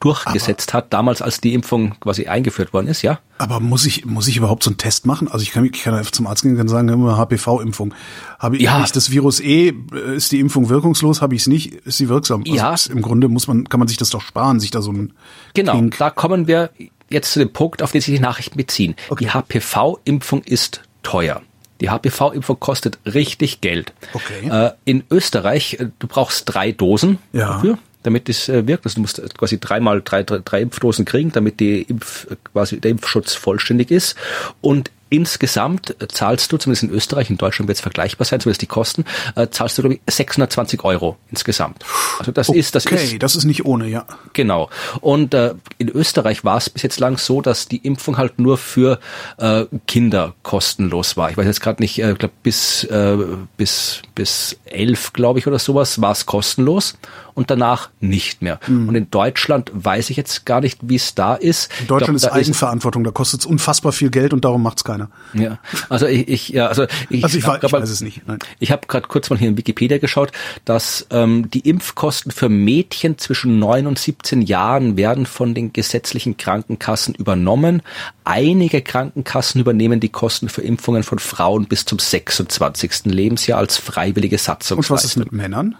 durchgesetzt 0.00 0.74
hat, 0.74 0.92
damals 0.92 1.22
als 1.22 1.40
die 1.40 1.54
Impfung 1.54 1.94
quasi 2.00 2.26
eingeführt 2.26 2.72
worden 2.72 2.88
ist, 2.88 3.02
ja? 3.02 3.18
Aber 3.38 3.60
muss 3.60 3.84
ich, 3.86 4.04
muss 4.06 4.28
ich 4.28 4.36
überhaupt 4.36 4.62
so 4.62 4.70
einen 4.70 4.78
Test 4.78 5.06
machen? 5.06 5.28
Also 5.28 5.42
ich 5.42 5.50
kann, 5.52 5.64
ich 5.64 5.72
kann 5.82 5.94
einfach 5.94 6.10
zum 6.10 6.26
Arzt 6.26 6.42
gehen 6.42 6.58
und 6.58 6.68
sagen, 6.68 6.88
immer 6.88 7.16
HPV-Impfung. 7.18 7.94
Habe 8.38 8.56
ich, 8.56 8.62
Ja. 8.62 8.82
ich 8.84 8.92
das 8.92 9.10
Virus 9.10 9.40
eh, 9.40 9.68
äh, 9.92 10.16
ist 10.16 10.32
die 10.32 10.40
Impfung 10.40 10.68
wirkungslos? 10.68 11.20
Habe 11.22 11.34
ich 11.34 11.42
es 11.42 11.46
nicht, 11.46 11.72
ist 11.74 11.98
sie 11.98 12.08
wirksam? 12.08 12.42
Also 12.42 12.54
Ja. 12.54 12.72
ist- 12.74 12.86
Im 12.86 13.02
Grunde 13.02 13.28
muss 13.28 13.46
man, 13.46 13.68
kann 13.68 13.78
man 13.80 13.88
sich 13.88 13.96
das 13.98 14.10
doch 14.10 14.20
sparen, 14.22 14.60
sich 14.60 14.70
da 14.70 14.80
so 14.82 14.92
ein 14.92 15.12
Genau, 15.54 15.72
Kink- 15.72 15.98
da 15.98 16.10
kommen 16.10 16.46
wir 16.46 16.70
jetzt 17.08 17.32
zu 17.32 17.38
dem 17.38 17.52
Punkt, 17.52 17.82
auf 17.82 17.92
den 17.92 18.00
sich 18.00 18.14
die 18.14 18.20
Nachrichten 18.20 18.56
beziehen. 18.56 18.96
Okay. 19.10 19.24
Die 19.24 19.30
HPV-Impfung 19.30 20.42
ist 20.42 20.82
teuer. 21.02 21.42
Die 21.82 21.90
HPV-Impfung 21.90 22.58
kostet 22.58 22.98
richtig 23.04 23.60
Geld. 23.60 23.92
Okay. 24.14 24.48
Äh, 24.48 24.70
in 24.86 25.04
Österreich, 25.10 25.74
äh, 25.78 25.88
du 25.98 26.06
brauchst 26.06 26.44
drei 26.46 26.72
Dosen 26.72 27.18
Ja. 27.34 27.48
dafür, 27.54 27.78
damit 28.06 28.28
es 28.28 28.48
äh, 28.48 28.66
wirkt. 28.66 28.86
Also 28.86 28.96
du 28.96 29.00
musst 29.02 29.18
äh, 29.18 29.28
quasi 29.36 29.58
dreimal 29.58 30.00
drei, 30.02 30.22
drei, 30.22 30.40
drei 30.44 30.62
Impfdosen 30.62 31.04
kriegen, 31.04 31.32
damit 31.32 31.60
die 31.60 31.82
Impf, 31.82 32.26
äh, 32.30 32.36
quasi 32.52 32.80
der 32.80 32.92
Impfschutz 32.92 33.34
vollständig 33.34 33.90
ist. 33.90 34.14
Und 34.60 34.90
insgesamt 35.08 35.94
zahlst 36.08 36.50
du, 36.50 36.56
zumindest 36.56 36.82
in 36.82 36.90
Österreich, 36.90 37.30
in 37.30 37.36
Deutschland 37.36 37.68
wird 37.68 37.76
es 37.76 37.82
vergleichbar 37.82 38.24
sein, 38.24 38.40
zumindest 38.40 38.62
die 38.62 38.66
Kosten, 38.66 39.04
äh, 39.36 39.46
zahlst 39.48 39.78
du, 39.78 39.82
glaube 39.82 39.94
ich, 39.94 40.00
620 40.12 40.82
Euro 40.84 41.16
insgesamt. 41.30 41.84
Also 42.18 42.32
das 42.32 42.48
ist, 42.48 42.74
das 42.74 42.86
ist 42.86 42.92
Okay, 42.92 43.18
das 43.18 43.36
ist 43.36 43.44
nicht 43.44 43.64
ohne, 43.64 43.86
ja. 43.86 44.04
Genau. 44.32 44.68
Und 45.00 45.32
äh, 45.34 45.54
in 45.78 45.88
Österreich 45.88 46.44
war 46.44 46.56
es 46.56 46.70
bis 46.70 46.82
jetzt 46.82 46.98
lang 46.98 47.18
so, 47.18 47.40
dass 47.40 47.68
die 47.68 47.78
Impfung 47.78 48.18
halt 48.18 48.38
nur 48.38 48.58
für 48.58 48.98
äh, 49.38 49.66
Kinder 49.86 50.34
kostenlos 50.42 51.16
war. 51.16 51.30
Ich 51.30 51.36
weiß 51.36 51.46
jetzt 51.46 51.60
gerade 51.60 51.82
nicht, 51.82 52.02
äh, 52.02 52.14
glaub, 52.14 52.32
bis 52.42 52.84
äh, 52.84 53.16
bis 53.56 54.02
bis 54.14 54.58
elf, 54.64 55.12
glaube 55.12 55.38
ich, 55.38 55.46
oder 55.46 55.58
sowas 55.58 56.00
war 56.00 56.12
es 56.12 56.26
kostenlos 56.26 56.94
und 57.36 57.50
danach 57.52 57.90
nicht 58.00 58.42
mehr. 58.42 58.58
Hm. 58.64 58.88
Und 58.88 58.96
in 58.96 59.08
Deutschland 59.10 59.70
weiß 59.72 60.10
ich 60.10 60.16
jetzt 60.16 60.44
gar 60.44 60.60
nicht, 60.60 60.80
wie 60.82 60.96
es 60.96 61.14
da 61.14 61.34
ist. 61.36 61.70
In 61.80 61.86
Deutschland 61.86 62.18
glaub, 62.18 62.32
ist 62.32 62.36
Eigenverantwortung, 62.36 63.04
da 63.04 63.12
kostet 63.12 63.40
es 63.40 63.46
unfassbar 63.46 63.92
viel 63.92 64.10
Geld 64.10 64.32
und 64.32 64.44
darum 64.44 64.62
macht's 64.64 64.82
keiner. 64.82 65.08
ja, 65.34 65.58
also 65.88 66.06
ich, 66.06 66.26
ich 66.26 66.48
ja, 66.48 66.66
also 66.66 66.86
ich, 67.10 67.22
Also 67.22 67.38
ich 67.38 67.46
wei- 67.46 67.60
ich 67.62 67.72
weiß 67.72 67.88
es 67.88 68.00
nicht, 68.00 68.26
nein. 68.26 68.40
Ich 68.58 68.72
habe 68.72 68.88
gerade 68.88 69.06
kurz 69.06 69.30
mal 69.30 69.38
hier 69.38 69.48
in 69.48 69.56
Wikipedia 69.56 69.98
geschaut, 69.98 70.32
dass 70.64 71.06
ähm, 71.10 71.48
die 71.52 71.60
Impfkosten 71.68 72.32
für 72.32 72.48
Mädchen 72.48 73.18
zwischen 73.18 73.58
9 73.60 73.86
und 73.86 73.98
17 73.98 74.42
Jahren 74.42 74.96
werden 74.96 75.26
von 75.26 75.54
den 75.54 75.72
gesetzlichen 75.72 76.36
Krankenkassen 76.38 77.14
übernommen. 77.14 77.82
Einige 78.24 78.80
Krankenkassen 78.82 79.60
übernehmen 79.60 80.00
die 80.00 80.08
Kosten 80.08 80.48
für 80.48 80.62
Impfungen 80.62 81.02
von 81.02 81.18
Frauen 81.18 81.66
bis 81.66 81.84
zum 81.84 81.98
26. 81.98 83.04
Lebensjahr 83.04 83.58
als 83.58 83.76
freiwillige 83.76 84.36
Und 84.36 84.40
Satzungsleistung. 84.40 84.96
was 84.96 85.04
ist 85.04 85.16
mit 85.16 85.32
Männern? 85.32 85.74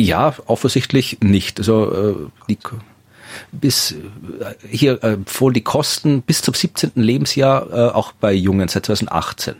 Ja, 0.00 0.34
offensichtlich 0.46 1.18
nicht. 1.20 1.58
Also 1.58 1.92
äh, 1.92 2.14
die, 2.48 2.58
bis 3.52 3.92
äh, 3.92 3.96
hier 4.68 5.02
äh, 5.02 5.16
die 5.50 5.60
Kosten 5.62 6.22
bis 6.22 6.42
zum 6.42 6.54
17. 6.54 6.92
Lebensjahr 6.94 7.70
äh, 7.72 7.92
auch 7.92 8.12
bei 8.12 8.32
Jungen 8.32 8.68
seit 8.68 8.86
2018. 8.86 9.54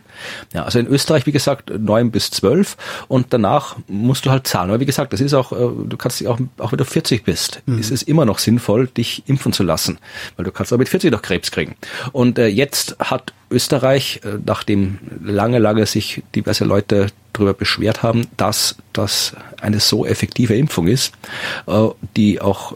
Ja, 0.53 0.63
also 0.63 0.79
in 0.79 0.87
Österreich 0.87 1.25
wie 1.25 1.31
gesagt 1.31 1.71
9 1.77 2.11
bis 2.11 2.31
12 2.31 2.77
und 3.07 3.27
danach 3.33 3.77
musst 3.87 4.25
du 4.25 4.31
halt 4.31 4.47
zahlen. 4.47 4.69
Aber 4.69 4.79
wie 4.79 4.85
gesagt, 4.85 5.13
das 5.13 5.21
ist 5.21 5.33
auch, 5.33 5.51
äh, 5.51 5.55
du 5.55 5.97
kannst 5.97 6.19
dich 6.19 6.27
auch, 6.27 6.39
auch 6.57 6.71
wenn 6.71 6.77
du 6.77 6.85
40 6.85 7.23
bist, 7.23 7.61
ist 7.79 7.91
es 7.91 8.03
immer 8.03 8.25
noch 8.25 8.39
sinnvoll, 8.39 8.87
dich 8.87 9.23
impfen 9.27 9.53
zu 9.53 9.63
lassen, 9.63 9.97
weil 10.35 10.45
du 10.45 10.51
kannst 10.51 10.73
auch 10.73 10.77
mit 10.77 10.89
40 10.89 11.11
noch 11.11 11.21
Krebs 11.21 11.51
kriegen. 11.51 11.75
Und 12.11 12.37
äh, 12.39 12.47
jetzt 12.47 12.95
hat 12.99 13.33
Österreich, 13.49 14.21
äh, 14.23 14.37
nachdem 14.45 14.99
lange, 15.23 15.59
lange 15.59 15.85
sich 15.85 16.23
diverse 16.35 16.65
Leute 16.65 17.07
darüber 17.33 17.53
beschwert 17.53 18.03
haben, 18.03 18.27
dass 18.37 18.75
das 18.93 19.35
eine 19.61 19.79
so 19.79 20.05
effektive 20.05 20.55
Impfung 20.55 20.87
ist, 20.87 21.13
die 22.17 22.41
auch 22.41 22.75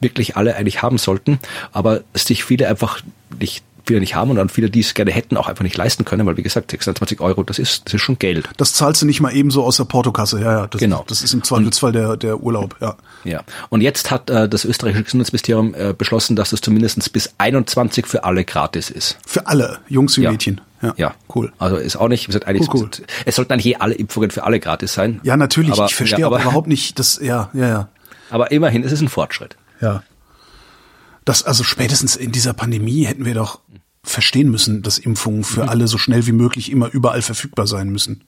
wirklich 0.00 0.36
alle 0.36 0.56
eigentlich 0.56 0.82
haben 0.82 0.98
sollten, 0.98 1.38
aber 1.72 2.00
sich 2.14 2.44
viele 2.44 2.68
einfach 2.68 3.00
nicht 3.40 3.62
viele 3.86 4.00
nicht 4.00 4.16
haben 4.16 4.30
und 4.30 4.36
dann 4.36 4.48
viele, 4.48 4.68
die 4.68 4.80
es 4.80 4.94
gerne 4.94 5.12
hätten, 5.12 5.36
auch 5.36 5.46
einfach 5.46 5.62
nicht 5.62 5.76
leisten 5.76 6.04
können, 6.04 6.26
weil 6.26 6.36
wie 6.36 6.42
gesagt, 6.42 6.72
620 6.72 7.20
Euro, 7.20 7.44
das 7.44 7.60
ist, 7.60 7.86
das 7.86 7.94
ist 7.94 8.00
schon 8.00 8.18
Geld. 8.18 8.48
Das 8.56 8.74
zahlst 8.74 9.00
du 9.00 9.06
nicht 9.06 9.20
mal 9.20 9.32
eben 9.32 9.52
so 9.52 9.62
aus 9.64 9.76
der 9.76 9.84
Portokasse. 9.84 10.40
Ja, 10.40 10.52
ja, 10.52 10.66
das, 10.66 10.80
Genau. 10.80 11.04
das 11.06 11.22
ist 11.22 11.32
im 11.32 11.44
Zweifelsfall 11.44 11.92
der, 11.92 12.16
der 12.16 12.40
Urlaub, 12.42 12.74
ja. 12.80 12.96
Ja. 13.22 13.42
Und 13.68 13.82
jetzt 13.82 14.10
hat 14.10 14.28
äh, 14.28 14.48
das 14.48 14.64
österreichische 14.64 15.04
Gesundheitsministerium 15.04 15.72
äh, 15.76 15.94
beschlossen, 15.96 16.34
dass 16.34 16.50
das 16.50 16.60
zumindest 16.62 17.12
bis 17.12 17.32
21 17.38 18.06
für 18.08 18.24
alle 18.24 18.44
gratis 18.44 18.90
ist. 18.90 19.18
Für 19.24 19.46
alle, 19.46 19.78
Jungs 19.88 20.16
wie 20.16 20.22
Ja. 20.22 20.32
Mädchen. 20.32 20.60
Ja, 20.82 20.94
Ja, 20.96 21.14
cool. 21.34 21.52
Also 21.58 21.76
ist 21.76 21.94
auch 21.94 22.08
nicht, 22.08 22.24
wie 22.24 22.26
gesagt, 22.32 22.48
eigentlich, 22.48 22.68
Cool, 22.68 22.82
cool. 22.82 22.90
es 23.24 23.36
sollten 23.36 23.52
eigentlich 23.52 23.66
eh 23.74 23.76
alle 23.76 23.94
Impfungen 23.94 24.32
für 24.32 24.42
alle 24.42 24.58
gratis 24.58 24.94
sein. 24.94 25.20
Ja, 25.22 25.36
natürlich. 25.36 25.72
Aber, 25.72 25.86
ich 25.86 25.94
verstehe 25.94 26.20
ja, 26.20 26.26
aber 26.26 26.40
überhaupt 26.42 26.66
nicht, 26.66 26.98
das, 26.98 27.20
ja, 27.22 27.50
ja, 27.54 27.68
ja. 27.68 27.88
aber 28.30 28.50
immerhin 28.50 28.82
ist 28.82 28.90
es 28.92 29.00
ein 29.00 29.08
Fortschritt. 29.08 29.56
Ja. 29.80 30.02
Das, 31.24 31.42
also 31.42 31.64
spätestens 31.64 32.16
in 32.16 32.32
dieser 32.32 32.52
Pandemie 32.52 33.04
hätten 33.04 33.24
wir 33.24 33.34
doch 33.34 33.60
verstehen 34.04 34.50
müssen, 34.50 34.82
dass 34.82 34.98
Impfungen 34.98 35.42
für 35.42 35.64
Mhm. 35.64 35.68
alle 35.68 35.88
so 35.88 35.98
schnell 35.98 36.26
wie 36.26 36.32
möglich 36.32 36.70
immer 36.70 36.88
überall 36.92 37.22
verfügbar 37.22 37.66
sein 37.66 37.88
müssen. 37.88 38.22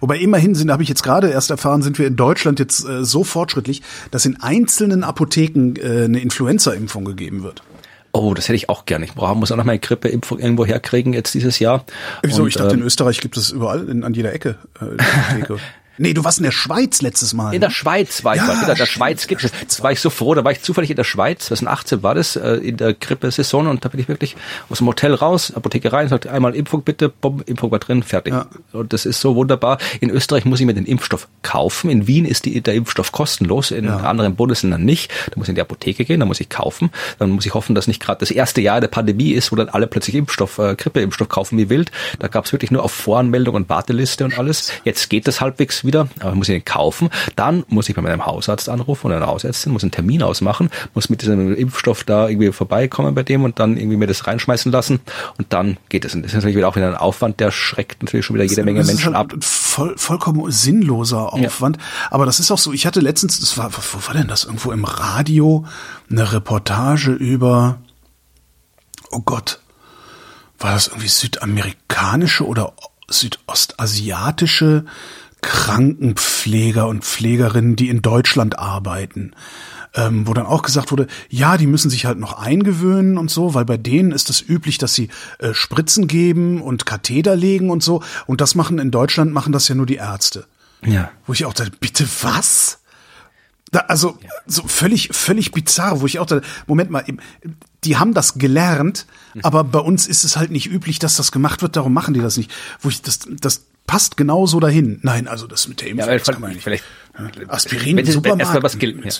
Wobei 0.00 0.18
immerhin 0.18 0.54
sind, 0.54 0.70
habe 0.70 0.82
ich 0.82 0.88
jetzt 0.88 1.02
gerade 1.02 1.30
erst 1.30 1.50
erfahren, 1.50 1.82
sind 1.82 1.98
wir 1.98 2.06
in 2.06 2.16
Deutschland 2.16 2.58
jetzt 2.58 2.86
äh, 2.86 3.04
so 3.04 3.24
fortschrittlich, 3.24 3.82
dass 4.10 4.24
in 4.26 4.40
einzelnen 4.40 5.02
Apotheken 5.02 5.74
äh, 5.80 6.04
eine 6.04 6.20
Influenza-Impfung 6.20 7.04
gegeben 7.04 7.42
wird. 7.42 7.62
Oh, 8.12 8.34
das 8.34 8.44
hätte 8.46 8.54
ich 8.54 8.68
auch 8.68 8.84
gerne. 8.86 9.06
Ich 9.06 9.14
brauche, 9.14 9.34
muss 9.36 9.50
auch 9.50 9.56
noch 9.56 9.64
mal 9.64 9.72
eine 9.72 9.80
Grippeimpfung 9.80 10.38
irgendwo 10.38 10.64
herkriegen 10.64 11.12
jetzt 11.12 11.34
dieses 11.34 11.58
Jahr. 11.58 11.84
Wieso? 12.22 12.42
Und, 12.42 12.48
ich 12.48 12.54
dachte, 12.54 12.74
in 12.74 12.80
ähm, 12.80 12.86
Österreich 12.86 13.20
gibt 13.20 13.36
es 13.36 13.50
überall, 13.50 13.88
in, 13.88 14.04
an 14.04 14.14
jeder 14.14 14.32
Ecke 14.32 14.58
äh. 14.80 15.42
nee, 15.98 16.14
du 16.14 16.24
warst 16.24 16.38
in 16.38 16.44
der 16.44 16.50
Schweiz 16.52 17.02
letztes 17.02 17.32
Mal. 17.34 17.54
In 17.54 17.60
der 17.60 17.70
Schweiz 17.70 18.24
war 18.24 18.34
ich 18.34 18.40
Ja, 18.40 18.46
mal. 18.46 18.60
In 18.60 18.66
der 18.66 18.74
stimmt. 18.76 18.88
Schweiz 18.88 19.26
gibt 19.26 19.44
es. 19.44 19.82
War 19.82 19.92
ich 19.92 20.00
so 20.00 20.10
froh, 20.10 20.34
da 20.34 20.44
war 20.44 20.52
ich 20.52 20.62
zufällig 20.62 20.90
in 20.90 20.96
der 20.96 21.04
Schweiz, 21.04 21.46
2018 21.46 22.02
war 22.02 22.14
das, 22.14 22.36
äh, 22.36 22.54
in 22.56 22.76
der 22.76 22.94
Grippesaison 22.94 23.66
und 23.66 23.84
da 23.84 23.88
bin 23.88 24.00
ich 24.00 24.08
wirklich 24.08 24.36
aus 24.70 24.78
dem 24.78 24.86
Hotel 24.86 25.14
raus, 25.14 25.52
Apotheke 25.54 25.92
rein, 25.92 26.08
sagte 26.08 26.30
einmal 26.30 26.54
Impfung 26.54 26.82
bitte, 26.82 27.08
bumm, 27.08 27.42
Impfung 27.46 27.70
war 27.70 27.78
drin, 27.78 28.02
fertig. 28.02 28.32
Ja. 28.34 28.46
Und 28.72 28.92
das 28.92 29.06
ist 29.06 29.20
so 29.20 29.34
wunderbar. 29.36 29.78
In 30.00 30.10
Österreich 30.10 30.44
muss 30.44 30.60
ich 30.60 30.66
mir 30.66 30.74
den 30.74 30.86
Impfstoff 30.86 31.28
kaufen. 31.42 31.90
In 31.90 32.06
Wien 32.06 32.24
ist 32.24 32.44
die, 32.44 32.60
der 32.60 32.74
Impfstoff 32.74 33.12
kostenlos, 33.12 33.70
in 33.70 33.84
Ja. 33.84 33.98
anderen 33.98 34.34
Bundesländern 34.36 34.84
nicht. 34.84 35.10
Da 35.30 35.32
muss 35.36 35.46
ich 35.46 35.50
in 35.50 35.54
die 35.54 35.60
Apotheke 35.60 36.04
gehen, 36.04 36.20
da 36.20 36.26
muss 36.26 36.40
ich 36.40 36.48
kaufen. 36.48 36.90
Dann 37.18 37.30
muss 37.30 37.46
ich 37.46 37.54
hoffen, 37.54 37.74
dass 37.74 37.86
nicht 37.86 38.00
gerade 38.02 38.20
das 38.20 38.30
erste 38.30 38.60
Jahr 38.60 38.80
der 38.80 38.88
Pandemie 38.88 39.30
ist, 39.32 39.52
wo 39.52 39.56
dann 39.56 39.68
alle 39.68 39.86
plötzlich 39.86 40.16
Impfstoff, 40.16 40.58
äh, 40.58 40.74
Grippeimpfstoff 40.74 41.28
kaufen 41.28 41.58
wie 41.58 41.68
wild. 41.70 41.90
Da 42.18 42.28
gab 42.28 42.44
es 42.46 42.52
wirklich 42.52 42.70
nur 42.70 42.82
auf 42.82 42.92
Voranmeldung 42.92 43.54
und 43.54 43.68
Warteliste 43.68 44.24
und 44.24 44.38
alles. 44.38 44.72
Jetzt 44.84 45.08
geht 45.10 45.26
das 45.28 45.40
halbwegs 45.40 45.83
wieder, 45.84 46.08
aber 46.20 46.34
muss 46.34 46.48
ich 46.48 46.54
den 46.54 46.64
kaufen. 46.64 47.10
Dann 47.36 47.64
muss 47.68 47.88
ich 47.88 47.94
bei 47.94 48.02
meinem 48.02 48.26
Hausarzt 48.26 48.68
anrufen 48.68 49.06
oder 49.06 49.16
einer 49.16 49.26
Hausärztin, 49.26 49.72
muss 49.72 49.82
einen 49.82 49.90
Termin 49.90 50.22
ausmachen, 50.22 50.70
muss 50.94 51.08
mit 51.08 51.22
diesem 51.22 51.54
Impfstoff 51.54 52.04
da 52.04 52.28
irgendwie 52.28 52.52
vorbeikommen 52.52 53.14
bei 53.14 53.22
dem 53.22 53.44
und 53.44 53.58
dann 53.58 53.76
irgendwie 53.76 53.96
mir 53.96 54.06
das 54.06 54.26
reinschmeißen 54.26 54.70
lassen 54.72 55.00
und 55.38 55.52
dann 55.52 55.76
geht 55.88 56.04
es. 56.04 56.14
Und 56.14 56.22
das 56.22 56.32
ist 56.32 56.36
natürlich 56.36 56.56
wieder 56.56 56.68
auch 56.68 56.76
wieder 56.76 56.88
ein 56.88 56.96
Aufwand, 56.96 57.40
der 57.40 57.50
schreckt 57.50 58.02
natürlich 58.02 58.26
schon 58.26 58.34
wieder 58.34 58.44
jede 58.44 58.64
Menge 58.64 58.80
das 58.80 58.88
Menschen 58.88 59.12
ist 59.12 59.18
halt 59.18 59.32
ab. 59.32 59.44
Voll, 59.44 59.94
vollkommen 59.96 60.50
sinnloser 60.50 61.32
Aufwand. 61.32 61.78
Aber 62.10 62.26
das 62.26 62.40
ist 62.40 62.50
auch 62.50 62.58
so, 62.58 62.72
ich 62.72 62.86
hatte 62.86 63.00
letztens, 63.00 63.40
das 63.40 63.58
war, 63.58 63.70
wo 63.72 64.06
war 64.06 64.14
denn 64.14 64.28
das? 64.28 64.44
Irgendwo 64.44 64.72
im 64.72 64.84
Radio 64.84 65.64
eine 66.10 66.32
Reportage 66.32 67.12
über, 67.12 67.78
oh 69.10 69.20
Gott, 69.20 69.60
war 70.58 70.72
das 70.72 70.88
irgendwie 70.88 71.08
südamerikanische 71.08 72.46
oder 72.46 72.72
südostasiatische 73.08 74.84
Krankenpfleger 75.44 76.86
und 76.88 77.04
Pflegerinnen, 77.04 77.76
die 77.76 77.90
in 77.90 78.00
Deutschland 78.00 78.58
arbeiten. 78.58 79.32
Ähm, 79.94 80.26
wo 80.26 80.34
dann 80.34 80.46
auch 80.46 80.62
gesagt 80.62 80.90
wurde, 80.90 81.06
ja, 81.28 81.56
die 81.56 81.68
müssen 81.68 81.88
sich 81.90 82.06
halt 82.06 82.18
noch 82.18 82.32
eingewöhnen 82.32 83.16
und 83.16 83.30
so, 83.30 83.54
weil 83.54 83.64
bei 83.64 83.76
denen 83.76 84.10
ist 84.10 84.28
es 84.28 84.40
üblich, 84.40 84.78
dass 84.78 84.94
sie 84.94 85.08
äh, 85.38 85.54
Spritzen 85.54 86.08
geben 86.08 86.60
und 86.60 86.84
Katheter 86.84 87.36
legen 87.36 87.70
und 87.70 87.82
so. 87.82 88.02
Und 88.26 88.40
das 88.40 88.56
machen 88.56 88.80
in 88.80 88.90
Deutschland 88.90 89.32
machen 89.32 89.52
das 89.52 89.68
ja 89.68 89.76
nur 89.76 89.86
die 89.86 89.96
Ärzte. 89.96 90.46
Ja. 90.82 91.12
Wo 91.26 91.32
ich 91.32 91.44
auch 91.44 91.52
dachte, 91.52 91.72
bitte 91.78 92.08
was? 92.22 92.80
Da, 93.70 93.80
also 93.80 94.18
so 94.46 94.66
völlig, 94.66 95.10
völlig 95.12 95.52
bizarr, 95.52 96.00
wo 96.00 96.06
ich 96.06 96.18
auch 96.18 96.26
dachte, 96.26 96.46
Moment 96.66 96.90
mal, 96.90 97.04
die 97.84 97.96
haben 97.96 98.14
das 98.14 98.34
gelernt, 98.34 99.06
aber 99.42 99.62
bei 99.62 99.78
uns 99.78 100.08
ist 100.08 100.24
es 100.24 100.36
halt 100.36 100.50
nicht 100.50 100.70
üblich, 100.70 100.98
dass 100.98 101.16
das 101.16 101.30
gemacht 101.30 101.62
wird, 101.62 101.76
darum 101.76 101.92
machen 101.92 102.14
die 102.14 102.20
das 102.20 102.36
nicht. 102.36 102.50
Wo 102.80 102.88
ich 102.88 103.02
das, 103.02 103.20
das 103.28 103.66
passt 103.86 104.16
genau 104.16 104.46
so 104.46 104.60
dahin. 104.60 104.98
Nein, 105.02 105.28
also 105.28 105.46
das 105.46 105.68
mit 105.68 105.80
der 105.80 105.88
Impfung, 105.88 106.08
Ja, 106.08 106.18
das 106.18 106.26
kann 106.28 106.40
man 106.40 106.52
nicht. 106.52 106.62
vielleicht, 106.62 106.84
Aspirin 107.48 107.96
wenn, 107.96 108.04
mal 108.04 108.06
was 108.06 108.12
Supermarkt. 108.14 108.78
gel- 108.80 109.00
ja. 109.04 109.10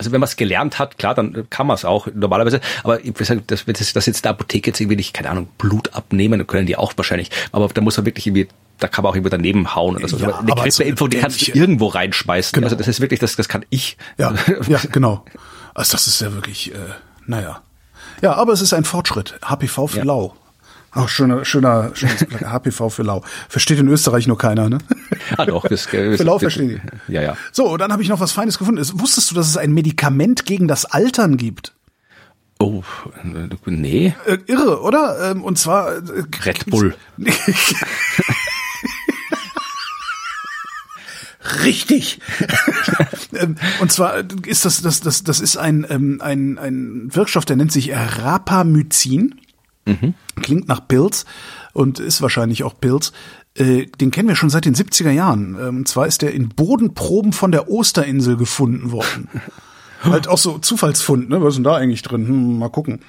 Also 0.00 0.12
wenn 0.12 0.20
man 0.20 0.28
es 0.28 0.36
gelernt 0.36 0.78
hat, 0.78 0.96
klar, 0.96 1.14
dann 1.16 1.50
kann 1.50 1.66
man 1.66 1.74
es 1.74 1.84
auch 1.84 2.06
normalerweise. 2.14 2.60
Aber 2.84 3.04
ich 3.04 3.12
sag, 3.22 3.44
dass, 3.48 3.66
wenn 3.66 3.74
das, 3.74 3.92
das 3.92 4.06
jetzt 4.06 4.24
der 4.24 4.30
Apotheke 4.30 4.70
jetzt 4.70 4.80
irgendwie 4.80 4.94
nicht, 4.96 5.12
keine 5.12 5.28
Ahnung, 5.30 5.48
Blut 5.58 5.92
abnehmen, 5.94 6.38
dann 6.38 6.46
können 6.46 6.66
die 6.66 6.76
auch 6.76 6.92
wahrscheinlich. 6.96 7.30
Aber 7.50 7.66
da 7.68 7.80
muss 7.80 7.96
man 7.96 8.06
wirklich 8.06 8.26
irgendwie, 8.28 8.46
da 8.78 8.86
kann 8.86 9.02
man 9.02 9.10
auch 9.10 9.16
irgendwie 9.16 9.30
daneben 9.30 9.74
hauen 9.74 9.96
oder 9.96 10.06
so. 10.06 10.16
Ja, 10.18 10.28
Aber 10.28 10.38
eine 10.38 10.52
aber 10.52 10.70
so 10.70 10.78
Grippeimpfung, 10.78 11.10
die 11.10 11.18
kannst 11.18 11.48
du 11.48 11.52
irgendwo 11.52 11.86
reinschmeißen. 11.88 12.52
Genau. 12.54 12.66
Also 12.66 12.76
das 12.76 12.86
ist 12.86 13.00
wirklich, 13.00 13.18
das, 13.18 13.34
das 13.34 13.48
kann 13.48 13.64
ich. 13.70 13.96
Ja, 14.18 14.32
ja, 14.68 14.78
genau. 14.92 15.24
Also 15.74 15.92
das 15.92 16.06
ist 16.06 16.20
ja 16.20 16.32
wirklich, 16.32 16.72
äh, 16.72 16.76
naja. 17.26 17.60
Ja, 18.22 18.34
aber 18.34 18.52
es 18.52 18.60
ist 18.60 18.72
ein 18.74 18.84
Fortschritt. 18.84 19.34
HPV 19.42 19.88
für 19.88 19.98
Ja. 19.98 20.04
lau. 20.04 20.36
Auch 20.92 21.08
schöner, 21.08 21.44
schöner, 21.44 21.90
schönes. 21.94 22.20
HPV 22.44 22.88
für 22.88 23.02
lau. 23.02 23.22
Versteht 23.48 23.78
in 23.78 23.88
Österreich 23.88 24.26
nur 24.26 24.38
keiner, 24.38 24.68
ne? 24.70 24.78
Ah, 25.36 25.44
doch, 25.44 25.66
das, 25.68 25.86
Für 25.86 26.14
lau 26.22 26.38
verstehen 26.38 26.80
die. 27.06 27.12
Ja, 27.12 27.22
ja. 27.22 27.36
So, 27.52 27.76
dann 27.76 27.92
habe 27.92 28.02
ich 28.02 28.08
noch 28.08 28.20
was 28.20 28.32
Feines 28.32 28.58
gefunden. 28.58 28.80
Es- 28.80 28.98
Wusstest 28.98 29.30
du, 29.30 29.34
dass 29.34 29.48
es 29.48 29.56
ein 29.56 29.72
Medikament 29.72 30.46
gegen 30.46 30.66
das 30.66 30.84
Altern 30.86 31.36
gibt? 31.36 31.74
Oh, 32.58 32.82
äh, 33.22 33.70
nee. 33.70 34.14
Äh, 34.26 34.38
irre, 34.46 34.80
oder? 34.82 35.30
Ähm, 35.30 35.44
und 35.44 35.58
zwar 35.58 35.92
äh, 35.96 36.00
Red 36.44 36.66
Bull. 36.66 36.96
Richtig. 41.64 42.20
Ähm, 43.34 43.56
und 43.80 43.92
zwar 43.92 44.22
ist 44.46 44.64
das, 44.64 44.82
das, 44.82 45.00
das, 45.00 45.22
das 45.24 45.40
ist 45.40 45.56
ein, 45.56 45.86
ähm, 45.88 46.20
ein, 46.22 46.58
ein 46.58 47.14
Wirkstoff, 47.14 47.44
der 47.44 47.56
nennt 47.56 47.72
sich 47.72 47.92
Rapamycin. 47.94 49.34
Klingt 50.42 50.68
nach 50.68 50.86
Pilz 50.86 51.24
und 51.72 51.98
ist 51.98 52.22
wahrscheinlich 52.22 52.64
auch 52.64 52.74
Pilz. 52.80 53.12
Äh, 53.54 53.86
Den 54.00 54.10
kennen 54.10 54.28
wir 54.28 54.36
schon 54.36 54.50
seit 54.50 54.64
den 54.64 54.74
70er 54.74 55.10
Jahren. 55.10 55.56
Ähm, 55.60 55.76
Und 55.78 55.88
zwar 55.88 56.06
ist 56.06 56.22
der 56.22 56.32
in 56.34 56.48
Bodenproben 56.50 57.32
von 57.32 57.52
der 57.52 57.70
Osterinsel 57.70 58.36
gefunden 58.36 58.92
worden. 58.92 59.28
halt 60.02 60.28
auch 60.28 60.38
so 60.38 60.58
Zufallsfund, 60.58 61.28
ne? 61.28 61.42
Was 61.42 61.50
ist 61.50 61.56
denn 61.56 61.64
da 61.64 61.76
eigentlich 61.76 62.02
drin? 62.02 62.26
Hm, 62.26 62.58
mal 62.58 62.70
gucken. 62.70 63.00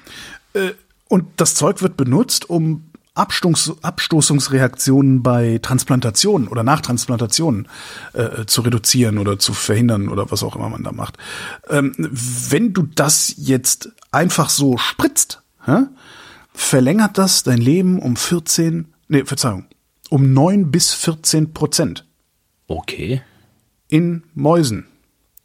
Äh, 0.54 0.70
Und 1.08 1.24
das 1.36 1.54
Zeug 1.54 1.82
wird 1.82 1.96
benutzt, 1.96 2.48
um 2.48 2.84
Abstoß, 3.14 3.82
Abstoßungsreaktionen 3.82 5.22
bei 5.22 5.58
Transplantationen 5.60 6.48
oder 6.48 6.62
nach 6.62 6.80
Transplantationen 6.80 7.68
äh, 8.12 8.46
zu 8.46 8.60
reduzieren 8.62 9.18
oder 9.18 9.38
zu 9.38 9.52
verhindern 9.52 10.08
oder 10.08 10.30
was 10.30 10.42
auch 10.42 10.54
immer 10.56 10.68
man 10.68 10.84
da 10.84 10.92
macht. 10.92 11.18
Ähm, 11.68 11.92
wenn 11.98 12.72
du 12.72 12.82
das 12.94 13.34
jetzt 13.36 13.90
einfach 14.12 14.48
so 14.48 14.78
spritzt, 14.78 15.42
hä, 15.66 15.86
verlängert 16.60 17.18
das 17.18 17.42
dein 17.42 17.58
Leben 17.58 17.98
um 18.00 18.16
14, 18.16 18.86
nee, 19.08 19.24
Verzeihung, 19.24 19.66
um 20.10 20.32
9 20.32 20.70
bis 20.70 20.92
14 20.92 21.52
Prozent 21.52 22.06
Okay. 22.68 23.22
in 23.88 24.22
Mäusen. 24.34 24.86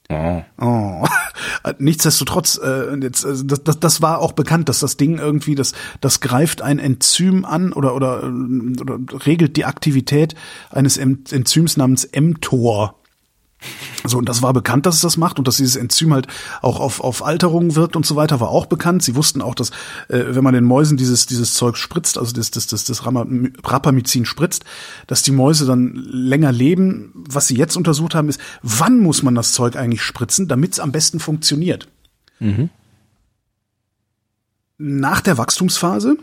Oh. 0.10 0.44
Oh. 0.62 1.08
Nichtsdestotrotz, 1.80 2.60
äh, 2.64 2.96
jetzt, 3.02 3.26
also 3.26 3.44
das, 3.44 3.64
das, 3.64 3.80
das 3.80 4.02
war 4.04 4.20
auch 4.20 4.34
bekannt, 4.34 4.70
dass 4.70 4.80
das 4.80 4.98
Ding 4.98 5.18
irgendwie, 5.18 5.56
das, 5.56 5.74
das 6.00 6.22
greift 6.22 6.62
ein 6.62 6.78
Enzym 6.78 7.44
an 7.44 7.74
oder, 7.74 7.96
oder, 7.96 8.24
oder 8.24 9.00
regelt 9.26 9.58
die 9.58 9.66
Aktivität 9.66 10.36
eines 10.70 10.98
Enzyms 10.98 11.78
namens 11.78 12.08
mTOR. 12.16 13.00
So, 14.06 14.18
und 14.18 14.30
das 14.30 14.42
war 14.42 14.54
bekannt, 14.54 14.86
dass 14.86 14.96
es 14.96 15.02
das 15.02 15.18
macht 15.18 15.40
und 15.40 15.48
dass 15.48 15.58
dieses 15.58 15.76
Enzym 15.76 16.14
halt 16.14 16.28
auch 16.62 16.80
auf, 16.80 17.02
auf 17.02 17.26
Alterung 17.26 17.76
wirkt 17.76 17.96
und 17.96 18.06
so 18.06 18.16
weiter, 18.16 18.40
war 18.40 18.50
auch 18.50 18.66
bekannt. 18.66 19.04
Sie 19.04 19.16
wussten 19.16 19.42
auch, 19.42 19.56
dass 19.56 19.70
äh, 20.10 20.24
wenn 20.30 20.44
man 20.44 20.54
den 20.54 20.64
Mäusen 20.64 20.98
dieses, 20.98 21.26
dieses 21.26 21.54
Zeug 21.54 21.78
spritzt, 21.78 22.18
also 22.18 22.34
das, 22.34 22.52
das, 22.52 22.68
das, 22.68 22.84
das 22.84 23.06
Rapamycin 23.06 24.26
spritzt, 24.26 24.64
dass 25.08 25.24
die 25.24 25.32
Mäuse 25.32 25.66
dann 25.66 25.94
länger 25.96 26.52
leben. 26.52 27.12
Was 27.16 27.48
sie 27.48 27.58
jetzt 27.58 27.76
untersucht 27.76 28.16
haben, 28.16 28.30
ist, 28.30 28.40
wann 28.62 29.00
muss 29.00 29.24
man 29.24 29.36
das 29.36 29.54
Zeug 29.54 29.76
eigentlich 29.76 30.02
spritzen, 30.02 30.48
damit 30.48 30.74
es 30.74 30.80
am 30.80 30.92
besten 30.92 31.20
funktioniert. 31.20 31.88
Nach 34.78 35.22
der 35.22 35.38
Wachstumsphase, 35.38 36.18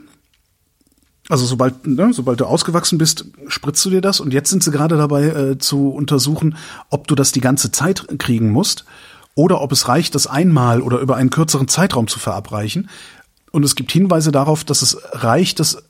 also 1.29 1.47
sobald, 1.47 1.87
ne, 1.87 2.13
sobald 2.13 2.41
du 2.41 2.47
ausgewachsen 2.47 2.99
bist, 2.99 3.27
spritzt 3.47 3.85
du 3.85 3.91
dir 3.91 4.01
das 4.01 4.21
und 4.21 4.33
jetzt 4.33 4.51
sind 4.51 4.63
sie 4.63 4.71
gerade 4.71 4.97
dabei 4.97 5.25
äh, 5.25 5.59
zu 5.59 5.91
untersuchen, 5.91 6.57
ob 6.91 7.07
du 7.07 7.15
das 7.15 7.33
die 7.33 7.41
ganze 7.41 7.71
Zeit 7.71 8.07
kriegen 8.19 8.51
musst 8.51 8.85
oder 9.35 9.61
ob 9.61 9.73
es 9.73 9.89
reicht, 9.89 10.15
das 10.15 10.27
einmal 10.27 10.83
oder 10.83 10.99
über 10.99 11.17
einen 11.17 11.31
kürzeren 11.31 11.69
Zeitraum 11.69 12.09
zu 12.09 12.19
verabreichen. 12.19 12.91
Und 13.51 13.65
es 13.65 13.77
gibt 13.77 13.93
Hinweise 13.93 14.33
darauf, 14.33 14.65
dass 14.65 14.83
es 14.83 14.99
reicht, 15.13 15.61
das 15.61 15.85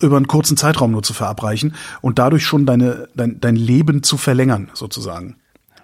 über 0.00 0.16
einen 0.16 0.28
kurzen 0.28 0.56
Zeitraum 0.56 0.92
nur 0.92 1.02
zu 1.02 1.12
verabreichen 1.12 1.74
und 2.00 2.18
dadurch 2.18 2.44
schon 2.46 2.64
deine, 2.64 3.08
dein, 3.14 3.40
dein 3.40 3.56
Leben 3.56 4.02
zu 4.02 4.16
verlängern, 4.16 4.70
sozusagen. 4.72 5.36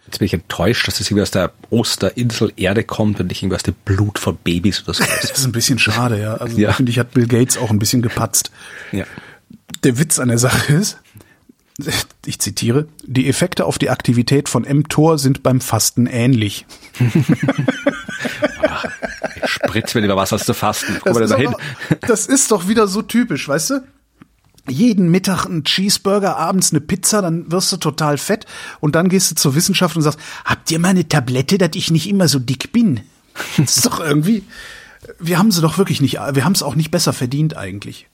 Jetzt 0.07 0.19
bin 0.19 0.27
ich 0.27 0.35
enttäuscht, 0.35 0.87
dass 0.87 1.01
es 1.01 1.09
irgendwie 1.11 1.23
aus 1.23 1.31
der 1.33 1.53
Osterinsel 1.71 2.53
Erde 2.57 2.85
kommt 2.85 3.19
und 3.21 3.27
nicht 3.27 3.43
irgendwie 3.43 3.57
aus 3.57 3.63
dem 3.65 3.75
Blut 3.85 4.19
von 4.19 4.37
Babys 4.37 4.83
oder 4.85 4.95
so. 4.95 5.05
Das 5.05 5.31
ist 5.33 5.45
ein 5.45 5.53
bisschen 5.53 5.79
schade, 5.79 6.21
ja. 6.21 6.35
Also 6.35 6.57
Ja. 6.59 6.73
finde 6.73 6.91
ich, 6.93 6.99
hat 6.99 7.13
Bill 7.13 7.27
Gates 7.27 7.59
auch 7.59 7.71
ein 7.71 7.79
bisschen 7.79 8.03
gepatzt. 8.03 8.51
ja. 8.93 9.05
Der 9.85 9.99
Witz 9.99 10.19
an 10.19 10.29
der 10.29 10.39
Sache 10.39 10.73
ist, 10.75 10.99
ich 12.25 12.39
zitiere, 12.39 12.87
die 13.05 13.29
Effekte 13.29 13.65
auf 13.67 13.79
die 13.79 13.91
Aktivität 13.91 14.49
von 14.49 14.63
mTOR 14.63 15.19
sind 15.19 15.43
beim 15.43 15.61
Fasten 15.61 16.07
ähnlich. 16.07 16.67
Spritz 19.45 19.95
mir 19.95 20.01
lieber 20.03 20.17
was 20.17 20.33
als 20.33 20.45
zu 20.45 20.55
fasten. 20.55 20.97
Guck 21.03 21.15
mal 21.15 21.23
ist 21.23 21.31
da 21.31 21.37
hin. 21.37 21.49
aber- 21.49 21.59
das 22.07 22.27
ist 22.27 22.51
doch 22.51 22.69
wieder 22.69 22.87
so 22.89 23.03
typisch, 23.03 23.49
weißt 23.49 23.71
du? 23.71 23.81
Jeden 24.69 25.11
Mittag 25.11 25.47
ein 25.47 25.65
Cheeseburger, 25.65 26.37
abends 26.37 26.73
eine 26.73 26.81
Pizza, 26.81 27.23
dann 27.23 27.51
wirst 27.51 27.73
du 27.73 27.77
total 27.77 28.19
fett 28.19 28.47
und 28.81 28.95
dann 28.95 29.09
gehst 29.09 29.31
du 29.31 29.35
zur 29.35 29.55
Wissenschaft 29.55 29.97
und 29.97 30.03
sagst, 30.03 30.19
habt 30.45 30.71
ihr 30.71 30.79
mal 30.79 30.89
eine 30.89 31.09
Tablette, 31.09 31.59
dass 31.59 31.71
ich 31.75 31.91
nicht 31.91 32.09
immer 32.09 32.29
so 32.29 32.39
dick 32.39 32.73
bin? 32.73 33.01
Das 33.59 33.77
ist 33.77 33.87
doch 33.87 34.01
irgendwie, 34.01 34.45
wir 35.19 35.39
haben 35.39 35.51
sie 35.51 35.61
doch 35.61 35.79
wirklich 35.79 36.01
nicht, 36.01 36.15
wir 36.15 36.45
haben 36.45 36.53
es 36.53 36.63
auch 36.63 36.75
nicht 36.75 36.91
besser 36.91 37.13
verdient 37.13 37.57
eigentlich. 37.57 38.09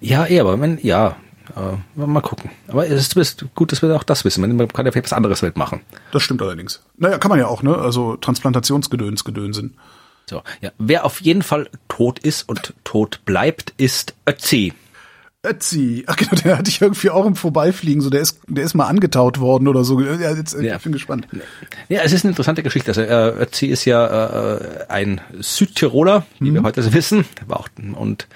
Ja, 0.00 0.26
eh, 0.26 0.40
aber 0.40 0.56
man, 0.56 0.78
ja, 0.82 1.16
äh, 1.56 2.06
mal 2.06 2.20
gucken. 2.20 2.50
Aber 2.68 2.86
es 2.86 3.14
ist 3.14 3.46
gut, 3.54 3.72
dass 3.72 3.82
wir 3.82 3.94
auch 3.94 4.02
das 4.02 4.24
wissen. 4.24 4.40
Man 4.56 4.68
kann 4.68 4.86
ja 4.86 4.92
vielleicht 4.92 5.06
was 5.06 5.12
anderes 5.12 5.42
mitmachen. 5.42 5.80
Das 6.12 6.22
stimmt 6.22 6.42
allerdings. 6.42 6.82
Naja, 6.96 7.18
kann 7.18 7.30
man 7.30 7.38
ja 7.38 7.46
auch, 7.46 7.62
ne? 7.62 7.76
Also 7.76 8.16
Transplantationsgedöns, 8.16 9.24
Gedönsen. 9.24 9.78
So, 10.28 10.42
ja. 10.60 10.70
Wer 10.78 11.04
auf 11.04 11.20
jeden 11.22 11.42
Fall 11.42 11.70
tot 11.88 12.18
ist 12.18 12.48
und 12.48 12.74
tot 12.84 13.20
bleibt, 13.24 13.72
ist 13.78 14.14
Ötzi. 14.28 14.74
Ötzi. 15.46 16.02
Ach 16.08 16.16
genau, 16.16 16.32
den 16.32 16.58
hatte 16.58 16.68
ich 16.68 16.80
irgendwie 16.82 17.10
auch 17.10 17.24
im 17.24 17.36
Vorbeifliegen, 17.36 18.00
so 18.00 18.10
der 18.10 18.20
ist, 18.22 18.40
der 18.48 18.64
ist 18.64 18.74
mal 18.74 18.86
angetaut 18.88 19.38
worden 19.38 19.68
oder 19.68 19.84
so. 19.84 20.00
Ja, 20.00 20.32
jetzt, 20.34 20.60
Ja. 20.60 20.76
Ich 20.76 20.82
bin 20.82 20.90
gespannt. 20.92 21.28
Ja, 21.88 22.00
es 22.02 22.12
ist 22.12 22.24
eine 22.24 22.32
interessante 22.32 22.64
Geschichte. 22.64 22.88
Also 22.90 23.02
äh, 23.02 23.42
Ötzi 23.44 23.66
ist 23.66 23.84
ja 23.84 24.56
äh, 24.56 24.86
ein 24.88 25.20
Südtiroler, 25.38 26.26
wie 26.40 26.50
Mhm. 26.50 26.54
wir 26.54 26.62
heute 26.64 26.92
wissen. 26.92 27.24
War 27.46 27.60
auch, 27.60 27.68
und 27.94 28.26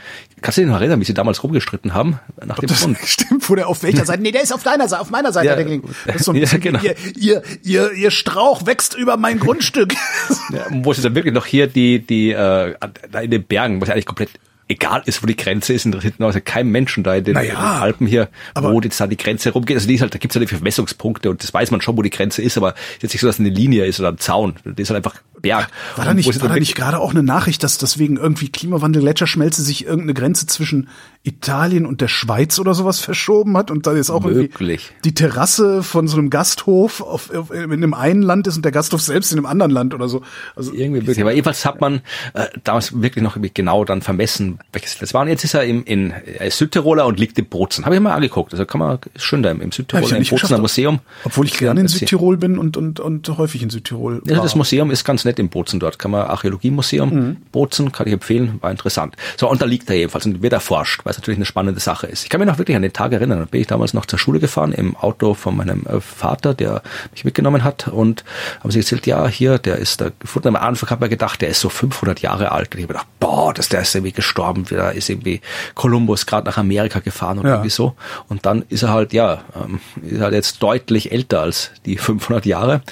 kannst 0.43 0.59
du 0.59 0.63
dich 0.63 0.71
noch 0.71 0.79
erinnern, 0.79 1.01
wie 1.01 1.05
sie 1.05 1.13
damals 1.15 1.43
rumgestritten 1.43 1.93
haben 1.93 2.21
nach 2.47 2.61
dem 2.61 2.69
Grund? 2.71 2.97
stimmt, 3.05 3.51
wo 3.51 3.57
der 3.57 3.67
auf 3.67 3.83
welcher 3.83 4.05
Seite? 4.05 4.23
Nee, 4.23 4.31
der 4.31 4.45
ist 4.45 4.53
auf 4.55 4.63
deiner 4.63 4.87
Seite, 4.87 5.01
auf 5.03 5.11
meiner 5.11 5.33
Seite. 5.33 5.47
Ja. 5.49 5.57
der. 5.57 5.81
Das 6.07 6.17
ist 6.17 6.25
so 6.27 6.31
ein 6.31 6.37
Ja, 6.37 6.43
bisschen, 6.43 6.61
genau. 6.61 6.79
ihr, 6.85 6.95
ihr, 7.19 7.43
ihr, 7.65 7.93
ihr 7.95 8.11
Strauch 8.13 8.65
wächst 8.67 8.95
über 8.97 9.17
mein 9.17 9.41
Grundstück. 9.41 9.93
Ja, 10.53 10.67
wo 10.71 10.93
sie 10.93 11.01
dann 11.03 11.15
wirklich 11.15 11.33
noch 11.35 11.47
hier 11.47 11.67
die, 11.67 11.99
die, 11.99 12.31
äh, 12.31 12.75
da 13.11 13.21
in 13.21 13.31
den 13.31 13.43
Bergen, 13.45 13.81
was 13.81 13.89
ja 13.89 13.95
eigentlich 13.95 14.05
komplett 14.07 14.29
egal 14.69 15.03
ist, 15.07 15.23
wo 15.23 15.27
die 15.27 15.37
Grenze 15.37 15.73
ist, 15.73 15.85
interessiert 15.87 16.15
also 16.21 16.41
kein 16.45 16.69
Menschen 16.69 17.03
da 17.05 17.15
in 17.15 17.25
den, 17.25 17.35
Naja, 17.35 17.51
in 17.51 17.57
den 17.57 17.65
Alpen 17.83 18.07
hier, 18.07 18.29
aber- 18.55 18.73
wo 18.73 18.81
jetzt 18.81 19.01
da 19.01 19.07
die 19.07 19.17
Grenze 19.17 19.51
rumgeht. 19.51 19.77
Also 19.77 19.89
die 19.89 19.95
ist 19.95 20.01
halt, 20.01 20.15
da 20.15 20.19
gibt's 20.19 20.37
halt 20.37 20.49
die 20.49 20.55
Vermessungspunkte 20.55 21.31
und 21.31 21.43
das 21.43 21.53
weiß 21.53 21.71
man 21.71 21.81
schon, 21.81 21.97
wo 21.97 22.03
die 22.03 22.11
Grenze 22.11 22.43
ist, 22.43 22.57
aber 22.57 22.75
jetzt 23.01 23.13
nicht 23.13 23.21
so, 23.21 23.27
dass 23.27 23.39
eine 23.41 23.49
Linie 23.51 23.85
ist 23.87 24.01
oder 24.01 24.11
ein 24.11 24.19
Zaun. 24.19 24.55
Das 24.65 24.75
ist 24.79 24.91
halt 24.91 25.05
einfach 25.05 25.21
Berg. 25.43 25.68
War 25.97 26.05
da 26.05 26.14
nicht, 26.14 26.40
war 26.40 26.49
da 26.49 26.55
nicht 26.57 26.74
gerade 26.74 26.99
auch 26.99 27.11
eine 27.11 27.22
Nachricht, 27.22 27.62
dass 27.62 27.78
deswegen 27.78 28.16
irgendwie 28.16 28.49
Klimawandel, 28.49 29.03
Gletscherschmelze 29.03 29.62
sich 29.62 29.84
irgendeine 29.84 30.14
Grenze 30.14 30.47
zwischen 30.47 30.88
Italien 31.24 31.86
und 31.86 32.01
der 32.01 32.09
Schweiz 32.09 32.59
oder 32.59 32.74
sowas 32.74 32.99
verschoben 32.99 33.57
hat 33.57 33.70
und 33.70 33.86
da 33.86 33.95
jetzt 33.95 34.11
auch 34.11 34.24
irgendwie 34.24 34.49
Möglich. 34.49 34.90
die 35.05 35.14
Terrasse 35.14 35.84
von 35.84 36.09
so 36.09 36.16
einem 36.16 36.30
Gasthof 36.30 37.01
auf, 37.01 37.32
auf, 37.32 37.53
in 37.53 37.70
einem 37.72 37.95
einen 37.95 38.22
Land 38.22 38.49
ist 38.49 38.57
und 38.57 38.64
der 38.64 38.72
Gasthof 38.72 39.01
selbst 39.01 39.30
in 39.30 39.38
einem 39.38 39.47
anderen 39.47 39.70
Land 39.70 39.95
oder 39.95 40.09
so. 40.09 40.22
Also 40.57 40.72
Irgendwie 40.72 41.01
möglich. 41.01 41.20
Aber 41.20 41.32
jedenfalls 41.32 41.64
hat 41.64 41.80
man 41.80 42.01
äh, 42.34 42.47
damals 42.64 43.01
wirklich 43.01 43.22
noch 43.22 43.36
irgendwie 43.36 43.53
genau 43.55 43.84
dann 43.84 44.03
vermessen, 44.03 44.59
welches 44.72 44.99
das 44.99 45.14
war. 45.14 45.22
Und 45.22 45.28
jetzt 45.28 45.45
ist 45.45 45.55
er 45.55 45.62
im, 45.64 45.84
in 45.84 46.11
äh, 46.11 46.51
Südtiroler 46.51 47.07
und 47.07 47.20
liegt 47.20 47.38
in 47.38 47.47
Bozen. 47.47 47.84
Habe 47.84 47.95
ich 47.95 48.01
mal 48.01 48.14
angeguckt. 48.14 48.53
Also 48.53 48.66
kann 48.66 48.80
man 48.80 48.99
ist 49.14 49.22
schön 49.22 49.45
da 49.45 49.51
im, 49.53 49.61
im 49.61 49.70
Südtiroler, 49.70 50.09
ja 50.11 50.16
im 50.16 50.24
Bozener 50.24 50.59
Museum. 50.59 51.01
Obwohl 51.22 51.47
ich 51.47 51.57
gerne 51.57 51.80
in 51.80 51.88
Südtirol 51.88 52.36
bin 52.36 52.59
und, 52.59 52.76
und, 52.76 52.99
und 52.99 53.28
häufig 53.38 53.62
in 53.62 53.70
Südtirol. 53.70 54.22
Ja, 54.26 54.36
war. 54.36 54.43
das 54.43 54.57
Museum 54.57 54.90
ist 54.90 55.05
ganz 55.05 55.24
nett 55.24 55.32
in 55.39 55.49
Bozen 55.49 55.80
dort. 55.80 55.99
Kann 55.99 56.11
man 56.11 56.22
Archäologiemuseum 56.26 57.11
Mhm. 57.12 57.37
Bozen, 57.53 57.93
kann 57.93 58.07
ich 58.07 58.12
empfehlen, 58.12 58.59
war 58.61 58.70
interessant. 58.70 59.16
So, 59.37 59.49
und 59.51 59.61
da 59.62 59.66
liegt 59.66 59.89
er 59.91 59.97
jedenfalls 59.97 60.26
und 60.26 60.43
wird 60.43 60.53
erforscht, 60.53 61.01
weil 61.05 61.11
es 61.12 61.18
natürlich 61.18 61.39
eine 61.39 61.45
spannende 61.47 61.80
Sache 61.80 62.07
ist. 62.07 62.22
Ich 62.24 62.28
kann 62.30 62.41
mich 62.41 62.49
noch 62.49 62.59
wirklich 62.59 62.76
an 62.76 62.83
den 62.83 62.93
Tag 62.93 63.12
erinnern. 63.12 63.39
Da 63.41 63.45
bin 63.45 63.61
ich 63.61 63.66
damals 63.66 63.95
noch 63.95 64.07
zur 64.07 64.18
Schule 64.18 64.39
gefahren 64.41 64.72
im 64.72 64.97
Auto 64.97 65.35
von 65.35 65.57
meinem 65.57 65.85
äh, 65.87 66.01
Vater, 66.01 66.55
der 66.55 66.83
mich 67.12 67.24
mitgenommen 67.24 67.64
hat 67.64 67.89
und 67.89 68.24
haben 68.61 68.70
sie 68.70 68.78
erzählt, 68.80 69.07
ja, 69.07 69.26
hier, 69.26 69.59
der 69.59 69.76
ist 69.76 70.01
da 70.01 70.11
gefunden. 70.18 70.49
Am 70.49 70.57
Anfang 70.57 70.91
hat 70.91 71.01
man 71.01 71.11
gedacht, 71.11 71.41
der 71.41 71.49
ist 71.49 71.61
so 71.61 71.68
500 71.68 72.20
Jahre 72.20 72.53
alt. 72.53 72.72
Und 72.74 72.78
ich 72.78 72.85
habe 72.85 72.95
gedacht, 72.95 73.07
boah, 73.20 73.53
das, 73.55 73.68
der 73.68 73.83
ist 73.83 73.95
irgendwie 73.95 74.12
gestorben. 74.12 74.64
Da 74.70 74.91
ist 74.91 75.09
irgendwie 75.11 75.41
Kolumbus 75.74 76.26
gerade 76.26 76.47
nach 76.47 76.59
Amerika 76.59 76.99
gefahren 77.01 77.39
oder 77.39 77.49
Ja. 77.49 77.55
irgendwie 77.57 77.70
so. 77.70 77.95
Und 78.28 78.47
dann 78.47 78.64
ist 78.68 78.83
er 78.83 78.91
halt, 78.93 79.12
ja, 79.12 79.43
ähm, 79.57 79.80
ist 80.03 80.20
halt 80.20 80.35
jetzt 80.35 80.62
deutlich 80.62 81.12
älter 81.12 81.41
als 81.41 81.70
die 81.87 81.97
500 81.99 82.47
Jahre. 82.47 82.83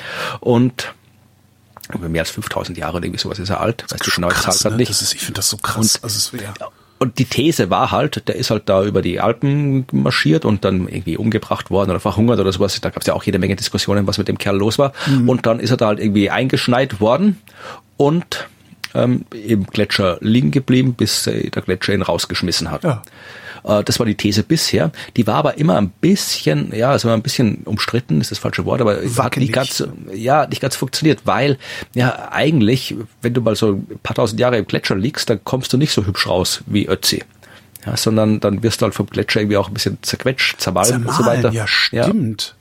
Und 0.40 0.92
mehr 1.98 2.22
als 2.22 2.30
5000 2.30 2.78
Jahre 2.78 2.96
oder 2.96 3.06
irgendwie 3.06 3.20
sowas 3.20 3.38
ist 3.38 3.50
er 3.50 3.60
alt. 3.60 3.84
Weißt 3.88 4.06
du 4.06 4.10
genau 4.10 4.28
Zahl 4.28 4.36
krass, 4.36 4.58
gerade 4.60 4.74
ne? 4.74 4.80
nicht. 4.80 4.90
Das 4.90 5.02
ist, 5.02 5.14
ich 5.14 5.20
finde 5.20 5.38
das 5.38 5.50
so 5.50 5.56
krass. 5.56 6.00
also 6.02 6.36
es, 6.36 6.40
ja. 6.40 6.52
Und 6.98 7.18
die 7.18 7.24
These 7.24 7.70
war 7.70 7.90
halt, 7.92 8.28
der 8.28 8.34
ist 8.36 8.50
halt 8.50 8.68
da 8.68 8.84
über 8.84 9.00
die 9.00 9.20
Alpen 9.20 9.86
marschiert 9.90 10.44
und 10.44 10.66
dann 10.66 10.86
irgendwie 10.86 11.16
umgebracht 11.16 11.70
worden 11.70 11.90
oder 11.90 12.00
verhungert 12.00 12.38
oder 12.38 12.52
sowas. 12.52 12.78
Da 12.78 12.90
gab 12.90 13.00
es 13.00 13.06
ja 13.06 13.14
auch 13.14 13.22
jede 13.22 13.38
Menge 13.38 13.56
Diskussionen, 13.56 14.06
was 14.06 14.18
mit 14.18 14.28
dem 14.28 14.36
Kerl 14.36 14.58
los 14.58 14.78
war. 14.78 14.92
Mhm. 15.06 15.28
Und 15.28 15.46
dann 15.46 15.60
ist 15.60 15.70
er 15.70 15.78
da 15.78 15.86
halt 15.86 15.98
irgendwie 15.98 16.28
eingeschneit 16.28 17.00
worden 17.00 17.40
und 17.96 18.48
ähm, 18.94 19.24
im 19.32 19.64
Gletscher 19.64 20.18
liegen 20.20 20.50
geblieben, 20.50 20.92
bis 20.92 21.26
äh, 21.26 21.48
der 21.48 21.62
Gletscher 21.62 21.94
ihn 21.94 22.02
rausgeschmissen 22.02 22.70
hat. 22.70 22.84
Ja. 22.84 23.02
Äh, 23.64 23.82
Das 23.84 23.98
war 23.98 24.06
die 24.06 24.14
These 24.14 24.42
bisher. 24.42 24.90
Die 25.16 25.26
war 25.26 25.36
aber 25.36 25.58
immer 25.58 25.76
ein 25.78 25.90
bisschen, 25.90 26.74
ja, 26.74 26.90
also 26.90 27.08
ein 27.08 27.22
bisschen 27.22 27.62
umstritten, 27.64 28.20
ist 28.20 28.30
das 28.30 28.38
falsche 28.38 28.64
Wort, 28.64 28.80
aber 28.80 28.96
hat 28.96 29.16
Wackelig. 29.16 29.48
nicht 29.48 29.54
ganz, 29.54 29.84
ja, 30.12 30.46
nicht 30.46 30.60
ganz 30.62 30.76
funktioniert, 30.76 31.20
weil 31.24 31.58
ja 31.94 32.28
eigentlich, 32.30 32.94
wenn 33.22 33.34
du 33.34 33.40
mal 33.40 33.56
so 33.56 33.72
ein 33.72 33.98
paar 34.02 34.14
tausend 34.16 34.40
Jahre 34.40 34.58
im 34.58 34.66
Gletscher 34.66 34.96
liegst, 34.96 35.30
dann 35.30 35.42
kommst 35.44 35.72
du 35.72 35.76
nicht 35.76 35.92
so 35.92 36.06
hübsch 36.06 36.26
raus 36.26 36.62
wie 36.66 36.86
Ötzi. 36.86 37.22
Ja, 37.86 37.96
sondern 37.96 38.40
dann 38.40 38.62
wirst 38.62 38.80
du 38.82 38.84
halt 38.84 38.94
vom 38.94 39.06
Gletscher 39.06 39.40
irgendwie 39.40 39.56
auch 39.56 39.68
ein 39.68 39.74
bisschen 39.74 39.98
zerquetscht, 40.02 40.60
zermahlen 40.60 41.06
und 41.06 41.14
so 41.14 41.24
weiter. 41.24 41.50
ja, 41.50 41.66
stimmt. 41.66 42.54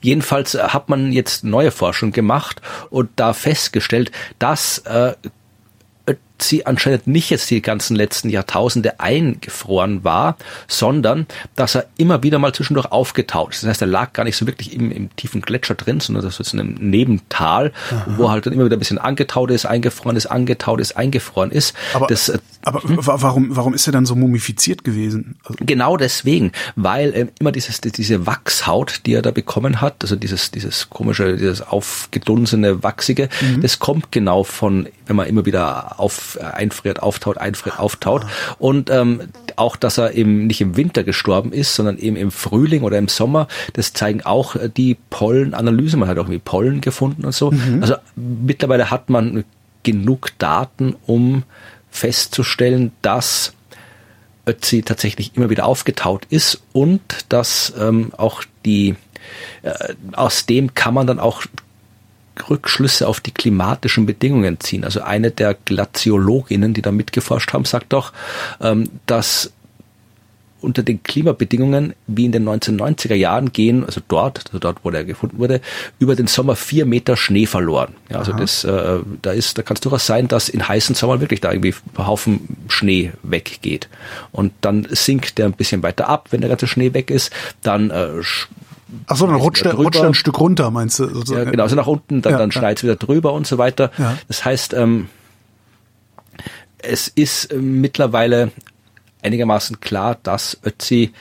Jedenfalls 0.00 0.54
äh, 0.54 0.58
hat 0.62 0.88
man 0.88 1.12
jetzt 1.12 1.44
neue 1.44 1.70
Forschung 1.70 2.12
gemacht 2.12 2.60
und 2.90 3.10
da 3.16 3.32
festgestellt, 3.32 4.10
dass 4.38 4.78
äh, 4.78 5.14
sie 6.38 6.66
anscheinend 6.66 7.06
nicht 7.06 7.30
jetzt 7.30 7.50
die 7.50 7.62
ganzen 7.62 7.94
letzten 7.96 8.28
Jahrtausende 8.28 8.98
eingefroren 9.00 10.02
war, 10.02 10.36
sondern 10.66 11.26
dass 11.54 11.74
er 11.76 11.86
immer 11.96 12.22
wieder 12.22 12.38
mal 12.38 12.52
zwischendurch 12.52 12.90
aufgetaut 12.90 13.54
ist. 13.54 13.62
Das 13.62 13.70
heißt, 13.70 13.82
er 13.82 13.88
lag 13.88 14.12
gar 14.12 14.24
nicht 14.24 14.36
so 14.36 14.46
wirklich 14.46 14.74
im, 14.74 14.90
im 14.90 15.14
tiefen 15.16 15.42
Gletscher 15.42 15.74
drin, 15.74 16.00
sondern 16.00 16.24
das 16.24 16.40
ist 16.40 16.52
in 16.52 16.60
einem 16.60 16.74
Nebental, 16.74 17.72
wo 18.06 18.24
er 18.24 18.30
halt 18.30 18.46
dann 18.46 18.52
immer 18.52 18.64
wieder 18.64 18.76
ein 18.76 18.80
bisschen 18.80 18.98
angetaut 18.98 19.50
ist, 19.50 19.64
eingefroren 19.64 20.16
ist, 20.16 20.26
angetaut 20.26 20.80
ist, 20.80 20.96
eingefroren 20.96 21.50
ist. 21.50 21.74
Aber, 21.94 22.08
das, 22.08 22.28
äh, 22.28 22.38
aber 22.64 22.80
wa- 22.84 23.16
warum, 23.20 23.54
warum 23.56 23.74
ist 23.74 23.86
er 23.86 23.92
dann 23.92 24.06
so 24.06 24.14
mumifiziert 24.14 24.84
gewesen? 24.84 25.36
Also, 25.44 25.56
Genau 25.64 25.96
deswegen, 25.96 26.52
weil 26.76 27.12
ähm, 27.14 27.28
immer 27.38 27.52
dieses, 27.52 27.80
diese 27.80 28.26
Wachshaut, 28.26 29.00
die 29.06 29.12
er 29.14 29.22
da 29.22 29.30
bekommen 29.30 29.80
hat, 29.80 29.96
also 30.02 30.16
dieses, 30.16 30.50
dieses 30.50 30.90
komische, 30.90 31.36
dieses 31.36 31.62
aufgedunsene, 31.62 32.82
wachsige, 32.82 33.28
das 33.60 33.78
kommt 33.78 34.12
genau 34.12 34.44
von, 34.44 34.88
wenn 35.06 35.16
man 35.16 35.26
immer 35.26 35.46
wieder 35.46 36.00
auf, 36.00 36.38
äh, 36.40 36.44
einfriert, 36.44 37.02
auftaut, 37.02 37.38
einfriert, 37.38 37.78
auftaut. 37.78 38.26
Und 38.58 38.90
ähm, 38.90 39.20
auch, 39.56 39.76
dass 39.76 39.98
er 39.98 40.14
eben 40.14 40.46
nicht 40.46 40.60
im 40.60 40.76
Winter 40.76 41.04
gestorben 41.04 41.52
ist, 41.52 41.74
sondern 41.74 41.98
eben 41.98 42.16
im 42.16 42.30
Frühling 42.30 42.82
oder 42.82 42.98
im 42.98 43.08
Sommer, 43.08 43.46
das 43.74 43.92
zeigen 43.92 44.22
auch 44.22 44.56
äh, 44.56 44.68
die 44.74 44.96
Pollenanalyse. 45.10 45.96
Man 45.96 46.08
hat 46.08 46.18
auch 46.18 46.24
irgendwie 46.24 46.40
Pollen 46.44 46.80
gefunden 46.80 47.24
und 47.24 47.32
so. 47.34 47.52
Also 47.80 47.94
mittlerweile 48.16 48.90
hat 48.90 49.10
man 49.10 49.44
genug 49.82 50.30
Daten, 50.38 50.96
um 51.06 51.42
festzustellen, 51.94 52.92
dass 53.02 53.52
Ötzi 54.46 54.82
tatsächlich 54.82 55.36
immer 55.36 55.48
wieder 55.48 55.64
aufgetaut 55.64 56.26
ist 56.28 56.62
und 56.72 57.00
dass 57.28 57.72
ähm, 57.78 58.12
auch 58.16 58.42
die 58.64 58.96
äh, 59.62 59.94
aus 60.12 60.44
dem 60.44 60.74
kann 60.74 60.92
man 60.92 61.06
dann 61.06 61.20
auch 61.20 61.44
Rückschlüsse 62.50 63.06
auf 63.06 63.20
die 63.20 63.30
klimatischen 63.30 64.06
Bedingungen 64.06 64.58
ziehen. 64.58 64.84
Also 64.84 65.02
eine 65.02 65.30
der 65.30 65.54
Glaziologinnen, 65.54 66.74
die 66.74 66.82
da 66.82 66.90
mitgeforscht 66.90 67.52
haben, 67.52 67.64
sagt 67.64 67.92
doch, 67.92 68.12
ähm, 68.60 68.90
dass 69.06 69.52
unter 70.64 70.82
den 70.82 71.02
Klimabedingungen 71.02 71.94
wie 72.06 72.24
in 72.24 72.32
den 72.32 72.48
1990er 72.48 73.14
Jahren 73.14 73.52
gehen, 73.52 73.84
also 73.84 74.00
dort, 74.08 74.46
also 74.46 74.58
dort, 74.58 74.78
wo 74.82 74.90
der 74.90 75.04
gefunden 75.04 75.38
wurde, 75.38 75.60
über 75.98 76.16
den 76.16 76.26
Sommer 76.26 76.56
vier 76.56 76.86
Meter 76.86 77.16
Schnee 77.16 77.46
verloren. 77.46 77.94
Ja, 78.10 78.18
also 78.18 78.32
das, 78.32 78.64
äh, 78.64 78.98
da 79.22 79.32
ist, 79.32 79.58
da 79.58 79.62
kann 79.62 79.76
es 79.76 79.80
durchaus 79.80 80.06
sein, 80.06 80.28
dass 80.28 80.48
in 80.48 80.66
heißen 80.66 80.94
Sommern 80.94 81.20
wirklich 81.20 81.40
da 81.40 81.52
irgendwie 81.52 81.74
ein 81.96 82.06
Haufen 82.06 82.56
Schnee 82.68 83.12
weggeht. 83.22 83.88
Und 84.32 84.52
dann 84.60 84.86
sinkt 84.90 85.38
der 85.38 85.46
ein 85.46 85.52
bisschen 85.52 85.82
weiter 85.82 86.08
ab, 86.08 86.28
wenn 86.30 86.40
der 86.40 86.50
ganze 86.50 86.66
Schnee 86.66 86.94
weg 86.94 87.10
ist, 87.10 87.32
dann 87.62 87.90
äh, 87.90 88.08
ach 89.06 89.16
so, 89.16 89.26
dann 89.26 89.36
rutscht 89.36 89.64
er, 89.64 89.72
drüber. 89.72 89.84
rutscht 89.84 90.02
ein 90.02 90.14
Stück 90.14 90.40
runter, 90.40 90.70
meinst 90.70 90.98
du? 90.98 91.04
ja, 91.04 91.10
sozusagen? 91.14 91.50
genau, 91.50 91.62
also 91.62 91.76
nach 91.76 91.86
unten, 91.86 92.22
dann, 92.22 92.32
Ja, 92.32 92.38
dann 92.38 92.50
ja. 92.50 92.52
schneit 92.52 92.78
es 92.78 92.84
wieder 92.84 92.96
drüber 92.96 93.32
und 93.32 93.46
so 93.46 93.58
weiter. 93.58 93.90
Ja. 93.98 94.16
Das 94.28 94.44
heißt, 94.44 94.74
ähm, 94.74 95.08
es 96.78 97.08
ist 97.08 97.46
äh, 97.52 97.56
mittlerweile 97.56 98.50
einigermaßen 99.24 99.80
klar, 99.80 100.18
dass 100.22 100.58
Ötzi 100.64 101.12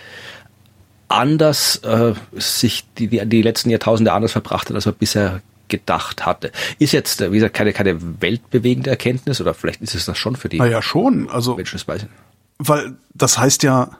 anders 1.07 1.77
äh, 1.77 2.13
sich 2.33 2.85
die, 2.97 3.07
die, 3.07 3.25
die 3.25 3.41
letzten 3.41 3.69
Jahrtausende 3.69 4.13
anders 4.13 4.31
verbracht 4.31 4.69
hat, 4.69 4.75
als 4.75 4.85
man 4.85 4.95
bisher 4.95 5.41
gedacht 5.67 6.25
hatte. 6.25 6.51
Ist 6.79 6.91
jetzt, 6.91 7.21
äh, 7.21 7.31
wie 7.31 7.35
gesagt, 7.37 7.55
keine, 7.55 7.73
keine 7.73 8.21
weltbewegende 8.21 8.89
Erkenntnis 8.89 9.39
oder 9.41 9.53
vielleicht 9.53 9.81
ist 9.81 9.95
es 9.95 10.05
das 10.05 10.17
schon 10.17 10.35
für 10.35 10.49
die 10.49 10.57
Na 10.57 10.67
ja, 10.67 10.81
schon. 10.81 11.29
Also, 11.29 11.55
Menschen, 11.55 11.77
das 11.77 11.87
weiß 11.87 12.03
ich 12.03 12.09
nicht. 12.09 12.13
weil 12.59 12.95
das 13.13 13.37
heißt 13.37 13.63
ja. 13.63 13.91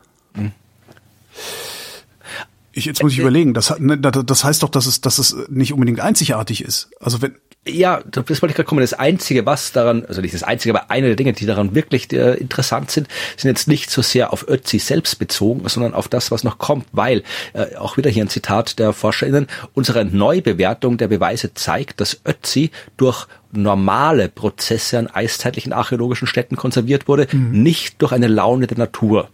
Ich, 2.76 2.86
jetzt 2.86 3.04
muss 3.04 3.14
ich 3.14 3.20
überlegen. 3.20 3.54
Das, 3.54 3.70
hat- 3.70 3.80
ne, 3.80 3.98
das 3.98 4.26
das 4.26 4.44
heißt 4.44 4.64
doch, 4.64 4.70
dass 4.70 4.88
es, 4.88 5.00
dass 5.02 5.20
es 5.20 5.36
nicht 5.50 5.74
unbedingt 5.74 6.00
einzigartig 6.00 6.64
ist. 6.64 6.90
Also 7.00 7.22
wenn, 7.22 7.36
Ja, 7.66 8.02
das 8.06 8.42
wollte 8.42 8.52
ich 8.52 8.56
gerade 8.56 8.68
kommen. 8.68 8.82
Das 8.82 8.94
Einzige, 8.94 9.46
was 9.46 9.72
daran, 9.72 10.06
also 10.06 10.20
nicht 10.20 10.34
das 10.34 10.44
Einzige, 10.44 10.78
aber 10.78 10.92
eine 10.92 11.08
der 11.08 11.16
Dinge, 11.16 11.32
die 11.32 11.46
daran 11.46 11.74
wirklich 11.74 12.12
äh, 12.12 12.34
interessant 12.34 12.92
sind, 12.92 13.08
sind 13.38 13.50
jetzt 13.50 13.70
nicht 13.70 13.90
so 13.90 14.02
sehr 14.02 14.34
auf 14.34 14.46
Ötzi 14.50 14.80
selbst 14.80 15.18
bezogen, 15.18 15.68
sondern 15.70 15.94
auf 15.94 16.10
das, 16.10 16.30
was 16.30 16.44
noch 16.44 16.58
kommt, 16.58 16.86
weil, 16.92 17.24
äh, 17.54 17.78
auch 17.78 17.96
wieder 17.96 18.10
hier 18.10 18.26
ein 18.26 18.30
Zitat 18.30 18.80
der 18.80 18.92
ForscherInnen, 18.92 19.48
unsere 19.74 20.04
Neubewertung 20.04 20.98
der 20.98 21.08
Beweise 21.08 21.54
zeigt, 21.54 22.02
dass 22.02 22.20
Ötzi 22.28 22.70
durch 22.98 23.28
normale 23.54 24.28
Prozesse 24.28 25.00
an 25.00 25.08
eiszeitlichen 25.08 25.72
archäologischen 25.72 26.28
Städten 26.28 26.58
konserviert 26.58 27.08
wurde, 27.08 27.28
nicht 27.32 28.02
durch 28.02 28.12
eine 28.12 28.28
Laune 28.28 28.68
der 28.68 28.78
Natur. 28.78 29.30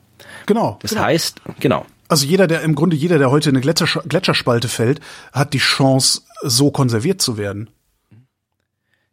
genau. 0.45 0.77
Das 0.83 0.91
genau. 0.91 1.03
heißt, 1.03 1.41
genau, 1.59 1.85
Also 2.09 2.27
jeder, 2.27 2.45
der 2.45 2.61
im 2.61 2.75
Grunde 2.75 2.95
jeder, 2.95 3.17
der 3.17 3.31
heute 3.31 3.49
in 3.49 3.55
eine 3.55 3.61
Gletschersch 3.61 3.99
Gletscherspalte 4.07 4.67
fällt, 4.67 4.99
hat 5.31 5.53
die 5.53 5.59
Chance, 5.59 6.21
so 6.43 6.69
konserviert 6.69 7.21
zu 7.21 7.37
werden. 7.37 7.69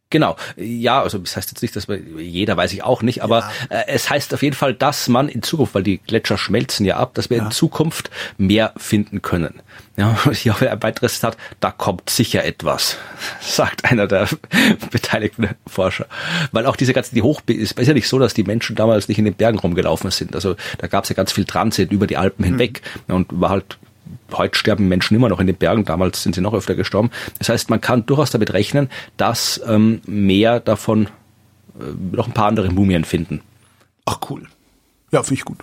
Genau, 0.09 0.37
ja, 0.55 1.01
also 1.01 1.17
das 1.17 1.35
heißt 1.35 1.51
jetzt 1.51 1.61
nicht, 1.61 1.75
dass 1.75 1.89
man, 1.89 2.17
jeder 2.17 2.55
weiß 2.55 2.71
ich 2.71 2.81
auch 2.81 3.01
nicht, 3.01 3.23
aber 3.23 3.51
äh, 3.69 3.83
es 3.87 4.09
heißt 4.09 4.33
auf 4.33 4.41
jeden 4.41 4.55
Fall, 4.55 4.73
dass 4.73 5.09
man 5.09 5.27
in 5.27 5.43
Zukunft, 5.43 5.75
weil 5.75 5.83
die 5.83 5.97
Gletscher 5.97 6.37
schmelzen 6.37 6.85
ja 6.85 6.95
ab, 6.95 7.13
dass 7.15 7.29
wir 7.29 7.37
in 7.37 7.51
Zukunft 7.51 8.09
mehr 8.37 8.73
finden 8.77 9.21
können. 9.21 9.61
Ja, 9.97 10.17
hier 10.31 10.53
auch 10.53 10.61
ein 10.61 10.81
weiteres 10.81 11.15
Zitat, 11.15 11.35
da 11.59 11.71
kommt 11.71 12.09
sicher 12.09 12.45
etwas, 12.45 12.95
sagt 13.41 13.83
einer 13.83 14.07
der 14.07 14.29
beteiligten 14.91 15.49
Forscher. 15.67 16.05
Weil 16.53 16.67
auch 16.67 16.77
diese 16.77 16.93
ganzen, 16.93 17.15
die 17.15 17.21
Hoch, 17.21 17.41
es 17.47 17.73
ist 17.73 17.87
ja 17.87 17.93
nicht 17.93 18.07
so, 18.07 18.17
dass 18.17 18.33
die 18.33 18.43
Menschen 18.43 18.77
damals 18.77 19.09
nicht 19.09 19.17
in 19.17 19.25
den 19.25 19.33
Bergen 19.33 19.59
rumgelaufen 19.59 20.09
sind. 20.11 20.35
Also 20.35 20.55
da 20.77 20.87
gab 20.87 21.03
es 21.03 21.09
ja 21.09 21.15
ganz 21.15 21.33
viel 21.33 21.43
Transit 21.43 21.91
über 21.91 22.07
die 22.07 22.15
Alpen 22.15 22.45
hinweg 22.45 22.81
und 23.07 23.27
war 23.41 23.49
halt 23.49 23.77
heute 24.33 24.57
sterben 24.57 24.87
Menschen 24.87 25.15
immer 25.15 25.29
noch 25.29 25.39
in 25.39 25.47
den 25.47 25.55
Bergen, 25.55 25.85
damals 25.85 26.23
sind 26.23 26.35
sie 26.35 26.41
noch 26.41 26.53
öfter 26.53 26.75
gestorben. 26.75 27.11
Das 27.39 27.49
heißt, 27.49 27.69
man 27.69 27.81
kann 27.81 28.05
durchaus 28.05 28.31
damit 28.31 28.53
rechnen, 28.53 28.89
dass 29.17 29.61
ähm, 29.67 30.01
mehr 30.05 30.59
davon 30.59 31.07
äh, 31.79 32.15
noch 32.15 32.27
ein 32.27 32.33
paar 32.33 32.47
andere 32.47 32.69
Mumien 32.69 33.05
finden. 33.05 33.41
Ach 34.05 34.19
cool. 34.29 34.43
Ja, 35.11 35.23
finde 35.23 35.39
ich 35.39 35.45
gut. 35.45 35.59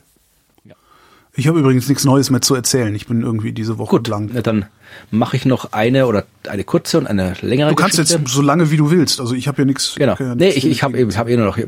Ich 1.37 1.49
habe 1.49 1.59
übrigens 1.59 1.89
nichts 1.89 2.05
Neues 2.05 2.31
mehr 2.31 2.41
zu 2.43 2.55
erzählen. 2.55 2.95
Ich 2.95 3.07
bin 3.09 3.23
irgendwie 3.23 3.51
diese 3.53 3.77
Woche 3.79 3.97
Gut, 3.97 4.09
na, 4.09 4.41
dann 4.41 4.67
mache 5.11 5.37
ich 5.37 5.45
noch 5.45 5.73
eine 5.73 6.07
oder 6.07 6.25
eine 6.49 6.63
kurze 6.63 6.97
und 6.99 7.09
eine 7.09 7.35
längere 7.41 7.71
Du 7.71 7.75
kannst 7.75 7.97
Geschichte. 7.97 8.23
jetzt 8.23 8.33
so 8.33 8.41
lange 8.41 8.71
wie 8.71 8.77
du 8.77 8.91
willst. 8.93 9.19
Also 9.21 9.35
ich 9.35 9.49
habe 9.49 9.63
ja 9.63 9.65
nichts. 9.67 9.97
Genau. 9.97 10.15
ja 10.19 10.35
Nee, 10.37 10.45
nichts 10.47 10.59
ich, 10.59 10.67
ich 10.67 10.83
habe 10.85 10.97
ich 11.01 11.19
hab 11.19 11.29
eh 11.29 11.37
nur 11.37 11.47
noch 11.47 11.59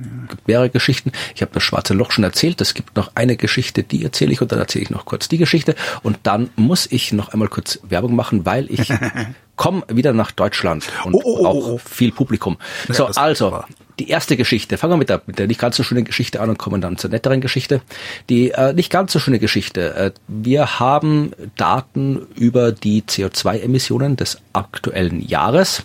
mehrere 0.46 0.70
Geschichten. 0.70 1.10
Ich 1.34 1.42
habe 1.42 1.50
das 1.52 1.64
schwarze 1.64 1.94
Loch 1.94 2.12
schon 2.12 2.22
erzählt. 2.22 2.60
Es 2.60 2.74
gibt 2.74 2.94
noch 2.96 3.10
eine 3.16 3.36
Geschichte, 3.36 3.82
die 3.82 4.04
erzähle 4.04 4.30
ich 4.32 4.40
und 4.40 4.52
dann 4.52 4.60
erzähle 4.60 4.84
ich 4.84 4.90
noch 4.90 5.04
kurz 5.04 5.28
die 5.28 5.38
Geschichte. 5.38 5.74
Und 6.04 6.18
dann 6.22 6.50
muss 6.54 6.86
ich 6.90 7.12
noch 7.12 7.30
einmal 7.30 7.48
kurz 7.48 7.80
Werbung 7.88 8.14
machen, 8.14 8.46
weil 8.46 8.70
ich 8.70 8.88
komme 9.56 9.82
wieder 9.88 10.12
nach 10.12 10.30
Deutschland 10.30 10.86
und 11.04 11.14
Oh, 11.14 11.22
oh, 11.24 11.38
oh, 11.40 11.46
auch 11.46 11.54
oh. 11.72 11.78
viel 11.84 12.12
Publikum. 12.12 12.56
so, 12.88 13.06
das- 13.08 13.16
also, 13.16 13.64
die 13.98 14.08
erste 14.08 14.36
Geschichte. 14.36 14.78
Fangen 14.78 14.92
wir 14.94 14.98
mit 14.98 15.08
der, 15.08 15.22
mit 15.26 15.38
der 15.38 15.46
nicht 15.46 15.60
ganz 15.60 15.76
so 15.76 15.82
schönen 15.82 16.04
Geschichte 16.04 16.40
an 16.40 16.50
und 16.50 16.58
kommen 16.58 16.80
dann 16.80 16.98
zur 16.98 17.10
netteren 17.10 17.40
Geschichte. 17.40 17.80
Die 18.28 18.50
äh, 18.50 18.72
nicht 18.72 18.90
ganz 18.90 19.12
so 19.12 19.18
schöne 19.18 19.38
Geschichte. 19.38 19.94
Äh, 19.94 20.10
wir 20.28 20.78
haben 20.78 21.32
Daten 21.56 22.26
über 22.34 22.72
die 22.72 23.02
CO2-Emissionen 23.02 24.16
des 24.16 24.38
aktuellen 24.52 25.20
Jahres 25.20 25.84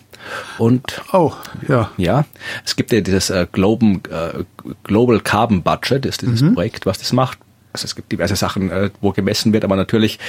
und 0.58 1.02
Oh, 1.14 1.34
ja. 1.68 1.90
ja, 1.98 2.26
es 2.64 2.76
gibt 2.76 2.92
ja 2.92 3.02
dieses 3.02 3.30
äh, 3.32 3.48
Global, 3.52 4.00
äh, 4.10 4.44
Global 4.84 5.20
Carbon 5.20 5.64
Budget, 5.64 6.06
ist 6.06 6.22
dieses 6.22 6.54
Projekt, 6.54 6.86
was 6.86 7.00
das 7.00 7.12
macht. 7.12 7.40
Also 7.74 7.86
es 7.86 7.96
gibt 7.96 8.12
diverse 8.12 8.36
Sachen, 8.36 8.72
äh, 8.72 8.90
wo 9.02 9.12
gemessen 9.12 9.54
wird, 9.54 9.64
aber 9.64 9.76
natürlich 9.76 10.20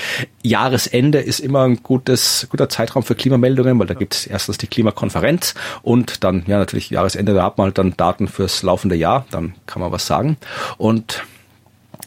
Jahresende 0.43 1.18
ist 1.18 1.40
immer 1.40 1.64
ein 1.64 1.82
gutes, 1.82 2.47
guter 2.51 2.68
Zeitraum 2.68 3.03
für 3.03 3.14
Klimameldungen, 3.14 3.78
weil 3.78 3.86
da 3.86 3.95
gibt 3.95 4.14
es 4.14 4.26
erstens 4.26 4.59
die 4.59 4.66
Klimakonferenz 4.66 5.55
und 5.82 6.24
dann 6.24 6.45
ja 6.47 6.59
natürlich 6.59 6.90
Jahresende, 6.90 7.34
da 7.34 7.45
hat 7.45 7.59
man 7.59 7.66
halt 7.66 7.78
dann 7.78 7.97
Daten 7.97 8.28
fürs 8.28 8.62
laufende 8.62 8.97
Jahr, 8.97 9.26
dann 9.30 9.55
kann 9.66 9.80
man 9.82 9.93
was 9.93 10.07
sagen. 10.07 10.36
Und 10.78 11.22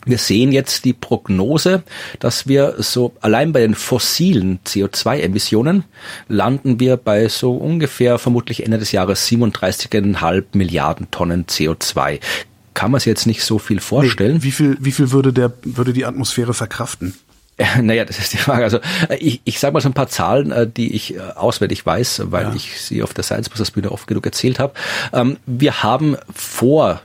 wir 0.06 0.20
sehen 0.20 0.52
jetzt 0.52 0.86
die 0.86 0.94
Prognose, 0.94 1.84
dass 2.20 2.48
wir 2.48 2.76
so 2.78 3.14
allein 3.22 3.52
bei 3.52 3.62
den 3.62 3.74
fossilen 3.74 4.60
CO2-Emissionen 4.66 5.84
landen 6.28 6.80
wir 6.80 6.98
bei 6.98 7.28
so 7.28 7.56
ungefähr 7.56 8.20
vermutlich 8.20 8.64
Ende 8.64 8.78
des 8.78 8.92
Jahres 8.92 9.28
37,5 9.28 10.44
Milliarden 10.54 11.10
Tonnen 11.10 11.46
CO2. 11.48 12.20
Kann 12.76 12.92
man 12.92 13.00
sich 13.00 13.08
jetzt 13.08 13.26
nicht 13.26 13.44
so 13.44 13.58
viel 13.58 13.80
vorstellen. 13.80 14.44
Wie 14.44 14.52
viel, 14.52 14.78
wie 14.80 14.92
viel 14.92 15.10
würde 15.10 15.34
der, 15.34 15.52
würde 15.64 15.94
die 15.94 16.06
Atmosphäre 16.06 16.54
verkraften? 16.54 17.16
Naja, 17.82 18.04
das 18.04 18.20
ist 18.20 18.34
die 18.34 18.38
Frage. 18.38 18.66
Also 18.66 18.80
äh, 19.10 19.16
ich, 19.16 19.42
ich 19.46 19.60
sage 19.60 19.74
mal 19.74 19.80
so 19.80 19.90
ein 19.90 19.94
paar 19.94 20.10
Zahlen, 20.10 20.52
äh, 20.52 20.68
die 20.68 20.94
ich 20.94 21.16
äh, 21.16 21.20
auswendig 21.20 21.86
weiß, 21.86 22.24
weil 22.26 22.54
ich 22.56 22.82
sie 22.82 23.02
auf 23.02 23.14
der 23.14 23.24
Science 23.24 23.50
Busters 23.50 23.72
Bühne 23.72 23.92
oft 23.92 24.08
genug 24.08 24.26
erzählt 24.26 24.60
habe. 24.60 24.74
Ähm, 25.14 25.38
Wir 25.46 25.82
haben 25.82 26.18
vor 26.34 27.02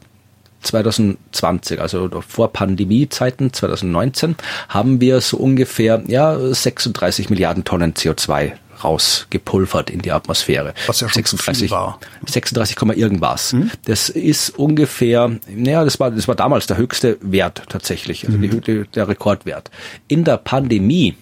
2020, 0.63 1.81
also 1.81 2.11
vor 2.27 2.53
Pandemiezeiten 2.53 3.53
2019, 3.53 4.37
haben 4.69 5.01
wir 5.01 5.21
so 5.21 5.37
ungefähr 5.37 6.03
ja 6.07 6.37
36 6.37 7.31
Milliarden 7.31 7.65
Tonnen 7.65 7.95
CO2 7.95 8.53
rausgepulvert 8.85 9.91
in 9.91 10.01
die 10.03 10.13
Atmosphäre. 10.13 10.75
Was 10.87 11.01
ja 11.01 11.09
schon 11.09 11.25
zu 11.25 11.37
viel 11.37 11.71
war. 11.71 12.01
36, 12.27 12.77
Komma 12.77 12.95
irgendwas. 12.95 13.55
Das 13.85 14.09
ist 14.09 14.51
ungefähr, 14.59 15.31
naja, 15.49 15.85
das 15.85 16.01
war, 16.01 16.11
das 16.11 16.29
war 16.29 16.35
damals 16.35 16.67
der 16.67 16.77
höchste 16.77 17.19
Wert 17.21 17.63
tatsächlich, 17.69 18.27
also 18.27 18.39
die, 18.39 18.51
Hö- 18.51 18.87
der 18.95 19.09
Rekordwert. 19.09 19.71
In 20.09 20.25
der 20.25 20.37
Pandemie 20.37 21.17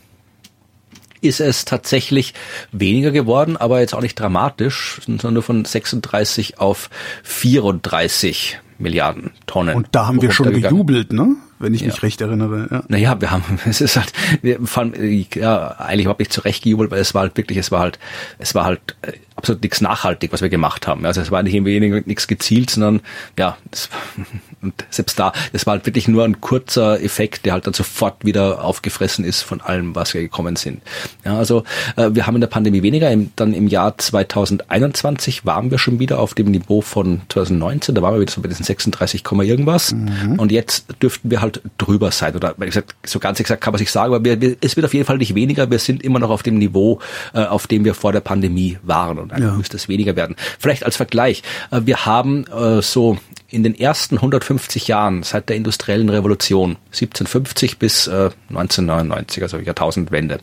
ist 1.21 1.41
es 1.41 1.65
tatsächlich 1.65 2.33
weniger 2.71 3.11
geworden, 3.11 3.57
aber 3.57 3.81
jetzt 3.81 3.95
auch 3.95 4.01
nicht 4.03 4.19
dramatisch, 4.19 5.01
sondern 5.05 5.35
nur 5.35 5.43
von 5.43 5.65
36 5.65 6.61
auf 6.61 6.91
34 7.25 8.61
Milliarden 8.79 9.33
Tonnen. 9.47 9.75
Und 9.77 9.89
da 9.93 10.07
haben 10.07 10.23
wir 10.23 10.31
schon 10.31 10.53
gejubelt, 10.53 11.13
ne? 11.13 11.35
Wenn 11.59 11.75
ich 11.75 11.85
mich 11.85 12.03
recht 12.03 12.21
erinnere. 12.21 12.69
Ja. 12.71 12.83
Naja, 12.89 13.21
wir 13.21 13.31
haben, 13.31 13.59
es 13.69 13.81
ist 13.81 13.97
halt, 13.97 14.13
wir 14.43 14.61
fanden, 14.65 15.27
ja, 15.35 15.69
eigentlich 15.79 16.05
überhaupt 16.05 16.21
nicht 16.21 16.33
zurecht 16.33 16.63
gejubelt, 16.63 16.91
weil 16.91 17.01
es 17.01 17.15
war 17.15 17.23
halt 17.23 17.37
wirklich, 17.37 17.59
es 17.59 17.71
war 17.71 17.81
halt, 17.81 17.99
es 18.39 18.55
war 18.55 18.65
halt 18.65 18.81
äh, 19.03 19.13
absolut 19.39 19.63
nichts 19.63 19.81
nachhaltig, 19.81 20.33
was 20.33 20.43
wir 20.43 20.49
gemacht 20.49 20.87
haben. 20.87 21.07
Also 21.07 21.21
es 21.21 21.31
war 21.31 21.43
nicht 21.43 21.55
irgendwie 21.55 22.03
nichts 22.07 22.27
gezielt, 22.27 22.71
sondern 22.71 23.01
ja, 23.39 23.57
das, 23.71 23.89
und 24.63 24.75
selbst 24.91 25.19
da, 25.19 25.33
es 25.53 25.67
war 25.67 25.73
halt 25.75 25.87
wirklich 25.87 26.09
nur 26.09 26.25
ein 26.25 26.41
kurzer 26.41 27.01
Effekt, 27.03 27.47
der 27.47 27.55
halt 27.55 27.67
dann 27.67 27.75
sofort 27.75 28.25
wieder 28.25 28.65
aufgefressen 28.65 29.25
ist 29.25 29.43
von 29.43 29.61
allem, 29.61 29.95
was 29.95 30.15
wir 30.15 30.21
gekommen 30.21 30.57
sind. 30.57 30.83
Ja, 31.25 31.39
also 31.39 31.65
äh, 31.97 32.11
wir 32.13 32.27
haben 32.27 32.35
in 32.35 32.41
der 32.41 32.49
Pandemie 32.49 32.83
weniger, 32.83 33.11
im, 33.11 33.31
dann 33.37 33.55
im 33.55 33.69
Jahr 33.69 33.97
2021 33.97 35.47
waren 35.47 35.71
wir 35.71 35.79
schon 35.79 35.99
wieder 35.99 36.19
auf 36.19 36.35
dem 36.35 36.51
Niveau 36.51 36.81
von 36.81 37.23
2019, 37.29 37.95
da 37.95 38.03
waren 38.03 38.15
wir 38.15 38.21
wieder 38.21 38.33
so 38.33 38.41
bei 38.41 38.49
diesen 38.49 38.65
36, 38.65 39.23
Komma 39.25 39.43
irgendwas 39.45 39.93
und 40.37 40.53
jetzt 40.53 40.87
dürften 41.01 41.31
wir 41.31 41.41
halt 41.41 41.48
drüber 41.79 42.11
sein 42.11 42.35
oder 42.37 42.55
wie 42.59 42.67
gesagt, 42.67 42.95
so 43.07 43.19
ganz 43.19 43.41
exakt 43.41 43.63
kann 43.63 43.73
man 43.73 43.79
sich 43.79 43.91
sagen, 43.91 44.15
aber 44.15 44.25
wir, 44.25 44.41
wir, 44.41 44.57
es 44.61 44.77
wird 44.77 44.87
auf 44.87 44.95
jeden 44.95 45.07
Fall 45.07 45.19
nicht 45.19 45.35
weniger, 45.35 45.71
wir 45.71 45.79
sind 45.79 46.03
immer 46.03 46.19
noch 46.19 46.31
auf 46.31 46.43
dem 46.43 46.59
Niveau, 46.59 47.01
äh, 47.35 47.45
auf 47.45 47.67
dem 47.67 47.85
wir 47.85 47.95
vor 47.95 48.13
der 48.13 48.21
Pandemie 48.21 48.79
waren 48.83 49.19
und 49.19 49.33
eigentlich 49.33 49.49
Ja. 49.51 49.57
müsste 49.57 49.77
es 49.77 49.89
weniger 49.89 50.17
werden. 50.17 50.37
Vielleicht 50.59 50.85
als 50.85 50.97
Vergleich, 50.97 51.43
äh, 51.71 51.81
wir 51.85 52.07
haben 52.07 52.47
äh, 52.47 52.83
so 52.83 53.19
in 53.51 53.63
den 53.63 53.75
ersten 53.75 54.17
150 54.17 54.89
Jahren 54.89 55.23
seit 55.23 55.49
der 55.49 55.57
industriellen 55.57 56.11
Revolution 56.11 56.77
1750 56.93 57.79
bis 57.79 58.07
äh, 58.07 58.31
1999, 58.51 59.43
also 59.43 59.57
Jahrtausendwende, 59.59 60.39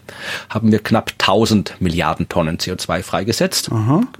haben 0.49 0.71
wir 0.71 0.79
knapp 0.79 1.11
1000 1.19 1.75
Milliarden 1.79 2.27
Tonnen 2.29 2.57
CO2 2.57 3.03
freigesetzt. 3.03 3.69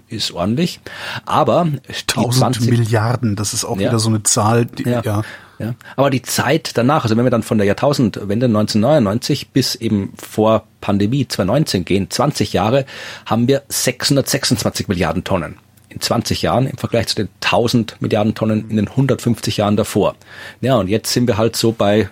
Ist 0.07 0.31
ordentlich. 0.33 0.79
Aber 1.25 1.65
die 1.65 1.77
1000 1.89 2.33
20 2.35 2.69
Milliarden, 2.69 3.35
das 3.35 3.53
ist 3.55 3.65
auch 3.65 3.79
Ja. 3.79 3.89
wieder 3.89 3.99
so 3.99 4.09
eine 4.09 4.21
Zahl, 4.21 4.65
die, 4.65 4.83
ja. 4.83 5.01
ja. 5.03 5.21
Ja. 5.59 5.75
Aber 5.95 6.09
die 6.09 6.21
Zeit 6.21 6.71
danach, 6.75 7.03
also 7.03 7.15
wenn 7.17 7.25
wir 7.25 7.31
dann 7.31 7.43
von 7.43 7.57
der 7.57 7.67
Jahrtausendwende 7.67 8.47
1999 8.47 9.49
bis 9.49 9.75
eben 9.75 10.13
vor 10.17 10.63
Pandemie 10.81 11.27
2019 11.27 11.85
gehen, 11.85 12.09
20 12.09 12.53
Jahre, 12.53 12.85
haben 13.25 13.47
wir 13.47 13.63
626 13.69 14.87
Milliarden 14.87 15.23
Tonnen. 15.23 15.57
In 15.89 16.01
20 16.01 16.41
Jahren 16.41 16.67
im 16.67 16.77
Vergleich 16.77 17.07
zu 17.07 17.15
den 17.15 17.29
1000 17.41 18.01
Milliarden 18.01 18.35
Tonnen 18.35 18.69
in 18.69 18.75
den 18.75 18.89
150 18.89 19.57
Jahren 19.57 19.77
davor. 19.77 20.15
Ja, 20.59 20.75
und 20.75 20.89
jetzt 20.89 21.13
sind 21.13 21.25
wir 21.25 21.37
halt 21.37 21.55
so 21.55 21.71
bei 21.71 22.09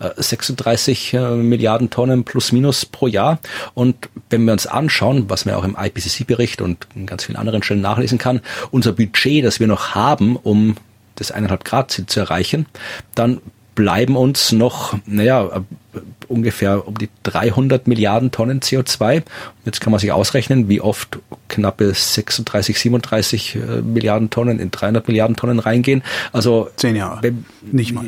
äh, 0.00 0.10
36 0.16 1.14
äh, 1.14 1.30
Milliarden 1.36 1.88
Tonnen 1.88 2.24
plus 2.24 2.52
minus 2.52 2.84
pro 2.84 3.06
Jahr. 3.06 3.38
Und 3.72 4.10
wenn 4.28 4.44
wir 4.44 4.52
uns 4.52 4.66
anschauen, 4.66 5.30
was 5.30 5.46
man 5.46 5.54
auch 5.54 5.64
im 5.64 5.78
IPCC-Bericht 5.80 6.60
und 6.60 6.86
in 6.94 7.06
ganz 7.06 7.24
vielen 7.24 7.36
anderen 7.36 7.62
Stellen 7.62 7.80
nachlesen 7.80 8.18
kann, 8.18 8.42
unser 8.70 8.92
Budget, 8.92 9.44
das 9.44 9.60
wir 9.60 9.66
noch 9.66 9.94
haben, 9.94 10.36
um 10.36 10.76
das 11.16 11.30
eineinhalb 11.30 11.64
Grad 11.64 11.90
Ziel 11.90 12.06
zu 12.06 12.20
erreichen, 12.20 12.66
dann 13.14 13.40
bleiben 13.74 14.16
uns 14.16 14.52
noch, 14.52 14.94
naja, 15.06 15.46
äh, 15.46 15.98
ungefähr 16.28 16.86
um 16.86 16.96
die 16.98 17.08
300 17.22 17.86
Milliarden 17.86 18.30
Tonnen 18.30 18.60
CO2. 18.60 19.16
Und 19.16 19.24
jetzt 19.64 19.80
kann 19.80 19.90
man 19.90 19.98
sich 20.00 20.12
ausrechnen, 20.12 20.68
wie 20.68 20.80
oft 20.82 21.18
knappe 21.48 21.92
36, 21.94 22.78
37 22.78 23.54
äh, 23.56 23.58
Milliarden 23.82 24.28
Tonnen 24.30 24.58
in 24.58 24.70
300 24.70 25.08
Milliarden 25.08 25.36
Tonnen 25.36 25.58
reingehen. 25.58 26.02
Also 26.32 26.68
Zehn 26.76 26.96
Jahre. 26.96 27.22
wenn- 27.22 27.44
Nicht 27.62 27.92
mal. 27.92 28.04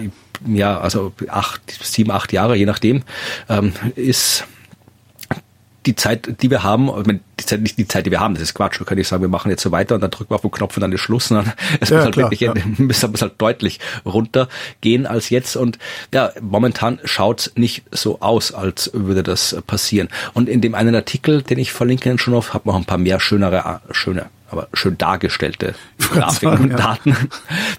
Ja, 0.46 0.78
also 0.80 1.12
acht, 1.28 1.62
sieben, 1.82 2.10
acht 2.10 2.32
Jahre, 2.32 2.56
je 2.56 2.66
nachdem, 2.66 3.02
ähm, 3.48 3.72
ist 3.96 4.44
die 5.86 5.96
Zeit, 5.96 6.42
die 6.42 6.50
wir 6.50 6.62
haben, 6.62 6.90
die 7.38 7.44
Zeit, 7.44 7.60
nicht 7.60 7.78
die 7.78 7.86
Zeit, 7.86 8.06
die 8.06 8.10
wir 8.10 8.20
haben, 8.20 8.34
das 8.34 8.42
ist 8.42 8.54
Quatsch. 8.54 8.78
Wir 8.80 8.86
können 8.86 8.98
nicht 8.98 9.08
sagen, 9.08 9.22
wir 9.22 9.28
machen 9.28 9.50
jetzt 9.50 9.62
so 9.62 9.70
weiter 9.70 9.94
und 9.94 10.00
dann 10.00 10.10
drücken 10.10 10.30
wir 10.30 10.36
auf 10.36 10.42
den 10.42 10.50
Knopf 10.50 10.76
und 10.76 10.80
dann 10.80 10.92
ist 10.92 11.00
Schluss, 11.00 11.28
sondern 11.28 11.52
es 11.80 11.90
Ja, 11.90 11.96
muss 11.96 12.04
halt 12.04 12.14
klar, 12.14 12.30
wirklich, 12.30 12.40
ja. 12.40 12.54
muss, 12.78 13.02
muss 13.08 13.22
halt 13.22 13.34
deutlich 13.38 13.80
runtergehen 14.04 15.06
als 15.06 15.30
jetzt 15.30 15.56
und 15.56 15.78
ja, 16.12 16.32
momentan 16.40 17.00
schaut's 17.04 17.52
nicht 17.56 17.82
so 17.90 18.20
aus, 18.20 18.52
als 18.52 18.90
würde 18.94 19.22
das 19.22 19.56
passieren. 19.66 20.08
Und 20.32 20.48
in 20.48 20.60
dem 20.60 20.74
einen 20.74 20.94
Artikel, 20.94 21.42
den 21.42 21.58
ich 21.58 21.72
verlinke 21.72 22.10
in 22.10 22.18
schon 22.18 22.34
auf, 22.34 22.54
hat 22.54 22.66
man 22.66 22.74
noch 22.74 22.80
ein 22.80 22.86
paar 22.86 22.98
mehr 22.98 23.20
schönere, 23.20 23.80
äh, 23.88 23.94
schöne, 23.94 24.26
aber 24.50 24.68
schön 24.72 24.96
dargestellte 24.96 25.74
Grafiken 25.98 26.58
und 26.58 26.70
ja. 26.70 26.76
Daten. 26.76 27.16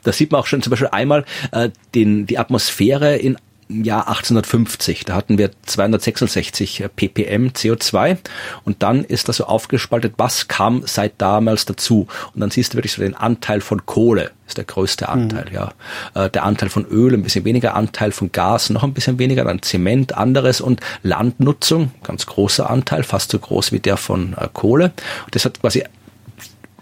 Da 0.04 0.12
sieht 0.12 0.32
man 0.32 0.42
auch 0.42 0.48
schon 0.48 0.62
zum 0.62 0.72
Beispiel 0.72 0.90
einmal 0.92 1.26
äh, 1.52 1.70
den, 1.96 2.26
die 2.26 2.38
Atmosphäre 2.38 3.16
in 3.16 3.38
Jahr 3.68 4.08
1850, 4.08 5.06
da 5.06 5.16
hatten 5.16 5.38
wir 5.38 5.52
266 5.66 6.86
ppm 6.96 7.50
CO2 7.50 8.18
und 8.64 8.84
dann 8.84 9.04
ist 9.04 9.28
das 9.28 9.38
so 9.38 9.46
aufgespaltet, 9.46 10.14
was 10.18 10.48
kam 10.48 10.84
seit 10.86 11.14
damals 11.18 11.66
dazu 11.66 12.08
und 12.34 12.42
dann 12.42 12.52
siehst 12.52 12.74
du 12.74 12.78
wirklich 12.78 12.94
so 12.94 13.02
den 13.02 13.16
Anteil 13.16 13.62
von 13.62 13.86
Kohle 13.86 14.32
ist 14.48 14.58
der 14.58 14.66
größte 14.66 15.10
Anteil, 15.10 15.48
ja. 15.52 15.74
Äh, 16.14 16.30
Der 16.30 16.44
Anteil 16.44 16.70
von 16.70 16.86
Öl 16.86 17.14
ein 17.14 17.24
bisschen 17.24 17.46
weniger, 17.46 17.76
Anteil 17.76 18.12
von 18.12 18.32
Gas 18.32 18.70
noch 18.70 18.84
ein 18.84 18.94
bisschen 18.94 19.18
weniger, 19.18 19.44
dann 19.44 19.62
Zement 19.62 20.16
anderes 20.16 20.62
und 20.62 20.82
Landnutzung, 21.02 21.92
ganz 22.04 22.26
großer 22.28 22.70
Anteil, 22.70 23.04
fast 23.04 23.32
so 23.32 23.40
groß 23.40 23.72
wie 23.72 23.80
der 23.80 23.98
von 23.98 24.34
äh, 24.38 24.48
Kohle. 24.54 24.94
Und 25.26 25.34
das 25.34 25.46
hat 25.46 25.60
quasi 25.62 25.84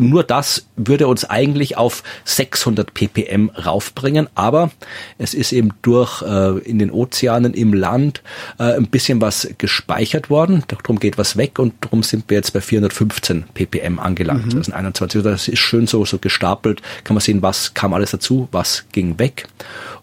nur 0.10 0.24
das 0.24 0.68
würde 0.76 1.08
uns 1.08 1.26
eigentlich 1.26 1.78
auf 1.78 2.04
600 2.26 2.94
ppm 2.94 3.50
raufbringen, 3.50 4.28
aber 4.36 4.72
es 5.18 5.34
ist 5.34 5.52
eben 5.52 5.72
durch 5.82 6.22
äh, 6.22 6.60
in 6.60 6.80
den 6.80 6.92
Ozeanen 6.92 7.54
im 7.54 7.74
Land 7.74 8.22
äh, 8.60 8.76
ein 8.76 8.88
bisschen 8.88 9.22
was 9.22 9.48
gespeichert 9.58 10.30
worden, 10.30 10.64
darum 10.68 11.00
geht 11.00 11.18
was 11.18 11.38
weg 11.38 11.60
und 11.60 11.74
darum 11.82 12.04
sind 12.04 12.26
wir 12.30 12.38
jetzt 12.38 12.54
bei 12.54 12.62
415 12.62 13.46
ppm 13.54 14.00
angelangt, 14.00 14.46
mhm. 14.46 14.52
2021. 14.52 15.24
Das 15.24 15.48
ist 15.48 15.60
schön 15.60 15.88
so 15.88 16.06
so 16.06 16.18
gestapelt, 16.18 16.82
kann 17.04 17.16
man 17.16 17.22
sehen, 17.22 17.42
was 17.42 17.74
kam 17.74 17.94
alles 17.94 18.12
dazu, 18.12 18.48
was 18.52 18.86
ging 18.92 19.20
weg 19.20 19.48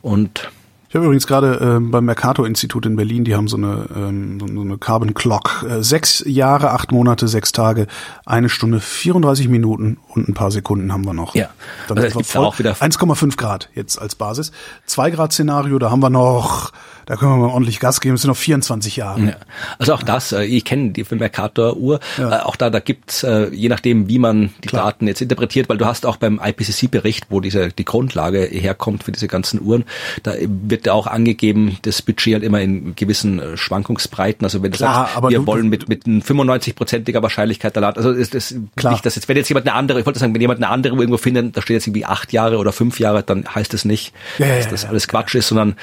und 0.02 0.50
ich 0.90 0.96
habe 0.96 1.04
übrigens 1.04 1.28
gerade 1.28 1.76
äh, 1.76 1.78
beim 1.78 2.04
Mercator-Institut 2.04 2.84
in 2.84 2.96
Berlin, 2.96 3.22
die 3.22 3.36
haben 3.36 3.46
so 3.46 3.56
eine, 3.56 3.86
ähm, 3.94 4.40
so 4.40 4.60
eine 4.60 4.76
Carbon 4.76 5.14
Clock. 5.14 5.64
Äh, 5.68 5.84
sechs 5.84 6.24
Jahre, 6.26 6.72
acht 6.72 6.90
Monate, 6.90 7.28
sechs 7.28 7.52
Tage, 7.52 7.86
eine 8.26 8.48
Stunde, 8.48 8.80
34 8.80 9.46
Minuten 9.46 9.98
und 10.08 10.28
ein 10.28 10.34
paar 10.34 10.50
Sekunden 10.50 10.92
haben 10.92 11.04
wir 11.04 11.14
noch. 11.14 11.36
Ja, 11.36 11.50
Dann 11.86 11.96
also 11.96 12.18
das 12.18 12.28
voll, 12.28 12.44
auch 12.44 12.58
wieder 12.58 12.72
1,5 12.72 13.36
Grad 13.36 13.68
jetzt 13.72 14.02
als 14.02 14.16
Basis. 14.16 14.50
Zwei 14.84 15.12
Grad 15.12 15.32
Szenario, 15.32 15.78
da 15.78 15.92
haben 15.92 16.00
wir 16.00 16.10
noch 16.10 16.72
da 17.10 17.16
können 17.16 17.32
wir 17.32 17.38
mal 17.38 17.52
ordentlich 17.52 17.80
Gas 17.80 18.00
geben. 18.00 18.14
Es 18.14 18.22
sind 18.22 18.28
noch 18.28 18.36
24 18.36 18.94
Jahre. 18.94 19.20
Ja. 19.20 19.36
Also 19.80 19.94
auch 19.94 20.04
das, 20.04 20.30
äh, 20.30 20.44
ich 20.44 20.64
kenne 20.64 20.90
die 20.90 21.04
Mercator-Uhr, 21.10 21.98
ja. 22.18 22.38
Äh, 22.38 22.42
auch 22.42 22.54
da, 22.54 22.70
da 22.70 22.78
gibt's 22.78 23.24
äh, 23.24 23.48
je 23.48 23.68
nachdem, 23.68 24.08
wie 24.08 24.20
man 24.20 24.50
die 24.62 24.68
Klar. 24.68 24.84
Daten 24.84 25.08
jetzt 25.08 25.20
interpretiert, 25.20 25.68
weil 25.68 25.76
du 25.76 25.86
hast 25.86 26.06
auch 26.06 26.18
beim 26.18 26.40
IPCC-Bericht, 26.40 27.26
wo 27.28 27.40
diese 27.40 27.70
die 27.70 27.84
Grundlage 27.84 28.42
herkommt 28.44 29.02
für 29.02 29.10
diese 29.10 29.26
ganzen 29.26 29.60
Uhren, 29.60 29.86
da 30.22 30.34
wird 30.38 30.79
ja 30.86 30.92
auch 30.92 31.06
angegeben, 31.06 31.78
das 31.82 32.02
Budget 32.02 32.34
halt 32.34 32.44
immer 32.44 32.60
in 32.60 32.94
gewissen 32.94 33.56
Schwankungsbreiten. 33.56 34.44
Also 34.44 34.62
wenn 34.62 34.70
du 34.72 34.78
Klar, 34.78 35.08
sagst, 35.12 35.30
wir 35.30 35.38
du, 35.38 35.46
wollen 35.46 35.68
mit 35.68 35.88
mit 35.88 36.04
95-prozentiger 36.04 37.22
Wahrscheinlichkeit 37.22 37.76
da 37.76 37.90
also 37.90 38.10
ist 38.10 38.34
das 38.34 38.54
Klar. 38.76 38.92
nicht, 38.92 39.06
dass 39.06 39.16
jetzt 39.16 39.28
wenn 39.28 39.36
jetzt 39.36 39.48
jemand 39.48 39.66
eine 39.66 39.76
andere, 39.76 40.00
ich 40.00 40.06
wollte 40.06 40.18
sagen, 40.18 40.34
wenn 40.34 40.40
jemand 40.40 40.58
eine 40.58 40.68
andere 40.68 40.94
irgendwo 40.94 41.18
findet, 41.18 41.56
da 41.56 41.62
steht 41.62 41.74
jetzt 41.74 41.86
irgendwie 41.86 42.04
acht 42.04 42.32
Jahre 42.32 42.58
oder 42.58 42.72
fünf 42.72 42.98
Jahre, 43.00 43.22
dann 43.22 43.46
heißt 43.52 43.74
es 43.74 43.84
nicht, 43.84 44.12
ja, 44.38 44.56
dass 44.56 44.68
das 44.68 44.84
alles 44.84 45.08
Quatsch 45.08 45.34
ist, 45.34 45.48
sondern 45.48 45.76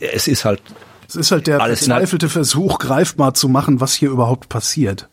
es 0.00 0.28
ist 0.28 0.44
halt. 0.44 0.62
Es 1.08 1.16
ist 1.16 1.30
halt 1.30 1.46
der 1.46 1.58
verzweifelte 1.58 2.28
Versuch, 2.28 2.78
greifbar 2.78 3.32
zu 3.32 3.48
machen, 3.48 3.80
was 3.80 3.94
hier 3.94 4.10
überhaupt 4.10 4.50
passiert. 4.50 5.08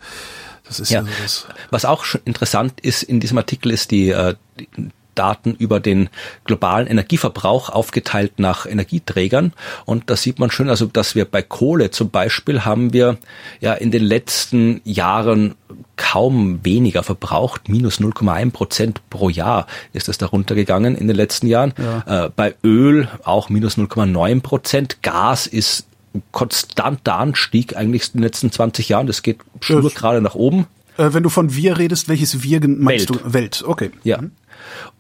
Das 0.68 0.80
ist 0.80 0.90
ja, 0.90 1.02
ja 1.02 1.08
das. 1.22 1.48
Was 1.70 1.86
auch 1.86 2.04
interessant 2.26 2.82
ist 2.82 3.04
in 3.04 3.20
diesem 3.20 3.38
Artikel 3.38 3.72
ist 3.72 3.92
die, 3.92 4.10
äh, 4.10 4.36
die 4.60 4.68
Daten 5.16 5.56
über 5.56 5.80
den 5.80 6.10
globalen 6.44 6.88
Energieverbrauch 6.88 7.70
aufgeteilt 7.70 8.40
nach 8.40 8.66
Energieträgern. 8.66 9.54
Und 9.86 10.10
da 10.10 10.16
sieht 10.16 10.40
man 10.40 10.52
schön, 10.52 10.70
also 10.70 10.86
dass 10.86 11.16
wir 11.16 11.26
bei 11.26 11.42
Kohle 11.42 11.92
zum 11.92 12.10
Beispiel 12.10 12.66
haben 12.66 12.94
wir 12.94 13.18
ja 13.62 13.74
in 13.74 13.92
den 13.92 14.04
letzten 14.04 14.82
Jahren 14.84 15.56
kaum 15.98 16.60
weniger 16.64 17.04
verbraucht, 17.04 17.70
minus 17.70 18.00
0,1 18.00 18.52
Prozent 18.52 19.02
pro 19.10 19.30
Jahr 19.30 19.66
ist 19.94 20.08
das 20.08 20.18
darunter 20.18 20.56
gegangen 20.56 20.96
in 20.96 21.08
den 21.08 21.16
letzten 21.16 21.48
Jahren. 21.48 21.74
Ja. 21.78 22.26
Äh, 22.26 22.30
bei 22.36 22.56
Öl 22.64 23.08
auch 23.24 23.50
minus 23.50 23.78
0,9 23.78 24.42
Prozent. 24.42 25.02
Gas 25.02 25.48
ist 25.48 25.88
konstanter 26.32 27.18
Anstieg 27.18 27.76
eigentlich 27.76 28.08
in 28.14 28.20
den 28.20 28.24
letzten 28.24 28.52
20 28.52 28.90
Jahren. 28.90 29.08
Das 29.08 29.22
geht 29.22 29.40
schon 29.62 29.88
gerade 29.90 30.22
nach 30.22 30.36
oben. 30.36 30.68
Äh, 30.98 31.14
wenn 31.14 31.24
du 31.24 31.30
von 31.30 31.56
wir 31.56 31.78
redest, 31.78 32.08
welches 32.08 32.44
wir 32.44 32.66
meinst 32.68 33.10
Welt. 33.10 33.22
du? 33.26 33.34
Welt, 33.34 33.64
okay. 33.66 33.92
Ja. 34.04 34.20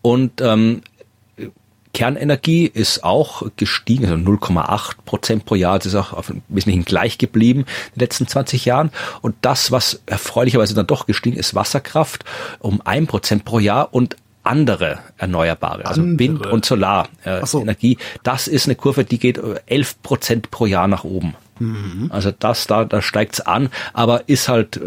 Und 0.01 0.41
ähm, 0.41 0.81
Kernenergie 1.95 2.65
ist 2.65 3.05
auch 3.05 3.43
gestiegen, 3.55 4.03
also 4.03 4.15
0,8 4.15 4.95
Prozent 5.05 5.45
pro 5.45 5.55
Jahr. 5.55 5.77
Das 5.77 5.87
ist 5.87 5.95
auch 5.95 6.11
auf 6.11 6.29
ein 6.29 6.43
Wesentlichen 6.49 6.83
gleich 6.83 7.17
geblieben 7.17 7.61
in 7.61 7.65
den 7.95 7.99
letzten 8.01 8.27
20 8.27 8.65
Jahren. 8.65 8.91
Und 9.21 9.35
das, 9.41 9.71
was 9.71 10.01
erfreulicherweise 10.05 10.75
dann 10.75 10.87
doch 10.87 11.05
gestiegen 11.05 11.37
ist, 11.37 11.55
Wasserkraft 11.55 12.25
um 12.59 12.81
ein 12.83 13.07
Prozent 13.07 13.45
pro 13.45 13.59
Jahr 13.59 13.93
und 13.93 14.17
andere 14.43 14.99
Erneuerbare, 15.17 15.85
also 15.85 16.01
andere. 16.01 16.19
Wind- 16.19 16.45
und 16.45 16.65
Solarenergie. 16.65 17.93
Äh, 17.93 17.97
so. 17.97 18.19
Das 18.23 18.47
ist 18.47 18.67
eine 18.67 18.75
Kurve, 18.75 19.05
die 19.05 19.17
geht 19.17 19.39
11 19.65 20.01
Prozent 20.03 20.51
pro 20.51 20.65
Jahr 20.65 20.89
nach 20.89 21.05
oben. 21.05 21.35
Mhm. 21.59 22.09
Also 22.11 22.31
das, 22.37 22.67
da, 22.67 22.83
da 22.83 23.01
steigt's 23.01 23.39
an, 23.39 23.69
aber 23.93 24.27
ist 24.27 24.49
halt 24.49 24.81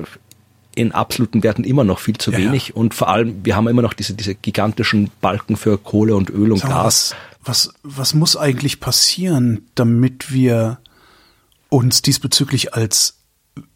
in 0.79 0.93
absoluten 0.93 1.43
Werten 1.43 1.65
immer 1.65 1.83
noch 1.83 1.99
viel 1.99 2.17
zu 2.17 2.31
ja, 2.31 2.39
wenig. 2.39 2.69
Ja. 2.69 2.75
Und 2.77 2.95
vor 2.95 3.09
allem, 3.09 3.45
wir 3.45 3.57
haben 3.57 3.67
immer 3.67 3.83
noch 3.83 3.95
diese, 3.95 4.15
diese 4.15 4.37
gigantischen 4.37 5.11
Balken 5.21 5.57
für 5.57 5.77
Kohle 5.77 6.15
und 6.15 6.31
Öl 6.31 6.53
und 6.53 6.59
Sag 6.61 6.71
Gas. 6.71 7.15
Was, 7.43 7.69
was, 7.69 7.75
was 7.83 8.15
muss 8.15 8.37
eigentlich 8.37 8.79
passieren, 8.79 9.67
damit 9.75 10.33
wir 10.33 10.79
uns 11.69 12.01
diesbezüglich 12.01 12.75
als 12.75 13.17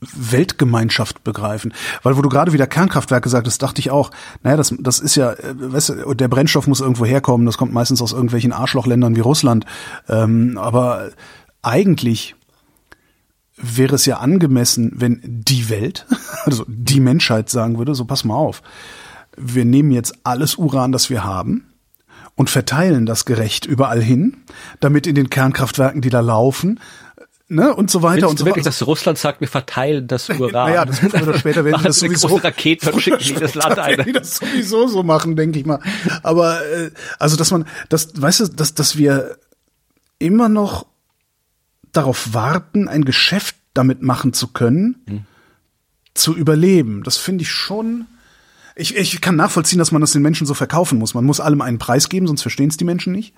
Weltgemeinschaft 0.01 1.25
begreifen. 1.25 1.75
Weil 2.05 2.17
wo 2.17 2.23
du 2.23 2.29
gerade 2.29 2.53
wieder 2.53 2.69
Kernkraftwerke 2.69 3.29
sagtest, 3.29 3.61
dachte 3.63 3.81
ich 3.81 3.91
auch, 3.91 4.13
naja, 4.45 4.57
das, 4.57 4.73
das 4.79 5.01
ist 5.01 5.17
ja, 5.17 5.33
äh, 5.33 5.55
weißt 5.57 5.89
du, 5.89 6.15
der 6.15 6.29
Brennstoff 6.29 6.69
muss 6.69 6.81
irgendwo 6.81 7.05
herkommen, 7.05 7.47
das 7.47 7.59
kommt 7.59 7.73
meistens 7.73 8.01
aus 8.01 8.13
irgendwelchen 8.13 8.53
Arschlochländern 8.53 9.17
wie 9.17 9.21
Russland. 9.21 9.67
Ähm, 10.09 10.57
aber 10.57 11.11
eigentlich 11.63 12.37
wäre 13.57 13.95
es 13.95 14.07
ja 14.07 14.19
angemessen, 14.19 14.93
wenn 14.95 15.21
die 15.23 15.69
Welt, 15.69 16.07
also 16.45 16.65
die 16.67 17.01
Menschheit 17.01 17.51
sagen 17.51 17.79
würde, 17.79 17.95
so 17.95 18.05
pass 18.05 18.25
mal 18.25 18.35
auf, 18.35 18.63
wir 19.37 19.65
nehmen 19.65 19.93
jetzt 19.93 20.15
alles 20.25 20.57
Uran, 20.57 20.93
das 20.93 21.11
wir 21.11 21.25
haben 21.25 21.73
und 22.35 22.51
verteilen 22.51 23.07
das 23.07 23.25
gerecht 23.25 23.67
überall 23.67 24.03
hin, 24.03 24.39
damit 24.81 25.07
in 25.07 25.15
den 25.15 25.31
Kernkraftwerken, 25.31 26.01
die 26.01 26.11
da 26.11 26.21
laufen, 26.21 26.81
ne, 27.53 27.75
und 27.75 27.91
so 27.91 28.03
weiter 28.03 28.23
Willst 28.23 28.31
und 28.31 28.39
so 28.39 28.47
wirklich, 28.47 28.65
dass 28.65 28.85
Russland 28.87 29.19
sagt, 29.19 29.41
wir 29.41 29.49
verteilen 29.49 30.09
das 30.09 30.29
Uran? 30.41 30.69
naja, 30.69 30.85
das 30.85 31.03
wird 31.03 31.23
oder 31.23 31.39
später 31.39 31.65
werden 31.65 31.83
das 31.85 31.99
sowieso 31.99 32.37
Raketen 32.37 32.91
verschicken 32.91 33.35
in 33.35 33.41
das 33.41 33.55
Land 33.55 33.79
ein. 33.79 34.03
Die 34.05 34.13
das 34.13 34.37
sowieso 34.37 34.89
so 34.89 35.03
machen, 35.03 35.37
denke 35.37 35.59
ich 35.59 35.67
mal. 35.67 35.81
Aber 36.23 36.65
äh, 36.67 36.91
also, 37.19 37.37
dass 37.37 37.51
man, 37.51 37.67
das, 37.89 38.21
weißt 38.21 38.41
du, 38.41 38.47
dass 38.49 38.75
dass 38.75 38.97
wir 38.97 39.37
immer 40.19 40.49
noch 40.49 40.87
darauf 41.93 42.35
warten, 42.35 42.89
ein 42.89 43.05
Geschäft 43.05 43.57
damit 43.75 44.03
machen 44.03 44.33
zu 44.33 44.49
können, 44.49 44.97
hm. 45.07 45.25
zu 46.15 46.35
überleben. 46.35 47.03
Das 47.05 47.17
finde 47.17 47.43
ich 47.43 47.51
schon. 47.51 48.07
Ich, 48.75 48.97
ich 48.97 49.21
kann 49.21 49.37
nachvollziehen, 49.37 49.79
dass 49.79 49.93
man 49.93 50.01
das 50.01 50.13
den 50.13 50.23
Menschen 50.23 50.47
so 50.47 50.55
verkaufen 50.55 50.99
muss. 50.99 51.13
Man 51.13 51.27
muss 51.27 51.41
allem 51.41 51.61
einen 51.61 51.79
Preis 51.79 52.09
geben, 52.09 52.27
sonst 52.27 52.41
verstehen 52.41 52.71
es 52.71 52.79
die 52.79 52.87
Menschen 52.87 53.13
nicht. 53.13 53.35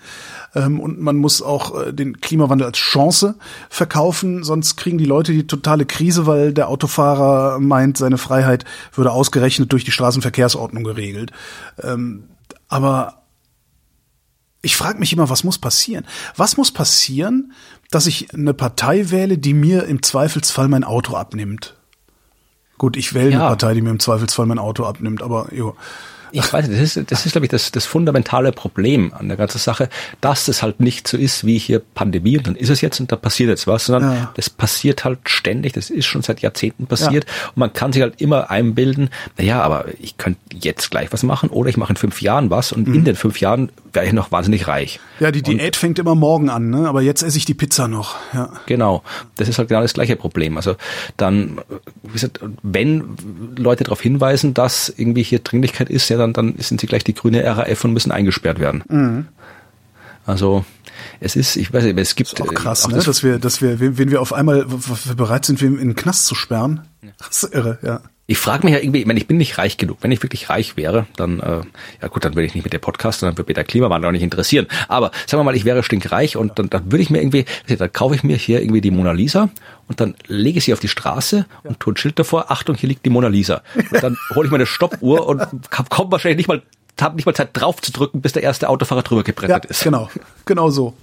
Ähm, 0.55 0.79
und 0.79 1.01
man 1.01 1.17
muss 1.17 1.43
auch 1.43 1.87
äh, 1.87 1.93
den 1.93 2.21
Klimawandel 2.21 2.69
als 2.69 2.79
Chance 2.79 3.35
verkaufen, 3.69 4.45
sonst 4.45 4.77
kriegen 4.77 4.97
die 4.97 5.07
Leute 5.07 5.33
die 5.33 5.49
totale 5.49 5.87
Krise, 5.87 6.27
weil 6.27 6.53
der 6.53 6.69
Autofahrer 6.69 7.59
meint, 7.59 7.99
seine 7.99 8.19
Freiheit 8.19 8.65
würde 8.93 9.11
ausgerechnet 9.11 9.73
durch 9.73 9.85
die 9.85 9.91
Straßenverkehrsordnung 9.91 10.85
geregelt. 10.85 11.33
Ähm, 11.83 12.29
aber 12.69 13.24
ich 14.65 14.77
frage 14.77 14.99
mich 14.99 15.13
immer, 15.13 15.29
was 15.29 15.45
muss 15.45 15.59
passieren? 15.59 16.05
Was 16.37 16.57
muss 16.57 16.73
passieren, 16.73 17.53
dass 17.91 18.07
ich 18.07 18.33
eine 18.35 18.55
Partei 18.55 19.11
wähle, 19.11 19.39
die 19.39 19.55
mir 19.55 19.85
im 19.85 20.03
Zweifelsfall 20.03 20.69
mein 20.69 20.85
Auto 20.85 21.17
abnimmt? 21.17 21.75
Gut, 22.79 22.97
ich 22.97 23.15
wähle 23.15 23.31
ja. 23.31 23.39
eine 23.39 23.49
Partei, 23.49 23.75
die 23.75 23.83
mir 23.83 23.91
im 23.91 24.01
Zweifelsfall 24.01 24.47
mein 24.47 24.59
Auto 24.59 24.85
abnimmt, 24.85 25.23
aber 25.23 25.53
jo. 25.55 25.77
Ich 26.33 26.53
weiß 26.53 26.67
nicht, 26.67 26.81
das 26.81 26.97
ist, 26.97 27.13
das 27.13 27.27
ist 27.27 27.33
glaube 27.33 27.47
ich, 27.47 27.51
das, 27.51 27.71
das 27.71 27.87
fundamentale 27.87 28.51
Problem 28.51 29.15
an 29.15 29.29
der 29.29 29.37
ganzen 29.37 29.59
Sache, 29.59 29.89
dass 30.21 30.49
es 30.49 30.65
halt 30.65 30.81
nicht 30.81 31.07
so 31.07 31.17
ist 31.17 31.47
wie 31.47 31.59
hier 31.59 31.79
Pandemie 31.79 32.37
und 32.39 32.49
dann 32.49 32.57
ist 32.57 32.71
es 32.71 32.81
jetzt 32.81 32.99
und 32.99 33.13
da 33.13 33.15
passiert 33.15 33.51
jetzt 33.51 33.69
was, 33.69 33.87
sondern 33.87 34.17
ja. 34.17 34.33
das 34.35 34.51
passiert 34.51 35.05
halt 35.05 35.21
ständig, 35.27 35.75
das 35.75 35.91
ist 35.91 36.07
schon 36.07 36.23
seit 36.23 36.41
Jahrzehnten 36.41 36.87
passiert 36.87 37.25
ja. 37.25 37.49
und 37.51 37.59
man 37.59 37.73
kann 37.73 37.93
sich 37.93 38.03
halt 38.03 38.21
immer 38.21 38.51
einbilden, 38.51 39.11
naja, 39.39 39.63
aber 39.63 39.85
ich 40.01 40.17
könnte 40.17 40.41
jetzt 40.61 40.91
gleich 40.91 41.13
was 41.13 41.23
machen 41.23 41.51
oder 41.51 41.71
ich 41.71 41.77
mache 41.77 41.93
in 41.93 41.97
fünf 41.97 42.21
Jahren 42.21 42.51
was 42.51 42.73
und 42.73 42.89
mhm. 42.89 42.95
in 42.95 43.05
den 43.05 43.15
fünf 43.15 43.41
Jahren 43.41 43.71
wäre 43.95 44.07
ich 44.07 44.13
noch 44.13 44.33
wahnsinnig 44.33 44.69
reich. 44.69 45.01
Ja, 45.21 45.31
die 45.31 45.43
Diät 45.43 45.61
und, 45.61 45.77
fängt 45.77 45.99
immer 45.99 46.15
morgen 46.15 46.49
an, 46.49 46.71
ne? 46.71 46.89
aber 46.89 47.03
jetzt 47.03 47.23
esse 47.23 47.39
ich 47.39 47.45
die 47.45 47.55
Pizza 47.55 47.89
noch. 47.89 48.17
Ja. 48.33 48.53
Genau, 48.67 49.03
das 49.37 49.49
ist 49.49 49.59
halt 49.59 49.69
genau 49.69 49.83
das 49.83 49.95
gleiche 49.95 50.17
Problem. 50.17 50.57
Also 50.57 50.77
dann, 51.17 51.61
wie 52.03 52.13
gesagt, 52.13 52.41
wenn 52.63 53.17
Leute 53.57 53.85
darauf 53.85 54.01
hinweisen, 54.01 54.55
dass 54.55 54.93
irgendwie 54.95 55.23
hier 55.23 55.39
Dringlichkeit 55.39 55.91
ist, 55.91 56.09
ja, 56.09 56.17
dann, 56.17 56.33
dann 56.33 56.55
sind 56.59 56.81
sie 56.81 56.87
gleich 56.87 57.05
die 57.05 57.15
grüne 57.15 57.45
RAF 57.45 57.85
und 57.85 57.93
müssen 57.93 58.13
eingesperrt 58.13 58.59
werden. 58.59 58.85
Mhm. 58.89 59.27
Also 60.27 60.65
es 61.21 61.37
ist, 61.37 61.57
ich 61.57 61.73
weiß 61.73 61.85
nicht, 61.85 61.99
es 61.99 62.17
gibt 62.17 62.33
das 62.33 62.41
ist 62.41 62.47
auch 62.47 62.55
krass, 62.55 62.85
auch 62.87 62.91
ne? 62.91 63.03
dass 63.03 63.23
wir, 63.23 63.39
dass 63.39 63.61
wir, 63.61 63.81
wenn 63.81 64.11
wir 64.11 64.21
auf 64.21 64.33
einmal 64.33 64.67
bereit 65.17 65.45
sind, 65.45 65.61
in 65.63 65.77
den 65.77 65.95
Knast 65.95 66.27
zu 66.27 66.35
sperren. 66.35 66.83
Das 67.19 67.43
ist 67.43 67.55
irre, 67.55 67.79
ja. 67.83 68.01
Ich 68.27 68.39
frage 68.39 68.65
mich 68.65 68.75
ja 68.75 68.81
irgendwie, 68.81 69.01
ich 69.01 69.07
meine, 69.07 69.19
ich 69.19 69.27
bin 69.27 69.37
nicht 69.37 69.59
reich 69.59 69.77
genug. 69.77 69.99
Wenn 70.01 70.11
ich 70.11 70.23
wirklich 70.23 70.49
reich 70.49 70.79
wäre, 70.79 71.07
dann, 71.17 71.41
äh, 71.41 71.61
ja 72.01 72.09
gut, 72.09 72.25
dann 72.25 72.35
würde 72.35 72.47
ich 72.47 72.55
nicht 72.55 72.65
mit 72.65 72.73
dem 72.73 72.81
Podcast, 72.81 73.23
dann 73.23 73.37
würde 73.37 73.49
mich 73.49 73.55
der 73.55 73.65
Klimawandel 73.65 74.09
auch 74.09 74.13
nicht 74.13 74.23
interessieren. 74.23 74.67
Aber 74.89 75.11
sagen 75.27 75.41
wir 75.41 75.45
mal, 75.45 75.55
ich 75.55 75.67
wäre 75.67 75.83
stinkreich 75.83 76.39
und 76.39 76.59
dann, 76.59 76.71
dann 76.71 76.91
würde 76.91 77.03
ich 77.03 77.11
mir 77.11 77.21
irgendwie, 77.21 77.45
dann 77.67 77.93
kaufe 77.93 78.15
ich 78.15 78.23
mir 78.23 78.37
hier 78.37 78.63
irgendwie 78.63 78.81
die 78.81 78.91
Mona 78.91 79.13
Lisa 79.13 79.51
und 79.89 80.01
dann 80.01 80.15
lege 80.27 80.57
ich 80.59 80.65
sie 80.65 80.73
auf 80.73 80.81
die 80.81 80.89
Straße 80.89 81.45
und 81.65 81.81
tue 81.81 81.93
ein 81.93 81.97
Schild 81.99 82.19
davor, 82.19 82.51
Achtung, 82.51 82.77
hier 82.77 82.89
liegt 82.89 83.05
die 83.05 83.11
Mona 83.11 83.29
Lisa. 83.29 83.63
Und 83.75 84.03
dann 84.03 84.17
hole 84.35 84.47
ich 84.47 84.51
meine 84.51 84.65
Stoppuhr 84.65 85.27
und 85.27 85.43
komme 85.91 86.13
wahrscheinlich 86.13 86.39
nicht 86.39 86.49
mal, 86.49 86.63
habe 86.99 87.17
nicht 87.17 87.27
mal 87.27 87.35
Zeit 87.35 87.51
drauf 87.53 87.83
zu 87.83 87.93
drücken, 87.93 88.23
bis 88.23 88.33
der 88.33 88.43
erste 88.43 88.71
Autofahrer 88.71 89.03
drüber 89.03 89.23
gebrettert 89.23 89.65
ja, 89.65 89.71
ist. 89.71 89.85
Genau, 89.85 90.09
genau 90.47 90.71
so. 90.71 90.95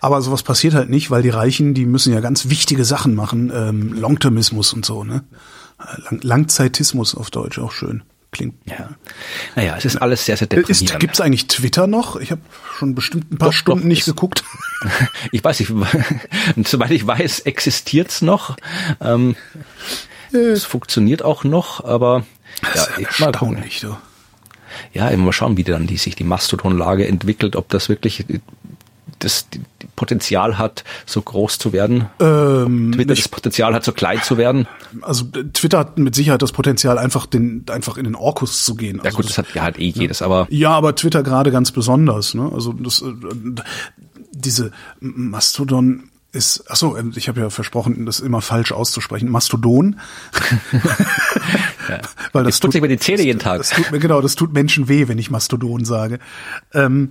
Aber 0.00 0.20
sowas 0.22 0.44
passiert 0.44 0.74
halt 0.74 0.90
nicht, 0.90 1.10
weil 1.10 1.22
die 1.22 1.30
Reichen, 1.30 1.74
die 1.74 1.86
müssen 1.86 2.12
ja 2.12 2.20
ganz 2.20 2.48
wichtige 2.48 2.84
Sachen 2.84 3.16
machen, 3.16 3.50
ähm, 3.52 3.92
Longtermismus 3.94 4.72
und 4.72 4.84
so, 4.84 5.02
ne? 5.02 5.24
Lang 5.98 6.20
Langzeitismus 6.22 7.14
auf 7.14 7.30
Deutsch, 7.30 7.58
auch 7.58 7.72
schön. 7.72 8.02
Klingt. 8.30 8.54
Ja. 8.66 8.90
Naja, 9.54 9.76
es 9.76 9.84
ist 9.84 9.96
alles 9.96 10.24
sehr, 10.24 10.36
sehr 10.36 10.48
deprimierend. 10.48 10.98
Gibt 10.98 11.14
es 11.14 11.20
eigentlich 11.20 11.46
Twitter 11.46 11.86
noch? 11.86 12.16
Ich 12.16 12.32
habe 12.32 12.40
schon 12.76 12.96
bestimmt 12.96 13.32
ein 13.32 13.38
paar 13.38 13.50
doch, 13.50 13.54
Stunden 13.54 13.82
doch, 13.82 13.88
nicht 13.88 14.04
geguckt. 14.06 14.42
ich 15.32 15.44
weiß 15.44 15.60
nicht, 15.60 15.72
soweit 16.66 16.90
ich 16.90 17.06
weiß, 17.06 17.40
existiert's 17.40 18.22
noch. 18.22 18.56
Ähm, 19.00 19.36
äh. 20.32 20.38
es 20.38 20.64
funktioniert 20.64 21.22
auch 21.22 21.44
noch, 21.44 21.84
aber 21.84 22.26
das 22.60 22.74
ja, 22.74 22.82
ist 22.96 23.20
erstaunlich, 23.20 23.80
du. 23.80 23.96
Ja, 24.92 25.08
immer 25.08 25.26
mal 25.26 25.32
schauen, 25.32 25.56
wie 25.56 25.62
dann 25.62 25.86
die, 25.86 25.96
sich 25.96 26.16
die 26.16 26.24
Mastodon-Lage 26.24 27.06
entwickelt, 27.06 27.54
ob 27.54 27.68
das 27.68 27.88
wirklich 27.88 28.24
das 29.24 29.46
Potenzial 29.96 30.58
hat, 30.58 30.84
so 31.06 31.22
groß 31.22 31.58
zu 31.58 31.72
werden? 31.72 32.06
Ähm, 32.20 32.92
Twitter 32.94 33.14
das 33.14 33.28
Potenzial 33.28 33.74
hat, 33.74 33.84
so 33.84 33.92
klein 33.92 34.22
zu 34.22 34.36
werden? 34.36 34.66
Also 35.02 35.24
Twitter 35.24 35.78
hat 35.78 35.98
mit 35.98 36.14
Sicherheit 36.14 36.42
das 36.42 36.52
Potenzial, 36.52 36.98
einfach 36.98 37.26
den 37.26 37.64
einfach 37.70 37.96
in 37.96 38.04
den 38.04 38.14
Orkus 38.14 38.64
zu 38.64 38.74
gehen. 38.74 38.96
Ja 38.98 39.04
also 39.04 39.16
gut, 39.16 39.26
das, 39.26 39.36
das 39.36 39.46
hat 39.46 39.54
ja 39.54 39.62
halt 39.62 39.78
eh 39.78 39.88
jedes, 39.88 40.22
aber 40.22 40.46
ja, 40.50 40.70
aber 40.70 40.94
Twitter 40.94 41.22
gerade 41.22 41.50
ganz 41.50 41.72
besonders. 41.72 42.34
Ne? 42.34 42.50
Also 42.52 42.72
das, 42.72 43.02
äh, 43.02 43.12
diese 44.32 44.72
Mastodon 45.00 46.10
ist, 46.34 46.64
ach 46.68 46.76
so, 46.76 46.98
ich 47.14 47.28
habe 47.28 47.40
ja 47.40 47.50
versprochen, 47.50 48.06
das 48.06 48.20
immer 48.20 48.40
falsch 48.40 48.72
auszusprechen, 48.72 49.30
Mastodon. 49.30 50.00
ja. 51.88 52.00
Weil 52.32 52.44
das 52.44 52.58
tut 52.58 52.72
sich 52.72 52.82
mir 52.82 52.88
die 52.88 52.98
Zähne 52.98 53.22
jeden 53.22 53.38
Tag. 53.38 53.58
Das 53.58 53.70
tut 53.70 53.90
mir 53.92 54.00
genau, 54.00 54.20
das 54.20 54.34
tut 54.34 54.52
Menschen 54.52 54.88
weh, 54.88 55.06
wenn 55.06 55.18
ich 55.18 55.30
Mastodon 55.30 55.84
sage. 55.84 56.18
Ähm, 56.72 57.10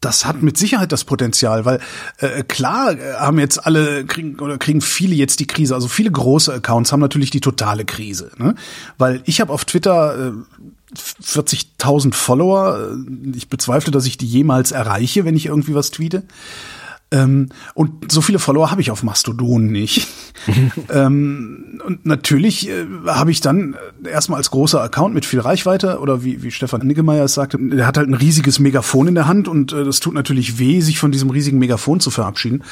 das 0.00 0.24
hat 0.24 0.42
mit 0.42 0.56
Sicherheit 0.56 0.92
das 0.92 1.04
Potenzial, 1.04 1.64
weil 1.64 1.80
äh, 2.18 2.44
klar 2.44 2.92
äh, 2.92 3.14
haben 3.14 3.38
jetzt 3.38 3.64
alle 3.66 4.04
kriegen 4.04 4.38
oder 4.38 4.58
kriegen 4.58 4.80
viele 4.80 5.14
jetzt 5.14 5.40
die 5.40 5.46
Krise, 5.46 5.74
also 5.74 5.88
viele 5.88 6.10
große 6.10 6.52
Accounts 6.52 6.92
haben 6.92 7.00
natürlich 7.00 7.30
die 7.30 7.40
totale 7.40 7.84
Krise, 7.84 8.30
ne? 8.38 8.54
Weil 8.96 9.22
ich 9.24 9.40
habe 9.40 9.52
auf 9.52 9.64
Twitter 9.64 10.28
äh, 10.28 10.32
40.000 10.96 12.14
Follower, 12.14 12.96
ich 13.34 13.48
bezweifle, 13.48 13.90
dass 13.90 14.06
ich 14.06 14.16
die 14.16 14.26
jemals 14.26 14.72
erreiche, 14.72 15.24
wenn 15.24 15.36
ich 15.36 15.46
irgendwie 15.46 15.74
was 15.74 15.90
tweete. 15.90 16.22
Ähm, 17.10 17.48
und 17.74 18.12
so 18.12 18.20
viele 18.20 18.38
Follower 18.38 18.70
habe 18.70 18.82
ich 18.82 18.90
auf 18.90 19.02
Mastodon 19.02 19.66
nicht. 19.66 20.08
ähm, 20.90 21.80
und 21.86 22.04
natürlich 22.04 22.68
äh, 22.68 22.84
habe 23.06 23.30
ich 23.30 23.40
dann 23.40 23.76
äh, 24.04 24.10
erstmal 24.10 24.36
als 24.36 24.50
großer 24.50 24.82
Account 24.82 25.14
mit 25.14 25.24
viel 25.24 25.40
Reichweite 25.40 26.00
oder 26.00 26.22
wie, 26.22 26.42
wie 26.42 26.50
Stefan 26.50 26.86
Niggemeier 26.86 27.24
es 27.24 27.32
sagte, 27.32 27.56
der 27.58 27.86
hat 27.86 27.96
halt 27.96 28.08
ein 28.08 28.14
riesiges 28.14 28.58
Megafon 28.58 29.08
in 29.08 29.14
der 29.14 29.26
Hand 29.26 29.48
und 29.48 29.72
äh, 29.72 29.84
das 29.84 30.00
tut 30.00 30.12
natürlich 30.12 30.58
weh, 30.58 30.80
sich 30.80 30.98
von 30.98 31.10
diesem 31.10 31.30
riesigen 31.30 31.58
Megafon 31.58 32.00
zu 32.00 32.10
verabschieden. 32.10 32.62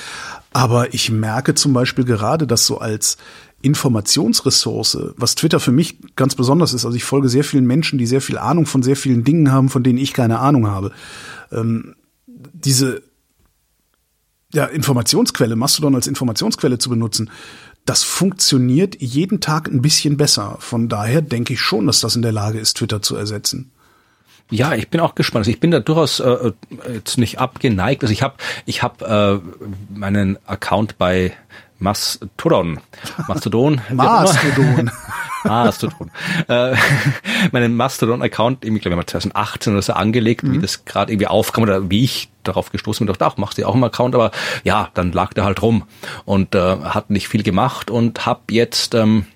Aber 0.52 0.92
ich 0.92 1.10
merke 1.10 1.54
zum 1.54 1.72
Beispiel 1.72 2.04
gerade, 2.04 2.46
dass 2.46 2.66
so 2.66 2.78
als 2.78 3.16
Informationsressource, 3.62 4.98
was 5.16 5.34
Twitter 5.34 5.60
für 5.60 5.72
mich 5.72 5.96
ganz 6.14 6.34
besonders 6.34 6.74
ist, 6.74 6.84
also 6.84 6.96
ich 6.96 7.04
folge 7.04 7.30
sehr 7.30 7.44
vielen 7.44 7.66
Menschen, 7.66 7.98
die 7.98 8.06
sehr 8.06 8.20
viel 8.20 8.36
Ahnung 8.36 8.66
von 8.66 8.82
sehr 8.82 8.96
vielen 8.96 9.24
Dingen 9.24 9.50
haben, 9.50 9.70
von 9.70 9.82
denen 9.82 9.98
ich 9.98 10.12
keine 10.12 10.40
Ahnung 10.40 10.66
habe. 10.66 10.92
Ähm, 11.50 11.94
diese 12.52 13.02
ja, 14.56 14.64
Informationsquelle, 14.64 15.54
Mastodon 15.54 15.94
als 15.94 16.06
Informationsquelle 16.06 16.78
zu 16.78 16.88
benutzen, 16.88 17.30
das 17.84 18.02
funktioniert 18.02 19.00
jeden 19.00 19.40
Tag 19.40 19.68
ein 19.68 19.82
bisschen 19.82 20.16
besser. 20.16 20.56
Von 20.58 20.88
daher 20.88 21.22
denke 21.22 21.52
ich 21.52 21.60
schon, 21.60 21.86
dass 21.86 22.00
das 22.00 22.16
in 22.16 22.22
der 22.22 22.32
Lage 22.32 22.58
ist, 22.58 22.78
Twitter 22.78 23.00
zu 23.02 23.16
ersetzen. 23.16 23.70
Ja, 24.50 24.74
ich 24.74 24.88
bin 24.88 25.00
auch 25.00 25.14
gespannt. 25.14 25.42
Also 25.42 25.50
ich 25.50 25.60
bin 25.60 25.70
da 25.70 25.80
durchaus 25.80 26.20
äh, 26.20 26.52
jetzt 26.92 27.18
nicht 27.18 27.38
abgeneigt. 27.38 28.02
Also 28.02 28.12
ich 28.12 28.22
habe 28.22 28.34
ich 28.64 28.82
hab, 28.82 29.02
äh, 29.02 29.38
meinen 29.94 30.38
Account 30.46 30.98
bei 30.98 31.32
Mastodon. 31.78 32.80
Mastodon. 33.28 33.80
Mastodon. 33.92 34.90
Mastodon. 35.44 36.10
äh, 36.48 36.74
meinen 37.52 37.76
Mastodon-Account, 37.76 38.64
ich 38.64 38.80
glaube, 38.80 39.06
2018 39.06 39.72
oder 39.72 39.82
so 39.82 39.92
angelegt, 39.92 40.42
mhm. 40.42 40.54
wie 40.54 40.58
das 40.58 40.84
gerade 40.84 41.12
irgendwie 41.12 41.26
aufkam 41.26 41.64
oder 41.64 41.90
wie 41.90 42.04
ich 42.04 42.28
darauf 42.42 42.70
gestoßen 42.70 43.04
bin, 43.06 43.12
dachte, 43.12 43.26
ach, 43.26 43.36
machst 43.36 43.58
du 43.58 43.66
auch 43.66 43.74
einen 43.74 43.84
Account, 43.84 44.14
aber 44.14 44.30
ja, 44.64 44.88
dann 44.94 45.12
lag 45.12 45.32
der 45.34 45.44
halt 45.44 45.62
rum 45.62 45.84
und 46.24 46.54
äh, 46.54 46.76
hat 46.78 47.10
nicht 47.10 47.28
viel 47.28 47.42
gemacht 47.42 47.90
und 47.90 48.24
hab 48.26 48.50
jetzt 48.50 48.94
ähm, 48.94 49.26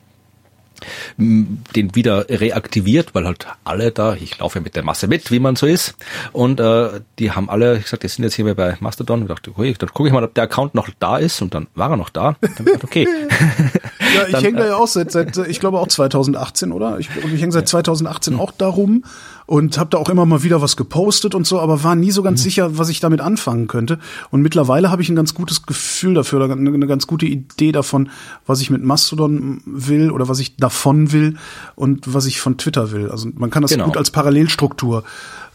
den 1.17 1.95
wieder 1.95 2.29
reaktiviert, 2.29 3.15
weil 3.15 3.27
halt 3.27 3.47
alle 3.65 3.93
da, 3.93 4.15
ich 4.15 4.39
laufe 4.39 4.59
ja 4.59 4.63
mit 4.63 4.77
der 4.77 4.85
Masse 4.85 5.07
mit, 5.07 5.31
wie 5.31 5.41
man 5.41 5.57
so 5.57 5.67
ist, 5.67 5.95
und 6.33 6.61
äh, 6.61 7.01
die 7.19 7.33
haben 7.33 7.51
alle 7.51 7.81
gesagt, 7.81 8.03
die 8.03 8.09
sind 8.09 8.25
jetzt 8.25 8.35
hier 8.35 8.55
bei 8.55 8.77
Mastodon, 8.81 9.23
ich 9.23 9.29
dachte, 9.29 9.51
okay, 9.51 9.75
dann 9.79 9.91
gucke 9.91 10.09
ich 10.09 10.13
mal, 10.13 10.25
ob 10.25 10.35
der 10.35 10.45
Account 10.45 10.75
noch 10.75 10.89
da 10.99 11.19
ist, 11.19 11.43
und 11.43 11.55
dann 11.55 11.67
war 11.75 11.91
er 11.91 11.97
noch 11.97 12.11
da. 12.11 12.37
Dann 12.41 12.65
gedacht, 12.65 12.85
okay. 12.85 13.07
ja, 14.15 14.29
ich 14.29 14.45
hänge 14.45 14.59
da 14.59 14.67
ja 14.67 14.77
auch 14.77 14.89
seit, 14.89 15.13
seit, 15.13 15.37
ich 15.37 15.61
glaube 15.61 15.79
auch 15.79 15.89
2018, 15.89 16.73
oder? 16.73 16.99
Ich, 16.99 17.09
ich 17.33 17.41
hänge 17.41 17.53
seit 17.53 17.69
2018 17.69 18.39
auch 18.39 18.53
darum 18.53 19.05
und 19.51 19.79
habe 19.79 19.91
da 19.91 19.99
auch 19.99 20.09
immer 20.09 20.27
mal 20.27 20.45
wieder 20.45 20.63
was 20.63 20.77
gepostet 20.77 21.35
und 21.35 21.45
so, 21.45 21.59
aber 21.59 21.83
war 21.83 21.97
nie 21.97 22.13
so 22.13 22.23
ganz 22.23 22.39
mhm. 22.39 22.45
sicher, 22.45 22.79
was 22.79 22.89
ich 22.89 23.01
damit 23.01 23.21
anfangen 23.21 23.67
könnte. 23.67 23.99
Und 24.31 24.43
mittlerweile 24.43 24.93
habe 24.93 25.03
ich 25.03 25.09
ein 25.09 25.17
ganz 25.17 25.35
gutes 25.35 25.67
Gefühl 25.67 26.15
dafür, 26.15 26.45
oder 26.45 26.55
eine, 26.55 26.71
eine 26.73 26.87
ganz 26.87 27.09
gute 27.09 27.27
Idee 27.27 27.73
davon, 27.73 28.11
was 28.47 28.61
ich 28.61 28.71
mit 28.71 28.85
Mastodon 28.85 29.61
will 29.67 30.13
oder 30.13 30.29
was 30.29 30.39
ich 30.39 30.55
davon 30.55 31.11
will 31.11 31.37
und 31.75 32.15
was 32.15 32.27
ich 32.27 32.41
von 32.41 32.59
Twitter 32.59 32.93
will. 32.93 33.11
Also 33.11 33.29
man 33.35 33.51
kann 33.51 33.63
das 33.63 33.73
genau. 33.73 33.87
gut 33.87 33.97
als 33.97 34.13
Parallelstruktur 34.13 35.03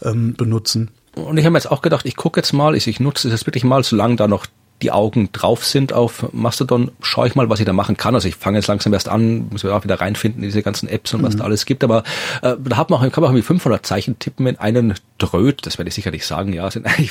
ähm, 0.02 0.34
benutzen. 0.34 0.90
Und 1.14 1.38
ich 1.38 1.46
habe 1.46 1.52
mir 1.52 1.58
jetzt 1.58 1.70
auch 1.70 1.80
gedacht, 1.80 2.04
ich 2.04 2.16
gucke 2.16 2.38
jetzt 2.38 2.52
mal, 2.52 2.76
ich, 2.76 2.88
ich 2.88 3.00
nutze 3.00 3.30
das 3.30 3.46
wirklich 3.46 3.64
mal, 3.64 3.82
solange 3.82 4.16
da 4.16 4.28
noch 4.28 4.44
die 4.82 4.90
Augen 4.90 5.30
drauf 5.32 5.64
sind 5.64 5.92
auf 5.92 6.32
Mastodon, 6.32 6.90
schaue 7.00 7.26
ich 7.26 7.34
mal, 7.34 7.48
was 7.48 7.60
ich 7.60 7.66
da 7.66 7.72
machen 7.72 7.96
kann. 7.96 8.14
Also 8.14 8.28
ich 8.28 8.36
fange 8.36 8.58
jetzt 8.58 8.66
langsam 8.66 8.92
erst 8.92 9.08
an, 9.08 9.48
muss 9.50 9.64
auch 9.64 9.84
wieder 9.84 10.00
reinfinden 10.00 10.42
in 10.42 10.48
diese 10.48 10.62
ganzen 10.62 10.88
Apps 10.88 11.14
und 11.14 11.22
was 11.22 11.34
mhm. 11.34 11.38
da 11.38 11.44
alles 11.44 11.64
gibt. 11.64 11.82
Aber 11.82 12.02
äh, 12.42 12.56
da 12.62 12.76
hat 12.76 12.90
man 12.90 12.98
auch, 12.98 13.12
kann 13.12 13.22
man 13.22 13.30
auch 13.30 13.34
irgendwie 13.34 13.46
500 13.46 13.84
Zeichen 13.86 14.18
tippen 14.18 14.46
in 14.46 14.58
einen 14.58 14.94
Dröt. 15.18 15.66
Das 15.66 15.78
werde 15.78 15.88
ich 15.88 15.94
sicherlich 15.94 16.26
sagen. 16.26 16.52
Ja, 16.52 16.70
sind 16.70 16.86
eigentlich 16.98 17.10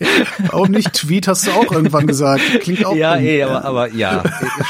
Warum 0.50 0.70
nicht 0.70 0.92
Tweet, 0.92 1.28
hast 1.28 1.46
du 1.46 1.52
auch 1.52 1.70
irgendwann 1.72 2.06
gesagt. 2.06 2.42
Klingt 2.60 2.84
auch 2.84 2.94
Ja, 2.94 3.16
eh, 3.16 3.42
aber, 3.42 3.64
aber 3.64 3.92
ja, 3.92 4.22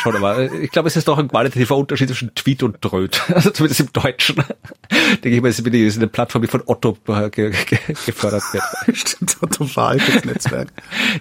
schon, 0.02 0.16
aber 0.16 0.38
äh, 0.38 0.59
ich 0.59 0.70
glaube, 0.70 0.88
es 0.88 0.96
ist 0.96 1.09
doch 1.09 1.18
ein 1.18 1.28
qualitativer 1.28 1.76
Unterschied 1.76 2.09
zwischen 2.09 2.34
Tweet 2.34 2.62
und 2.62 2.78
Dröt. 2.80 3.22
Also 3.38 3.50
zumindest 3.50 3.80
im 3.80 3.92
Deutschen. 3.92 4.36
Denke 5.22 5.36
ich 5.36 5.40
mal, 5.40 5.48
es 5.48 5.60
ist 5.60 5.96
eine 5.96 6.09
Plattform, 6.09 6.42
die 6.42 6.48
von 6.48 6.62
Otto 6.66 6.96
ge 7.30 7.52
gefördert 8.05 8.42
wird. 8.52 8.64
Stimmt, 8.96 9.36
Otto 9.40 9.64
veraltet 9.64 10.24
Netzwerk. 10.26 10.68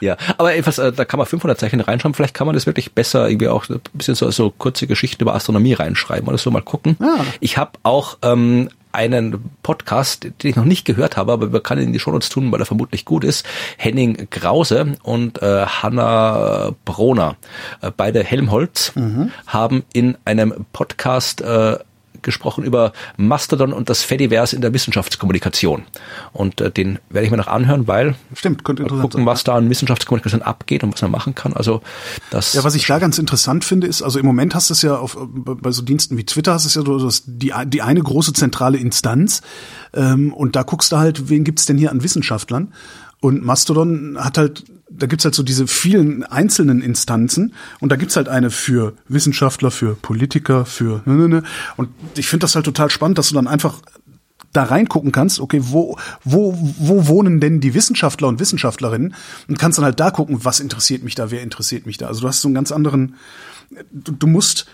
Ja, 0.02 0.18
aber 0.38 0.56
etwas, 0.56 0.80
äh, 0.80 0.92
da 0.92 1.06
kann 1.06 1.20
man 1.20 1.28
500 1.28 1.60
Zeichen 1.60 1.80
reinschreiben. 1.80 2.16
Vielleicht 2.16 2.34
kann 2.34 2.48
man 2.48 2.56
das 2.56 2.66
wirklich 2.66 2.94
besser 2.94 3.30
irgendwie 3.30 3.50
auch 3.50 3.70
ein 3.70 3.80
bisschen 3.94 4.16
so, 4.16 4.32
so 4.32 4.50
kurze 4.50 4.88
Geschichten 4.88 5.22
über 5.22 5.36
Astronomie 5.36 5.74
reinschreiben 5.74 6.28
oder 6.28 6.40
so 6.40 6.50
mal 6.50 6.62
gucken. 6.62 6.98
Ah. 7.00 7.24
Ich 7.40 7.58
habe 7.58 7.74
auch 7.84 8.18
ähm, 8.24 8.70
einen 8.92 9.50
Podcast, 9.64 10.24
den 10.24 10.50
ich 10.50 10.56
noch 10.56 10.66
nicht 10.66 10.86
gehört 10.86 11.18
habe, 11.18 11.32
aber 11.32 11.54
wir 11.54 11.60
können 11.60 11.82
ihn 11.82 11.88
in 11.88 11.94
die 11.94 12.00
Shownotes 12.00 12.30
tun, 12.30 12.52
weil 12.52 12.62
er 12.62 12.66
vermutlich 12.66 13.06
gut 13.06 13.24
ist. 13.24 13.46
Henning 13.78 14.28
Krause 14.30 14.98
und 15.04 15.42
äh, 15.42 15.66
Hanna 15.66 16.72
Broner, 16.86 17.36
äh, 17.82 17.92
beide 17.96 18.24
Helmholtz, 18.24 18.94
mhm. 18.96 19.32
haben 19.46 19.84
in 19.94 20.18
einem 20.26 20.66
Podcast 20.74 21.42
äh, 21.42 21.78
gesprochen 22.22 22.64
über 22.64 22.94
Mastodon 23.18 23.74
und 23.74 23.90
das 23.90 24.04
Fediverse 24.04 24.56
in 24.56 24.62
der 24.62 24.74
Wissenschaftskommunikation. 24.74 25.84
Und 26.34 26.62
äh, 26.62 26.72
den 26.72 27.00
werde 27.10 27.26
ich 27.26 27.32
mir 27.32 27.38
noch 27.38 27.48
anhören, 27.48 27.88
weil 27.88 28.16
Stimmt, 28.36 28.64
könnte 28.64 28.84
mal 28.84 29.02
gucken, 29.02 29.26
was 29.26 29.44
da 29.44 29.56
an 29.56 29.70
Wissenschaftskommunikation 29.70 30.42
abgeht 30.42 30.84
und 30.84 30.94
was 30.94 31.02
man 31.02 31.12
machen 31.12 31.36
kann. 31.36 31.54
Also 31.54 31.82
das 32.32 32.54
Ja, 32.54 32.64
was 32.64 32.76
ich 32.76 32.86
da 32.86 33.00
ganz 33.00 33.18
interessant 33.18 33.66
finde, 33.66 33.88
ist, 33.88 34.02
also 34.02 34.20
im 34.20 34.26
Moment 34.26 34.56
hast 34.56 34.70
du 34.70 34.74
es 34.74 34.82
ja 34.82 34.98
auf, 34.98 35.18
bei 35.20 35.72
so 35.72 35.82
Diensten 35.82 36.18
wie 36.18 36.26
Twitter 36.26 36.54
hast 36.54 36.66
du 36.66 36.68
es 36.68 36.76
ja 36.76 36.84
so, 36.84 36.98
dass 37.00 37.24
die, 37.26 37.54
die 37.66 37.82
eine 37.82 38.02
große 38.02 38.34
zentrale 38.34 38.78
Instanz 38.78 39.42
ähm, 39.94 40.34
und 40.34 40.56
da 40.56 40.64
guckst 40.64 40.92
du 40.92 40.98
halt, 40.98 41.30
wen 41.30 41.44
gibt's 41.44 41.66
denn 41.66 41.78
hier 41.78 41.92
an 41.92 42.04
Wissenschaftlern? 42.04 42.74
Und 43.20 43.44
Mastodon 43.44 44.18
hat 44.20 44.38
halt 44.38 44.66
da 44.90 45.06
gibt's 45.06 45.26
halt 45.26 45.36
so 45.36 45.44
diese 45.44 45.68
vielen 45.68 46.24
einzelnen 46.24 46.82
Instanzen 46.82 47.54
und 47.80 47.92
da 47.92 47.96
gibt's 47.96 48.16
halt 48.16 48.30
eine 48.30 48.50
für 48.50 48.94
Wissenschaftler, 49.08 49.72
für 49.72 49.96
Politiker, 49.96 50.66
für 50.66 51.02
ne, 51.06 51.14
ne, 51.14 51.28
ne. 51.28 51.44
und 51.76 51.90
ich 52.16 52.28
finde 52.28 52.46
das 52.46 52.56
halt 52.56 52.66
total 52.66 52.90
spannend, 52.90 53.18
dass 53.18 53.30
du 53.30 53.36
dann 53.36 53.48
einfach 53.48 53.82
da 54.54 54.64
reingucken 54.64 55.12
kannst, 55.12 55.40
okay, 55.40 55.60
wo, 55.62 55.98
wo, 56.24 56.58
wo 56.80 57.08
wohnen 57.08 57.40
denn 57.40 57.60
die 57.60 57.74
Wissenschaftler 57.74 58.28
und 58.28 58.40
Wissenschaftlerinnen 58.40 59.14
und 59.48 59.60
kannst 59.60 59.78
dann 59.78 59.86
halt 59.86 60.00
da 60.00 60.10
gucken, 60.10 60.44
was 60.44 60.60
interessiert 60.60 61.04
mich 61.04 61.16
da, 61.16 61.32
wer 61.32 61.44
interessiert 61.44 61.86
mich 61.86 61.98
da. 61.98 62.08
Also 62.08 62.22
du 62.22 62.28
hast 62.28 62.42
so 62.42 62.48
einen 62.48 62.56
ganz 62.56 62.72
anderen, 62.72 63.16
du, 63.92 64.14
du 64.14 64.26
musst 64.26 64.68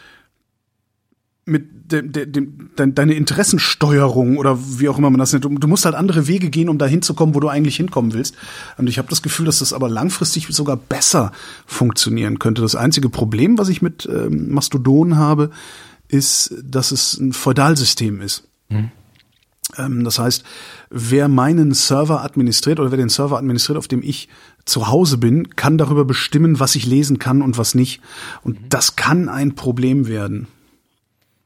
mit 1.46 1.92
dem, 1.92 2.12
dem, 2.12 2.70
dem, 2.78 2.96
deine 2.96 3.14
Interessensteuerung 3.14 4.38
oder 4.38 4.58
wie 4.80 4.88
auch 4.88 4.98
immer 4.98 5.10
man 5.10 5.20
das 5.20 5.34
nennt. 5.34 5.46
Du, 5.46 5.50
du 5.50 5.68
musst 5.68 5.86
halt 5.86 5.96
andere 5.96 6.28
Wege 6.28 6.50
gehen, 6.50 6.70
um 6.70 6.78
da 6.78 6.86
hinzukommen, 6.86 7.36
wo 7.36 7.40
du 7.40 7.50
eigentlich 7.50 7.76
hinkommen 7.76 8.14
willst. 8.14 8.36
Und 8.78 8.88
ich 8.88 8.98
habe 8.98 9.10
das 9.10 9.22
Gefühl, 9.22 9.46
dass 9.46 9.60
das 9.60 9.74
aber 9.74 9.90
langfristig 9.90 10.48
sogar 10.50 10.78
besser 10.78 11.32
funktionieren 11.66 12.40
könnte. 12.40 12.62
Das 12.62 12.76
einzige 12.76 13.10
Problem, 13.10 13.58
was 13.58 13.70
ich 13.70 13.82
mit 13.82 14.08
ähm, 14.12 14.54
Mastodon 14.54 15.18
habe, 15.18 15.50
ist, 16.08 16.56
dass 16.64 16.92
es 16.92 17.20
ein 17.20 17.34
Feudalsystem 17.34 18.22
ist. 18.22 18.48
Mhm. 18.70 18.92
Ähm, 19.78 20.04
das 20.04 20.20
heißt, 20.20 20.44
wer 20.90 21.28
meinen 21.28 21.74
Server 21.74 22.24
administriert 22.24 22.80
oder 22.80 22.92
wer 22.92 22.98
den 22.98 23.10
Server 23.10 23.38
administriert, 23.38 23.78
auf 23.78 23.88
dem 23.88 24.02
ich 24.02 24.30
zu 24.66 24.88
Hause 24.88 25.18
bin, 25.18 25.56
kann 25.56 25.78
darüber 25.78 26.06
bestimmen, 26.06 26.60
was 26.60 26.76
ich 26.76 26.86
lesen 26.86 27.20
kann 27.20 27.42
und 27.42 27.58
was 27.58 27.76
nicht. 27.76 28.02
Und 28.44 28.62
mhm. 28.62 28.70
das 28.70 28.96
kann 28.96 29.28
ein 29.28 29.56
Problem 29.56 30.08
werden. 30.08 30.48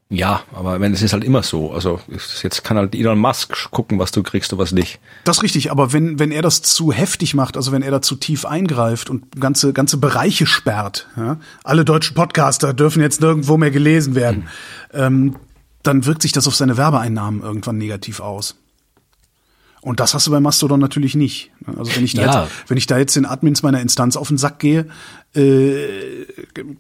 Ja, 0.10 0.44
aber 0.54 0.80
wenn 0.80 0.94
es 0.94 1.02
ist 1.02 1.12
halt 1.12 1.26
immer 1.26 1.44
so. 1.44 1.72
Also 1.72 2.00
jetzt 2.42 2.64
kann 2.64 2.78
halt 2.78 2.96
Elon 2.96 3.20
Musk 3.20 3.72
gucken, 3.72 4.00
was 4.00 4.12
du 4.12 4.24
kriegst 4.24 4.54
und 4.54 4.60
was 4.60 4.72
nicht. 4.72 5.00
Das 5.26 5.38
ist 5.38 5.44
richtig, 5.44 5.70
aber 5.70 5.92
wenn, 5.92 6.18
wenn 6.18 6.32
er 6.32 6.42
das 6.42 6.62
zu 6.62 6.94
heftig 6.94 7.34
macht, 7.34 7.58
also 7.58 7.74
wenn 7.74 7.82
er 7.82 7.92
da 7.92 8.02
zu 8.02 8.16
tief 8.16 8.46
eingreift 8.46 9.10
und 9.10 9.40
ganze, 9.40 9.74
ganze 9.74 9.98
Bereiche 9.98 10.46
sperrt, 10.46 11.08
ja, 11.18 11.38
alle 11.64 11.84
deutschen 11.84 12.16
Podcaster 12.16 12.74
dürfen 12.74 13.02
jetzt 13.02 13.20
nirgendwo 13.20 13.58
mehr 13.58 13.72
gelesen 13.72 14.16
werden, 14.16 14.48
mhm. 14.94 15.00
ähm, 15.00 15.36
dann 15.84 16.06
wirkt 16.06 16.22
sich 16.22 16.32
das 16.32 16.48
auf 16.48 16.56
seine 16.56 16.78
Werbeeinnahmen 16.78 17.42
irgendwann 17.42 17.78
negativ 17.78 18.22
aus. 18.22 18.56
Und 19.82 20.00
das 20.00 20.14
hast 20.14 20.28
du 20.28 20.32
bei 20.32 20.40
Mastodon 20.40 20.80
natürlich 20.80 21.16
nicht. 21.16 21.52
Also 21.66 21.96
wenn 21.96 22.04
ich 22.04 22.14
da, 22.14 22.22
ja. 22.22 22.44
jetzt, 22.44 22.52
wenn 22.68 22.78
ich 22.78 22.88
da 22.88 22.98
jetzt 22.98 23.16
den 23.16 23.26
Admins 23.26 23.62
meiner 23.62 23.80
Instanz 23.80 24.18
auf 24.18 24.28
den 24.28 24.38
Sack 24.38 24.60
gehe, 24.60 24.88
äh, 25.34 26.26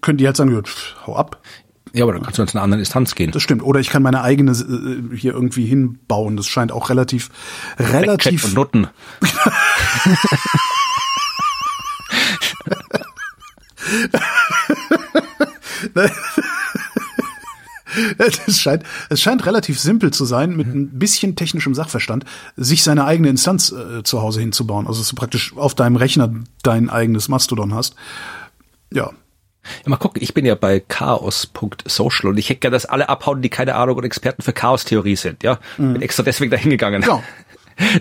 können 0.01 0.17
die 0.17 0.25
halt 0.25 0.35
sagen, 0.35 0.61
hau 1.05 1.15
ab. 1.15 1.41
Ja, 1.93 2.03
aber 2.03 2.14
dann 2.14 2.23
kannst 2.23 2.39
du 2.39 2.45
zu 2.45 2.57
einer 2.57 2.64
anderen 2.64 2.80
Instanz 2.80 3.15
gehen. 3.15 3.31
Das 3.31 3.41
stimmt. 3.41 3.64
Oder 3.64 3.80
ich 3.80 3.89
kann 3.89 4.03
meine 4.03 4.22
eigene 4.22 4.51
äh, 4.51 5.15
hier 5.15 5.34
irgendwie 5.34 5.65
hinbauen. 5.65 6.38
Das 6.38 6.47
scheint 6.47 6.72
auch 6.72 6.89
relativ, 6.89 7.30
relativ. 7.80 8.45
und 8.45 8.53
Nutten. 8.53 8.88
es 18.47 18.59
scheint, 18.59 18.84
es 19.09 19.22
scheint 19.22 19.45
relativ 19.45 19.80
simpel 19.80 20.11
zu 20.11 20.26
sein, 20.26 20.55
mit 20.55 20.68
ein 20.68 20.99
bisschen 20.99 21.35
technischem 21.35 21.73
Sachverstand, 21.73 22.26
sich 22.55 22.84
seine 22.84 23.05
eigene 23.05 23.30
Instanz 23.30 23.72
äh, 23.72 24.03
zu 24.03 24.22
Hause 24.22 24.41
hinzubauen. 24.41 24.88
Also 24.88 25.01
dass 25.01 25.09
du 25.09 25.15
praktisch 25.15 25.55
auf 25.55 25.76
deinem 25.76 25.95
Rechner 25.95 26.34
dein 26.64 26.89
eigenes 26.89 27.30
Mastodon 27.30 27.73
hast. 27.73 27.95
Ja, 28.91 29.11
ja, 29.84 29.89
mal 29.89 29.98
gucken, 29.98 30.22
ich 30.22 30.34
bin 30.34 30.45
ja 30.45 30.56
bei 30.56 30.80
chaos.social 30.80 32.30
und 32.30 32.38
ich 32.38 32.49
hätte 32.49 32.61
gerne, 32.61 32.76
dass 32.76 32.85
alle 32.85 33.10
abhauen, 33.10 33.41
die 33.41 33.49
keine 33.49 33.76
Ahnung 33.76 33.98
und 33.98 34.03
Experten 34.03 34.41
für 34.41 34.53
Chaos-Theorie 34.53 35.15
sind, 35.15 35.44
ja. 35.44 35.60
Mhm. 35.77 35.94
Bin 35.94 36.02
extra 36.02 36.23
deswegen 36.23 36.52
da 36.52 36.57
hingegangen. 36.57 37.03
Ja. 37.03 37.23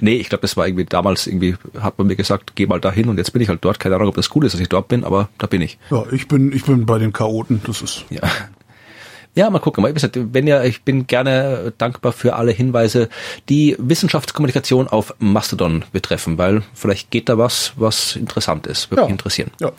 Nee, 0.00 0.16
ich 0.16 0.30
glaube, 0.30 0.42
das 0.42 0.56
war 0.56 0.66
irgendwie 0.66 0.86
damals 0.86 1.26
irgendwie, 1.26 1.56
hat 1.78 1.98
man 1.98 2.06
mir 2.06 2.16
gesagt, 2.16 2.52
geh 2.54 2.66
mal 2.66 2.80
da 2.80 2.90
hin 2.90 3.10
und 3.10 3.18
jetzt 3.18 3.32
bin 3.32 3.42
ich 3.42 3.50
halt 3.50 3.62
dort. 3.62 3.78
Keine 3.78 3.96
Ahnung, 3.96 4.08
ob 4.08 4.14
das 4.14 4.34
cool 4.34 4.46
ist, 4.46 4.54
dass 4.54 4.60
ich 4.60 4.70
dort 4.70 4.88
bin, 4.88 5.04
aber 5.04 5.28
da 5.36 5.46
bin 5.46 5.60
ich. 5.60 5.78
Ja, 5.90 6.04
ich 6.12 6.28
bin, 6.28 6.50
ich 6.52 6.64
bin 6.64 6.86
bei 6.86 6.98
den 6.98 7.12
Chaoten, 7.12 7.60
das 7.66 7.82
ist. 7.82 8.06
Ja. 8.08 8.22
Ja, 9.34 9.50
mal 9.50 9.58
gucken. 9.58 9.84
Wenn 9.84 10.46
ja, 10.46 10.64
ich 10.64 10.82
bin 10.82 11.06
gerne 11.06 11.74
dankbar 11.76 12.12
für 12.12 12.36
alle 12.36 12.52
Hinweise, 12.52 13.10
die 13.50 13.76
Wissenschaftskommunikation 13.78 14.88
auf 14.88 15.14
Mastodon 15.18 15.84
betreffen, 15.92 16.38
weil 16.38 16.62
vielleicht 16.72 17.10
geht 17.10 17.28
da 17.28 17.36
was, 17.36 17.74
was 17.76 18.16
interessant 18.16 18.66
ist, 18.66 18.90
würde 18.90 19.02
ja. 19.02 19.06
mich 19.06 19.12
interessieren. 19.12 19.50
Ja. 19.60 19.72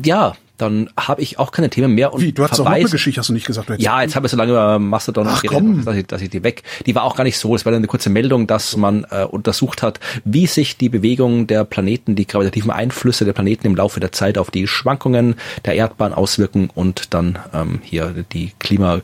Ja, 0.00 0.36
dann 0.56 0.90
habe 0.96 1.22
ich 1.22 1.38
auch 1.38 1.52
keine 1.52 1.70
Themen 1.70 1.94
mehr. 1.94 2.12
Und 2.12 2.22
Wie, 2.22 2.32
du 2.32 2.42
hast 2.42 2.58
auch 2.60 2.66
eine 2.66 2.88
Geschichte, 2.88 3.20
hast 3.20 3.28
du 3.28 3.32
nicht 3.32 3.46
gesagt? 3.46 3.70
Ja, 3.78 4.02
jetzt 4.02 4.16
habe 4.16 4.26
ich 4.26 4.30
so 4.30 4.36
lange 4.36 4.52
über 4.52 4.78
Mastodon 4.78 5.26
Ach, 5.28 5.42
geredet, 5.42 5.86
dass 5.86 5.96
ich, 5.96 6.06
dass 6.06 6.22
ich 6.22 6.30
die 6.30 6.42
weg. 6.42 6.62
Die 6.86 6.94
war 6.94 7.04
auch 7.04 7.16
gar 7.16 7.24
nicht 7.24 7.38
so. 7.38 7.54
Es 7.54 7.66
war 7.66 7.72
eine 7.72 7.86
kurze 7.86 8.10
Meldung, 8.10 8.46
dass 8.46 8.76
man 8.76 9.06
äh, 9.10 9.24
untersucht 9.24 9.82
hat, 9.82 10.00
wie 10.24 10.46
sich 10.46 10.76
die 10.76 10.88
Bewegung 10.88 11.46
der 11.46 11.64
Planeten, 11.64 12.16
die 12.16 12.26
gravitativen 12.26 12.70
Einflüsse 12.70 13.24
der 13.24 13.32
Planeten 13.32 13.66
im 13.66 13.76
Laufe 13.76 14.00
der 14.00 14.12
Zeit 14.12 14.38
auf 14.38 14.50
die 14.50 14.66
Schwankungen 14.66 15.36
der 15.64 15.74
Erdbahn 15.74 16.12
auswirken 16.12 16.70
und 16.74 17.12
dann 17.14 17.38
ähm, 17.52 17.80
hier 17.82 18.24
die 18.32 18.52
Klima 18.58 19.00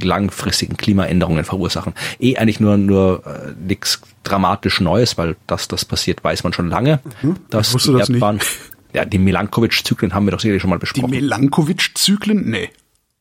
langfristigen 0.00 0.76
Klimaänderungen 0.76 1.44
verursachen. 1.44 1.94
Eh 2.20 2.36
eigentlich 2.36 2.60
nur 2.60 2.76
nur 2.76 3.22
äh, 3.26 3.52
nichts 3.58 4.00
dramatisch 4.24 4.80
Neues, 4.80 5.16
weil 5.16 5.36
dass 5.46 5.68
das 5.68 5.84
passiert, 5.84 6.22
weiß 6.22 6.44
man 6.44 6.52
schon 6.52 6.68
lange. 6.68 7.00
Mhm, 7.22 7.36
dass 7.50 7.72
die 7.72 7.92
Erdbahn 7.92 8.36
nicht. 8.36 8.46
Ja, 8.96 9.04
die 9.04 9.18
Milankovic-Zyklen 9.18 10.14
haben 10.14 10.26
wir 10.26 10.30
doch 10.30 10.40
sicherlich 10.40 10.62
schon 10.62 10.70
mal 10.70 10.78
besprochen. 10.78 11.12
Die 11.12 11.20
Milankovic-Zyklen? 11.20 12.48
Nee. 12.48 12.70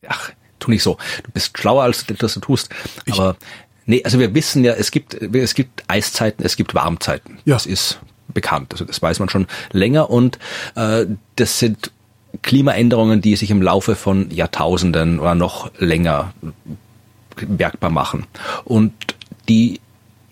Ach, 0.08 0.32
tu 0.58 0.72
nicht 0.72 0.84
so. 0.84 0.98
Du 1.26 1.32
bist 1.32 1.58
schlauer, 1.58 1.84
als 1.84 2.06
du 2.06 2.14
das 2.14 2.34
du 2.36 2.40
tust. 2.40 2.70
Aber 3.12 3.36
nee, 3.86 4.02
also 4.02 4.18
wir 4.18 4.34
wissen 4.34 4.64
ja, 4.64 4.72
es 4.72 4.90
gibt, 4.90 5.16
es 5.16 5.54
gibt 5.54 5.84
Eiszeiten, 5.90 6.46
es 6.46 6.56
gibt 6.56 6.76
Warmzeiten. 6.76 7.40
Ja. 7.44 7.56
Das 7.56 7.66
ist 7.66 8.00
bekannt. 8.34 8.72
Also 8.72 8.86
das 8.86 9.02
weiß 9.02 9.20
man 9.20 9.28
schon 9.28 9.48
länger 9.74 10.10
und 10.10 10.40
äh, 10.76 11.08
das 11.36 11.60
sind 11.60 11.92
Klimaänderungen, 12.42 13.20
die 13.20 13.36
sich 13.36 13.52
im 13.52 13.62
Laufe 13.62 13.98
von 13.98 14.32
Jahrtausenden 14.32 15.20
oder 15.20 15.36
noch 15.36 15.72
länger 15.78 16.34
merkbar 17.50 17.90
machen. 17.90 18.28
Und 18.64 18.94
die 19.50 19.82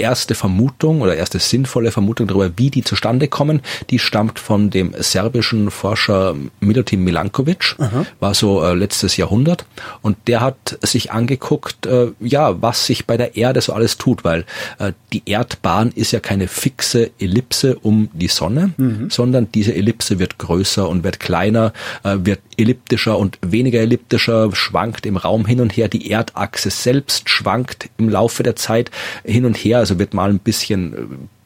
erste 0.04 0.36
Vermutung 0.36 1.00
oder 1.02 1.16
erste 1.16 1.40
sinnvolle 1.40 1.92
Vermutung 1.92 2.28
darüber, 2.28 2.52
wie 2.58 2.70
die 2.70 2.84
zustande 2.84 3.30
kommen, 3.30 3.62
die 3.90 4.00
stammt 4.00 4.38
von 4.38 4.70
dem 4.70 4.94
serbischen 4.98 5.72
Forscher 5.72 6.36
Milutin 6.60 7.06
Milankovic, 7.06 7.76
Aha. 7.80 8.06
war 8.20 8.34
so 8.34 8.62
äh, 8.64 8.74
letztes 8.74 9.16
Jahrhundert 9.16 9.66
und 10.02 10.18
der 10.28 10.42
hat 10.42 10.78
sich 10.82 11.14
angeguckt, 11.14 11.86
äh, 11.86 12.12
ja, 12.20 12.62
was 12.62 12.86
sich 12.86 13.06
bei 13.06 13.16
der 13.16 13.38
Erde 13.38 13.62
so 13.62 13.72
alles 13.72 13.98
tut, 13.98 14.26
weil 14.26 14.44
äh, 14.80 14.92
die 15.14 15.24
Erdbahn 15.26 15.94
ist 15.96 16.12
ja 16.12 16.20
keine 16.20 16.50
fixe 16.50 17.12
Ellipse 17.18 17.78
um 17.80 18.10
die 18.14 18.28
Sonne, 18.28 18.74
mhm. 18.76 19.10
sondern 19.10 19.48
diese 19.54 19.74
Ellipse 19.74 20.20
wird 20.20 20.38
größer 20.38 20.90
und 20.90 21.06
wird 21.06 21.22
kleiner, 21.22 21.72
äh, 22.04 22.18
wird 22.20 22.42
elliptischer 22.58 23.18
und 23.18 23.40
weniger 23.42 23.80
elliptischer, 23.80 24.54
schwankt 24.54 25.06
im 25.06 25.16
Raum 25.16 25.46
hin 25.46 25.62
und 25.62 25.72
her, 25.72 25.88
die 25.88 26.12
Erdachse 26.12 26.70
selbst 26.70 27.30
schwankt 27.30 27.90
im 27.98 28.10
Laufe 28.10 28.44
der 28.44 28.58
Zeit 28.58 28.92
hin 29.24 29.46
und 29.46 29.56
her, 29.56 29.78
also 29.80 29.93
wird 30.00 30.14
mal 30.14 30.30
ein 30.30 30.40
bisschen, 30.40 30.94
äh, 30.94 30.98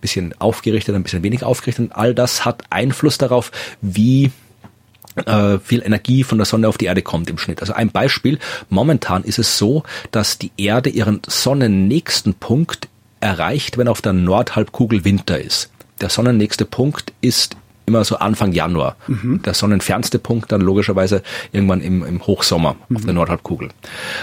bisschen 0.02 0.34
aufgerichtet, 0.40 0.96
ein 0.96 1.04
bisschen 1.04 1.24
weniger 1.24 1.48
aufgerichtet. 1.48 1.86
Und 1.86 1.92
all 1.96 2.14
das 2.14 2.46
hat 2.46 2.64
Einfluss 2.70 3.18
darauf, 3.18 3.52
wie 3.82 4.32
äh, 5.26 5.58
viel 5.60 5.82
Energie 5.84 6.24
von 6.24 6.38
der 6.38 6.46
Sonne 6.46 6.68
auf 6.68 6.78
die 6.78 6.86
Erde 6.86 7.02
kommt 7.02 7.30
im 7.30 7.38
Schnitt. 7.38 7.62
Also 7.62 7.74
ein 7.74 7.90
Beispiel, 7.90 8.40
momentan 8.70 9.24
ist 9.24 9.40
es 9.40 9.58
so, 9.58 9.84
dass 10.12 10.38
die 10.38 10.52
Erde 10.58 10.90
ihren 10.90 11.22
sonnennächsten 11.28 12.36
Punkt 12.36 12.88
erreicht, 13.20 13.78
wenn 13.78 13.88
auf 13.88 14.02
der 14.02 14.14
Nordhalbkugel 14.14 15.04
Winter 15.04 15.40
ist. 15.40 15.72
Der 16.02 16.10
sonnennächste 16.10 16.66
Punkt 16.66 17.14
ist 17.22 17.58
immer 17.88 18.04
so 18.04 18.18
Anfang 18.18 18.52
Januar. 18.52 18.98
Mhm. 19.08 19.42
Der 19.44 19.54
sonnenfernste 19.54 20.20
Punkt 20.20 20.52
dann 20.52 20.60
logischerweise 20.60 21.24
irgendwann 21.54 21.80
im, 21.80 22.06
im 22.06 22.28
Hochsommer 22.28 22.76
mhm. 22.90 22.98
auf 22.98 23.06
der 23.06 23.14
Nordhalbkugel. 23.14 23.70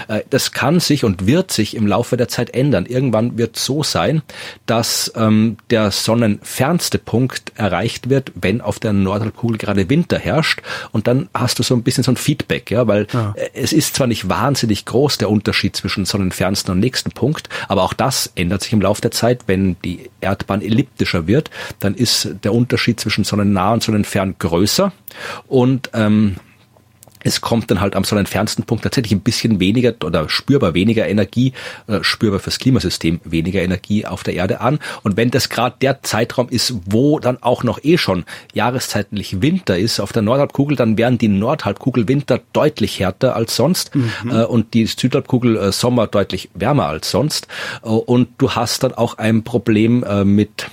Äh, 0.07 0.21
das 0.29 0.51
kann 0.51 0.79
sich 0.79 1.03
und 1.03 1.25
wird 1.25 1.51
sich 1.51 1.75
im 1.75 1.87
Laufe 1.87 2.15
der 2.15 2.27
Zeit 2.27 2.51
ändern. 2.51 2.85
Irgendwann 2.85 3.39
wird 3.39 3.57
so 3.57 3.81
sein, 3.81 4.21
dass 4.67 5.11
ähm, 5.15 5.57
der 5.71 5.89
sonnenfernste 5.89 6.99
Punkt 6.99 7.53
erreicht 7.55 8.07
wird, 8.07 8.31
wenn 8.35 8.61
auf 8.61 8.77
der 8.77 8.93
Nordhalbkugel 8.93 9.57
gerade 9.57 9.89
Winter 9.89 10.19
herrscht. 10.19 10.61
Und 10.91 11.07
dann 11.07 11.27
hast 11.33 11.57
du 11.57 11.63
so 11.63 11.73
ein 11.73 11.81
bisschen 11.81 12.03
so 12.03 12.11
ein 12.11 12.17
Feedback, 12.17 12.69
ja, 12.69 12.85
weil 12.85 13.07
ja. 13.13 13.33
Äh, 13.35 13.49
es 13.55 13.73
ist 13.73 13.95
zwar 13.95 14.05
nicht 14.05 14.29
wahnsinnig 14.29 14.85
groß 14.85 15.17
der 15.17 15.31
Unterschied 15.31 15.75
zwischen 15.75 16.05
sonnenfernsten 16.05 16.71
und 16.71 16.79
nächsten 16.79 17.09
Punkt, 17.09 17.49
aber 17.67 17.81
auch 17.81 17.93
das 17.93 18.31
ändert 18.35 18.61
sich 18.61 18.73
im 18.73 18.81
Laufe 18.81 19.01
der 19.01 19.11
Zeit. 19.11 19.45
Wenn 19.47 19.75
die 19.83 20.11
Erdbahn 20.21 20.61
elliptischer 20.61 21.25
wird, 21.25 21.49
dann 21.79 21.95
ist 21.95 22.29
der 22.43 22.53
Unterschied 22.53 22.99
zwischen 22.99 23.23
Sonnen 23.23 23.54
nah 23.55 23.73
und 23.73 23.83
sonnenfern 23.83 24.35
größer 24.37 24.91
und 25.47 25.89
ähm, 25.93 26.35
es 27.25 27.41
kommt 27.41 27.71
dann 27.71 27.81
halt 27.81 27.95
am 27.95 28.03
sonnenfernsten 28.03 28.65
Punkt 28.65 28.83
tatsächlich 28.83 29.11
ein 29.11 29.21
bisschen 29.21 29.59
weniger 29.59 29.95
oder 30.03 30.29
spürbar 30.29 30.75
weniger 30.75 31.07
Energie, 31.07 31.53
äh, 31.87 32.03
spürbar 32.03 32.39
fürs 32.39 32.59
Klimasystem 32.59 33.19
weniger 33.23 33.63
Energie 33.63 34.05
auf 34.05 34.21
der 34.21 34.35
Erde 34.35 34.61
an. 34.61 34.79
Und 35.01 35.17
wenn 35.17 35.31
das 35.31 35.49
gerade 35.49 35.75
der 35.81 36.03
Zeitraum 36.03 36.49
ist, 36.49 36.75
wo 36.85 37.19
dann 37.19 37.41
auch 37.41 37.63
noch 37.63 37.83
eh 37.83 37.97
schon 37.97 38.25
jahreszeitlich 38.53 39.41
Winter 39.41 39.75
ist 39.75 39.99
auf 39.99 40.13
der 40.13 40.21
Nordhalbkugel, 40.21 40.77
dann 40.77 40.99
wären 40.99 41.17
die 41.17 41.27
Nordhalbkugel 41.27 42.07
Winter 42.07 42.41
deutlich 42.53 42.99
härter 42.99 43.35
als 43.35 43.55
sonst 43.55 43.95
mhm. 43.95 44.11
äh, 44.29 44.43
und 44.43 44.75
die 44.75 44.85
Südhalbkugel 44.85 45.57
äh, 45.57 45.71
Sommer 45.71 46.05
deutlich 46.05 46.51
wärmer 46.53 46.85
als 46.85 47.09
sonst. 47.09 47.47
Und 47.81 48.29
du 48.37 48.51
hast 48.51 48.83
dann 48.83 48.93
auch 48.93 49.17
ein 49.17 49.43
Problem 49.43 50.05
mit 50.25 50.67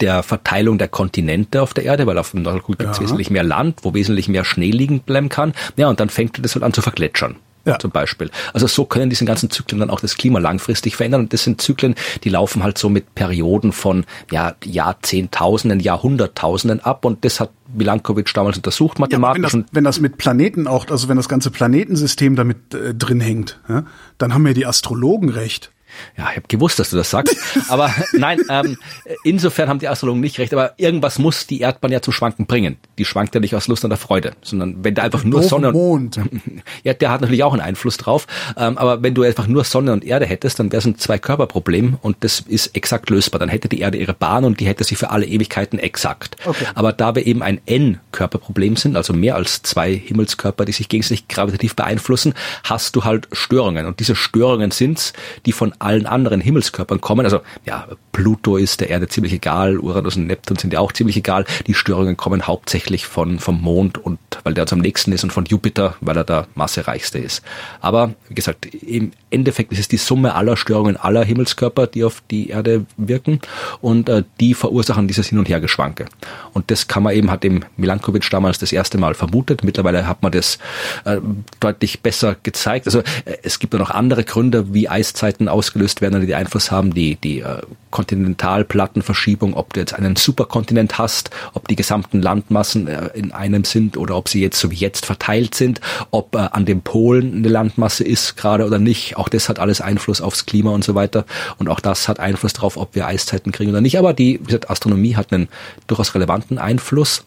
der 0.00 0.22
Verteilung 0.22 0.78
der 0.78 0.88
Kontinente 0.88 1.62
auf 1.62 1.74
der 1.74 1.84
Erde, 1.84 2.06
weil 2.06 2.18
auf 2.18 2.30
dem 2.30 2.42
Nordhalbkugel 2.42 2.78
gibt 2.78 2.92
es 2.92 3.00
wesentlich 3.00 3.30
mehr 3.30 3.44
Land, 3.44 3.80
wo 3.82 3.94
wesentlich 3.94 4.28
mehr 4.28 4.44
Schnee 4.44 4.70
liegen 4.70 5.00
bleiben 5.00 5.28
kann. 5.28 5.52
Ja, 5.76 5.88
und 5.88 6.00
dann 6.00 6.08
fängt 6.08 6.44
das 6.44 6.54
halt 6.54 6.64
an 6.64 6.72
zu 6.72 6.82
vergletschern. 6.82 7.36
Ja. 7.66 7.80
Zum 7.80 7.90
Beispiel. 7.90 8.30
Also 8.52 8.68
so 8.68 8.84
können 8.84 9.10
diese 9.10 9.24
ganzen 9.24 9.50
Zyklen 9.50 9.80
dann 9.80 9.90
auch 9.90 9.98
das 9.98 10.16
Klima 10.16 10.38
langfristig 10.38 10.94
verändern. 10.94 11.22
Und 11.22 11.32
das 11.32 11.42
sind 11.42 11.60
Zyklen, 11.60 11.96
die 12.22 12.28
laufen 12.28 12.62
halt 12.62 12.78
so 12.78 12.88
mit 12.88 13.16
Perioden 13.16 13.72
von 13.72 14.04
ja, 14.30 14.54
Jahrzehntausenden, 14.64 15.80
Jahrhunderttausenden 15.80 16.78
ab. 16.78 17.04
Und 17.04 17.24
das 17.24 17.40
hat 17.40 17.50
Milankovic 17.74 18.32
damals 18.34 18.56
untersucht, 18.56 19.00
mathematisch. 19.00 19.42
Ja, 19.42 19.52
wenn, 19.52 19.62
das, 19.62 19.70
wenn 19.72 19.84
das 19.84 19.98
mit 19.98 20.16
Planeten 20.16 20.68
auch, 20.68 20.88
also 20.88 21.08
wenn 21.08 21.16
das 21.16 21.28
ganze 21.28 21.50
Planetensystem 21.50 22.36
damit 22.36 22.72
äh, 22.72 22.94
drin 22.94 23.20
hängt, 23.20 23.58
ja, 23.68 23.84
dann 24.18 24.32
haben 24.32 24.46
ja 24.46 24.52
die 24.52 24.64
Astrologen 24.64 25.30
recht. 25.30 25.72
Ja, 26.16 26.28
ich 26.30 26.36
habe 26.36 26.48
gewusst, 26.48 26.78
dass 26.78 26.90
du 26.90 26.96
das 26.96 27.10
sagst. 27.10 27.36
Aber 27.68 27.92
nein, 28.12 28.40
ähm, 28.48 28.76
insofern 29.24 29.68
haben 29.68 29.78
die 29.78 29.88
Astrologen 29.88 30.20
nicht 30.20 30.38
recht. 30.38 30.52
Aber 30.52 30.74
irgendwas 30.76 31.18
muss 31.18 31.46
die 31.46 31.60
Erdbahn 31.60 31.92
ja 31.92 32.00
zum 32.02 32.12
Schwanken 32.12 32.46
bringen. 32.46 32.76
Die 32.98 33.04
schwankt 33.04 33.34
ja 33.34 33.40
nicht 33.40 33.54
aus 33.54 33.68
Lust 33.68 33.84
und 33.84 33.90
der 33.90 33.98
Freude, 33.98 34.32
sondern 34.42 34.84
wenn 34.84 34.94
da 34.94 35.02
einfach 35.02 35.24
nur 35.24 35.42
Sonne 35.42 35.68
und 35.68 35.74
Mond. 35.74 36.20
ja, 36.84 36.94
der 36.94 37.10
hat 37.10 37.20
natürlich 37.20 37.42
auch 37.42 37.52
einen 37.52 37.62
Einfluss 37.62 37.96
drauf. 37.96 38.26
Ähm, 38.56 38.78
aber 38.78 39.02
wenn 39.02 39.14
du 39.14 39.22
einfach 39.22 39.46
nur 39.46 39.64
Sonne 39.64 39.92
und 39.92 40.04
Erde 40.04 40.26
hättest, 40.26 40.58
dann 40.58 40.72
wäre 40.72 40.78
es 40.78 40.86
ein 40.86 40.98
Zwei-Körper-Problem 40.98 41.98
und 42.00 42.16
das 42.20 42.40
ist 42.40 42.76
exakt 42.76 43.10
lösbar. 43.10 43.38
Dann 43.38 43.48
hätte 43.48 43.68
die 43.68 43.80
Erde 43.80 43.98
ihre 43.98 44.14
Bahn 44.14 44.44
und 44.44 44.60
die 44.60 44.66
hätte 44.66 44.84
sie 44.84 44.94
für 44.94 45.10
alle 45.10 45.26
Ewigkeiten 45.26 45.78
exakt. 45.78 46.36
Okay. 46.44 46.64
Aber 46.74 46.92
da 46.92 47.14
wir 47.14 47.26
eben 47.26 47.42
ein 47.42 47.60
N-Körperproblem 47.66 48.76
sind, 48.76 48.96
also 48.96 49.12
mehr 49.12 49.36
als 49.36 49.62
zwei 49.62 49.94
Himmelskörper, 49.94 50.64
die 50.64 50.72
sich 50.72 50.88
gegenseitig 50.88 51.28
gravitativ 51.28 51.76
beeinflussen, 51.76 52.34
hast 52.64 52.96
du 52.96 53.04
halt 53.04 53.28
Störungen. 53.32 53.86
Und 53.86 54.00
diese 54.00 54.16
Störungen 54.16 54.70
sind's, 54.70 55.12
die 55.44 55.52
von 55.52 55.72
allen 55.86 56.06
anderen 56.06 56.40
Himmelskörpern 56.40 57.00
kommen. 57.00 57.24
Also 57.24 57.40
ja, 57.64 57.86
Pluto 58.12 58.56
ist 58.56 58.80
der 58.80 58.90
Erde 58.90 59.08
ziemlich 59.08 59.32
egal, 59.32 59.78
Uranus 59.78 60.16
und 60.16 60.26
Neptun 60.26 60.56
sind 60.56 60.72
ja 60.72 60.80
auch 60.80 60.92
ziemlich 60.92 61.16
egal. 61.16 61.44
Die 61.66 61.74
Störungen 61.74 62.16
kommen 62.16 62.46
hauptsächlich 62.46 63.06
von 63.06 63.38
vom 63.38 63.60
Mond 63.60 63.98
und 63.98 64.18
weil 64.42 64.54
der 64.54 64.62
uns 64.62 64.72
am 64.72 64.80
nächsten 64.80 65.12
ist 65.12 65.24
und 65.24 65.32
von 65.32 65.44
Jupiter, 65.44 65.94
weil 66.00 66.16
er 66.16 66.24
der 66.24 66.46
massereichste 66.54 67.18
ist. 67.18 67.42
Aber 67.80 68.14
wie 68.28 68.34
gesagt, 68.34 68.66
im 68.66 69.12
Endeffekt 69.30 69.72
ist 69.72 69.78
es 69.78 69.88
die 69.88 69.96
Summe 69.96 70.34
aller 70.34 70.56
Störungen 70.56 70.96
aller 70.96 71.24
Himmelskörper, 71.24 71.86
die 71.86 72.04
auf 72.04 72.22
die 72.30 72.48
Erde 72.48 72.86
wirken 72.96 73.40
und 73.80 74.08
äh, 74.08 74.24
die 74.40 74.54
verursachen 74.54 75.08
dieses 75.08 75.28
Hin- 75.28 75.38
und 75.38 75.48
Hergeschwanke. 75.48 76.06
Und 76.52 76.70
das 76.70 76.88
kann 76.88 77.02
man 77.02 77.14
eben, 77.14 77.30
hat 77.30 77.44
dem 77.44 77.64
Milankovic 77.76 78.28
damals 78.30 78.58
das 78.58 78.72
erste 78.72 78.98
Mal 78.98 79.14
vermutet. 79.14 79.62
Mittlerweile 79.62 80.06
hat 80.06 80.22
man 80.22 80.32
das 80.32 80.58
äh, 81.04 81.18
deutlich 81.60 82.00
besser 82.00 82.36
gezeigt. 82.42 82.86
Also 82.86 83.00
äh, 83.00 83.36
es 83.42 83.58
gibt 83.58 83.72
ja 83.72 83.78
noch 83.78 83.90
andere 83.90 84.24
Gründe, 84.24 84.74
wie 84.74 84.88
Eiszeiten 84.88 85.48
ausgelöst 85.76 86.00
werden, 86.00 86.26
die 86.26 86.34
Einfluss 86.34 86.70
haben, 86.70 86.94
die, 86.94 87.16
die 87.16 87.40
äh, 87.40 87.60
Kontinentalplattenverschiebung, 87.90 89.54
ob 89.54 89.72
du 89.72 89.80
jetzt 89.80 89.94
einen 89.94 90.16
Superkontinent 90.16 90.98
hast, 90.98 91.30
ob 91.54 91.68
die 91.68 91.76
gesamten 91.76 92.20
Landmassen 92.22 92.88
äh, 92.88 93.08
in 93.14 93.32
einem 93.32 93.64
sind 93.64 93.96
oder 93.96 94.16
ob 94.16 94.28
sie 94.28 94.40
jetzt 94.40 94.58
so 94.58 94.70
wie 94.70 94.76
jetzt 94.76 95.06
verteilt 95.06 95.54
sind, 95.54 95.80
ob 96.10 96.34
äh, 96.34 96.38
an 96.38 96.64
den 96.64 96.80
Polen 96.82 97.36
eine 97.36 97.48
Landmasse 97.48 98.04
ist 98.04 98.36
gerade 98.36 98.64
oder 98.64 98.78
nicht. 98.78 99.16
Auch 99.16 99.28
das 99.28 99.48
hat 99.48 99.58
alles 99.58 99.80
Einfluss 99.80 100.20
aufs 100.20 100.46
Klima 100.46 100.70
und 100.70 100.84
so 100.84 100.94
weiter. 100.94 101.24
Und 101.58 101.68
auch 101.68 101.80
das 101.80 102.08
hat 102.08 102.20
Einfluss 102.20 102.54
darauf, 102.54 102.76
ob 102.76 102.94
wir 102.94 103.06
Eiszeiten 103.06 103.52
kriegen 103.52 103.70
oder 103.70 103.80
nicht. 103.80 103.98
Aber 103.98 104.12
die, 104.12 104.40
wie 104.40 104.46
gesagt, 104.46 104.70
Astronomie 104.70 105.16
hat 105.16 105.32
einen 105.32 105.48
durchaus 105.86 106.14
relevanten 106.14 106.58
Einfluss. 106.58 107.24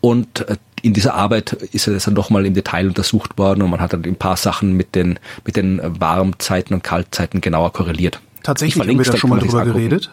Und 0.00 0.48
äh, 0.48 0.56
in 0.82 0.92
dieser 0.94 1.14
Arbeit 1.14 1.52
ist 1.52 1.86
das 1.86 2.04
dann 2.04 2.14
nochmal 2.14 2.46
im 2.46 2.54
Detail 2.54 2.86
untersucht 2.88 3.38
worden 3.38 3.62
und 3.62 3.70
man 3.70 3.80
hat 3.80 3.92
dann 3.92 4.04
ein 4.04 4.16
paar 4.16 4.36
Sachen 4.36 4.72
mit 4.74 4.94
den, 4.94 5.18
mit 5.44 5.56
den 5.56 5.80
Warmzeiten 5.82 6.74
und 6.74 6.82
Kaltzeiten 6.84 7.40
genauer 7.40 7.72
korreliert. 7.72 8.20
Tatsächlich 8.42 8.76
Ich 8.82 8.88
haben 8.88 8.98
wir 8.98 9.04
da 9.04 9.16
schon 9.16 9.30
mal 9.30 9.38
drüber 9.38 9.64
geredet. 9.64 10.10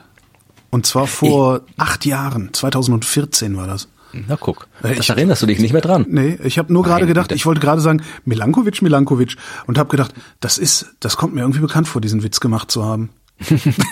Und 0.69 0.85
zwar 0.85 1.07
vor 1.07 1.61
acht 1.77 2.05
Jahren, 2.05 2.49
2014 2.53 3.55
war 3.55 3.67
das. 3.67 3.87
Na 4.13 4.35
guck, 4.37 4.67
Äh, 4.83 4.89
das 4.95 4.99
ich- 4.99 5.09
erinnerst 5.09 5.41
du 5.41 5.45
dich 5.45 5.59
nicht 5.59 5.73
mehr 5.73 5.81
dran. 5.81 6.05
Nee, 6.09 6.37
ich 6.43 6.57
habe 6.57 6.71
nur 6.73 6.83
gerade 6.83 7.05
gedacht, 7.07 7.31
ich 7.31 7.45
wollte 7.45 7.59
gerade 7.61 7.81
sagen, 7.81 8.01
Milankovic, 8.25 8.81
Milankovic 8.81 9.35
und 9.67 9.77
habe 9.77 9.89
gedacht, 9.89 10.13
das 10.39 10.57
ist, 10.57 10.93
das 10.99 11.17
kommt 11.17 11.33
mir 11.35 11.41
irgendwie 11.41 11.59
bekannt 11.59 11.87
vor, 11.87 12.01
diesen 12.01 12.23
Witz 12.23 12.39
gemacht 12.39 12.71
zu 12.71 12.83
haben. 12.85 13.09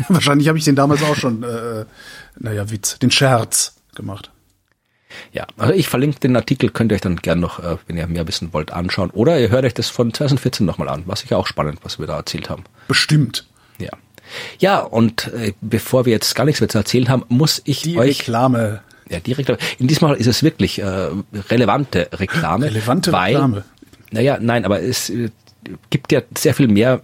Wahrscheinlich 0.10 0.48
habe 0.48 0.58
ich 0.58 0.64
den 0.64 0.76
damals 0.76 1.04
auch 1.04 1.16
schon, 1.16 1.44
äh, 1.44 1.86
naja, 2.40 2.70
Witz, 2.72 2.98
den 3.00 3.12
Scherz 3.12 3.76
gemacht. 3.94 4.32
Ja, 5.32 5.48
also 5.58 5.74
ich 5.74 5.88
verlinke 5.88 6.20
den 6.20 6.36
Artikel, 6.36 6.70
könnt 6.70 6.92
ihr 6.92 6.96
euch 6.96 7.02
dann 7.02 7.18
gerne 7.18 7.42
noch, 7.42 7.60
äh, 7.60 7.78
wenn 7.88 7.98
ihr 7.98 8.08
mehr 8.08 8.28
wissen 8.28 8.54
wollt, 8.54 8.72
anschauen. 8.72 9.10
Oder 9.12 9.40
ihr 9.40 9.50
hört 9.50 9.66
euch 9.66 9.74
das 9.74 9.90
von 9.90 10.14
2014 10.14 10.66
nochmal 10.66 10.90
an, 10.90 11.04
was 11.06 11.22
sicher 11.22 11.38
auch 11.38 11.48
spannend, 11.48 11.80
was 11.84 12.00
wir 12.00 12.08
da 12.08 12.18
erzählt 12.18 12.50
haben. 12.50 12.64
Bestimmt. 12.88 13.46
Ja. 13.78 13.90
Ja, 14.60 14.80
und 14.80 15.32
äh, 15.34 15.54
bevor 15.62 16.06
wir 16.06 16.14
jetzt 16.14 16.36
gar 16.36 16.46
nichts 16.46 16.62
mehr 16.62 16.70
zu 16.70 16.78
erzählen 16.78 17.10
haben, 17.10 17.24
muss 17.30 17.62
ich 17.66 17.84
Die 17.84 17.98
euch 17.98 18.22
Reklame. 18.22 18.82
Ja, 19.10 19.20
die 19.20 19.34
Reklame. 19.34 19.60
In 19.78 19.88
diesem 19.88 20.08
Mal 20.08 20.16
ist 20.16 20.28
es 20.28 20.42
wirklich 20.42 20.80
äh, 20.80 21.10
relevante 21.50 22.10
Reklame. 22.14 22.66
Relevante 22.66 23.12
weil, 23.12 23.36
Reklame. 23.36 23.64
Naja, 24.12 24.38
nein, 24.40 24.66
aber 24.66 24.82
es 24.82 25.10
äh, 25.10 25.30
gibt 25.90 26.12
ja 26.12 26.22
sehr 26.36 26.54
viel 26.54 26.68
mehr 26.68 27.02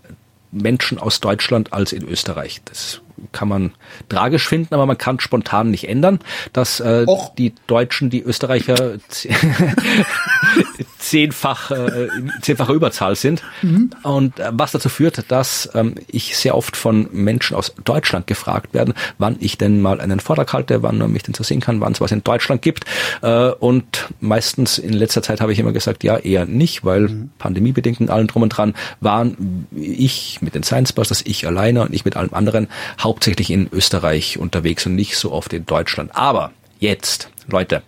Menschen 0.52 0.98
aus 0.98 1.20
Deutschland 1.20 1.74
als 1.74 1.94
in 1.94 2.08
Österreich. 2.08 2.62
Das 2.66 3.02
kann 3.32 3.48
man 3.48 3.72
tragisch 4.10 4.48
finden, 4.48 4.74
aber 4.74 4.86
man 4.86 4.98
kann 4.98 5.20
spontan 5.20 5.72
nicht 5.72 5.88
ändern, 5.88 6.20
dass 6.54 6.80
äh, 6.80 7.06
Och. 7.08 7.34
die 7.36 7.54
Deutschen 7.68 8.10
die 8.10 8.22
Österreicher 8.22 8.98
zehnfach, 11.00 11.72
äh, 11.72 12.08
in 12.18 12.32
zehnfacher 12.42 12.74
Überzahl 12.74 13.16
sind. 13.16 13.44
Und 14.04 14.40
äh, 14.40 14.50
was 14.54 14.72
dazu 14.72 14.90
führt, 14.90 15.32
dass 15.32 15.70
ähm, 15.74 15.96
ich 16.08 16.38
sehr 16.38 16.56
oft 16.56 16.78
von 16.78 17.08
Menschen 17.12 17.56
aus 17.56 17.74
Deutschland 17.84 18.28
gefragt 18.28 18.74
werden, 18.74 18.94
wann 19.18 19.38
ich 19.40 19.58
denn 19.58 19.82
mal 19.82 20.00
einen 20.00 20.20
Vortrag 20.20 20.54
halte, 20.54 20.84
wann 20.84 20.98
man 20.98 21.12
mich 21.12 21.24
denn 21.24 21.34
so 21.34 21.44
sehen 21.44 21.60
kann, 21.60 21.82
wann 21.82 21.94
es 21.94 22.02
was 22.02 22.12
in 22.12 22.24
Deutschland 22.24 22.62
gibt. 22.62 22.86
Äh, 23.22 23.50
und 23.52 24.10
meistens 24.20 24.78
in 24.78 24.94
letzter 24.94 25.22
Zeit 25.22 25.42
habe 25.42 25.54
ich 25.54 25.60
immer 25.60 25.72
gesagt, 25.72 26.04
ja, 26.04 26.18
eher 26.18 26.46
nicht, 26.46 26.86
weil 26.86 27.30
pandemiebedingt 27.40 28.00
und 28.00 28.10
allem 28.10 28.28
drum 28.28 28.44
und 28.44 28.50
dran 28.50 28.74
waren 29.00 29.68
ich 29.76 30.42
mit 30.42 30.56
den 30.56 30.64
Science 30.64 30.94
Busters, 30.94 31.24
ich 31.26 31.46
alleine 31.48 31.82
und 31.82 31.94
ich 31.94 32.06
mit 32.06 32.16
allem 32.16 32.34
anderen 32.34 32.68
hauptsächlich 33.12 33.52
in 33.52 33.68
Österreich 33.74 34.38
unterwegs 34.38 34.86
und 34.86 34.96
nicht 34.96 35.18
so 35.18 35.34
oft 35.34 35.52
in 35.52 35.66
Deutschland. 35.66 36.16
Aber 36.16 36.54
jetzt, 36.80 37.28
Leute, 37.50 37.84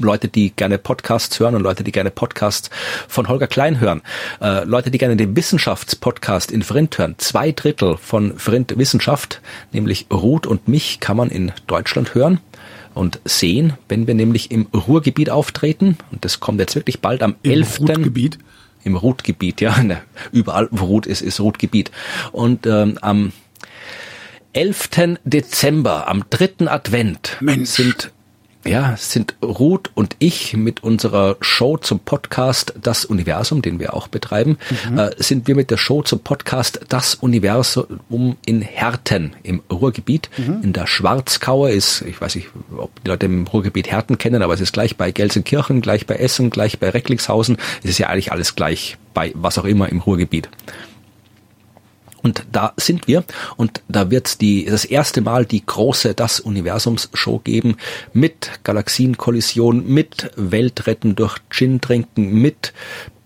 Leute, 0.00 0.26
die 0.26 0.50
gerne 0.50 0.78
Podcasts 0.78 1.38
hören 1.38 1.54
und 1.54 1.62
Leute, 1.62 1.84
die 1.84 1.92
gerne 1.92 2.10
Podcasts 2.10 2.68
von 3.06 3.28
Holger 3.28 3.46
Klein 3.46 3.78
hören, 3.78 4.02
äh, 4.40 4.64
Leute, 4.64 4.90
die 4.90 4.98
gerne 4.98 5.14
den 5.14 5.36
Wissenschaftspodcast 5.36 6.50
in 6.50 6.62
Vrindt 6.62 6.98
hören. 6.98 7.14
Zwei 7.18 7.52
Drittel 7.52 7.98
von 7.98 8.36
Vrindt 8.36 8.76
Wissenschaft, 8.76 9.40
nämlich 9.70 10.06
Ruth 10.12 10.48
und 10.48 10.66
mich, 10.66 10.98
kann 10.98 11.16
man 11.16 11.30
in 11.30 11.52
Deutschland 11.68 12.16
hören 12.16 12.40
und 12.92 13.20
sehen, 13.24 13.74
wenn 13.88 14.08
wir 14.08 14.14
nämlich 14.14 14.50
im 14.50 14.66
Ruhrgebiet 14.74 15.30
auftreten. 15.30 15.98
Und 16.10 16.24
das 16.24 16.40
kommt 16.40 16.58
jetzt 16.58 16.74
wirklich 16.74 16.98
bald 16.98 17.22
am 17.22 17.36
Im 17.42 17.52
11. 17.52 17.78
Ruhrgebiet? 17.78 18.38
Im 18.82 18.96
Ruhrgebiet, 18.96 19.60
ja. 19.60 19.80
Ne, 19.80 20.02
Überall, 20.32 20.66
wo 20.72 20.86
Ruth 20.86 21.06
ist, 21.06 21.22
ist 21.22 21.38
Ruhrgebiet. 21.38 21.92
Und 22.32 22.66
ähm, 22.66 22.98
am 23.02 23.30
11. 24.56 25.18
Dezember, 25.24 26.08
am 26.08 26.24
dritten 26.30 26.66
Advent, 26.66 27.36
Mensch. 27.40 27.68
sind 27.68 28.10
ja, 28.64 28.96
sind 28.96 29.36
Ruth 29.44 29.90
und 29.94 30.16
ich 30.18 30.56
mit 30.56 30.82
unserer 30.82 31.36
Show 31.40 31.76
zum 31.76 32.00
Podcast 32.00 32.72
Das 32.80 33.04
Universum, 33.04 33.60
den 33.60 33.78
wir 33.78 33.94
auch 33.94 34.08
betreiben, 34.08 34.56
äh, 34.96 35.10
sind 35.18 35.46
wir 35.46 35.54
mit 35.54 35.70
der 35.70 35.76
Show 35.76 36.02
zum 36.02 36.20
Podcast 36.20 36.80
Das 36.88 37.14
Universum 37.14 38.36
in 38.44 38.62
Herten 38.62 39.36
im 39.44 39.62
Ruhrgebiet. 39.70 40.30
In 40.62 40.72
der 40.72 40.86
Schwarzkaue 40.86 41.70
ist, 41.70 42.02
ich 42.02 42.20
weiß 42.20 42.34
nicht, 42.34 42.48
ob 42.76 42.90
die 43.04 43.08
Leute 43.08 43.26
im 43.26 43.46
Ruhrgebiet 43.46 43.90
Herten 43.90 44.18
kennen, 44.18 44.42
aber 44.42 44.54
es 44.54 44.60
ist 44.60 44.72
gleich 44.72 44.96
bei 44.96 45.12
Gelsenkirchen, 45.12 45.82
gleich 45.82 46.06
bei 46.06 46.16
Essen, 46.16 46.48
gleich 46.50 46.78
bei 46.78 46.88
Recklinghausen. 46.88 47.58
Es 47.84 47.90
ist 47.90 47.98
ja 47.98 48.08
eigentlich 48.08 48.32
alles 48.32 48.56
gleich 48.56 48.96
bei 49.14 49.32
was 49.34 49.58
auch 49.58 49.64
immer 49.64 49.90
im 49.90 50.00
Ruhrgebiet. 50.00 50.48
Und 52.26 52.44
da 52.50 52.72
sind 52.76 53.06
wir 53.06 53.22
und 53.56 53.82
da 53.86 54.10
wird 54.10 54.40
die 54.40 54.64
das 54.64 54.84
erste 54.84 55.20
Mal 55.20 55.46
die 55.46 55.64
große 55.64 56.12
Das 56.12 56.40
Universums 56.40 57.08
Show 57.14 57.38
geben 57.38 57.76
mit 58.12 58.50
Galaxienkollision, 58.64 59.86
mit 59.86 60.32
Weltretten 60.34 61.14
durch 61.14 61.38
Gin 61.50 61.80
trinken, 61.80 62.32
mit 62.32 62.72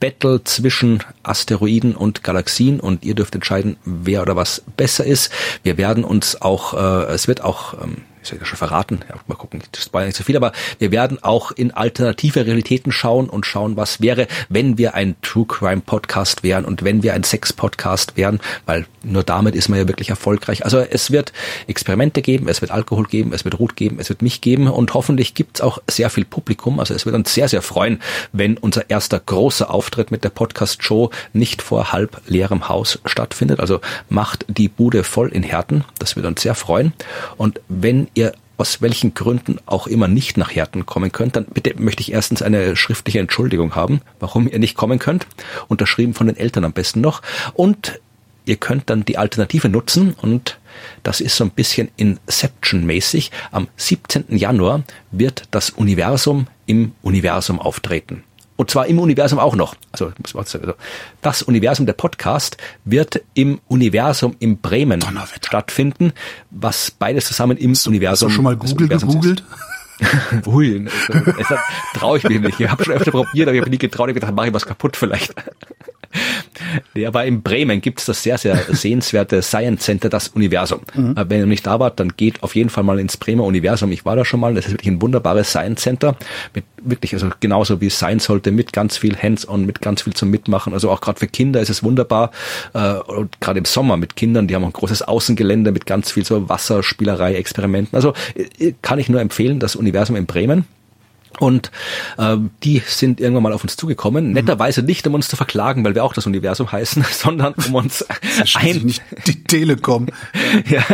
Battle 0.00 0.44
zwischen 0.44 1.02
Asteroiden 1.22 1.96
und 1.96 2.22
Galaxien 2.22 2.78
und 2.78 3.02
ihr 3.02 3.14
dürft 3.14 3.34
entscheiden, 3.34 3.78
wer 3.86 4.20
oder 4.20 4.36
was 4.36 4.62
besser 4.76 5.06
ist. 5.06 5.32
Wir 5.62 5.78
werden 5.78 6.04
uns 6.04 6.42
auch, 6.42 6.74
äh, 6.74 7.10
es 7.14 7.26
wird 7.26 7.40
auch, 7.40 7.72
ähm, 7.82 8.02
soll 8.22 8.38
ja 8.38 8.44
schon 8.44 8.58
verraten, 8.58 9.00
ja, 9.08 9.16
mal 9.26 9.34
gucken, 9.34 9.62
das 9.72 9.92
war 9.92 10.04
nicht 10.04 10.16
so 10.16 10.24
viel, 10.24 10.36
aber 10.36 10.52
wir 10.78 10.90
werden 10.90 11.22
auch 11.22 11.52
in 11.52 11.70
alternative 11.70 12.46
Realitäten 12.46 12.92
schauen 12.92 13.28
und 13.28 13.46
schauen, 13.46 13.76
was 13.76 14.00
wäre, 14.00 14.26
wenn 14.48 14.78
wir 14.78 14.94
ein 14.94 15.16
True 15.22 15.46
Crime 15.46 15.80
Podcast 15.80 16.42
wären 16.42 16.64
und 16.64 16.84
wenn 16.84 17.02
wir 17.02 17.14
ein 17.14 17.24
Sex 17.24 17.52
Podcast 17.52 18.16
wären, 18.16 18.40
weil 18.66 18.86
nur 19.02 19.22
damit 19.22 19.54
ist 19.54 19.68
man 19.68 19.78
ja 19.78 19.88
wirklich 19.88 20.10
erfolgreich. 20.10 20.64
Also 20.64 20.78
es 20.78 21.10
wird 21.10 21.32
Experimente 21.66 22.22
geben, 22.22 22.48
es 22.48 22.60
wird 22.60 22.70
Alkohol 22.70 23.06
geben, 23.06 23.32
es 23.32 23.44
wird 23.44 23.58
Rot 23.58 23.76
geben, 23.76 23.98
es 23.98 24.08
wird 24.08 24.22
mich 24.22 24.40
geben 24.40 24.68
und 24.68 24.94
hoffentlich 24.94 25.34
gibt's 25.34 25.60
auch 25.60 25.78
sehr 25.88 26.10
viel 26.10 26.24
Publikum. 26.24 26.78
Also 26.78 26.94
es 26.94 27.06
wird 27.06 27.14
uns 27.14 27.32
sehr, 27.32 27.48
sehr 27.48 27.62
freuen, 27.62 28.00
wenn 28.32 28.58
unser 28.58 28.90
erster 28.90 29.18
großer 29.18 29.70
Auftritt 29.72 30.10
mit 30.10 30.24
der 30.24 30.30
Podcast-Show 30.30 31.10
nicht 31.32 31.62
vor 31.62 31.92
halb 31.92 32.20
leerem 32.26 32.68
Haus 32.68 32.98
stattfindet. 33.06 33.60
Also 33.60 33.80
macht 34.08 34.44
die 34.48 34.68
Bude 34.68 35.04
voll 35.04 35.28
in 35.28 35.42
Härten. 35.42 35.84
Das 35.98 36.16
wird 36.16 36.26
uns 36.26 36.42
sehr 36.42 36.54
freuen. 36.54 36.92
Und 37.36 37.60
wenn 37.68 38.08
ihr 38.14 38.32
aus 38.56 38.82
welchen 38.82 39.14
Gründen 39.14 39.58
auch 39.64 39.86
immer 39.86 40.06
nicht 40.06 40.36
nach 40.36 40.54
Härten 40.54 40.84
kommen 40.84 41.12
könnt, 41.12 41.34
dann 41.34 41.46
bitte 41.46 41.80
möchte 41.80 42.02
ich 42.02 42.12
erstens 42.12 42.42
eine 42.42 42.76
schriftliche 42.76 43.18
Entschuldigung 43.18 43.74
haben, 43.74 44.02
warum 44.18 44.46
ihr 44.46 44.58
nicht 44.58 44.76
kommen 44.76 44.98
könnt. 44.98 45.26
Unterschrieben 45.68 46.12
von 46.12 46.26
den 46.26 46.36
Eltern 46.36 46.64
am 46.64 46.74
besten 46.74 47.00
noch. 47.00 47.22
Und 47.54 48.00
ihr 48.44 48.56
könnt 48.56 48.90
dann 48.90 49.06
die 49.06 49.16
Alternative 49.16 49.70
nutzen 49.70 50.14
und 50.20 50.58
das 51.02 51.22
ist 51.22 51.36
so 51.36 51.44
ein 51.44 51.50
bisschen 51.50 51.88
Inception-mäßig. 51.96 53.30
Am 53.50 53.68
17. 53.76 54.36
Januar 54.36 54.82
wird 55.10 55.44
das 55.50 55.70
Universum 55.70 56.46
im 56.66 56.92
Universum 57.02 57.58
auftreten. 57.58 58.24
Und 58.60 58.70
zwar 58.70 58.86
im 58.88 58.98
Universum 58.98 59.38
auch 59.38 59.56
noch. 59.56 59.74
Also 59.90 60.12
das 61.22 61.42
Universum 61.42 61.86
der 61.86 61.94
Podcast 61.94 62.58
wird 62.84 63.22
im 63.32 63.58
Universum 63.68 64.36
in 64.38 64.58
Bremen 64.58 65.02
stattfinden, 65.40 66.12
was 66.50 66.90
beides 66.90 67.24
zusammen 67.24 67.56
im 67.56 67.70
Hast 67.70 67.88
Universum. 67.88 68.28
du 68.28 68.34
schon 68.34 68.44
mal 68.44 68.56
Google 68.56 68.88
gegoogelt? 68.88 69.44
Ui, 70.46 70.86
traue 71.94 72.18
ich 72.18 72.24
mich 72.24 72.40
nicht. 72.42 72.60
Ich 72.60 72.68
habe 72.68 72.84
schon 72.84 72.92
öfter 72.92 73.12
probiert, 73.12 73.48
aber 73.48 73.54
ich 73.54 73.62
habe 73.62 73.70
nie 73.70 73.78
getraut. 73.78 74.08
Ich 74.08 74.12
habe 74.12 74.20
gedacht, 74.20 74.34
mache 74.34 74.48
ich 74.48 74.52
was 74.52 74.66
kaputt 74.66 74.94
vielleicht. 74.94 75.34
Nee, 76.94 77.06
aber 77.06 77.24
in 77.24 77.42
Bremen 77.42 77.80
gibt 77.80 78.00
es 78.00 78.06
das 78.06 78.22
sehr, 78.22 78.36
sehr 78.36 78.56
sehenswerte 78.56 79.42
Science 79.42 79.84
Center, 79.84 80.08
das 80.08 80.28
Universum. 80.28 80.80
Mhm. 80.94 81.14
Wenn 81.16 81.40
ihr 81.40 81.46
nicht 81.46 81.66
da 81.66 81.78
wart, 81.78 82.00
dann 82.00 82.16
geht 82.16 82.42
auf 82.42 82.54
jeden 82.54 82.70
Fall 82.70 82.84
mal 82.84 82.98
ins 82.98 83.16
Bremer 83.16 83.44
Universum. 83.44 83.92
Ich 83.92 84.04
war 84.04 84.16
da 84.16 84.24
schon 84.24 84.40
mal. 84.40 84.54
Das 84.54 84.66
ist 84.66 84.72
wirklich 84.72 84.92
ein 84.92 85.00
wunderbares 85.00 85.50
Science 85.50 85.82
Center. 85.82 86.16
Mit 86.54 86.64
wirklich, 86.82 87.14
also 87.14 87.30
genauso 87.40 87.80
wie 87.80 87.86
es 87.86 87.98
sein 87.98 88.18
sollte, 88.18 88.50
mit 88.50 88.72
ganz 88.72 88.96
viel 88.96 89.16
Hands-on, 89.16 89.66
mit 89.66 89.80
ganz 89.80 90.02
viel 90.02 90.14
zum 90.14 90.30
Mitmachen. 90.30 90.72
Also 90.72 90.90
auch 90.90 91.00
gerade 91.00 91.18
für 91.18 91.26
Kinder 91.28 91.60
ist 91.60 91.70
es 91.70 91.82
wunderbar. 91.82 92.30
Äh, 92.74 92.94
und 92.94 93.40
gerade 93.40 93.58
im 93.58 93.64
Sommer 93.64 93.96
mit 93.96 94.16
Kindern, 94.16 94.48
die 94.48 94.54
haben 94.54 94.64
ein 94.64 94.72
großes 94.72 95.02
Außengelände 95.02 95.72
mit 95.72 95.86
ganz 95.86 96.10
viel 96.12 96.24
so 96.24 96.48
Wasserspielerei, 96.48 97.34
Experimenten. 97.34 97.96
Also 97.96 98.14
äh, 98.34 98.72
kann 98.82 98.98
ich 98.98 99.08
nur 99.08 99.20
empfehlen, 99.20 99.60
das 99.60 99.76
Universum 99.76 100.16
in 100.16 100.26
Bremen. 100.26 100.64
Und 101.40 101.72
äh, 102.18 102.36
die 102.62 102.82
sind 102.86 103.18
irgendwann 103.18 103.42
mal 103.42 103.52
auf 103.52 103.64
uns 103.64 103.76
zugekommen. 103.76 104.28
Mhm. 104.28 104.32
Netterweise 104.34 104.82
nicht, 104.82 105.06
um 105.06 105.14
uns 105.14 105.28
zu 105.28 105.36
verklagen, 105.36 105.84
weil 105.84 105.94
wir 105.94 106.04
auch 106.04 106.12
das 106.12 106.26
Universum 106.26 106.70
heißen, 106.70 107.04
sondern 107.10 107.54
um 107.66 107.74
uns 107.74 108.04
ein 108.54 108.76
nicht 108.76 109.02
die 109.26 109.42
Telekom, 109.42 110.06
ja, 110.68 110.84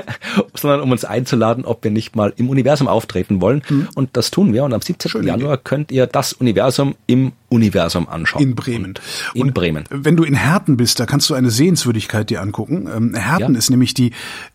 sondern 0.54 0.80
um 0.80 0.92
uns 0.92 1.04
einzuladen, 1.04 1.64
ob 1.64 1.84
wir 1.84 1.90
nicht 1.90 2.16
mal 2.16 2.32
im 2.36 2.48
Universum 2.48 2.88
auftreten 2.88 3.40
wollen. 3.40 3.62
Mhm. 3.68 3.88
Und 3.94 4.16
das 4.16 4.30
tun 4.30 4.52
wir. 4.52 4.64
Und 4.64 4.72
am 4.72 4.80
17. 4.80 5.24
Januar 5.24 5.58
könnt 5.58 5.90
ihr 5.90 6.06
das 6.06 6.32
Universum 6.32 6.94
im 7.06 7.32
Universum 7.48 8.08
anschauen. 8.08 8.42
In 8.42 8.54
Bremen. 8.54 8.94
In 9.34 9.42
Und 9.42 9.54
Bremen. 9.54 9.84
Wenn 9.90 10.16
du 10.16 10.22
in 10.22 10.34
Herten 10.34 10.76
bist, 10.76 11.00
da 11.00 11.06
kannst 11.06 11.28
du 11.28 11.34
eine 11.34 11.50
Sehenswürdigkeit 11.50 12.30
dir 12.30 12.40
angucken. 12.40 12.88
Ähm, 12.94 13.14
Herten 13.14 13.54
ja. 13.54 13.58
ist 13.58 13.70
nämlich 13.70 13.94
die 13.94 14.12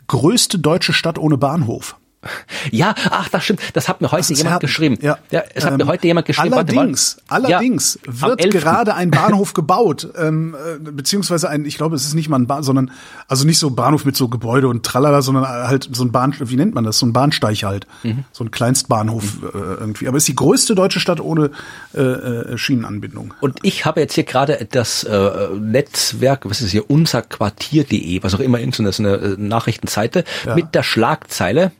größte 0.07 0.57
deutsche 0.59 0.93
Stadt 0.93 1.19
ohne 1.19 1.38
Bahnhof. 1.38 1.97
Ja, 2.69 2.93
ach, 3.10 3.30
das 3.30 3.43
stimmt. 3.43 3.61
Das 3.73 3.89
hat 3.89 3.99
mir 4.02 4.11
heute 4.11 4.34
jemand 4.34 4.60
geschrieben. 4.60 4.98
Ja, 5.02 5.18
ja 5.31 5.43
es 5.56 5.65
hat 5.65 5.72
ähm, 5.72 5.77
mir 5.77 5.88
heute 5.88 6.06
jemand 6.06 6.27
geschrieben. 6.27 6.53
Allerdings, 6.53 7.18
allerdings 7.27 7.99
ja, 8.06 8.22
wird 8.22 8.52
gerade 8.52 8.93
ein 8.93 9.10
Bahnhof 9.10 9.53
gebaut, 9.56 10.07
ähm, 10.18 10.56
äh, 10.56 10.77
beziehungsweise 10.91 11.49
ein, 11.49 11.65
ich 11.65 11.77
glaube, 11.77 11.95
es 11.95 12.06
ist 12.06 12.14
nicht 12.14 12.30
mal 12.30 12.38
ein 12.38 12.45
Bahn, 12.45 12.61
sondern 12.61 12.91
also 13.27 13.45
nicht 13.45 13.57
so 13.57 13.72
Bahnhof 13.72 14.06
mit 14.06 14.15
so 14.15 14.27
Gebäude 14.27 14.68
und 14.68 14.85
Tralala, 14.85 15.23
sondern 15.23 15.48
halt 15.48 15.89
so 15.91 16.03
ein 16.03 16.11
Bahn, 16.11 16.35
wie 16.39 16.56
nennt 16.56 16.76
man 16.76 16.84
das? 16.84 16.99
So 16.99 17.07
ein 17.07 17.14
Bahnsteig 17.14 17.64
halt, 17.64 17.88
mhm. 18.03 18.26
so 18.31 18.43
ein 18.43 18.52
Kleinstbahnhof 18.52 19.41
mhm. 19.41 19.48
äh, 19.48 19.57
irgendwie. 19.80 20.07
Aber 20.07 20.18
es 20.18 20.23
ist 20.23 20.30
die 20.30 20.35
größte 20.35 20.76
deutsche 20.76 20.99
Stadt 20.99 21.19
ohne 21.19 21.49
äh, 21.95 22.02
äh, 22.02 22.57
Schienenanbindung. 22.57 23.34
Und 23.41 23.60
ich 23.64 23.85
habe 23.85 23.99
jetzt 23.99 24.14
hier 24.14 24.26
gerade 24.26 24.68
das 24.72 25.03
äh, 25.03 25.48
Netzwerk, 25.60 26.48
was 26.48 26.61
ist 26.61 26.72
hier, 26.72 26.88
unserquartier.de, 26.88 28.22
was 28.22 28.35
auch 28.35 28.39
immer, 28.39 28.60
irgendeine 28.60 28.91
so 28.91 29.03
eine 29.03 29.15
äh, 29.15 29.35
Nachrichtenseite 29.38 30.23
ja. 30.45 30.56
mit 30.56 30.76
der 30.76 30.84
Schlagzeile 30.84 31.72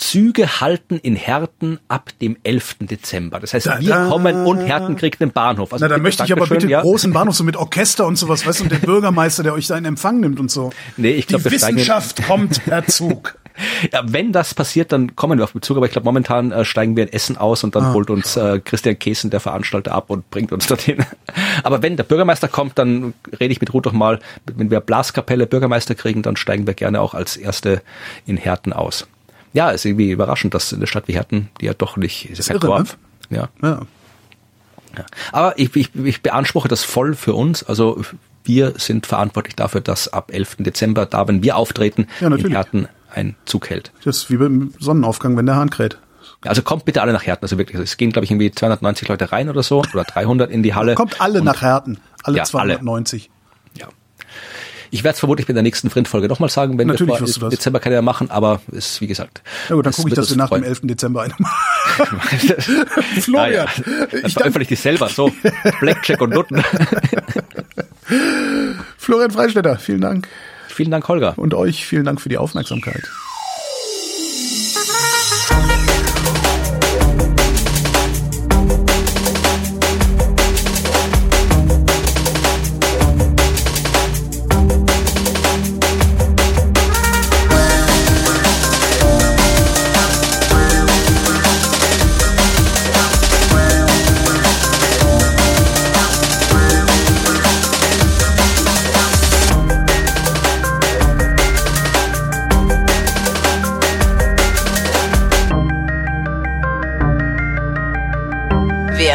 Züge 0.00 0.60
halten 0.60 0.96
in 0.96 1.14
Herten 1.14 1.78
ab 1.88 2.10
dem 2.22 2.36
11. 2.42 2.76
Dezember. 2.80 3.38
Das 3.38 3.52
heißt, 3.52 3.66
wir 3.80 3.88
da, 3.88 4.08
kommen 4.08 4.46
und 4.46 4.58
Herten 4.58 4.96
kriegt 4.96 5.20
einen 5.20 5.30
Bahnhof. 5.30 5.74
Also 5.74 5.84
Na, 5.84 5.94
da 5.94 5.98
möchte 5.98 6.24
ich 6.24 6.32
aber 6.32 6.46
bitte 6.46 6.68
ja. 6.68 6.80
großen 6.80 7.12
Bahnhof 7.12 7.36
so 7.36 7.44
mit 7.44 7.56
Orchester 7.58 8.06
und 8.06 8.16
sowas, 8.16 8.46
weißt 8.46 8.60
du, 8.60 8.64
und 8.64 8.72
der 8.72 8.78
Bürgermeister, 8.78 9.42
der 9.42 9.52
euch 9.52 9.66
da 9.66 9.76
in 9.76 9.84
Empfang 9.84 10.20
nimmt 10.20 10.40
und 10.40 10.50
so. 10.50 10.70
Nee, 10.96 11.12
ich 11.12 11.26
glaube, 11.26 11.44
Die 11.44 11.54
Wissenschaft 11.54 12.26
kommt 12.26 12.64
per 12.64 12.86
Zug. 12.86 13.36
Ja, 13.92 14.00
wenn 14.06 14.32
das 14.32 14.54
passiert, 14.54 14.90
dann 14.90 15.16
kommen 15.16 15.38
wir 15.38 15.44
auf 15.44 15.52
Bezug, 15.52 15.76
aber 15.76 15.84
ich 15.84 15.92
glaube, 15.92 16.06
momentan 16.06 16.50
äh, 16.50 16.64
steigen 16.64 16.96
wir 16.96 17.02
in 17.02 17.12
Essen 17.12 17.36
aus 17.36 17.62
und 17.62 17.74
dann 17.74 17.86
ah. 17.86 17.92
holt 17.92 18.08
uns 18.08 18.34
äh, 18.36 18.58
Christian 18.58 18.98
Kesen, 18.98 19.28
der 19.28 19.40
Veranstalter, 19.40 19.92
ab 19.92 20.08
und 20.08 20.30
bringt 20.30 20.52
uns 20.52 20.66
dorthin. 20.66 21.04
Aber 21.62 21.82
wenn 21.82 21.98
der 21.98 22.04
Bürgermeister 22.04 22.48
kommt, 22.48 22.78
dann 22.78 23.12
rede 23.38 23.52
ich 23.52 23.60
mit 23.60 23.74
Ruth 23.74 23.84
doch 23.84 23.92
mal, 23.92 24.20
wenn 24.46 24.70
wir 24.70 24.80
Blaskapelle 24.80 25.46
Bürgermeister 25.46 25.94
kriegen, 25.94 26.22
dann 26.22 26.36
steigen 26.36 26.66
wir 26.66 26.72
gerne 26.72 27.02
auch 27.02 27.12
als 27.12 27.36
Erste 27.36 27.82
in 28.24 28.38
Herten 28.38 28.72
aus 28.72 29.06
ja, 29.52 29.70
ist 29.70 29.84
irgendwie 29.84 30.10
überraschend, 30.10 30.54
dass 30.54 30.72
eine 30.72 30.86
Stadt 30.86 31.08
wie 31.08 31.14
Herten, 31.14 31.48
die 31.60 31.66
ja 31.66 31.74
doch 31.74 31.96
nicht, 31.96 32.30
ist 32.30 32.48
ja 32.48 32.54
kein 32.54 32.60
Dorf. 32.60 32.96
Ne? 33.28 33.38
Ja. 33.38 33.48
ja. 33.62 33.80
ja. 34.96 35.04
Aber 35.32 35.58
ich, 35.58 35.74
ich, 35.76 35.90
ich 35.94 36.22
beanspruche 36.22 36.68
das 36.68 36.84
voll 36.84 37.14
für 37.14 37.34
uns. 37.34 37.62
Also 37.62 38.02
wir 38.44 38.74
sind 38.76 39.06
verantwortlich 39.06 39.56
dafür, 39.56 39.80
dass 39.80 40.12
ab 40.12 40.32
11. 40.32 40.56
Dezember, 40.60 41.06
da 41.06 41.26
wenn 41.28 41.42
wir 41.42 41.56
auftreten, 41.56 42.06
ja, 42.20 42.28
in 42.28 42.50
Herten 42.50 42.88
ein 43.12 43.34
Zug 43.44 43.70
hält. 43.70 43.92
Das 44.04 44.18
ist 44.18 44.30
wie 44.30 44.36
beim 44.36 44.72
Sonnenaufgang, 44.78 45.36
wenn 45.36 45.46
der 45.46 45.56
Hahn 45.56 45.70
kräht. 45.70 45.98
Also 46.42 46.62
kommt 46.62 46.84
bitte 46.84 47.02
alle 47.02 47.12
nach 47.12 47.26
Herten. 47.26 47.44
Also 47.44 47.58
wirklich, 47.58 47.80
es 47.80 47.96
gehen, 47.96 48.12
glaube 48.12 48.24
ich, 48.24 48.30
irgendwie 48.30 48.50
290 48.50 49.08
Leute 49.08 49.30
rein 49.30 49.50
oder 49.50 49.62
so 49.62 49.82
oder 49.92 50.04
300 50.04 50.50
in 50.50 50.62
die 50.62 50.74
Halle. 50.74 50.94
Kommt 50.94 51.20
alle 51.20 51.42
nach 51.42 51.60
Herten. 51.60 51.98
Alle 52.22 52.38
ja, 52.38 52.44
290. 52.44 53.30
Alle. 53.30 53.39
Ich 54.90 55.04
werde 55.04 55.14
es 55.14 55.20
vermutlich 55.20 55.48
in 55.48 55.54
der 55.54 55.62
nächsten 55.62 55.88
Frint-Folge 55.88 56.28
nochmal 56.28 56.48
sagen, 56.48 56.78
wenn 56.78 56.88
Natürlich 56.88 57.20
wir 57.20 57.26
vor 57.26 57.50
Dezember 57.50 57.78
kann 57.80 57.92
ja 57.92 58.02
machen, 58.02 58.30
aber 58.30 58.60
ist 58.72 59.00
wie 59.00 59.06
gesagt. 59.06 59.42
Ja 59.68 59.76
gut, 59.76 59.86
dann 59.86 59.92
gucke 59.92 60.08
ich, 60.08 60.14
dass 60.14 60.30
wir 60.30 60.36
nach 60.36 60.48
freuen. 60.48 60.62
dem 60.62 60.68
11. 60.68 60.80
Dezember 60.84 61.22
eine 61.22 61.34
machen. 61.38 62.20
Florian. 63.20 63.52
Ja, 63.52 63.64
ja. 63.64 64.22
Das 64.22 64.32
veröffentliche 64.32 64.60
ich 64.60 64.68
dich 64.68 64.80
selber, 64.80 65.08
so. 65.08 65.32
Blackjack 65.80 66.20
und 66.20 66.30
Nutten. 66.30 66.62
Florian 68.98 69.30
Freistetter, 69.30 69.76
vielen 69.78 70.00
Dank. 70.00 70.28
Vielen 70.68 70.90
Dank, 70.90 71.06
Holger. 71.08 71.34
Und 71.36 71.54
euch 71.54 71.86
vielen 71.86 72.04
Dank 72.04 72.20
für 72.20 72.28
die 72.28 72.38
Aufmerksamkeit. 72.38 73.02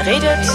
Redet, 0.05 0.39
ist 0.39 0.45
nicht 0.45 0.45
tot. 0.45 0.54